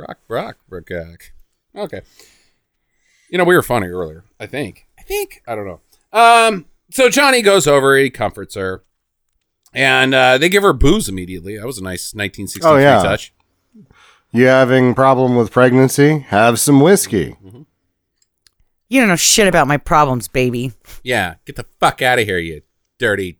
Rock, 0.00 0.18
rock, 0.28 0.56
Burkrock. 0.68 1.32
Okay. 1.76 2.00
You 3.30 3.38
know, 3.38 3.44
we 3.44 3.54
were 3.54 3.62
funny 3.62 3.86
earlier, 3.88 4.24
I 4.40 4.46
think. 4.46 4.86
I 4.98 5.02
think. 5.02 5.42
I 5.46 5.54
don't 5.54 5.66
know. 5.66 5.80
Um, 6.12 6.66
so 6.90 7.08
Johnny 7.08 7.42
goes 7.42 7.66
over, 7.66 7.96
he 7.96 8.10
comforts 8.10 8.54
her. 8.56 8.82
And 9.72 10.14
uh, 10.14 10.36
they 10.38 10.48
give 10.48 10.64
her 10.64 10.72
booze 10.72 11.08
immediately. 11.08 11.56
That 11.56 11.66
was 11.66 11.78
a 11.78 11.82
nice 11.84 12.12
1963 12.14 12.68
Oh, 12.68 12.76
yeah. 12.76 13.02
touch. 13.02 13.32
You 14.32 14.46
having 14.46 14.94
problem 14.94 15.36
with 15.36 15.52
pregnancy? 15.52 16.20
Have 16.28 16.58
some 16.58 16.80
whiskey. 16.80 17.36
You 18.88 19.00
don't 19.00 19.08
know 19.08 19.16
shit 19.16 19.46
about 19.46 19.68
my 19.68 19.76
problems, 19.76 20.26
baby. 20.26 20.72
Yeah, 21.04 21.34
get 21.44 21.54
the 21.56 21.66
fuck 21.78 22.02
out 22.02 22.18
of 22.18 22.24
here, 22.26 22.38
you 22.38 22.62
dirty 22.98 23.38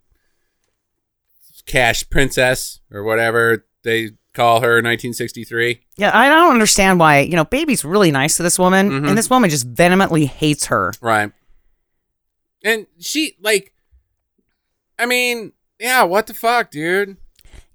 cash 1.66 2.08
princess 2.08 2.80
or 2.90 3.02
whatever 3.02 3.66
they 3.82 4.10
call 4.32 4.60
her 4.60 4.76
1963. 4.82 5.80
Yeah, 5.96 6.10
I 6.16 6.28
don't 6.28 6.52
understand 6.52 6.98
why. 7.00 7.20
You 7.20 7.36
know, 7.36 7.44
baby's 7.44 7.84
really 7.84 8.10
nice 8.10 8.36
to 8.36 8.42
this 8.42 8.58
woman, 8.58 8.90
Mhm. 8.90 9.08
and 9.08 9.18
this 9.18 9.28
woman 9.30 9.50
just 9.50 9.66
vehemently 9.66 10.26
hates 10.26 10.66
her. 10.66 10.92
Right. 11.00 11.32
And 12.64 12.86
she 12.98 13.36
like 13.40 13.72
I 14.98 15.06
mean, 15.06 15.52
yeah, 15.78 16.02
what 16.02 16.26
the 16.26 16.34
fuck, 16.34 16.70
dude? 16.70 17.16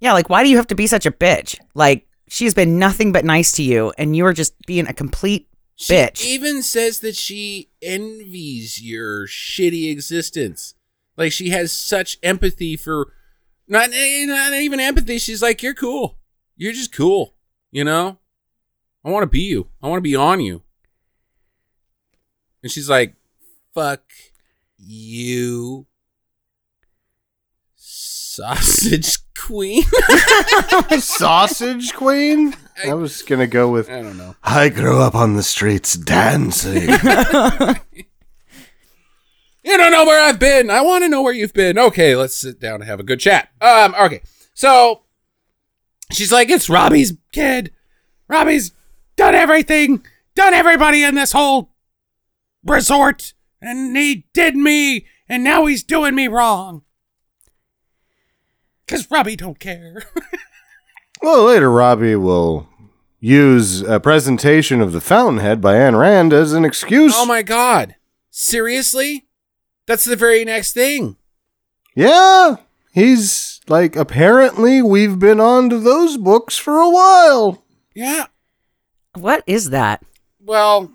Yeah, 0.00 0.12
like 0.12 0.30
why 0.30 0.42
do 0.44 0.48
you 0.48 0.56
have 0.56 0.68
to 0.68 0.74
be 0.76 0.86
such 0.86 1.06
a 1.06 1.10
bitch? 1.10 1.56
Like 1.74 2.06
she's 2.28 2.54
been 2.54 2.78
nothing 2.78 3.12
but 3.12 3.24
nice 3.24 3.52
to 3.52 3.62
you, 3.62 3.92
and 3.98 4.14
you 4.16 4.24
are 4.26 4.32
just 4.32 4.54
being 4.66 4.86
a 4.86 4.92
complete 4.92 5.48
bitch. 5.50 5.56
She 5.78 5.94
bitch. 5.94 6.24
even 6.24 6.62
says 6.62 7.00
that 7.00 7.16
she 7.16 7.70
envies 7.82 8.80
your 8.82 9.26
shitty 9.26 9.90
existence. 9.90 10.74
Like 11.16 11.32
she 11.32 11.50
has 11.50 11.72
such 11.72 12.18
empathy 12.22 12.76
for 12.76 13.12
not 13.68 13.90
not 13.90 14.52
even 14.54 14.78
empathy. 14.80 15.18
She's 15.18 15.42
like, 15.42 15.62
"You're 15.62 15.74
cool. 15.74 16.18
You're 16.56 16.72
just 16.72 16.92
cool." 16.92 17.34
You 17.70 17.84
know? 17.84 18.18
I 19.04 19.10
want 19.10 19.22
to 19.22 19.28
be 19.28 19.42
you. 19.42 19.68
I 19.82 19.88
want 19.88 19.98
to 19.98 20.02
be 20.02 20.16
on 20.16 20.40
you. 20.40 20.62
And 22.62 22.72
she's 22.72 22.88
like, 22.88 23.14
"Fuck 23.74 24.02
you." 24.78 25.86
Sausage 27.76 29.18
queen. 29.34 29.82
Sausage 30.98 31.94
queen? 31.94 32.54
I 32.84 32.92
was 32.92 33.22
going 33.22 33.38
to 33.38 33.46
go 33.46 33.70
with 33.70 33.88
I 33.88 34.02
don't 34.02 34.18
know. 34.18 34.36
I 34.42 34.68
grew 34.68 35.00
up 35.00 35.14
on 35.14 35.36
the 35.36 35.42
streets 35.42 35.94
dancing. 35.94 36.90
You 39.66 39.76
don't 39.76 39.90
know 39.90 40.04
where 40.04 40.22
I've 40.22 40.38
been. 40.38 40.70
I 40.70 40.80
want 40.80 41.02
to 41.02 41.08
know 41.08 41.22
where 41.22 41.32
you've 41.32 41.52
been. 41.52 41.76
Okay, 41.76 42.14
let's 42.14 42.36
sit 42.36 42.60
down 42.60 42.76
and 42.76 42.84
have 42.84 43.00
a 43.00 43.02
good 43.02 43.18
chat. 43.18 43.48
Um, 43.60 43.96
okay. 43.98 44.22
So 44.54 45.02
she's 46.12 46.32
like, 46.32 46.50
it's 46.50 46.68
Robbie's 46.68 47.14
kid. 47.32 47.72
Robbie's 48.28 48.72
done 49.16 49.34
everything, 49.34 50.04
done 50.34 50.54
everybody 50.54 51.02
in 51.02 51.14
this 51.14 51.32
whole 51.32 51.70
resort, 52.64 53.34
and 53.60 53.96
he 53.96 54.26
did 54.32 54.56
me, 54.56 55.06
and 55.28 55.42
now 55.44 55.66
he's 55.66 55.82
doing 55.82 56.14
me 56.14 56.28
wrong. 56.28 56.82
Cause 58.88 59.10
Robbie 59.10 59.36
don't 59.36 59.58
care. 59.58 60.04
well, 61.22 61.44
later 61.44 61.70
Robbie 61.70 62.14
will 62.14 62.68
use 63.18 63.82
a 63.82 63.98
presentation 63.98 64.80
of 64.80 64.92
the 64.92 65.00
Fountainhead 65.00 65.60
by 65.60 65.76
Anne 65.76 65.96
Rand 65.96 66.32
as 66.32 66.52
an 66.52 66.64
excuse. 66.64 67.12
oh 67.16 67.26
my 67.26 67.42
god. 67.42 67.96
Seriously? 68.30 69.26
That's 69.86 70.04
the 70.04 70.16
very 70.16 70.44
next 70.44 70.72
thing. 70.72 71.16
Yeah, 71.94 72.56
he's 72.96 73.60
like 73.68 73.94
apparently 73.94 74.82
we've 74.82 75.18
been 75.18 75.38
on 75.40 75.70
to 75.70 75.78
those 75.78 76.16
books 76.16 76.56
for 76.56 76.80
a 76.80 76.90
while. 76.90 77.62
Yeah. 77.94 78.26
what 79.14 79.44
is 79.46 79.70
that? 79.70 80.02
Well, 80.40 80.92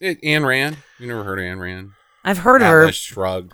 it, 0.00 0.18
Anne 0.22 0.44
Rand. 0.44 0.76
You 0.98 1.06
never 1.08 1.24
heard 1.24 1.38
of 1.38 1.44
Anne 1.44 1.58
Rand? 1.60 1.90
I've 2.24 2.38
heard 2.38 2.60
of 2.62 2.68
her, 2.68 2.82
Atlas 2.82 2.96
Shrugged. 2.96 3.52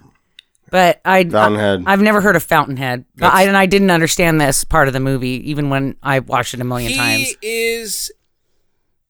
but 0.71 1.01
I, 1.05 1.25
Fountainhead. 1.25 1.85
I 1.87 1.91
have 1.91 2.01
never 2.03 2.21
heard 2.21 2.37
of 2.37 2.43
Fountainhead. 2.43 3.05
But 3.17 3.21
That's- 3.27 3.41
I, 3.41 3.43
and 3.45 3.57
I 3.57 3.67
didn't 3.67 3.91
understand 3.91 4.41
this 4.41 4.63
part 4.65 4.87
of 4.89 4.95
the 4.95 5.01
movie, 5.01 5.51
even 5.51 5.71
when 5.71 5.97
I 6.03 6.21
watched 6.21 6.55
it 6.55 6.61
a 6.61 6.65
million 6.65 6.91
he 6.93 6.97
times. 6.99 7.35
is 7.43 8.13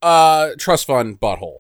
a 0.03 0.53
trust 0.59 0.87
fund 0.87 1.21
butthole 1.21 1.59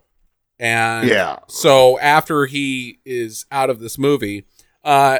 and 0.58 1.08
Yeah. 1.08 1.40
so 1.48 1.98
after 2.00 2.46
he 2.46 2.98
is 3.04 3.44
out 3.52 3.68
of 3.68 3.80
this 3.80 3.98
movie 3.98 4.46
uh 4.82 5.18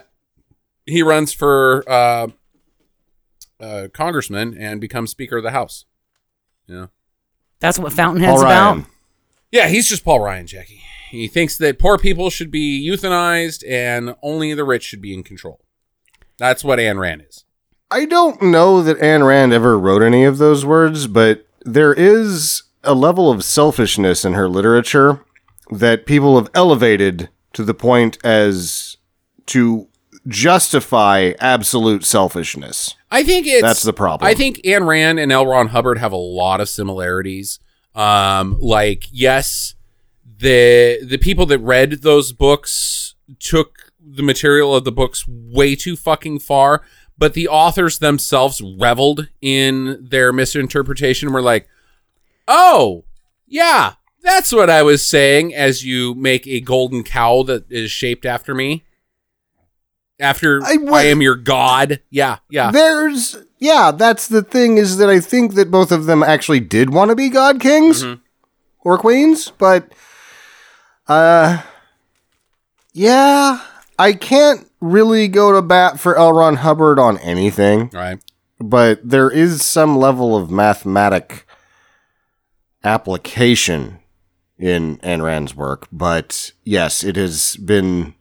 he 0.91 1.03
runs 1.03 1.33
for 1.33 1.85
uh 1.89 2.29
uh 3.61 3.89
congressman 3.93 4.57
and 4.57 4.81
becomes 4.81 5.11
speaker 5.11 5.39
of 5.39 5.43
the 5.43 5.51
house. 5.51 5.85
Yeah. 6.67 6.87
That's 7.61 7.79
what 7.79 7.93
Fountainhead's 7.93 8.43
about. 8.43 8.85
Yeah 9.51 9.69
he's 9.69 9.89
just 9.89 10.05
paul 10.05 10.21
ryan 10.21 10.47
jackie. 10.47 10.83
He 11.11 11.27
thinks 11.27 11.59
that 11.59 11.81
poor 11.81 11.99
people 11.99 12.31
should 12.31 12.53
be 12.53 12.89
euthanized 12.89 13.65
and 13.69 14.15
only 14.23 14.55
the 14.55 14.65
rich 14.65 14.85
should 14.85 15.03
be 15.03 15.13
in 15.13 15.25
control. 15.25 15.61
That's 16.39 16.63
what 16.65 16.79
Ayn 16.79 16.99
Rand 16.99 17.25
is. 17.29 17.45
I 17.91 18.05
don't 18.05 18.41
know 18.41 18.83
that 18.83 19.01
Ayn 19.01 19.27
Rand 19.27 19.53
ever 19.53 19.77
wrote 19.77 20.03
any 20.03 20.25
of 20.25 20.39
those 20.39 20.65
words, 20.65 21.09
but 21.09 21.47
there 21.65 21.93
is 21.93 22.63
a 22.85 22.95
level 22.95 23.31
of 23.31 23.45
selfishness 23.45 24.25
in 24.25 24.35
her 24.35 24.49
literature 24.49 25.25
that 25.71 26.07
people 26.07 26.37
have 26.37 26.49
elevated 26.55 27.29
to 27.53 27.65
the 27.65 27.75
point 27.75 28.17
as 28.25 28.97
to 29.47 29.89
justify 30.27 31.33
absolute 31.41 32.05
selfishness. 32.05 32.95
I 33.11 33.25
think 33.25 33.47
it's 33.47 33.63
That's 33.63 33.83
the 33.83 33.93
problem. 33.93 34.29
I 34.29 34.35
think 34.35 34.61
Anne 34.65 34.85
Rand 34.85 35.19
and 35.19 35.33
L. 35.33 35.47
Ron 35.47 35.69
Hubbard 35.69 35.99
have 35.99 36.13
a 36.13 36.17
lot 36.17 36.61
of 36.61 36.69
similarities. 36.69 37.59
Um, 37.95 38.57
like 38.61 39.05
yes, 39.11 39.75
the 40.39 41.01
the 41.05 41.19
people 41.19 41.47
that 41.47 41.59
read 41.59 42.03
those 42.03 42.33
books 42.33 43.15
took 43.39 43.93
the 44.01 44.23
material 44.23 44.75
of 44.75 44.85
the 44.85 44.93
books 44.93 45.25
way 45.29 45.75
too 45.75 45.97
fucking 45.97 46.39
far, 46.39 46.83
but 47.19 47.35
the 47.35 47.49
authors 47.49 47.99
themselves 47.99 48.63
reveled 48.79 49.29
in 49.41 50.07
their 50.11 50.33
misinterpretation. 50.33 51.33
Were 51.33 51.43
like, 51.43 51.69
oh 52.47 53.05
yeah, 53.47 53.95
that's 54.23 54.53
what 54.53 54.71
I 54.71 54.83
was 54.83 55.05
saying. 55.05 55.53
As 55.55 55.85
you 55.85 56.15
make 56.15 56.47
a 56.47 56.61
golden 56.61 57.03
cow 57.03 57.43
that 57.45 57.71
is 57.71 57.91
shaped 57.91 58.25
after 58.25 58.55
me. 58.55 58.85
After 60.21 60.63
I 60.63 60.77
I, 60.91 61.03
am 61.05 61.23
your 61.23 61.35
god. 61.37 62.01
Yeah, 62.11 62.39
yeah. 62.51 62.71
There's 62.71 63.37
yeah, 63.59 63.91
that's 63.91 64.29
the 64.29 64.43
thing 64.43 64.77
is 64.79 64.99
that 64.99 65.09
I 65.11 65.19
think 65.21 65.55
that 65.55 65.71
both 65.71 65.91
of 65.91 66.05
them 66.07 66.23
actually 66.23 66.61
did 66.61 66.91
want 66.93 67.09
to 67.09 67.17
be 67.17 67.29
god 67.31 67.59
kings 67.61 68.05
Mhm. 68.05 68.21
or 68.81 68.99
queens, 68.99 69.51
but 69.59 69.93
uh 71.09 71.63
yeah, 72.93 73.61
I 73.99 74.13
can't 74.13 74.69
really 74.81 75.29
go 75.29 75.53
to 75.53 75.63
bat 75.63 75.99
for 76.01 76.17
L. 76.17 76.33
Ron 76.33 76.57
Hubbard 76.57 76.99
on 76.99 77.19
anything, 77.19 77.91
Right. 77.93 78.19
but 78.59 79.01
there 79.09 79.31
is 79.31 79.65
some 79.65 79.97
level 79.97 80.37
of 80.37 80.51
mathematic 80.51 81.47
application 82.83 83.99
in 84.59 84.97
Ayn 84.99 85.23
Rand's 85.23 85.55
work. 85.55 85.87
But 85.93 86.53
yes, 86.65 87.05
it 87.05 87.17
has 87.17 87.57
been, 87.57 88.15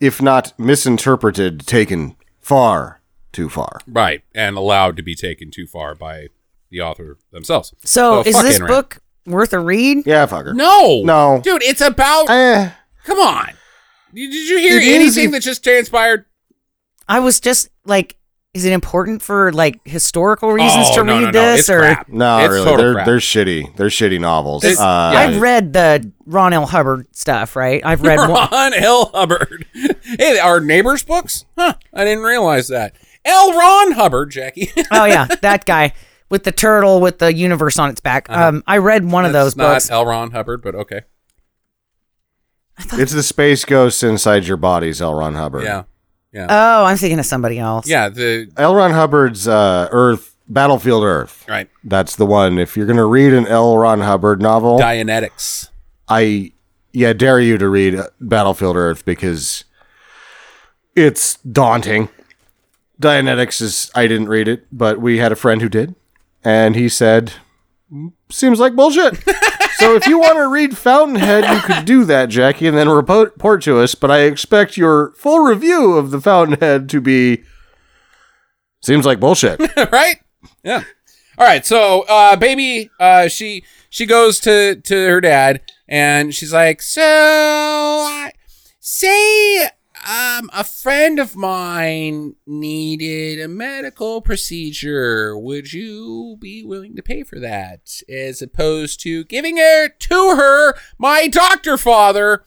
if 0.00 0.20
not 0.22 0.52
misinterpreted, 0.58 1.66
taken 1.66 2.16
far, 2.40 3.00
too 3.32 3.48
far. 3.48 3.80
Right, 3.86 4.22
and 4.34 4.56
allowed 4.56 4.96
to 4.96 5.02
be 5.02 5.14
taken 5.14 5.50
too 5.50 5.66
far 5.66 5.94
by 5.94 6.28
the 6.70 6.80
author 6.80 7.18
themselves. 7.32 7.72
So, 7.84 8.20
is 8.20 8.40
this 8.42 8.56
Ayn 8.58 8.60
Rand. 8.60 8.68
book 8.68 8.98
worth 9.26 9.52
a 9.52 9.58
read? 9.58 10.06
Yeah, 10.06 10.26
fucker. 10.26 10.54
No, 10.54 11.02
No. 11.04 11.40
dude, 11.42 11.62
it's 11.62 11.80
about. 11.80 12.28
Eh, 12.30 12.70
come 13.04 13.18
on, 13.18 13.50
did 14.12 14.30
did 14.30 14.48
you 14.48 14.58
hear 14.58 14.78
It 14.78 14.82
is 14.84 14.94
anything 14.94 15.24
if- 15.26 15.32
that 15.32 15.42
just 15.42 15.62
transpired? 15.64 16.24
I 17.08 17.20
was 17.20 17.38
just 17.40 17.68
like, 17.84 18.16
is 18.54 18.64
it 18.64 18.72
important 18.72 19.20
for 19.20 19.52
like 19.52 19.80
historical 19.84 20.52
reasons 20.52 20.86
oh, 20.90 20.94
to 20.96 21.04
no, 21.04 21.14
read 21.14 21.20
no, 21.22 21.30
no. 21.30 21.32
this 21.32 21.60
It's 21.60 21.70
or? 21.70 21.78
crap. 21.80 22.08
no, 22.08 22.38
it's 22.38 22.48
really. 22.52 22.64
total 22.64 22.76
They're 22.84 22.94
crap. 22.94 23.06
they're 23.06 23.18
shitty. 23.18 23.76
They're 23.76 23.88
shitty 23.88 24.20
novels. 24.20 24.64
Uh, 24.64 24.68
yeah. 24.68 25.18
I've 25.18 25.40
read 25.40 25.72
the 25.72 26.10
Ron 26.24 26.52
L. 26.52 26.66
Hubbard 26.66 27.08
stuff, 27.10 27.56
right? 27.56 27.82
I've 27.84 28.02
read 28.02 28.18
one. 28.30 28.48
Ron 28.50 28.74
L. 28.74 29.10
Hubbard. 29.12 29.66
hey, 30.04 30.38
our 30.38 30.60
neighbors' 30.60 31.02
books? 31.02 31.44
Huh? 31.58 31.74
I 31.92 32.04
didn't 32.04 32.22
realize 32.22 32.68
that. 32.68 32.94
L. 33.24 33.58
Ron 33.58 33.92
Hubbard, 33.92 34.30
Jackie. 34.30 34.70
oh 34.92 35.04
yeah, 35.04 35.26
that 35.42 35.64
guy 35.64 35.92
with 36.30 36.44
the 36.44 36.52
turtle 36.52 37.00
with 37.00 37.18
the 37.18 37.34
universe 37.34 37.78
on 37.78 37.90
its 37.90 38.00
back. 38.00 38.30
Um, 38.30 38.62
I 38.66 38.78
read 38.78 39.04
one 39.10 39.24
of 39.24 39.32
That's 39.32 39.46
those 39.54 39.56
not 39.56 39.74
books. 39.74 39.90
L. 39.90 40.06
Ron 40.06 40.30
Hubbard, 40.30 40.62
but 40.62 40.74
okay. 40.74 41.00
It's 42.94 43.12
the 43.12 43.22
space 43.22 43.64
ghost 43.64 44.02
inside 44.02 44.46
your 44.46 44.56
bodies, 44.56 45.00
L. 45.00 45.14
Ron 45.14 45.34
Hubbard. 45.34 45.62
Yeah, 45.64 45.84
yeah, 46.34 46.46
Oh, 46.50 46.84
I'm 46.84 46.96
thinking 46.98 47.18
of 47.18 47.26
somebody 47.26 47.58
else. 47.58 47.88
yeah. 47.88 48.08
The 48.10 48.50
L. 48.56 48.74
Ron 48.74 48.90
Hubbard's 48.90 49.46
uh, 49.48 49.88
Earth, 49.90 50.36
Battlefield 50.48 51.04
Earth. 51.04 51.44
right 51.48 51.70
That's 51.84 52.16
the 52.16 52.26
one. 52.26 52.58
If 52.58 52.76
you're 52.76 52.86
going 52.86 52.98
to 52.98 53.06
read 53.06 53.32
an 53.32 53.46
L. 53.46 53.78
Ron 53.78 54.00
Hubbard 54.00 54.42
novel, 54.42 54.78
Dianetics. 54.78 55.68
I 56.08 56.52
yeah 56.92 57.12
dare 57.14 57.40
you 57.40 57.56
to 57.58 57.68
read 57.68 57.94
uh, 57.94 58.08
Battlefield 58.20 58.76
Earth 58.76 59.04
because 59.04 59.64
it's 60.94 61.36
daunting. 61.38 62.08
Dianetics 63.00 63.60
is 63.60 63.90
I 63.94 64.06
didn't 64.06 64.28
read 64.28 64.46
it, 64.48 64.66
but 64.70 65.00
we 65.00 65.18
had 65.18 65.32
a 65.32 65.36
friend 65.36 65.60
who 65.62 65.68
did, 65.68 65.94
and 66.44 66.76
he 66.76 66.88
said, 66.88 67.32
"Seems 68.30 68.60
like 68.60 68.74
bullshit." 68.76 69.18
so 69.76 69.94
if 69.94 70.06
you 70.06 70.18
want 70.18 70.36
to 70.36 70.48
read 70.48 70.76
Fountainhead, 70.76 71.44
you 71.44 71.60
could 71.60 71.84
do 71.84 72.04
that, 72.04 72.28
Jackie, 72.28 72.66
and 72.66 72.76
then 72.76 72.88
report, 72.88 73.62
to 73.62 73.80
us. 73.80 73.94
But 73.94 74.10
I 74.10 74.20
expect 74.20 74.76
your 74.76 75.12
full 75.12 75.40
review 75.40 75.92
of 75.92 76.10
the 76.10 76.20
Fountainhead 76.20 76.88
to 76.90 77.00
be 77.00 77.42
seems 78.82 79.06
like 79.06 79.20
bullshit. 79.20 79.60
right? 79.92 80.16
Yeah. 80.62 80.84
All 81.38 81.46
right. 81.46 81.64
So, 81.64 82.02
uh, 82.08 82.36
baby, 82.36 82.90
uh, 83.00 83.28
she 83.28 83.64
she 83.90 84.06
goes 84.06 84.40
to 84.40 84.76
to 84.76 84.94
her 85.08 85.20
dad, 85.20 85.62
and 85.88 86.34
she's 86.34 86.52
like, 86.52 86.80
"So, 86.82 87.02
I- 87.02 88.32
say, 88.80 89.68
um, 90.04 90.50
a 90.52 90.64
friend 90.64 91.18
of 91.18 91.36
mine 91.36 92.36
needed 92.46 93.42
a 93.42 93.48
medical 93.48 94.20
procedure. 94.20 95.36
Would 95.36 95.72
you 95.72 96.36
be 96.40 96.62
willing 96.64 96.96
to 96.96 97.02
pay 97.02 97.22
for 97.22 97.40
that, 97.40 98.00
as 98.08 98.42
opposed 98.42 99.00
to 99.00 99.24
giving 99.24 99.56
it 99.58 99.98
to 100.00 100.36
her, 100.36 100.74
my 100.98 101.28
doctor 101.28 101.76
father?" 101.76 102.44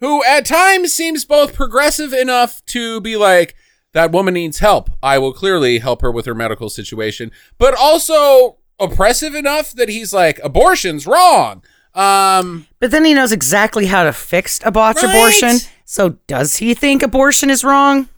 Who 0.00 0.24
at 0.24 0.46
times 0.46 0.94
seems 0.94 1.26
both 1.26 1.54
progressive 1.54 2.14
enough 2.14 2.64
to 2.66 3.02
be 3.02 3.18
like, 3.18 3.54
that 3.92 4.12
woman 4.12 4.34
needs 4.34 4.60
help. 4.60 4.90
I 5.02 5.18
will 5.18 5.32
clearly 5.32 5.78
help 5.78 6.00
her 6.02 6.10
with 6.10 6.26
her 6.26 6.34
medical 6.34 6.70
situation, 6.70 7.32
but 7.58 7.74
also 7.74 8.58
oppressive 8.78 9.34
enough 9.34 9.72
that 9.72 9.88
he's 9.88 10.12
like, 10.12 10.40
abortion's 10.42 11.06
wrong. 11.06 11.62
Um, 11.94 12.66
But 12.78 12.90
then 12.92 13.04
he 13.04 13.14
knows 13.14 13.32
exactly 13.32 13.86
how 13.86 14.04
to 14.04 14.12
fix 14.12 14.60
a 14.64 14.70
botched 14.70 15.02
Right. 15.02 15.10
abortion. 15.14 15.58
So 15.84 16.10
does 16.26 16.56
he 16.56 16.72
think 16.74 17.02
abortion 17.02 17.50
is 17.50 17.64
wrong? 17.64 18.08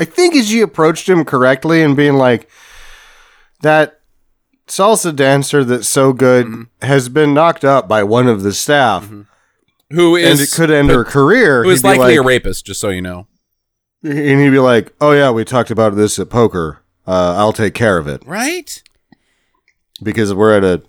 I 0.00 0.04
think 0.04 0.34
as 0.34 0.52
you 0.52 0.64
approached 0.64 1.08
him 1.08 1.24
correctly 1.24 1.82
and 1.82 1.96
being 1.96 2.14
like, 2.14 2.48
that 3.60 4.00
salsa 4.66 5.14
dancer 5.14 5.62
that's 5.64 5.86
so 5.88 6.12
good 6.12 6.46
Mm-hmm. 6.46 6.86
has 6.86 7.08
been 7.08 7.34
knocked 7.34 7.64
up 7.64 7.86
by 7.88 8.02
one 8.02 8.26
of 8.26 8.42
the 8.42 8.52
staff, 8.52 9.08
who 9.90 10.16
is 10.16 10.30
and 10.30 10.40
it 10.40 10.50
could 10.52 10.70
end 10.70 10.90
her 10.90 11.04
career. 11.04 11.62
who 11.62 11.70
is 11.70 11.82
he'd 11.82 11.92
be 11.92 11.98
likely 11.98 12.16
a 12.16 12.22
rapist, 12.22 12.66
just 12.66 12.80
so 12.80 12.88
you 12.88 13.02
know. 13.02 13.26
And 14.02 14.40
he'd 14.40 14.50
be 14.50 14.58
like, 14.58 14.92
"Oh 15.00 15.12
yeah, 15.12 15.30
we 15.30 15.44
talked 15.44 15.70
about 15.70 15.94
this 15.94 16.18
at 16.18 16.30
poker. 16.30 16.80
Uh, 17.06 17.34
I'll 17.36 17.52
take 17.52 17.74
care 17.74 17.98
of 17.98 18.08
it 18.08 18.22
Right? 18.26 18.82
because 20.02 20.32
we're 20.34 20.56
at 20.56 20.64
a 20.64 20.82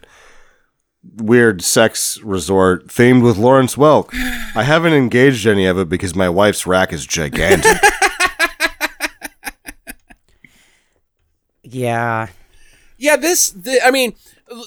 weird 1.18 1.62
sex 1.62 2.20
resort 2.22 2.88
themed 2.88 3.24
with 3.24 3.38
Lawrence 3.38 3.76
Welk. 3.76 4.10
I 4.56 4.64
haven't 4.64 4.94
engaged 4.94 5.46
any 5.46 5.66
of 5.66 5.78
it 5.78 5.90
because 5.90 6.16
my 6.16 6.30
wife's 6.30 6.66
rack 6.66 6.94
is 6.94 7.06
gigantic. 7.06 7.78
Yeah. 11.74 12.28
Yeah, 12.98 13.16
this. 13.16 13.50
The, 13.50 13.80
I 13.84 13.92
mean, 13.92 14.14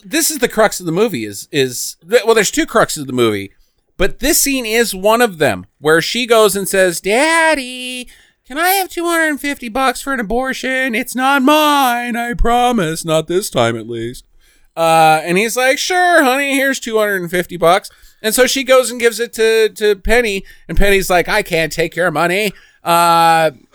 this 0.05 0.31
is 0.31 0.39
the 0.39 0.49
crux 0.49 0.81
of 0.81 0.87
the 0.87 0.93
movie. 0.93 1.25
Is 1.25 1.49
is 1.53 1.97
well, 2.05 2.35
there's 2.35 2.51
two 2.51 2.67
cruxes 2.67 3.01
of 3.03 3.07
the 3.07 3.13
movie, 3.13 3.53
but 3.97 4.19
this 4.19 4.39
scene 4.39 4.67
is 4.67 4.95
one 4.95 5.23
of 5.23 5.39
them 5.39 5.67
where 5.79 6.03
she 6.03 6.27
goes 6.27 6.57
and 6.57 6.69
says, 6.69 7.01
"Daddy, 7.01 8.09
can 8.47 8.59
I 8.59 8.71
have 8.71 8.89
250 8.91 9.69
bucks 9.69 10.03
for 10.03 10.13
an 10.13 10.21
abortion? 10.21 10.95
It's 10.95 11.15
not 11.15 11.43
mine, 11.43 12.17
I 12.17 12.35
promise. 12.35 13.05
Not 13.05 13.29
this 13.29 13.49
time, 13.51 13.77
at 13.77 13.89
least." 13.89 14.26
Uh, 14.77 15.21
and 15.25 15.39
he's 15.39 15.57
like, 15.57 15.79
"Sure, 15.79 16.23
honey. 16.23 16.55
Here's 16.55 16.79
250 16.81 17.57
bucks." 17.57 17.91
And 18.23 18.35
so 18.35 18.47
she 18.47 18.65
goes 18.65 18.91
and 18.91 19.01
gives 19.01 19.21
it 19.21 19.33
to 19.35 19.69
to 19.71 19.97
Penny, 19.97 20.45
and 20.69 20.77
Penny's 20.77 21.09
like, 21.09 21.29
"I 21.29 21.43
can't 21.43 21.73
take 21.73 21.97
your 21.97 22.11
money. 22.11 22.53
Uh, 22.85 23.51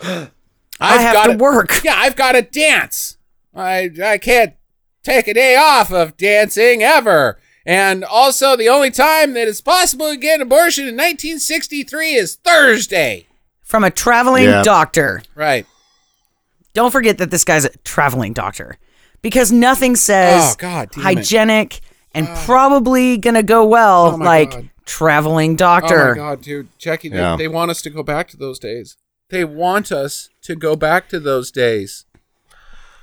I've 0.80 1.00
have 1.00 1.14
got 1.14 1.26
to 1.28 1.36
work." 1.36 1.80
Yeah, 1.84 1.94
I've 1.96 2.16
got 2.16 2.32
to 2.32 2.42
dance. 2.42 3.16
I 3.54 3.90
I 4.04 4.18
can't 4.18 4.54
take 5.02 5.26
a 5.28 5.34
day 5.34 5.56
off 5.56 5.92
of 5.92 6.16
dancing 6.16 6.82
ever." 6.82 7.38
And 7.64 8.02
also, 8.04 8.56
the 8.56 8.68
only 8.68 8.90
time 8.90 9.34
that 9.34 9.46
it's 9.46 9.60
possible 9.60 10.10
to 10.10 10.16
get 10.16 10.36
an 10.36 10.42
abortion 10.42 10.82
in 10.88 10.94
1963 10.96 12.14
is 12.14 12.34
Thursday. 12.34 13.26
From 13.62 13.84
a 13.84 13.90
traveling 13.90 14.44
Yeah. 14.44 14.62
doctor. 14.62 15.22
Right. 15.36 15.64
Don't 16.74 16.90
forget 16.90 17.18
that 17.18 17.30
this 17.30 17.44
guy's 17.44 17.64
a 17.64 17.70
traveling 17.84 18.32
doctor. 18.32 18.78
Because 19.22 19.52
nothing 19.52 19.94
says 19.96 20.52
Oh, 20.52 20.56
God 20.58 20.90
damn 20.90 21.00
it. 21.00 21.04
hygienic 21.04 21.80
and 22.14 22.26
ah. 22.28 22.42
probably 22.44 23.16
gonna 23.18 23.42
go 23.42 23.64
well 23.64 24.12
Oh, 24.14 24.16
like 24.16 24.50
God. 24.50 24.70
traveling 24.84 25.52
Oh 25.52 25.56
doctor. 25.56 26.10
my 26.10 26.16
God, 26.16 26.42
dude, 26.42 26.68
Jackie, 26.78 27.08
they, 27.08 27.16
Yeah. 27.18 27.36
they 27.36 27.48
want 27.48 27.70
us 27.70 27.80
to 27.82 27.90
go 27.90 28.02
back 28.02 28.28
to 28.30 28.36
those 28.36 28.58
days. 28.58 28.96
They 29.30 29.44
want 29.44 29.90
us 29.92 30.28
to 30.42 30.54
go 30.56 30.76
back 30.76 31.08
to 31.10 31.20
those 31.20 31.50
days. 31.50 32.04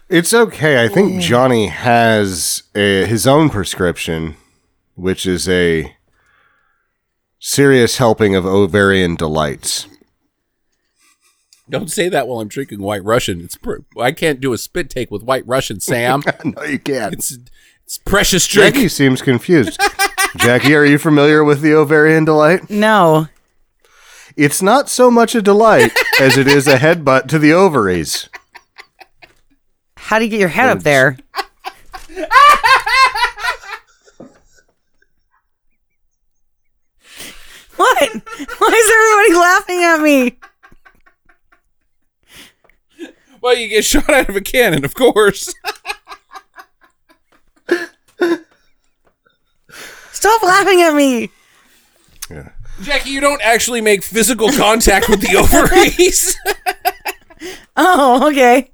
It's 0.10 0.34
okay. 0.34 0.84
I 0.84 0.88
think 0.88 1.22
Johnny 1.22 1.68
has 1.68 2.64
a, 2.76 3.06
his 3.06 3.26
own 3.28 3.50
prescription, 3.50 4.36
which 4.96 5.26
is 5.26 5.48
a 5.48 5.96
serious 7.40 7.98
helping 7.98 8.36
of 8.36 8.46
ovarian 8.46 9.16
delights. 9.16 9.88
Don't 11.70 11.92
say 11.92 12.10
that 12.10 12.28
while 12.28 12.40
I'm 12.40 12.48
drinking 12.48 12.82
White 12.82 13.04
Russian. 13.04 13.42
It's 13.42 13.56
pr- 13.56 13.78
I 14.00 14.12
can't 14.12 14.40
do 14.40 14.54
a 14.54 14.58
spit 14.58 14.90
take 14.90 15.12
with 15.12 15.22
White 15.24 15.46
Russian, 15.48 15.80
Sam. 15.80 16.24
no, 16.44 16.64
you 16.64 16.80
can't. 16.80 17.14
it's 17.14 17.38
it's 17.84 17.98
precious 17.98 18.48
drink. 18.48 18.76
Jackie 18.76 18.88
seems 18.88 19.22
confused. 19.22 19.80
Jackie, 20.38 20.76
are 20.76 20.86
you 20.86 20.98
familiar 20.98 21.44
with 21.44 21.62
the 21.62 21.74
ovarian 21.74 22.26
delight? 22.26 22.70
No. 22.70 23.28
It's 24.36 24.62
not 24.62 24.90
so 24.90 25.12
much 25.12 25.36
a 25.36 25.42
delight 25.42 25.92
as 26.20 26.38
it 26.38 26.48
is 26.48 26.68
a 26.68 26.78
headbutt 26.78 27.28
to 27.30 27.40
the 27.40 27.54
ovaries. 27.54 28.30
How 29.98 30.18
do 30.18 30.26
you 30.26 30.32
get 30.32 30.40
your 30.40 30.50
head 30.50 30.70
up 30.70 30.84
there? 30.84 31.18
what? 37.76 38.10
Why 38.58 38.72
is 38.74 38.92
everybody 38.92 39.34
laughing 39.40 39.84
at 39.84 40.02
me? 40.02 40.49
Well, 43.42 43.56
you 43.56 43.68
get 43.68 43.86
shot 43.86 44.10
out 44.10 44.30
of 44.30 44.36
a 44.36 44.42
cannon, 44.42 44.84
of 44.86 44.94
course. 44.96 45.54
Stop 50.12 50.44
laughing 50.44 50.82
at 50.82 50.94
me. 50.94 51.32
Jackie, 52.82 53.10
you 53.10 53.20
don't 53.22 53.42
actually 53.42 53.82
make 53.82 54.04
physical 54.04 54.50
contact 54.52 55.10
with 55.10 55.22
the 55.22 55.36
ovaries. 55.38 56.38
Oh, 57.82 58.28
okay. 58.30 58.70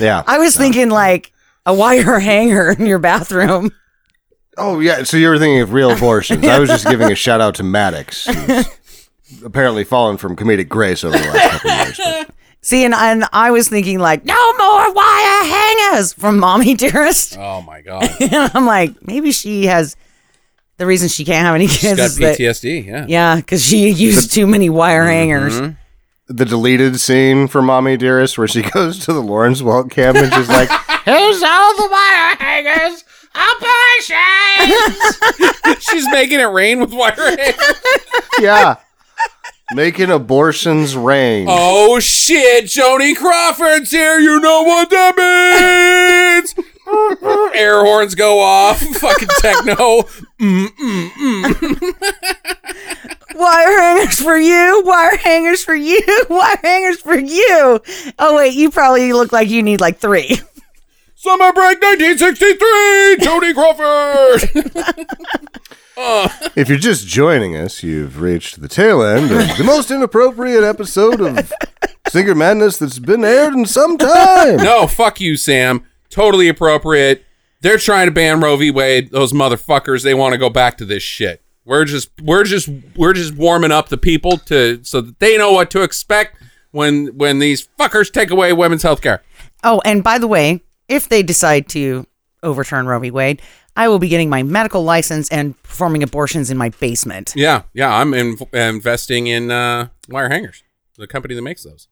Yeah. 0.00 0.22
I 0.26 0.38
was 0.38 0.56
thinking 0.56 0.88
like 0.88 1.30
a 1.66 1.74
wire 1.74 2.18
hanger 2.18 2.70
in 2.70 2.86
your 2.86 2.98
bathroom. 2.98 3.70
oh, 4.56 4.80
yeah. 4.80 5.02
So 5.02 5.18
you 5.18 5.28
were 5.28 5.38
thinking 5.38 5.60
of 5.60 5.74
real 5.74 5.90
abortions. 5.90 6.42
I 6.46 6.58
was 6.58 6.70
just 6.70 6.88
giving 6.88 7.12
a 7.12 7.14
shout 7.14 7.42
out 7.42 7.56
to 7.56 7.62
Maddox, 7.62 8.24
who's 8.24 9.10
apparently 9.44 9.84
fallen 9.84 10.16
from 10.16 10.34
comedic 10.36 10.70
grace 10.70 11.04
over 11.04 11.18
the 11.18 11.24
last 11.24 11.50
couple 11.52 11.70
of 11.70 11.76
years. 11.86 11.98
but- 12.02 12.30
See, 12.62 12.84
and, 12.84 12.94
and 12.94 13.24
I 13.32 13.52
was 13.52 13.68
thinking 13.68 14.00
like, 14.00 14.24
no 14.24 14.52
more 14.54 14.92
wire 14.92 15.44
hangers 15.44 16.12
from 16.12 16.38
Mommy 16.38 16.74
Dearest. 16.74 17.38
oh 17.38 17.62
my 17.62 17.80
god, 17.82 18.08
and 18.20 18.50
I'm 18.54 18.66
like, 18.66 19.06
maybe 19.06 19.30
she 19.32 19.66
has 19.66 19.96
the 20.78 20.86
reason 20.86 21.08
she 21.08 21.24
can't 21.24 21.44
have 21.44 21.54
any 21.54 21.66
she's 21.66 21.80
kids 21.80 21.96
got 21.96 22.04
is 22.06 22.16
that 22.16 22.38
PTSD. 22.38 22.84
Yeah. 22.86 23.06
yeah, 23.08 23.36
because 23.36 23.64
she 23.64 23.88
used 23.90 24.32
too 24.32 24.46
many 24.46 24.68
wire 24.68 25.02
mm-hmm. 25.02 25.10
hangers. 25.10 25.74
the 26.28 26.44
deleted 26.44 27.00
scene 27.00 27.48
from 27.48 27.66
Mommy 27.66 27.96
Dearest 27.96 28.36
where 28.36 28.48
she 28.48 28.62
goes 28.72 28.98
to 29.06 29.12
the 29.12 29.22
Lawrence 29.22 29.62
Welk 29.62 29.90
camp 29.90 30.16
and 30.18 30.32
she's 30.34 30.48
like, 30.48 30.68
"Here's 31.04 31.42
all 31.42 31.76
the 31.76 31.88
wire 31.90 32.36
hangers, 32.36 33.04
abortion." 33.34 34.16
She's 35.80 36.06
making 36.10 36.40
it 36.40 36.44
rain 36.44 36.80
with 36.80 36.92
wire 36.92 37.14
hangers. 37.14 37.80
yeah, 38.40 38.76
making 39.74 40.10
abortions 40.10 40.96
rain. 40.96 41.46
Oh 41.48 41.98
shit, 42.00 42.66
Joni 42.66 43.16
Crawford's 43.16 43.90
here. 43.90 44.18
You 44.18 44.40
know 44.40 44.62
what 44.62 44.90
that 44.90 45.16
means. 45.16 46.54
Air 47.54 47.84
horns 47.84 48.14
go 48.14 48.40
off. 48.40 48.78
Fucking 49.00 49.28
techno. 49.40 50.02
Mm, 50.38 50.68
mm, 50.68 51.08
mm. 51.10 51.94
Wire 53.34 53.78
hangers 53.80 54.22
for 54.22 54.36
you. 54.38 54.82
Wire 54.84 55.16
hangers 55.16 55.64
for 55.64 55.74
you. 55.74 56.00
Wire 56.30 56.58
hangers 56.62 57.00
for 57.00 57.18
you. 57.18 57.80
Oh 58.18 58.36
wait, 58.36 58.54
you 58.54 58.70
probably 58.70 59.12
look 59.12 59.32
like 59.32 59.48
you 59.48 59.62
need 59.62 59.80
like 59.80 59.98
three. 59.98 60.38
Summer 61.16 61.52
break 61.52 61.82
1963. 61.82 63.16
Joni 63.20 63.52
Crawford. 63.54 64.42
If 66.56 66.68
you're 66.68 66.78
just 66.78 67.06
joining 67.06 67.56
us, 67.56 67.82
you've 67.82 68.20
reached 68.20 68.60
the 68.60 68.68
tail 68.68 69.02
end 69.02 69.30
of 69.30 69.56
the 69.58 69.64
most 69.64 69.90
inappropriate 69.90 70.64
episode 70.64 71.20
of 71.20 71.52
Stinker 72.08 72.34
Madness 72.34 72.78
that's 72.78 72.98
been 72.98 73.24
aired 73.24 73.52
in 73.54 73.66
some 73.66 73.98
time. 73.98 74.56
no, 74.56 74.86
fuck 74.86 75.20
you, 75.20 75.36
Sam. 75.36 75.84
Totally 76.08 76.48
appropriate. 76.48 77.24
They're 77.60 77.78
trying 77.78 78.06
to 78.06 78.10
ban 78.12 78.40
Roe 78.40 78.56
v. 78.56 78.70
Wade. 78.70 79.10
Those 79.10 79.32
motherfuckers. 79.32 80.02
They 80.02 80.14
want 80.14 80.32
to 80.32 80.38
go 80.38 80.48
back 80.50 80.78
to 80.78 80.84
this 80.84 81.02
shit. 81.02 81.42
We're 81.64 81.84
just, 81.84 82.10
we're 82.22 82.44
just, 82.44 82.68
we're 82.96 83.12
just 83.12 83.34
warming 83.34 83.72
up 83.72 83.88
the 83.88 83.98
people 83.98 84.38
to 84.38 84.80
so 84.82 85.00
that 85.00 85.18
they 85.18 85.36
know 85.36 85.52
what 85.52 85.70
to 85.72 85.82
expect 85.82 86.36
when 86.70 87.08
when 87.18 87.38
these 87.38 87.68
fuckers 87.78 88.12
take 88.12 88.30
away 88.30 88.52
women's 88.52 88.82
health 88.82 89.00
care. 89.02 89.22
Oh, 89.64 89.80
and 89.84 90.04
by 90.04 90.18
the 90.18 90.28
way, 90.28 90.62
if 90.88 91.08
they 91.08 91.22
decide 91.22 91.68
to 91.70 92.06
overturn 92.42 92.86
Roe 92.86 92.98
v. 93.00 93.10
Wade, 93.10 93.42
I 93.76 93.88
will 93.88 93.98
be 93.98 94.08
getting 94.08 94.30
my 94.30 94.42
medical 94.42 94.82
license 94.82 95.28
and 95.28 95.60
performing 95.62 96.02
abortions 96.02 96.50
in 96.50 96.56
my 96.56 96.70
basement. 96.70 97.34
Yeah, 97.36 97.62
yeah. 97.74 97.94
I'm 97.94 98.14
in, 98.14 98.36
investing 98.52 99.26
in 99.26 99.50
uh, 99.50 99.88
wire 100.08 100.28
hangers, 100.28 100.62
the 100.96 101.06
company 101.06 101.34
that 101.34 101.42
makes 101.42 101.62
those. 101.62 101.88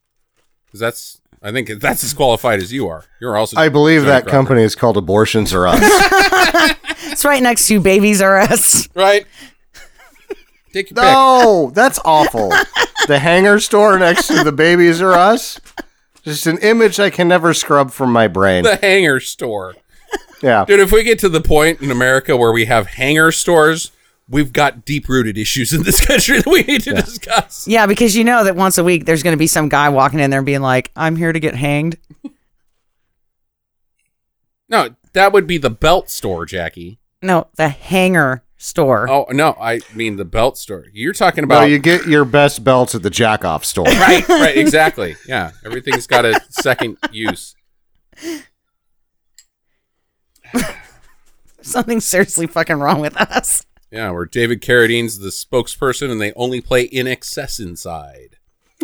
Because 0.66 0.80
that's, 0.80 1.20
I 1.42 1.52
think 1.52 1.68
that's 1.80 2.02
as 2.02 2.14
qualified 2.14 2.60
as 2.60 2.72
you 2.72 2.88
are. 2.88 3.04
You're 3.20 3.36
also. 3.36 3.56
I 3.58 3.68
believe 3.68 4.04
that 4.04 4.24
Crawford. 4.24 4.30
company 4.30 4.62
is 4.62 4.74
called 4.74 4.96
Abortions 4.96 5.52
Are 5.54 5.66
Us. 5.66 5.80
It's 7.06 7.24
right 7.24 7.42
next 7.42 7.68
to 7.68 7.80
Babies 7.80 8.20
R 8.20 8.40
Us. 8.40 8.88
right? 8.94 9.26
Take 10.72 10.90
your 10.90 11.00
no, 11.00 11.70
that's 11.72 12.00
awful. 12.04 12.52
The 13.06 13.20
hanger 13.20 13.60
store 13.60 13.98
next 13.98 14.26
to 14.28 14.42
the 14.42 14.50
Babies 14.50 15.00
R 15.00 15.12
Us. 15.12 15.60
Just 16.22 16.46
an 16.46 16.58
image 16.58 16.98
I 16.98 17.10
can 17.10 17.28
never 17.28 17.54
scrub 17.54 17.92
from 17.92 18.10
my 18.12 18.26
brain. 18.26 18.64
The 18.64 18.76
hanger 18.76 19.20
store. 19.20 19.76
Yeah. 20.44 20.64
Dude, 20.66 20.80
if 20.80 20.92
we 20.92 21.02
get 21.02 21.18
to 21.20 21.28
the 21.28 21.40
point 21.40 21.80
in 21.80 21.90
America 21.90 22.36
where 22.36 22.52
we 22.52 22.66
have 22.66 22.86
hanger 22.86 23.32
stores, 23.32 23.90
we've 24.28 24.52
got 24.52 24.84
deep 24.84 25.08
rooted 25.08 25.38
issues 25.38 25.72
in 25.72 25.82
this 25.84 26.00
country 26.06 26.36
that 26.38 26.46
we 26.46 26.62
need 26.62 26.82
to 26.82 26.92
discuss. 26.94 27.66
Yeah, 27.66 27.86
because 27.86 28.14
you 28.14 28.24
know 28.24 28.44
that 28.44 28.54
once 28.54 28.76
a 28.78 28.84
week 28.84 29.06
there's 29.06 29.22
going 29.22 29.32
to 29.32 29.38
be 29.38 29.46
some 29.46 29.68
guy 29.68 29.88
walking 29.88 30.20
in 30.20 30.30
there 30.30 30.40
and 30.40 30.46
being 30.46 30.60
like, 30.60 30.90
"I'm 30.96 31.16
here 31.16 31.32
to 31.32 31.40
get 31.40 31.54
hanged." 31.54 31.96
No, 34.68 34.94
that 35.12 35.32
would 35.32 35.46
be 35.46 35.58
the 35.58 35.70
belt 35.70 36.08
store, 36.10 36.46
Jackie. 36.46 36.98
No, 37.22 37.48
the 37.56 37.68
hanger 37.68 38.42
store. 38.56 39.08
Oh, 39.08 39.26
no, 39.30 39.56
I 39.60 39.80
mean 39.94 40.16
the 40.16 40.24
belt 40.24 40.56
store. 40.58 40.86
You're 40.92 41.12
talking 41.12 41.44
about 41.44 41.56
Well, 41.56 41.62
about. 41.64 41.70
you 41.70 41.78
get 41.78 42.06
your 42.06 42.24
best 42.24 42.64
belts 42.64 42.94
at 42.94 43.02
the 43.02 43.10
jack 43.10 43.44
off 43.44 43.64
store. 43.64 43.84
right, 43.84 44.26
right, 44.28 44.56
exactly. 44.56 45.16
Yeah, 45.28 45.50
everything's 45.64 46.06
got 46.06 46.24
a 46.24 46.40
second 46.48 46.96
use. 47.12 47.54
Something's 51.62 52.04
seriously 52.04 52.46
fucking 52.46 52.76
wrong 52.76 53.00
with 53.00 53.16
us. 53.16 53.64
Yeah, 53.90 54.10
where 54.10 54.26
David 54.26 54.60
Carradine's 54.60 55.18
the 55.18 55.28
spokesperson 55.28 56.10
and 56.10 56.20
they 56.20 56.32
only 56.32 56.60
play 56.60 56.88
INXS 56.88 57.60
inside. 57.60 58.36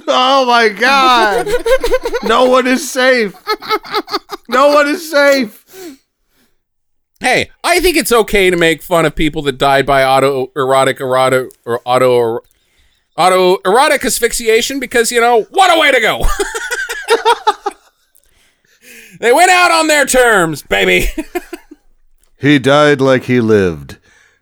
Oh 0.06 0.46
my 0.46 0.68
god! 0.68 1.46
no 2.24 2.46
one 2.46 2.66
is 2.66 2.90
safe. 2.90 3.34
No 4.48 4.68
one 4.68 4.88
is 4.88 5.10
safe. 5.10 5.98
Hey, 7.20 7.50
I 7.62 7.80
think 7.80 7.96
it's 7.96 8.12
okay 8.12 8.48
to 8.48 8.56
make 8.56 8.82
fun 8.82 9.04
of 9.04 9.14
people 9.14 9.42
that 9.42 9.58
died 9.58 9.84
by 9.84 10.02
auto 10.04 10.50
erotic 10.56 11.00
or 11.00 11.18
auto 11.18 12.40
autoerotic 13.18 14.04
asphyxiation 14.04 14.80
because 14.80 15.12
you 15.12 15.20
know 15.20 15.42
what 15.50 15.76
a 15.76 15.78
way 15.78 15.90
to 15.90 16.00
go. 16.00 16.24
they 19.20 19.32
went 19.32 19.50
out 19.50 19.70
on 19.70 19.86
their 19.86 20.06
terms, 20.06 20.62
baby. 20.62 21.08
He 22.40 22.58
died 22.58 23.00
like 23.00 23.24
he 23.24 23.40
lived, 23.40 23.98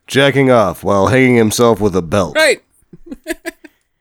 jacking 0.07 0.51
off 0.51 0.85
while 0.85 1.09
hanging 1.09 1.37
himself 1.37 1.81
with 1.81 1.97
a 1.97 2.03
belt. 2.03 2.37
right? 2.37 2.62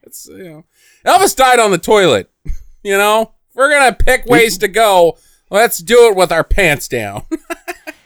It's 0.03 0.27
you 0.27 0.43
know, 0.43 0.63
Elvis 1.05 1.35
died 1.35 1.59
on 1.59 1.71
the 1.71 1.77
toilet. 1.77 2.29
You 2.83 2.97
know, 2.97 3.33
if 3.49 3.55
we're 3.55 3.69
gonna 3.69 3.91
pick 3.93 4.25
ways 4.27 4.57
to 4.59 4.67
go. 4.69 5.17
Let's 5.49 5.79
do 5.79 6.07
it 6.09 6.15
with 6.15 6.31
our 6.31 6.43
pants 6.43 6.87
down. 6.87 7.23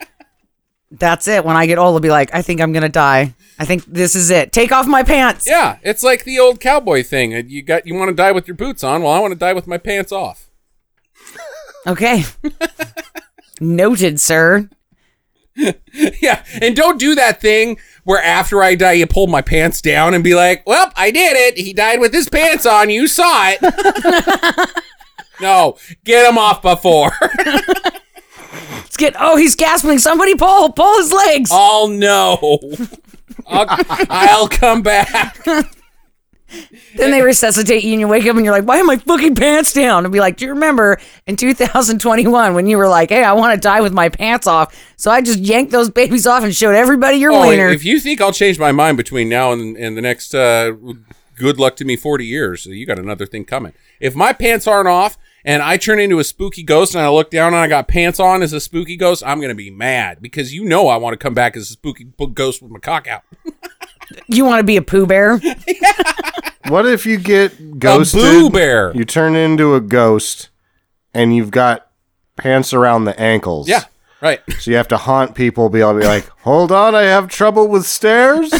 That's 0.90 1.28
it. 1.28 1.44
When 1.44 1.54
I 1.56 1.66
get 1.66 1.78
old, 1.78 1.94
I'll 1.94 2.00
be 2.00 2.10
like, 2.10 2.34
I 2.34 2.42
think 2.42 2.60
I'm 2.60 2.72
gonna 2.72 2.88
die. 2.88 3.34
I 3.60 3.64
think 3.64 3.84
this 3.84 4.16
is 4.16 4.30
it. 4.30 4.50
Take 4.50 4.72
off 4.72 4.88
my 4.88 5.04
pants. 5.04 5.46
yeah, 5.46 5.78
it's 5.82 6.02
like 6.02 6.24
the 6.24 6.38
old 6.40 6.58
cowboy 6.58 7.04
thing. 7.04 7.32
Uh, 7.34 7.42
you 7.46 7.62
got 7.62 7.86
you 7.86 7.94
want 7.94 8.08
to 8.08 8.14
die 8.14 8.32
with 8.32 8.48
your 8.48 8.56
boots 8.56 8.82
on. 8.82 9.02
Well, 9.02 9.12
I 9.12 9.20
want 9.20 9.32
to 9.32 9.38
die 9.38 9.52
with 9.52 9.68
my 9.68 9.78
pants 9.78 10.10
off. 10.10 10.48
Okay. 11.86 12.24
Noted, 13.60 14.18
sir. 14.20 14.68
Yeah, 16.20 16.42
and 16.60 16.74
don't 16.74 16.98
do 16.98 17.14
that 17.16 17.40
thing 17.40 17.78
where 18.04 18.22
after 18.22 18.62
I 18.62 18.74
die, 18.74 18.92
you 18.92 19.06
pull 19.06 19.26
my 19.26 19.42
pants 19.42 19.82
down 19.82 20.14
and 20.14 20.24
be 20.24 20.34
like, 20.34 20.66
"Well, 20.66 20.90
I 20.96 21.10
did 21.10 21.36
it. 21.36 21.58
He 21.62 21.72
died 21.74 22.00
with 22.00 22.14
his 22.14 22.28
pants 22.28 22.64
on. 22.64 22.88
You 22.88 23.06
saw 23.06 23.50
it." 23.54 24.70
no, 25.40 25.76
get 26.04 26.28
him 26.28 26.38
off 26.38 26.62
before. 26.62 27.12
Let's 28.72 28.96
get. 28.96 29.14
Oh, 29.18 29.36
he's 29.36 29.54
gasping. 29.54 29.98
Somebody 29.98 30.34
pull, 30.34 30.72
pull 30.72 30.98
his 30.98 31.12
legs. 31.12 31.50
oh 31.52 31.88
no, 31.92 32.58
I'll, 33.46 33.66
I'll 34.08 34.48
come 34.48 34.82
back. 34.82 35.38
Then 36.96 37.10
they 37.10 37.22
resuscitate 37.22 37.82
you, 37.84 37.92
and 37.92 38.00
you 38.00 38.08
wake 38.08 38.26
up, 38.26 38.36
and 38.36 38.44
you're 38.44 38.54
like, 38.54 38.64
"Why 38.66 38.80
are 38.80 38.84
my 38.84 38.96
fucking 38.96 39.34
pants 39.34 39.72
down?" 39.72 40.04
And 40.04 40.12
be 40.12 40.20
like, 40.20 40.36
"Do 40.36 40.44
you 40.44 40.52
remember 40.52 40.98
in 41.26 41.36
2021 41.36 42.54
when 42.54 42.66
you 42.66 42.76
were 42.78 42.88
like, 42.88 43.10
hey, 43.10 43.24
I 43.24 43.32
want 43.32 43.54
to 43.54 43.60
die 43.60 43.80
with 43.80 43.92
my 43.92 44.08
pants 44.08 44.46
off?" 44.46 44.74
So 44.96 45.10
I 45.10 45.20
just 45.22 45.38
yanked 45.38 45.72
those 45.72 45.90
babies 45.90 46.26
off 46.26 46.44
and 46.44 46.54
showed 46.54 46.74
everybody 46.74 47.16
your 47.18 47.32
Oh, 47.32 47.48
wiener. 47.48 47.68
if 47.68 47.84
you 47.84 47.98
think 48.00 48.20
I'll 48.20 48.32
change 48.32 48.58
my 48.58 48.72
mind 48.72 48.96
between 48.96 49.28
now 49.28 49.52
and, 49.52 49.76
and 49.76 49.96
the 49.96 50.02
next 50.02 50.34
uh, 50.34 50.72
good 51.36 51.58
luck 51.58 51.76
to 51.76 51.84
me 51.84 51.96
40 51.96 52.24
years, 52.26 52.66
you 52.66 52.86
got 52.86 52.98
another 52.98 53.26
thing 53.26 53.44
coming. 53.44 53.72
If 54.00 54.14
my 54.14 54.32
pants 54.32 54.66
aren't 54.66 54.88
off 54.88 55.16
and 55.44 55.62
I 55.62 55.76
turn 55.76 55.98
into 55.98 56.18
a 56.18 56.24
spooky 56.24 56.62
ghost 56.62 56.94
and 56.94 57.02
I 57.02 57.08
look 57.08 57.30
down 57.30 57.48
and 57.54 57.56
I 57.62 57.66
got 57.68 57.88
pants 57.88 58.20
on 58.20 58.42
as 58.42 58.52
a 58.52 58.60
spooky 58.60 58.96
ghost, 58.96 59.22
I'm 59.26 59.38
going 59.38 59.48
to 59.48 59.54
be 59.54 59.70
mad 59.70 60.18
because 60.20 60.54
you 60.54 60.64
know 60.64 60.88
I 60.88 60.96
want 60.96 61.14
to 61.14 61.16
come 61.16 61.34
back 61.34 61.56
as 61.56 61.62
a 61.64 61.72
spooky 61.72 62.04
ghost 62.34 62.62
with 62.62 62.70
my 62.70 62.78
cock 62.78 63.08
out. 63.08 63.22
you 64.26 64.44
want 64.44 64.60
to 64.60 64.64
be 64.64 64.76
a 64.76 64.82
Pooh 64.82 65.06
Bear? 65.06 65.40
What 66.68 66.86
if 66.86 67.04
you 67.06 67.18
get 67.18 67.78
ghosted? 67.78 68.20
Boo 68.20 68.50
Bear. 68.50 68.92
You 68.94 69.04
turn 69.04 69.34
into 69.36 69.74
a 69.74 69.80
ghost, 69.80 70.48
and 71.12 71.34
you've 71.34 71.50
got 71.50 71.88
pants 72.36 72.72
around 72.72 73.04
the 73.04 73.18
ankles. 73.20 73.68
Yeah, 73.68 73.84
right. 74.20 74.40
So 74.58 74.70
you 74.70 74.76
have 74.76 74.88
to 74.88 74.96
haunt 74.96 75.34
people. 75.34 75.68
Be 75.68 75.80
able 75.80 75.94
to 75.94 75.98
be 76.00 76.06
like, 76.06 76.28
"Hold 76.42 76.70
on, 76.72 76.94
I 76.94 77.02
have 77.02 77.28
trouble 77.28 77.68
with 77.68 77.84
stairs. 77.86 78.52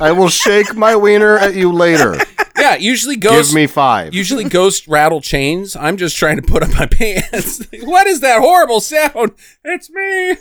I 0.00 0.12
will 0.12 0.28
shake 0.28 0.74
my 0.74 0.96
wiener 0.96 1.38
at 1.38 1.54
you 1.54 1.72
later. 1.72 2.16
Yeah, 2.58 2.76
usually 2.76 3.16
ghosts. 3.16 3.50
Give 3.50 3.54
me 3.54 3.66
five. 3.66 4.14
Usually 4.14 4.44
ghosts 4.44 4.86
rattle 4.88 5.20
chains. 5.20 5.76
I'm 5.76 5.96
just 5.96 6.16
trying 6.16 6.36
to 6.36 6.42
put 6.42 6.62
up 6.62 6.70
my 6.74 6.86
pants. 6.90 7.62
what 7.82 8.06
is 8.06 8.20
that 8.20 8.40
horrible 8.40 8.80
sound? 8.80 9.32
It's 9.64 9.90
me. 9.90 10.36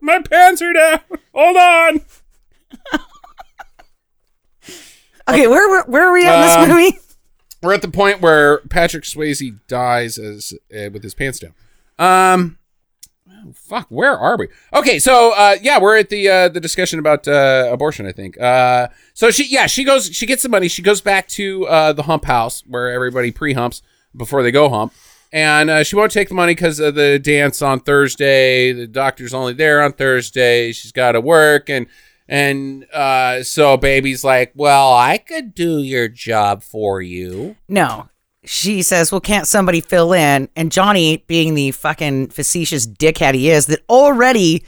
My 0.00 0.20
pants 0.20 0.60
are 0.62 0.72
down. 0.72 1.00
Hold 1.34 1.56
on. 1.56 2.00
Okay, 5.28 5.46
where 5.46 5.68
where, 5.68 5.84
where 5.84 6.08
are 6.08 6.12
we 6.12 6.26
at 6.26 6.34
in 6.36 6.42
Um, 6.62 6.68
this 6.68 6.76
movie? 6.76 6.98
we're 7.62 7.74
at 7.74 7.82
the 7.82 7.88
point 7.88 8.20
where 8.20 8.58
Patrick 8.68 9.04
Swayze 9.04 9.58
dies 9.68 10.18
as 10.18 10.52
uh, 10.74 10.90
with 10.90 11.02
his 11.02 11.14
pants 11.14 11.38
down. 11.38 11.54
Um, 11.98 12.58
oh, 13.30 13.52
fuck, 13.54 13.86
where 13.88 14.16
are 14.18 14.36
we? 14.36 14.48
Okay, 14.74 14.98
so 14.98 15.32
uh, 15.34 15.56
yeah, 15.62 15.78
we're 15.78 15.96
at 15.96 16.10
the 16.10 16.28
uh, 16.28 16.48
the 16.50 16.60
discussion 16.60 16.98
about 16.98 17.26
uh, 17.26 17.70
abortion. 17.72 18.06
I 18.06 18.12
think. 18.12 18.38
Uh, 18.40 18.88
so 19.14 19.30
she 19.30 19.46
yeah 19.46 19.66
she 19.66 19.82
goes 19.84 20.14
she 20.14 20.26
gets 20.26 20.42
the 20.42 20.48
money. 20.48 20.68
She 20.68 20.82
goes 20.82 21.00
back 21.00 21.28
to 21.28 21.66
uh, 21.68 21.92
the 21.94 22.02
hump 22.02 22.26
house 22.26 22.62
where 22.66 22.92
everybody 22.92 23.30
pre 23.30 23.54
humps 23.54 23.80
before 24.16 24.42
they 24.42 24.50
go 24.50 24.68
hump. 24.68 24.92
And 25.32 25.68
uh, 25.68 25.82
she 25.82 25.96
won't 25.96 26.12
take 26.12 26.28
the 26.28 26.34
money 26.34 26.54
because 26.54 26.78
of 26.78 26.94
the 26.94 27.18
dance 27.18 27.60
on 27.60 27.80
Thursday. 27.80 28.70
The 28.72 28.86
doctor's 28.86 29.34
only 29.34 29.52
there 29.52 29.82
on 29.82 29.92
Thursday. 29.92 30.70
She's 30.70 30.92
got 30.92 31.12
to 31.12 31.20
work, 31.20 31.68
and 31.68 31.86
and 32.28 32.86
uh, 32.92 33.42
so 33.42 33.76
baby's 33.76 34.24
like, 34.24 34.52
"Well, 34.54 34.92
I 34.92 35.18
could 35.18 35.54
do 35.54 35.78
your 35.82 36.08
job 36.08 36.62
for 36.62 37.00
you." 37.02 37.56
No, 37.68 38.08
she 38.44 38.82
says, 38.82 39.12
"Well, 39.12 39.20
can't 39.20 39.46
somebody 39.46 39.80
fill 39.80 40.12
in?" 40.12 40.48
And 40.56 40.72
Johnny, 40.72 41.24
being 41.26 41.54
the 41.54 41.70
fucking 41.72 42.28
facetious 42.28 42.86
dickhead 42.86 43.34
he 43.34 43.50
is, 43.50 43.66
that 43.66 43.80
already 43.88 44.64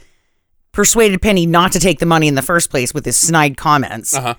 persuaded 0.71 1.21
Penny 1.21 1.45
not 1.45 1.71
to 1.71 1.79
take 1.79 1.99
the 1.99 2.05
money 2.05 2.27
in 2.27 2.35
the 2.35 2.41
first 2.41 2.69
place 2.69 2.93
with 2.93 3.05
his 3.05 3.17
snide 3.17 3.57
comments, 3.57 4.13
Uh-huh. 4.15 4.35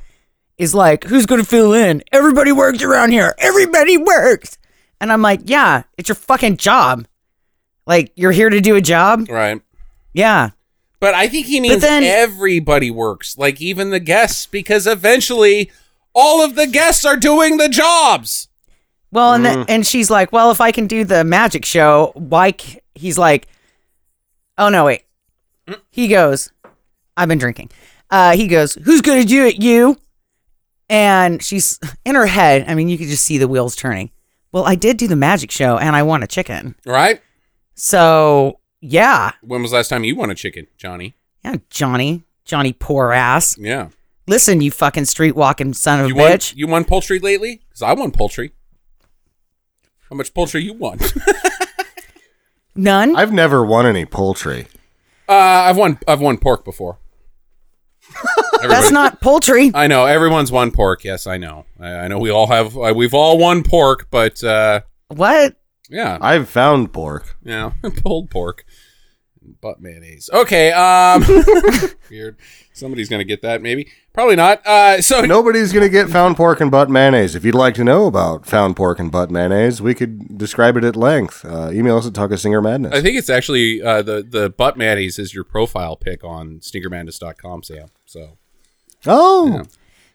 is 0.56 0.74
like, 0.74 1.04
"Who's 1.04 1.26
going 1.26 1.40
to 1.40 1.46
fill 1.46 1.72
in? 1.72 2.02
Everybody 2.12 2.52
works 2.52 2.82
around 2.82 3.10
here. 3.12 3.34
Everybody 3.38 3.96
works." 3.96 4.56
And 5.00 5.12
I'm 5.12 5.22
like, 5.22 5.40
"Yeah, 5.44 5.82
it's 5.96 6.08
your 6.08 6.16
fucking 6.16 6.56
job. 6.56 7.06
Like, 7.86 8.12
you're 8.16 8.32
here 8.32 8.50
to 8.50 8.60
do 8.60 8.76
a 8.76 8.80
job. 8.80 9.28
Right. 9.30 9.62
Yeah, 10.12 10.50
But 11.00 11.14
I 11.14 11.28
think 11.28 11.46
he 11.46 11.60
means 11.60 11.82
then- 11.82 12.02
everybody 12.02 12.90
works, 12.90 13.38
like 13.38 13.60
even 13.60 13.90
the 13.90 14.00
guests, 14.00 14.46
because 14.46 14.86
eventually 14.86 15.70
all 16.12 16.42
of 16.44 16.56
the 16.56 16.66
guests 16.66 17.04
are 17.04 17.16
doing 17.16 17.56
the 17.56 17.68
jobs. 17.68 18.48
Well, 19.10 19.32
and 19.34 19.44
the, 19.44 19.64
and 19.68 19.86
she's 19.86 20.10
like, 20.10 20.32
"Well, 20.32 20.50
if 20.50 20.60
I 20.60 20.70
can 20.70 20.86
do 20.86 21.02
the 21.04 21.24
magic 21.24 21.64
show, 21.64 22.12
why?" 22.14 22.52
c-" 22.58 22.80
He's 22.94 23.16
like, 23.16 23.46
"Oh 24.58 24.68
no, 24.68 24.84
wait." 24.84 25.04
He 25.90 26.08
goes, 26.08 26.50
"I've 27.16 27.28
been 27.28 27.38
drinking." 27.38 27.70
Uh, 28.10 28.36
he 28.36 28.46
goes, 28.48 28.74
"Who's 28.74 29.00
gonna 29.00 29.24
do 29.24 29.46
it? 29.46 29.62
You?" 29.62 29.96
And 30.90 31.42
she's 31.42 31.78
in 32.04 32.16
her 32.16 32.26
head. 32.26 32.64
I 32.68 32.74
mean, 32.74 32.88
you 32.88 32.98
could 32.98 33.08
just 33.08 33.24
see 33.24 33.38
the 33.38 33.48
wheels 33.48 33.76
turning. 33.76 34.10
Well, 34.52 34.64
I 34.64 34.74
did 34.74 34.96
do 34.96 35.06
the 35.06 35.16
magic 35.16 35.50
show, 35.50 35.78
and 35.78 35.94
I 35.94 36.02
won 36.02 36.22
a 36.22 36.26
chicken. 36.26 36.74
Right? 36.84 37.20
So 37.74 38.60
yeah, 38.80 39.32
When 39.42 39.62
was 39.62 39.70
the 39.72 39.76
last 39.78 39.88
time 39.88 40.04
you 40.04 40.14
won 40.16 40.30
a 40.30 40.34
chicken, 40.34 40.66
Johnny? 40.76 41.16
yeah, 41.44 41.56
Johnny, 41.70 42.24
Johnny, 42.44 42.72
poor 42.72 43.12
ass. 43.12 43.56
Yeah. 43.58 43.88
Listen, 44.26 44.60
you 44.60 44.70
fucking 44.70 45.06
street 45.06 45.34
walking 45.36 45.72
son 45.72 46.00
of 46.00 46.10
a 46.10 46.14
won, 46.14 46.30
bitch. 46.32 46.54
you 46.54 46.66
won 46.66 46.84
poultry 46.84 47.18
lately? 47.18 47.62
Because 47.68 47.82
I 47.82 47.92
won 47.94 48.10
poultry. 48.10 48.52
How 50.10 50.16
much 50.16 50.32
poultry 50.34 50.62
you 50.62 50.74
won? 50.74 50.98
None. 52.74 53.16
I've 53.16 53.32
never 53.32 53.64
won 53.64 53.86
any 53.86 54.04
poultry. 54.06 54.66
uh, 55.28 55.32
I've 55.32 55.76
won. 55.76 55.98
I've 56.06 56.20
won 56.20 56.38
pork 56.38 56.64
before. 56.64 56.98
That's 58.62 58.90
not 58.90 59.20
poultry. 59.20 59.70
I 59.74 59.86
know 59.86 60.06
everyone's 60.06 60.50
won 60.52 60.70
pork. 60.70 61.04
Yes, 61.04 61.26
I 61.26 61.36
know. 61.38 61.66
I, 61.80 61.88
I 61.90 62.08
know 62.08 62.18
we 62.18 62.30
all 62.30 62.46
have. 62.46 62.76
Uh, 62.76 62.92
we've 62.96 63.14
all 63.14 63.36
won 63.38 63.62
pork, 63.62 64.06
but 64.10 64.42
uh, 64.44 64.80
What? 65.08 65.56
Yeah, 65.88 66.18
I've 66.20 66.48
found 66.48 66.92
pork. 66.92 67.36
yeah, 67.44 67.72
pulled 68.02 68.30
pork, 68.30 68.64
butt 69.60 69.80
mayonnaise. 69.80 70.28
Okay, 70.32 70.70
um, 70.72 71.24
weird. 72.10 72.36
Somebody's 72.72 73.08
gonna 73.08 73.24
get 73.24 73.42
that, 73.42 73.60
maybe. 73.62 73.88
Probably 74.12 74.36
not. 74.36 74.64
Uh, 74.66 75.00
so 75.02 75.20
Nobody's 75.24 75.72
gonna 75.72 75.88
get 75.88 76.08
found 76.08 76.36
pork 76.36 76.60
and 76.60 76.70
butt 76.70 76.88
mayonnaise. 76.90 77.34
If 77.34 77.44
you'd 77.44 77.54
like 77.54 77.74
to 77.74 77.84
know 77.84 78.06
about 78.06 78.46
found 78.46 78.76
pork 78.76 78.98
and 79.00 79.10
butt 79.10 79.30
mayonnaise, 79.30 79.80
we 79.82 79.94
could 79.94 80.36
describe 80.38 80.76
it 80.76 80.84
at 80.84 80.94
length. 80.94 81.44
Uh, 81.44 81.70
email 81.72 81.96
us 81.98 82.06
at 82.06 82.14
Talk 82.14 82.30
of 82.30 82.38
Stinker 82.38 82.60
Madness. 82.62 82.92
I 82.94 83.00
think 83.00 83.16
it's 83.18 83.30
actually 83.30 83.82
uh, 83.82 84.02
the 84.02 84.22
the 84.22 84.50
butt 84.50 84.76
mayonnaise 84.76 85.18
is 85.18 85.34
your 85.34 85.44
profile 85.44 85.96
pic 85.96 86.22
on 86.22 86.60
stinkermadness.com, 86.60 87.62
Sam. 87.64 87.88
So 88.06 88.38
oh, 89.06 89.64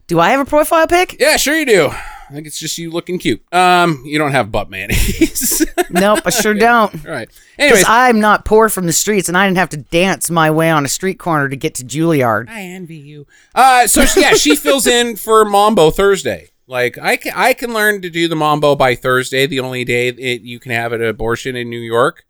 Do 0.07 0.19
I 0.19 0.29
have 0.29 0.39
a 0.39 0.45
profile 0.49 0.87
pic? 0.87 1.17
yeah, 1.19 1.35
sure 1.37 1.57
you 1.57 1.65
do. 1.65 1.91
I 2.33 2.35
think 2.35 2.47
it's 2.47 2.57
just 2.57 2.79
you 2.79 2.89
looking 2.89 3.19
cute. 3.19 3.43
Um, 3.53 4.01
you 4.05 4.17
don't 4.17 4.31
have 4.31 4.51
butt 4.51 4.67
mayonnaise. 4.71 5.63
Nope, 5.91 6.21
I 6.25 6.31
sure 6.31 6.55
don't. 6.55 7.05
All 7.05 7.11
right. 7.11 7.27
Because 7.27 7.43
Anyways, 7.59 7.85
I'm 7.87 8.19
not 8.19 8.45
poor 8.45 8.67
from 8.69 8.87
the 8.87 8.93
streets, 8.93 9.27
and 9.29 9.37
I 9.37 9.45
didn't 9.45 9.57
have 9.59 9.69
to 9.69 9.77
dance 9.77 10.31
my 10.31 10.49
way 10.49 10.71
on 10.71 10.83
a 10.83 10.87
street 10.87 11.19
corner 11.19 11.47
to 11.47 11.55
get 11.55 11.75
to 11.75 11.83
Juilliard. 11.85 12.49
I 12.49 12.61
envy 12.61 12.95
you. 12.95 13.27
Uh, 13.53 13.85
so 13.85 14.03
she- 14.05 14.21
yeah, 14.21 14.33
she 14.33 14.55
fills 14.55 14.87
in 14.87 15.15
for 15.17 15.45
Mambo 15.45 15.91
Thursday. 15.91 16.49
Like 16.65 16.97
I 16.97 17.17
can, 17.17 17.33
I 17.35 17.53
can 17.53 17.73
learn 17.75 18.01
to 18.01 18.09
do 18.09 18.27
the 18.27 18.35
Mambo 18.35 18.75
by 18.75 18.95
Thursday, 18.95 19.45
the 19.45 19.59
only 19.59 19.83
day 19.83 20.07
it, 20.07 20.41
you 20.41 20.59
can 20.59 20.71
have 20.71 20.93
an 20.93 21.03
abortion 21.03 21.55
in 21.55 21.69
New 21.69 21.79
York. 21.81 22.25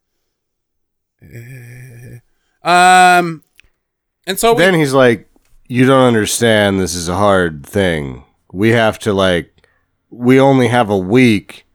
Uh, 1.24 2.68
Um, 2.68 3.44
and 4.28 4.38
so 4.40 4.54
we, 4.54 4.60
then 4.60 4.74
he's 4.74 4.94
like, 4.94 5.30
"You 5.68 5.86
don't 5.86 6.06
understand. 6.08 6.80
This 6.80 6.96
is 6.96 7.08
a 7.08 7.16
hard 7.16 7.66
thing. 7.66 8.24
We 8.52 8.70
have 8.72 9.00
to 9.00 9.14
like, 9.14 9.53
we 10.14 10.40
only 10.40 10.68
have 10.68 10.90
a 10.90 10.98
week 10.98 11.66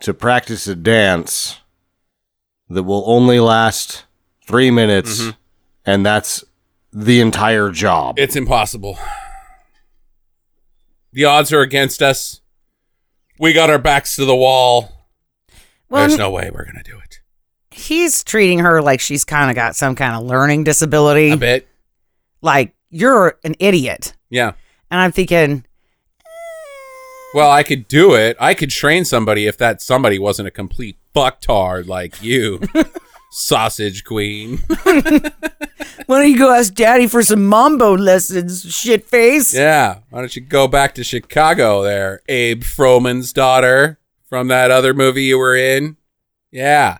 to 0.00 0.12
practice 0.12 0.66
a 0.66 0.74
dance 0.74 1.60
that 2.68 2.82
will 2.82 3.04
only 3.06 3.38
last 3.40 4.04
three 4.46 4.70
minutes, 4.70 5.20
mm-hmm. 5.20 5.30
and 5.86 6.04
that's 6.04 6.44
the 6.92 7.20
entire 7.20 7.70
job." 7.70 8.18
it's 8.18 8.36
impossible. 8.36 8.98
The 11.12 11.24
odds 11.26 11.52
are 11.52 11.60
against 11.60 12.02
us. 12.02 12.40
We 13.38 13.52
got 13.52 13.70
our 13.70 13.78
backs 13.78 14.16
to 14.16 14.24
the 14.24 14.34
wall. 14.36 15.06
Well, 15.88 16.06
There's 16.08 16.18
no 16.18 16.30
way 16.30 16.50
we're 16.52 16.64
gonna 16.64 16.82
do 16.82 16.98
it. 16.98 17.20
he's 17.70 18.24
treating 18.24 18.60
her 18.60 18.80
like 18.80 19.00
she's 19.00 19.24
kind 19.24 19.50
of 19.50 19.56
got 19.56 19.76
some 19.76 19.94
kind 19.94 20.16
of 20.16 20.22
learning 20.22 20.64
disability. 20.64 21.30
A 21.30 21.36
bit, 21.36 21.68
Like, 22.40 22.74
you're 22.90 23.38
an 23.44 23.54
idiot. 23.58 24.14
yeah. 24.30 24.52
And 24.90 25.00
I'm 25.00 25.12
thinking, 25.12 25.64
Well, 27.34 27.50
I 27.50 27.62
could 27.62 27.88
do 27.88 28.14
it. 28.14 28.36
I 28.38 28.54
could 28.54 28.70
train 28.70 29.04
somebody 29.04 29.46
if 29.46 29.56
that 29.58 29.80
somebody 29.80 30.18
wasn't 30.18 30.48
a 30.48 30.50
complete 30.50 30.98
fucktard 31.14 31.86
like 31.86 32.22
you, 32.22 32.60
sausage 33.30 34.04
queen. 34.04 34.58
why 34.84 35.30
don't 36.06 36.30
you 36.30 36.38
go 36.38 36.54
ask 36.54 36.74
daddy 36.74 37.06
for 37.06 37.22
some 37.22 37.46
mambo 37.46 37.96
lessons, 37.96 38.62
shit 38.62 39.06
face? 39.06 39.54
Yeah. 39.54 40.00
Why 40.10 40.20
don't 40.20 40.36
you 40.36 40.42
go 40.42 40.68
back 40.68 40.94
to 40.96 41.04
Chicago 41.04 41.82
there, 41.82 42.20
Abe 42.28 42.62
Froman's 42.62 43.32
daughter 43.32 43.98
from 44.28 44.48
that 44.48 44.70
other 44.70 44.92
movie 44.92 45.24
you 45.24 45.38
were 45.38 45.56
in? 45.56 45.96
Yeah. 46.50 46.98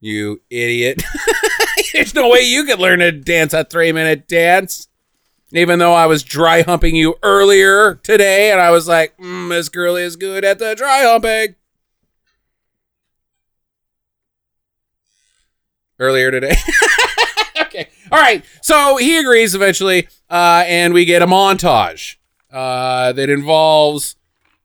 You 0.00 0.42
idiot. 0.50 1.02
There's 1.94 2.14
no 2.14 2.28
way 2.28 2.40
you 2.40 2.64
could 2.64 2.78
learn 2.78 2.98
to 2.98 3.10
dance 3.10 3.54
a 3.54 3.64
three 3.64 3.90
minute 3.90 4.28
dance. 4.28 4.88
Even 5.52 5.78
though 5.78 5.94
I 5.94 6.06
was 6.06 6.22
dry 6.24 6.62
humping 6.62 6.96
you 6.96 7.16
earlier 7.22 7.94
today, 7.96 8.50
and 8.50 8.60
I 8.60 8.70
was 8.70 8.88
like, 8.88 9.16
mm, 9.16 9.48
this 9.50 9.68
girl 9.68 9.94
is 9.94 10.16
good 10.16 10.44
at 10.44 10.58
the 10.58 10.74
dry 10.74 11.02
humping. 11.02 11.54
Earlier 15.98 16.30
today. 16.30 16.56
okay. 17.62 17.88
All 18.10 18.20
right. 18.20 18.44
So 18.60 18.96
he 18.96 19.16
agrees 19.18 19.54
eventually, 19.54 20.08
uh, 20.28 20.64
and 20.66 20.92
we 20.92 21.04
get 21.04 21.22
a 21.22 21.26
montage 21.26 22.16
uh, 22.50 23.12
that 23.12 23.30
involves 23.30 24.16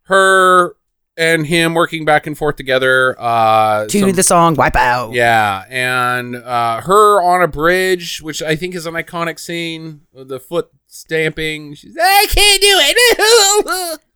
her 0.04 0.76
and 1.18 1.46
him 1.46 1.74
working 1.74 2.06
back 2.06 2.26
and 2.26 2.38
forth 2.38 2.56
together. 2.56 3.16
Uh, 3.20 3.86
To 3.88 4.00
some- 4.00 4.12
the 4.14 4.24
song 4.24 4.56
Wipe 4.56 4.76
Out. 4.76 5.12
yeah, 5.14 5.66
and 5.70 6.36
uh, 6.36 6.82
her 6.82 7.22
on 7.22 7.42
a 7.42 7.48
bridge, 7.48 8.22
which 8.22 8.42
I 8.42 8.56
think 8.56 8.76
is 8.76 8.86
an 8.86 8.94
iconic 8.94 9.40
scene 9.40 10.02
the 10.14 10.40
foot 10.40 10.70
stamping. 10.88 11.74
She's, 11.76 11.96
I 12.02 12.26
can't 12.30 12.62
do 12.62 12.78
it. 12.80 14.00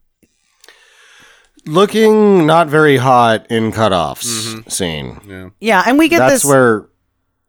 Looking 1.68 2.46
not 2.46 2.68
very 2.68 2.98
hot 2.98 3.48
in 3.50 3.72
cutoffs 3.72 4.72
scene. 4.72 5.20
yeah. 5.28 5.50
Yeah, 5.60 5.84
and 5.88 5.98
we 5.98 6.08
get 6.10 6.20
That's 6.20 6.34
this. 6.44 6.46
where 6.46 6.88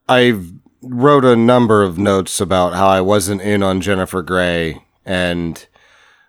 I 0.09 0.41
wrote 0.81 1.25
a 1.27 1.37
number 1.37 1.83
of 1.83 1.99
notes 1.99 2.41
about 2.41 2.73
how 2.73 2.87
I 2.87 3.03
wasn't 3.03 3.43
in 3.43 3.63
on 3.63 3.83
Jennifer 3.83 4.23
Grey, 4.23 4.81
and 5.05 5.67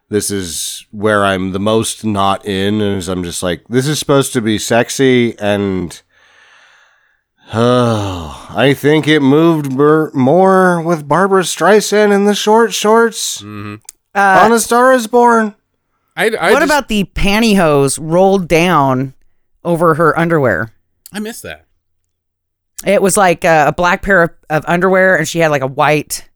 this 0.10 0.32
is 0.32 0.86
where 0.92 1.26
I'm 1.26 1.52
the 1.52 1.60
most 1.60 2.04
not 2.06 2.46
in. 2.46 2.82
Is 2.82 3.08
I'm 3.08 3.24
just 3.24 3.44
like, 3.44 3.68
this 3.68 3.88
is 3.88 4.00
supposed 4.00 4.34
to 4.34 4.42
be 4.42 4.58
sexy, 4.58 5.38
and 5.40 6.02
oh, 7.54 8.48
I 8.50 8.74
think 8.74 9.08
it 9.08 9.22
moved 9.22 9.76
ber- 9.76 10.12
more 10.14 10.82
with 10.82 11.08
Barbra 11.08 11.44
Streisand 11.44 12.14
in 12.14 12.26
the 12.26 12.36
short 12.36 12.74
shorts 12.74 13.42
Mm. 13.42 13.82
uh, 14.16 14.42
on 14.44 14.52
A 14.54 14.60
Star 14.60 14.94
Is 14.94 15.08
Born. 15.08 15.56
I, 16.16 16.26
I 16.30 16.52
what 16.52 16.60
just- 16.60 16.64
about 16.72 16.88
the 16.88 17.04
pantyhose 17.16 18.00
rolled 18.02 18.48
down 18.48 19.14
over 19.64 19.96
her 19.96 20.18
underwear? 20.18 20.74
I 21.12 21.20
missed 21.20 21.44
that. 21.44 21.66
It 22.86 23.02
was 23.02 23.18
like 23.18 23.44
a, 23.44 23.68
a 23.68 23.72
black 23.74 24.02
pair 24.04 24.22
of, 24.24 24.30
of 24.50 24.64
underwear, 24.68 25.16
and 25.18 25.28
she 25.28 25.40
had 25.40 25.50
like 25.52 25.62
a 25.64 25.68
white 25.68 26.30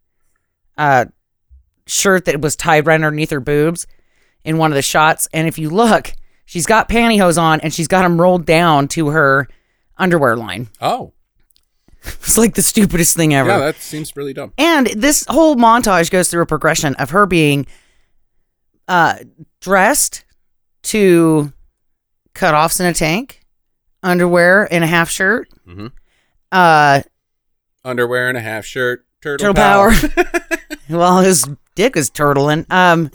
uh, 0.77 1.06
shirt 1.87 2.25
that 2.25 2.41
was 2.41 2.55
tied 2.55 2.85
right 2.87 2.95
underneath 2.95 3.29
her 3.31 3.39
boobs 3.39 3.87
in 4.43 4.57
one 4.57 4.71
of 4.71 4.75
the 4.75 4.81
shots. 4.81 5.27
And 5.33 5.47
if 5.47 5.57
you 5.59 5.69
look, 5.69 6.13
she's 6.45 6.65
got 6.65 6.89
pantyhose 6.89 7.41
on, 7.41 7.59
and 7.61 7.73
she's 7.73 7.87
got 7.87 8.03
them 8.03 8.19
rolled 8.19 8.45
down 8.45 8.87
to 8.89 9.09
her 9.09 9.47
underwear 9.97 10.35
line. 10.35 10.69
Oh, 10.81 11.13
It's 12.03 12.37
like 12.37 12.55
the 12.55 12.63
stupidest 12.63 13.15
thing 13.15 13.33
ever. 13.33 13.49
yeah, 13.49 13.59
that 13.59 13.75
seems 13.77 14.15
really 14.15 14.33
dumb. 14.33 14.53
And 14.57 14.87
this 14.87 15.23
whole 15.29 15.55
montage 15.55 16.09
goes 16.09 16.29
through 16.29 16.41
a 16.41 16.47
progression 16.47 16.95
of 16.95 17.11
her 17.11 17.25
being 17.27 17.67
uh, 18.87 19.15
dressed 19.59 20.25
to 20.83 21.53
cutoffs 22.33 22.79
in 22.79 22.87
a 22.87 22.93
tank, 22.93 23.45
underwear 24.01 24.63
in 24.65 24.81
a 24.83 24.87
half 24.87 25.09
shirt, 25.11 25.47
Mhm. 25.67 25.91
uh, 26.51 27.01
Underwear 27.85 28.29
and 28.29 28.37
a 28.37 28.41
half 28.41 28.65
shirt. 28.65 29.05
Turtle, 29.21 29.53
turtle 29.53 29.53
power. 29.55 29.91
power. 29.91 30.59
well, 30.91 31.19
his 31.22 31.47
dick 31.76 31.95
is 31.97 32.09
turtling. 32.09 32.69
Um, 32.72 33.11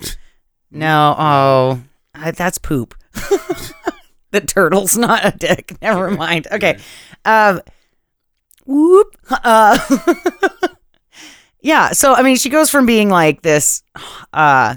no, 0.71 1.15
oh, 1.19 1.83
I, 2.15 2.31
that's 2.31 2.59
poop. 2.59 2.95
the 4.31 4.41
turtle's 4.41 4.97
not 4.97 5.25
a 5.25 5.37
dick. 5.37 5.77
Never 5.81 6.11
mind. 6.11 6.47
Okay. 6.51 6.79
Um, 7.25 7.61
whoop. 8.67 9.17
Uh, 9.31 9.79
yeah. 11.61 11.91
So 11.93 12.15
I 12.15 12.23
mean, 12.23 12.37
she 12.37 12.49
goes 12.51 12.71
from 12.71 12.87
being 12.87 13.09
like 13.09 13.43
this 13.43 13.83
uh, 14.33 14.77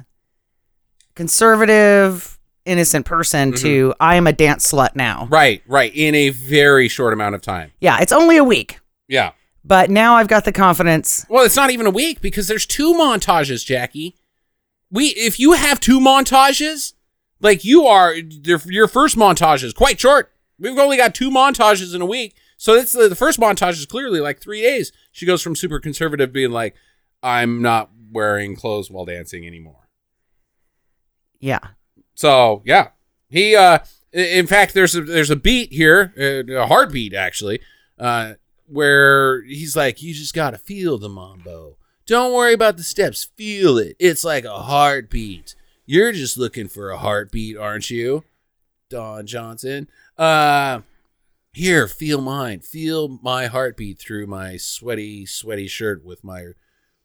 conservative, 1.15 2.39
innocent 2.65 3.05
person 3.05 3.51
to 3.53 3.93
I 3.99 4.15
am 4.15 4.27
a 4.27 4.33
dance 4.33 4.71
slut 4.71 4.95
now. 4.95 5.27
Right, 5.29 5.63
right. 5.67 5.91
In 5.93 6.15
a 6.15 6.29
very 6.29 6.87
short 6.87 7.13
amount 7.13 7.35
of 7.35 7.41
time. 7.41 7.71
Yeah. 7.81 7.99
It's 7.99 8.11
only 8.11 8.37
a 8.37 8.43
week, 8.43 8.79
Yeah. 9.07 9.31
But 9.69 9.91
now 9.91 10.15
I've 10.15 10.27
got 10.27 10.45
the 10.45 10.51
confidence. 10.51 11.27
Well, 11.29 11.45
it's 11.45 11.55
not 11.55 11.69
even 11.69 11.85
a 11.85 11.91
week 11.91 12.21
because 12.21 12.47
there's 12.47 12.65
two 12.65 12.93
montages, 12.93 13.63
Jackie. 13.63 14.15
We 14.91 15.09
if 15.09 15.39
you 15.39 15.53
have 15.53 15.79
two 15.79 15.99
montages, 15.99 16.93
like 17.39 17.63
you 17.63 17.85
are 17.85 18.15
your, 18.15 18.59
your 18.65 18.87
first 18.87 19.15
montage 19.15 19.63
is 19.63 19.71
quite 19.71 19.99
short. 20.01 20.31
We've 20.57 20.77
only 20.77 20.97
got 20.97 21.13
two 21.15 21.29
montages 21.29 21.95
in 21.95 22.01
a 22.01 22.05
week. 22.05 22.35
So 22.57 22.73
it's 22.73 22.91
the, 22.91 23.07
the 23.07 23.15
first 23.15 23.39
montage 23.39 23.73
is 23.73 23.85
clearly 23.85 24.19
like 24.19 24.41
3 24.41 24.61
days. 24.61 24.91
She 25.13 25.25
goes 25.25 25.41
from 25.41 25.55
super 25.55 25.79
conservative 25.79 26.33
being 26.33 26.51
like 26.51 26.75
I'm 27.23 27.61
not 27.61 27.91
wearing 28.11 28.55
clothes 28.55 28.89
while 28.89 29.05
dancing 29.05 29.45
anymore. 29.45 29.87
Yeah. 31.39 31.59
So 32.15 32.63
yeah, 32.65 32.89
he. 33.29 33.55
uh 33.55 33.79
In 34.11 34.47
fact, 34.47 34.73
there's 34.73 34.95
a 34.95 35.01
there's 35.01 35.29
a 35.29 35.35
beat 35.35 35.71
here, 35.71 36.11
uh, 36.17 36.51
a 36.55 36.65
heartbeat 36.65 37.13
actually, 37.13 37.61
uh, 37.99 38.33
where 38.69 39.41
he's 39.43 39.75
like, 39.75 40.01
"You 40.01 40.13
just 40.13 40.33
gotta 40.33 40.57
feel 40.57 40.97
the 40.97 41.09
mambo. 41.09 41.77
Don't 42.05 42.33
worry 42.33 42.53
about 42.53 42.77
the 42.77 42.83
steps. 42.83 43.29
Feel 43.35 43.77
it. 43.77 43.95
It's 43.99 44.23
like 44.23 44.45
a 44.45 44.63
heartbeat. 44.63 45.55
You're 45.85 46.11
just 46.11 46.37
looking 46.37 46.67
for 46.67 46.89
a 46.89 46.97
heartbeat, 46.97 47.57
aren't 47.57 47.89
you, 47.89 48.23
Don 48.89 49.25
Johnson? 49.27 49.89
Uh, 50.17 50.81
here, 51.53 51.87
feel 51.87 52.21
mine. 52.21 52.59
Feel 52.59 53.19
my 53.21 53.47
heartbeat 53.47 53.99
through 53.99 54.27
my 54.27 54.57
sweaty, 54.57 55.25
sweaty 55.25 55.67
shirt 55.67 56.03
with 56.03 56.23
my." 56.23 56.49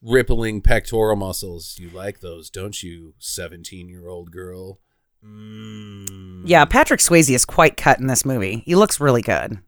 Rippling 0.06 0.60
pectoral 0.60 1.16
muscles. 1.16 1.78
You 1.78 1.88
like 1.88 2.20
those, 2.20 2.50
don't 2.50 2.82
you, 2.82 3.14
17 3.20 3.88
year 3.88 4.06
old 4.06 4.30
girl? 4.30 4.78
Mm. 5.24 6.42
Yeah. 6.44 6.66
Patrick 6.66 7.00
Swayze 7.00 7.34
is 7.34 7.46
quite 7.46 7.78
cut 7.78 8.00
in 8.00 8.06
this 8.06 8.24
movie. 8.24 8.62
He 8.66 8.74
looks 8.74 9.00
really 9.00 9.22
good. 9.22 9.60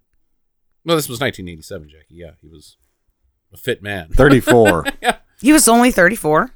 Well, 0.87 0.97
this 0.97 1.09
was 1.09 1.21
1987, 1.21 1.89
Jackie. 1.91 2.15
Yeah, 2.15 2.31
he 2.41 2.49
was 2.49 2.77
a 3.53 3.57
fit 3.59 3.83
man. 3.83 4.09
34. 4.13 4.87
yeah. 5.03 5.17
He 5.41 5.53
was 5.53 5.69
only 5.69 5.91
34. 5.91 6.53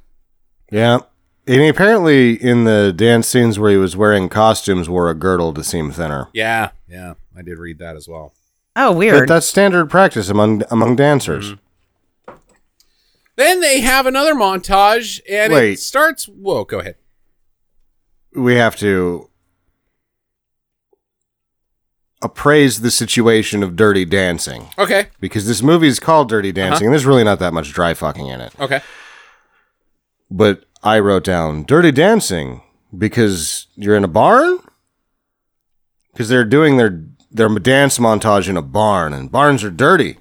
yeah. 0.70 1.01
And 1.47 1.61
he 1.62 1.69
apparently, 1.69 2.35
in 2.35 2.62
the 2.65 2.93
dance 2.94 3.27
scenes 3.27 3.59
where 3.59 3.70
he 3.73 3.77
was 3.77 3.97
wearing 3.97 4.28
costumes, 4.28 4.89
wore 4.89 5.11
a 5.11 5.15
girdle 5.15 5.52
to 5.55 5.65
seem 5.65 5.90
thinner. 5.90 6.28
Yeah, 6.32 6.70
yeah, 6.89 7.15
I 7.36 7.43
did 7.43 7.59
read 7.59 7.78
that 7.78 7.97
as 7.97 8.07
well. 8.07 8.35
Oh, 8.77 8.90
But 8.93 8.97
weird. 8.98 9.28
that's 9.28 9.47
standard 9.47 9.90
practice 9.90 10.28
among 10.28 10.62
among 10.70 10.94
dancers. 10.97 11.55
Mm-hmm. 11.55 12.35
Then 13.36 13.61
they 13.61 13.81
have 13.81 14.07
another 14.07 14.35
montage, 14.35 15.20
and 15.28 15.52
it 15.52 15.81
starts. 15.81 16.27
Whoa, 16.27 16.65
go 16.65 16.78
ahead. 16.81 16.97
We 18.35 18.55
have 18.57 18.77
to 18.77 19.30
appraise 22.22 22.80
the 22.82 22.90
situation 22.90 23.62
of 23.62 23.76
dirty 23.76 24.05
dancing 24.05 24.68
Okay, 24.76 25.06
because 25.20 25.47
this 25.47 25.62
movie 25.62 25.88
is 25.88 25.98
called 25.98 26.28
Dirty 26.28 26.52
Dancing, 26.52 26.86
and 26.86 26.92
there's 26.92 27.06
really 27.06 27.24
not 27.24 27.38
that 27.38 27.55
much 27.55 27.72
dry 27.72 27.94
fucking 27.94 28.26
in 28.26 28.40
it. 28.40 28.52
okay. 28.60 28.80
But 30.30 30.64
I 30.82 30.98
wrote 31.01 31.24
down 31.24 31.64
Dirty 31.64 31.90
Dancing 31.92 32.62
because 32.97 33.66
you're 33.74 33.97
in 33.97 34.05
a 34.05 34.09
barn? 34.09 34.59
Because 36.12 36.28
they're 36.28 36.44
doing 36.44 36.76
their 36.76 37.02
their 37.30 37.48
dance 37.59 37.98
montage 37.98 38.48
in 38.48 38.56
a 38.56 38.62
barn, 38.62 39.12
and 39.12 39.30
barns 39.30 39.62
are 39.62 39.70
dirty. 39.70 40.18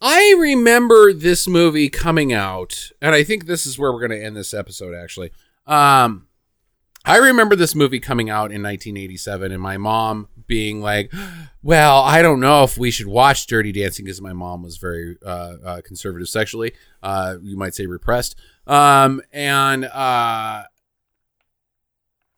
I 0.00 0.34
remember 0.38 1.12
this 1.12 1.46
movie 1.48 1.88
coming 1.88 2.32
out, 2.32 2.90
and 3.02 3.14
I 3.14 3.22
think 3.24 3.46
this 3.46 3.66
is 3.66 3.78
where 3.78 3.92
we're 3.92 4.06
going 4.06 4.18
to 4.18 4.24
end 4.24 4.36
this 4.36 4.54
episode. 4.54 4.94
Actually, 4.94 5.30
um, 5.66 6.26
I 7.04 7.16
remember 7.18 7.56
this 7.56 7.74
movie 7.74 8.00
coming 8.00 8.30
out 8.30 8.50
in 8.52 8.62
1987, 8.62 9.52
and 9.52 9.60
my 9.62 9.76
mom 9.76 10.28
being 10.48 10.80
like, 10.80 11.12
"Well, 11.62 12.02
I 12.02 12.22
don't 12.22 12.40
know 12.40 12.64
if 12.64 12.76
we 12.76 12.90
should 12.90 13.06
watch 13.06 13.46
Dirty 13.46 13.70
Dancing," 13.70 14.04
because 14.04 14.20
my 14.20 14.32
mom 14.32 14.62
was 14.62 14.76
very 14.78 15.16
uh, 15.24 15.54
uh, 15.64 15.80
conservative 15.82 16.28
sexually. 16.28 16.72
Uh, 17.02 17.36
you 17.40 17.56
might 17.56 17.74
say 17.74 17.86
repressed, 17.86 18.34
um, 18.66 19.22
and 19.32 19.84
uh, 19.84 20.64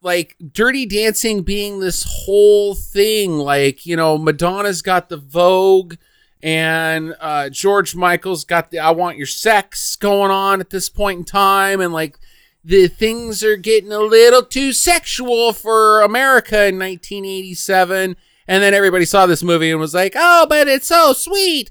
like 0.02 0.36
Dirty 0.52 0.84
Dancing 0.84 1.42
being 1.42 1.80
this 1.80 2.04
whole 2.06 2.74
thing, 2.74 3.38
like 3.38 3.86
you 3.86 3.96
know, 3.96 4.18
Madonna's 4.18 4.82
got 4.82 5.08
the 5.08 5.16
Vogue 5.16 5.94
and 6.42 7.14
uh, 7.20 7.50
George 7.50 7.94
Michael's 7.94 8.44
got 8.44 8.70
the 8.70 8.78
"I 8.78 8.90
Want 8.90 9.16
Your 9.16 9.26
Sex" 9.26 9.96
going 9.96 10.30
on 10.30 10.60
at 10.60 10.70
this 10.70 10.88
point 10.88 11.18
in 11.18 11.24
time, 11.24 11.80
and 11.80 11.92
like 11.92 12.18
the 12.62 12.88
things 12.88 13.42
are 13.42 13.56
getting 13.56 13.92
a 13.92 14.00
little 14.00 14.42
too 14.42 14.72
sexual 14.72 15.52
for 15.52 16.02
America 16.02 16.66
in 16.66 16.78
1987. 16.78 18.16
And 18.46 18.62
then 18.62 18.74
everybody 18.74 19.04
saw 19.04 19.26
this 19.26 19.42
movie 19.42 19.70
and 19.70 19.80
was 19.80 19.94
like, 19.94 20.14
"Oh, 20.16 20.46
but 20.48 20.68
it's 20.68 20.88
so 20.88 21.12
sweet." 21.12 21.70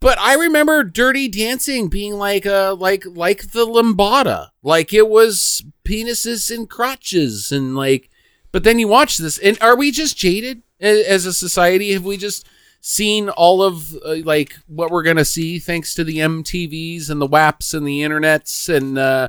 But 0.00 0.18
I 0.18 0.34
remember 0.34 0.82
Dirty 0.82 1.28
Dancing 1.28 1.88
being 1.88 2.14
like 2.14 2.46
a 2.46 2.74
like 2.78 3.04
like 3.06 3.52
the 3.52 3.66
lambada, 3.66 4.48
like 4.62 4.94
it 4.94 5.08
was 5.08 5.62
penises 5.84 6.54
and 6.54 6.68
crotches 6.68 7.52
and 7.52 7.76
like. 7.76 8.10
But 8.50 8.62
then 8.62 8.78
you 8.78 8.88
watch 8.88 9.18
this, 9.18 9.36
and 9.38 9.58
are 9.60 9.76
we 9.76 9.90
just 9.90 10.16
jaded 10.16 10.62
as 10.80 11.26
a 11.26 11.32
society? 11.32 11.92
Have 11.92 12.04
we 12.04 12.16
just 12.16 12.46
seen 12.80 13.28
all 13.30 13.62
of 13.62 13.94
uh, 14.04 14.16
like 14.24 14.56
what 14.66 14.90
we're 14.90 15.02
gonna 15.02 15.24
see 15.24 15.58
thanks 15.58 15.94
to 15.94 16.04
the 16.04 16.18
MTVs 16.18 17.10
and 17.10 17.20
the 17.20 17.28
WAPs 17.28 17.74
and 17.74 17.86
the 17.86 18.00
internets 18.00 18.74
and 18.74 18.96
uh, 18.96 19.28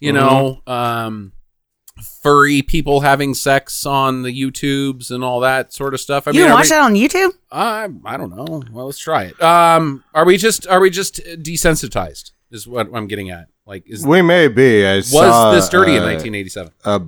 you 0.00 0.12
know 0.12 0.60
um, 0.66 1.32
furry 2.22 2.62
people 2.62 3.00
having 3.00 3.34
sex 3.34 3.86
on 3.86 4.22
the 4.22 4.30
YouTubes 4.30 5.10
and 5.10 5.22
all 5.22 5.40
that 5.40 5.72
sort 5.72 5.94
of 5.94 6.00
stuff. 6.00 6.26
I 6.28 6.32
you 6.32 6.42
mean, 6.42 6.52
watch 6.52 6.64
we- 6.66 6.70
that 6.70 6.82
on 6.82 6.94
YouTube? 6.94 7.30
I 7.50 7.88
I 8.04 8.16
don't 8.16 8.34
know. 8.34 8.62
Well, 8.72 8.86
let's 8.86 8.98
try 8.98 9.24
it. 9.24 9.42
Um, 9.42 10.04
are 10.14 10.24
we 10.24 10.36
just 10.36 10.66
are 10.66 10.80
we 10.80 10.90
just 10.90 11.16
desensitized? 11.24 12.32
Is 12.50 12.68
what 12.68 12.88
I'm 12.94 13.06
getting 13.06 13.30
at. 13.30 13.48
Like, 13.66 13.84
is 13.88 14.06
We 14.06 14.20
may 14.22 14.48
be. 14.48 14.86
I 14.86 14.96
was 14.96 15.10
saw, 15.10 15.50
this 15.52 15.68
dirty 15.68 15.92
in 15.96 16.02
uh, 16.02 16.06
1987? 16.06 16.72
A, 16.84 17.02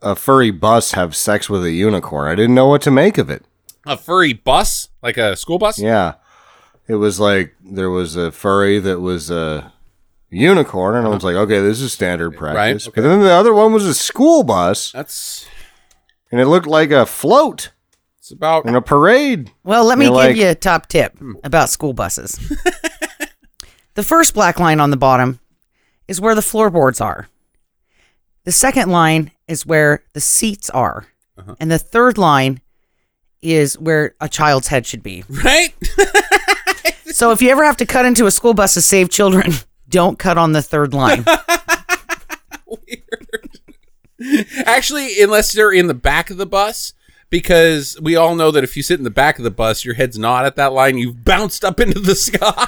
a 0.00 0.14
furry 0.14 0.50
bus 0.52 0.92
have 0.92 1.16
sex 1.16 1.50
with 1.50 1.64
a 1.64 1.72
unicorn. 1.72 2.30
I 2.30 2.36
didn't 2.36 2.54
know 2.54 2.68
what 2.68 2.82
to 2.82 2.90
make 2.90 3.18
of 3.18 3.28
it. 3.28 3.44
A 3.84 3.96
furry 3.96 4.32
bus, 4.32 4.88
like 5.02 5.16
a 5.18 5.34
school 5.36 5.58
bus? 5.58 5.78
Yeah. 5.78 6.14
It 6.86 6.94
was 6.94 7.18
like 7.18 7.54
there 7.62 7.90
was 7.90 8.14
a 8.16 8.30
furry 8.30 8.78
that 8.78 9.00
was 9.00 9.28
a 9.30 9.72
unicorn, 10.30 10.96
and 10.96 11.04
I 11.04 11.08
uh-huh. 11.08 11.14
was 11.16 11.24
like, 11.24 11.36
okay, 11.36 11.60
this 11.60 11.80
is 11.80 11.92
standard 11.92 12.36
practice. 12.36 12.88
okay. 12.88 13.00
But 13.00 13.08
then 13.08 13.20
the 13.20 13.32
other 13.32 13.54
one 13.54 13.72
was 13.72 13.86
a 13.86 13.94
school 13.94 14.42
bus, 14.42 14.92
That's 14.92 15.46
and 16.30 16.40
it 16.40 16.46
looked 16.46 16.66
like 16.66 16.90
a 16.90 17.06
float 17.06 17.70
it's 18.18 18.30
about 18.30 18.66
in 18.66 18.74
a 18.74 18.82
parade. 18.82 19.52
Well, 19.64 19.84
let 19.84 19.98
me 19.98 20.06
give 20.06 20.14
like- 20.14 20.36
you 20.36 20.48
a 20.48 20.54
top 20.54 20.86
tip 20.88 21.18
hmm. 21.18 21.32
about 21.44 21.70
school 21.70 21.92
buses. 21.92 22.32
the 23.94 24.02
first 24.02 24.34
black 24.34 24.60
line 24.60 24.80
on 24.80 24.90
the 24.90 24.96
bottom 24.96 25.40
is 26.06 26.20
where 26.20 26.34
the 26.34 26.42
floorboards 26.42 27.00
are. 27.00 27.28
The 28.44 28.52
second 28.52 28.90
line 28.90 29.32
is 29.46 29.66
where 29.66 30.04
the 30.14 30.20
seats 30.20 30.70
are. 30.70 31.06
Uh-huh. 31.36 31.54
And 31.60 31.70
the 31.70 31.78
third 31.78 32.18
line 32.18 32.60
is 33.40 33.78
where 33.78 34.14
a 34.20 34.28
child's 34.28 34.68
head 34.68 34.86
should 34.86 35.02
be. 35.02 35.24
right. 35.28 35.74
So 37.18 37.32
if 37.32 37.42
you 37.42 37.50
ever 37.50 37.64
have 37.64 37.76
to 37.78 37.84
cut 37.84 38.06
into 38.06 38.26
a 38.26 38.30
school 38.30 38.54
bus 38.54 38.74
to 38.74 38.80
save 38.80 39.10
children, 39.10 39.52
don't 39.88 40.18
cut 40.18 40.38
on 40.38 40.52
the 40.52 40.62
third 40.62 40.92
line. 40.94 41.24
Actually, 44.64 45.20
unless 45.22 45.52
they're 45.52 45.72
in 45.72 45.86
the 45.86 45.94
back 45.94 46.30
of 46.30 46.36
the 46.36 46.46
bus, 46.46 46.92
because 47.30 47.98
we 48.00 48.16
all 48.16 48.34
know 48.34 48.50
that 48.50 48.64
if 48.64 48.76
you 48.76 48.82
sit 48.82 48.98
in 48.98 49.04
the 49.04 49.10
back 49.10 49.38
of 49.38 49.44
the 49.44 49.50
bus, 49.50 49.84
your 49.84 49.94
head's 49.94 50.18
not 50.18 50.44
at 50.44 50.56
that 50.56 50.72
line. 50.72 50.98
You've 50.98 51.24
bounced 51.24 51.64
up 51.64 51.78
into 51.80 52.00
the 52.00 52.14
sky. 52.16 52.66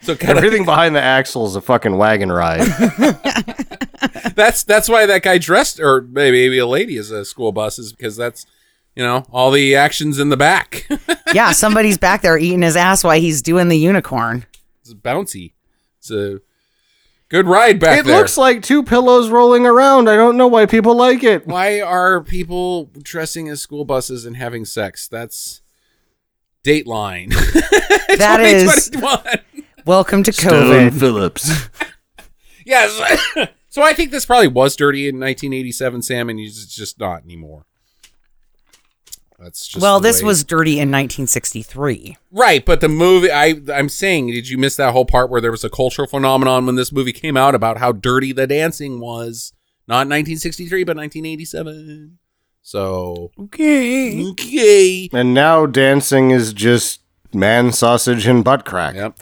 so 0.00 0.16
kind 0.16 0.38
of 0.38 0.44
Everything 0.44 0.64
behind 0.64 0.94
the 0.96 1.02
axle 1.02 1.46
is 1.46 1.56
a 1.56 1.60
fucking 1.60 1.96
wagon 1.96 2.32
ride. 2.32 2.60
that's 4.34 4.64
that's 4.64 4.88
why 4.88 5.06
that 5.06 5.22
guy 5.22 5.38
dressed, 5.38 5.80
or 5.80 6.02
maybe, 6.02 6.44
maybe 6.44 6.58
a 6.58 6.66
lady 6.66 6.96
is 6.96 7.10
a 7.10 7.24
school 7.24 7.52
bus, 7.52 7.78
is 7.78 7.92
because 7.92 8.16
that's 8.16 8.46
you 8.94 9.02
know 9.02 9.24
all 9.30 9.50
the 9.50 9.74
actions 9.74 10.18
in 10.18 10.28
the 10.28 10.36
back. 10.36 10.88
yeah, 11.34 11.52
somebody's 11.52 11.98
back 11.98 12.22
there 12.22 12.38
eating 12.38 12.62
his 12.62 12.76
ass 12.76 13.04
while 13.04 13.18
he's 13.20 13.42
doing 13.42 13.68
the 13.68 13.78
unicorn. 13.78 14.46
it's 14.80 14.94
bouncy. 14.94 15.52
It's 15.98 16.10
a 16.10 16.40
good 17.28 17.46
ride 17.46 17.78
back 17.80 18.00
it 18.00 18.04
there. 18.04 18.14
It 18.14 18.18
looks 18.18 18.36
like 18.36 18.62
two 18.62 18.82
pillows 18.82 19.30
rolling 19.30 19.66
around. 19.66 20.08
I 20.08 20.16
don't 20.16 20.36
know 20.36 20.48
why 20.48 20.66
people 20.66 20.96
like 20.96 21.22
it. 21.24 21.46
why 21.46 21.80
are 21.80 22.22
people 22.22 22.90
dressing 23.02 23.48
as 23.48 23.60
school 23.60 23.84
buses 23.84 24.26
and 24.26 24.36
having 24.36 24.64
sex? 24.64 25.08
That's 25.08 25.62
Dateline. 26.64 27.34
That 28.18 28.40
is 28.40 28.90
welcome 29.86 30.22
to 30.22 30.30
COVID. 30.32 30.98
Phillips. 30.98 31.68
Yes. 32.66 33.00
So 33.72 33.80
I 33.80 33.94
think 33.94 34.10
this 34.10 34.26
probably 34.26 34.48
was 34.48 34.76
dirty 34.76 35.08
in 35.08 35.14
1987, 35.14 36.02
Sam, 36.02 36.28
and 36.28 36.38
it's 36.38 36.66
just 36.66 37.00
not 37.00 37.24
anymore. 37.24 37.64
That's 39.42 39.66
just 39.66 39.82
well, 39.82 39.98
this 40.00 40.22
way- 40.22 40.26
was 40.28 40.44
dirty 40.44 40.72
in 40.74 40.90
1963. 40.90 42.16
right, 42.30 42.64
but 42.64 42.80
the 42.80 42.88
movie 42.88 43.30
I 43.30 43.60
I'm 43.74 43.88
saying, 43.88 44.28
did 44.28 44.48
you 44.48 44.56
miss 44.58 44.76
that 44.76 44.92
whole 44.92 45.04
part 45.04 45.30
where 45.30 45.40
there 45.40 45.50
was 45.50 45.64
a 45.64 45.70
cultural 45.70 46.06
phenomenon 46.06 46.64
when 46.66 46.76
this 46.76 46.92
movie 46.92 47.12
came 47.12 47.36
out 47.36 47.54
about 47.54 47.78
how 47.78 47.92
dirty 47.92 48.32
the 48.32 48.46
dancing 48.46 49.00
was? 49.00 49.52
Not 49.88 50.06
1963, 50.06 50.84
but 50.84 50.96
1987. 50.96 52.18
So 52.62 53.32
Okay. 53.38 54.24
okay. 54.30 55.08
And 55.12 55.34
now 55.34 55.66
dancing 55.66 56.30
is 56.30 56.52
just 56.52 57.00
man 57.34 57.72
sausage 57.72 58.26
and 58.28 58.44
butt 58.44 58.64
crack. 58.64 58.94
Yep. 58.94 59.18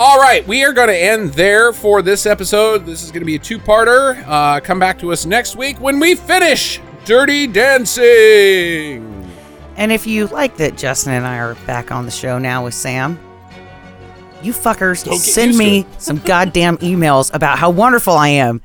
All 0.00 0.20
right, 0.20 0.46
we 0.46 0.64
are 0.64 0.72
going 0.72 0.86
to 0.88 0.96
end 0.96 1.32
there 1.32 1.72
for 1.72 2.02
this 2.02 2.24
episode. 2.24 2.86
This 2.86 3.02
is 3.02 3.10
going 3.10 3.22
to 3.22 3.26
be 3.26 3.34
a 3.34 3.38
two-parter. 3.40 4.22
Uh, 4.28 4.60
come 4.60 4.78
back 4.78 4.96
to 5.00 5.10
us 5.10 5.26
next 5.26 5.56
week 5.56 5.80
when 5.80 5.98
we 5.98 6.14
finish 6.14 6.80
Dirty 7.08 7.46
Dancing. 7.46 9.02
And 9.78 9.90
if 9.90 10.06
you 10.06 10.26
like 10.26 10.58
that 10.58 10.76
Justin 10.76 11.14
and 11.14 11.26
I 11.26 11.38
are 11.38 11.54
back 11.66 11.90
on 11.90 12.04
the 12.04 12.10
show 12.10 12.38
now 12.38 12.64
with 12.64 12.74
Sam, 12.74 13.18
you 14.42 14.52
fuckers 14.52 15.10
send 15.16 15.56
me 15.56 15.86
some 15.98 16.18
goddamn 16.18 16.76
emails 16.78 17.32
about 17.32 17.58
how 17.58 17.70
wonderful 17.70 18.12
I 18.12 18.28
am. 18.28 18.60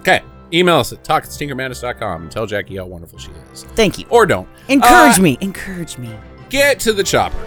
Okay, 0.00 0.22
email 0.52 0.78
us 0.78 0.92
at 0.92 1.04
talk 1.04 1.22
at 1.22 1.28
stinkermadness.com 1.28 2.22
and 2.22 2.32
tell 2.32 2.46
Jackie 2.46 2.78
how 2.78 2.86
wonderful 2.86 3.20
she 3.20 3.30
is. 3.52 3.62
Thank 3.76 4.00
you. 4.00 4.06
Or 4.10 4.26
don't. 4.26 4.48
Encourage 4.66 5.20
Uh, 5.20 5.22
me. 5.22 5.38
Encourage 5.40 5.98
me. 5.98 6.12
Get 6.48 6.80
to 6.80 6.92
the 6.92 7.04
chopper. 7.04 7.38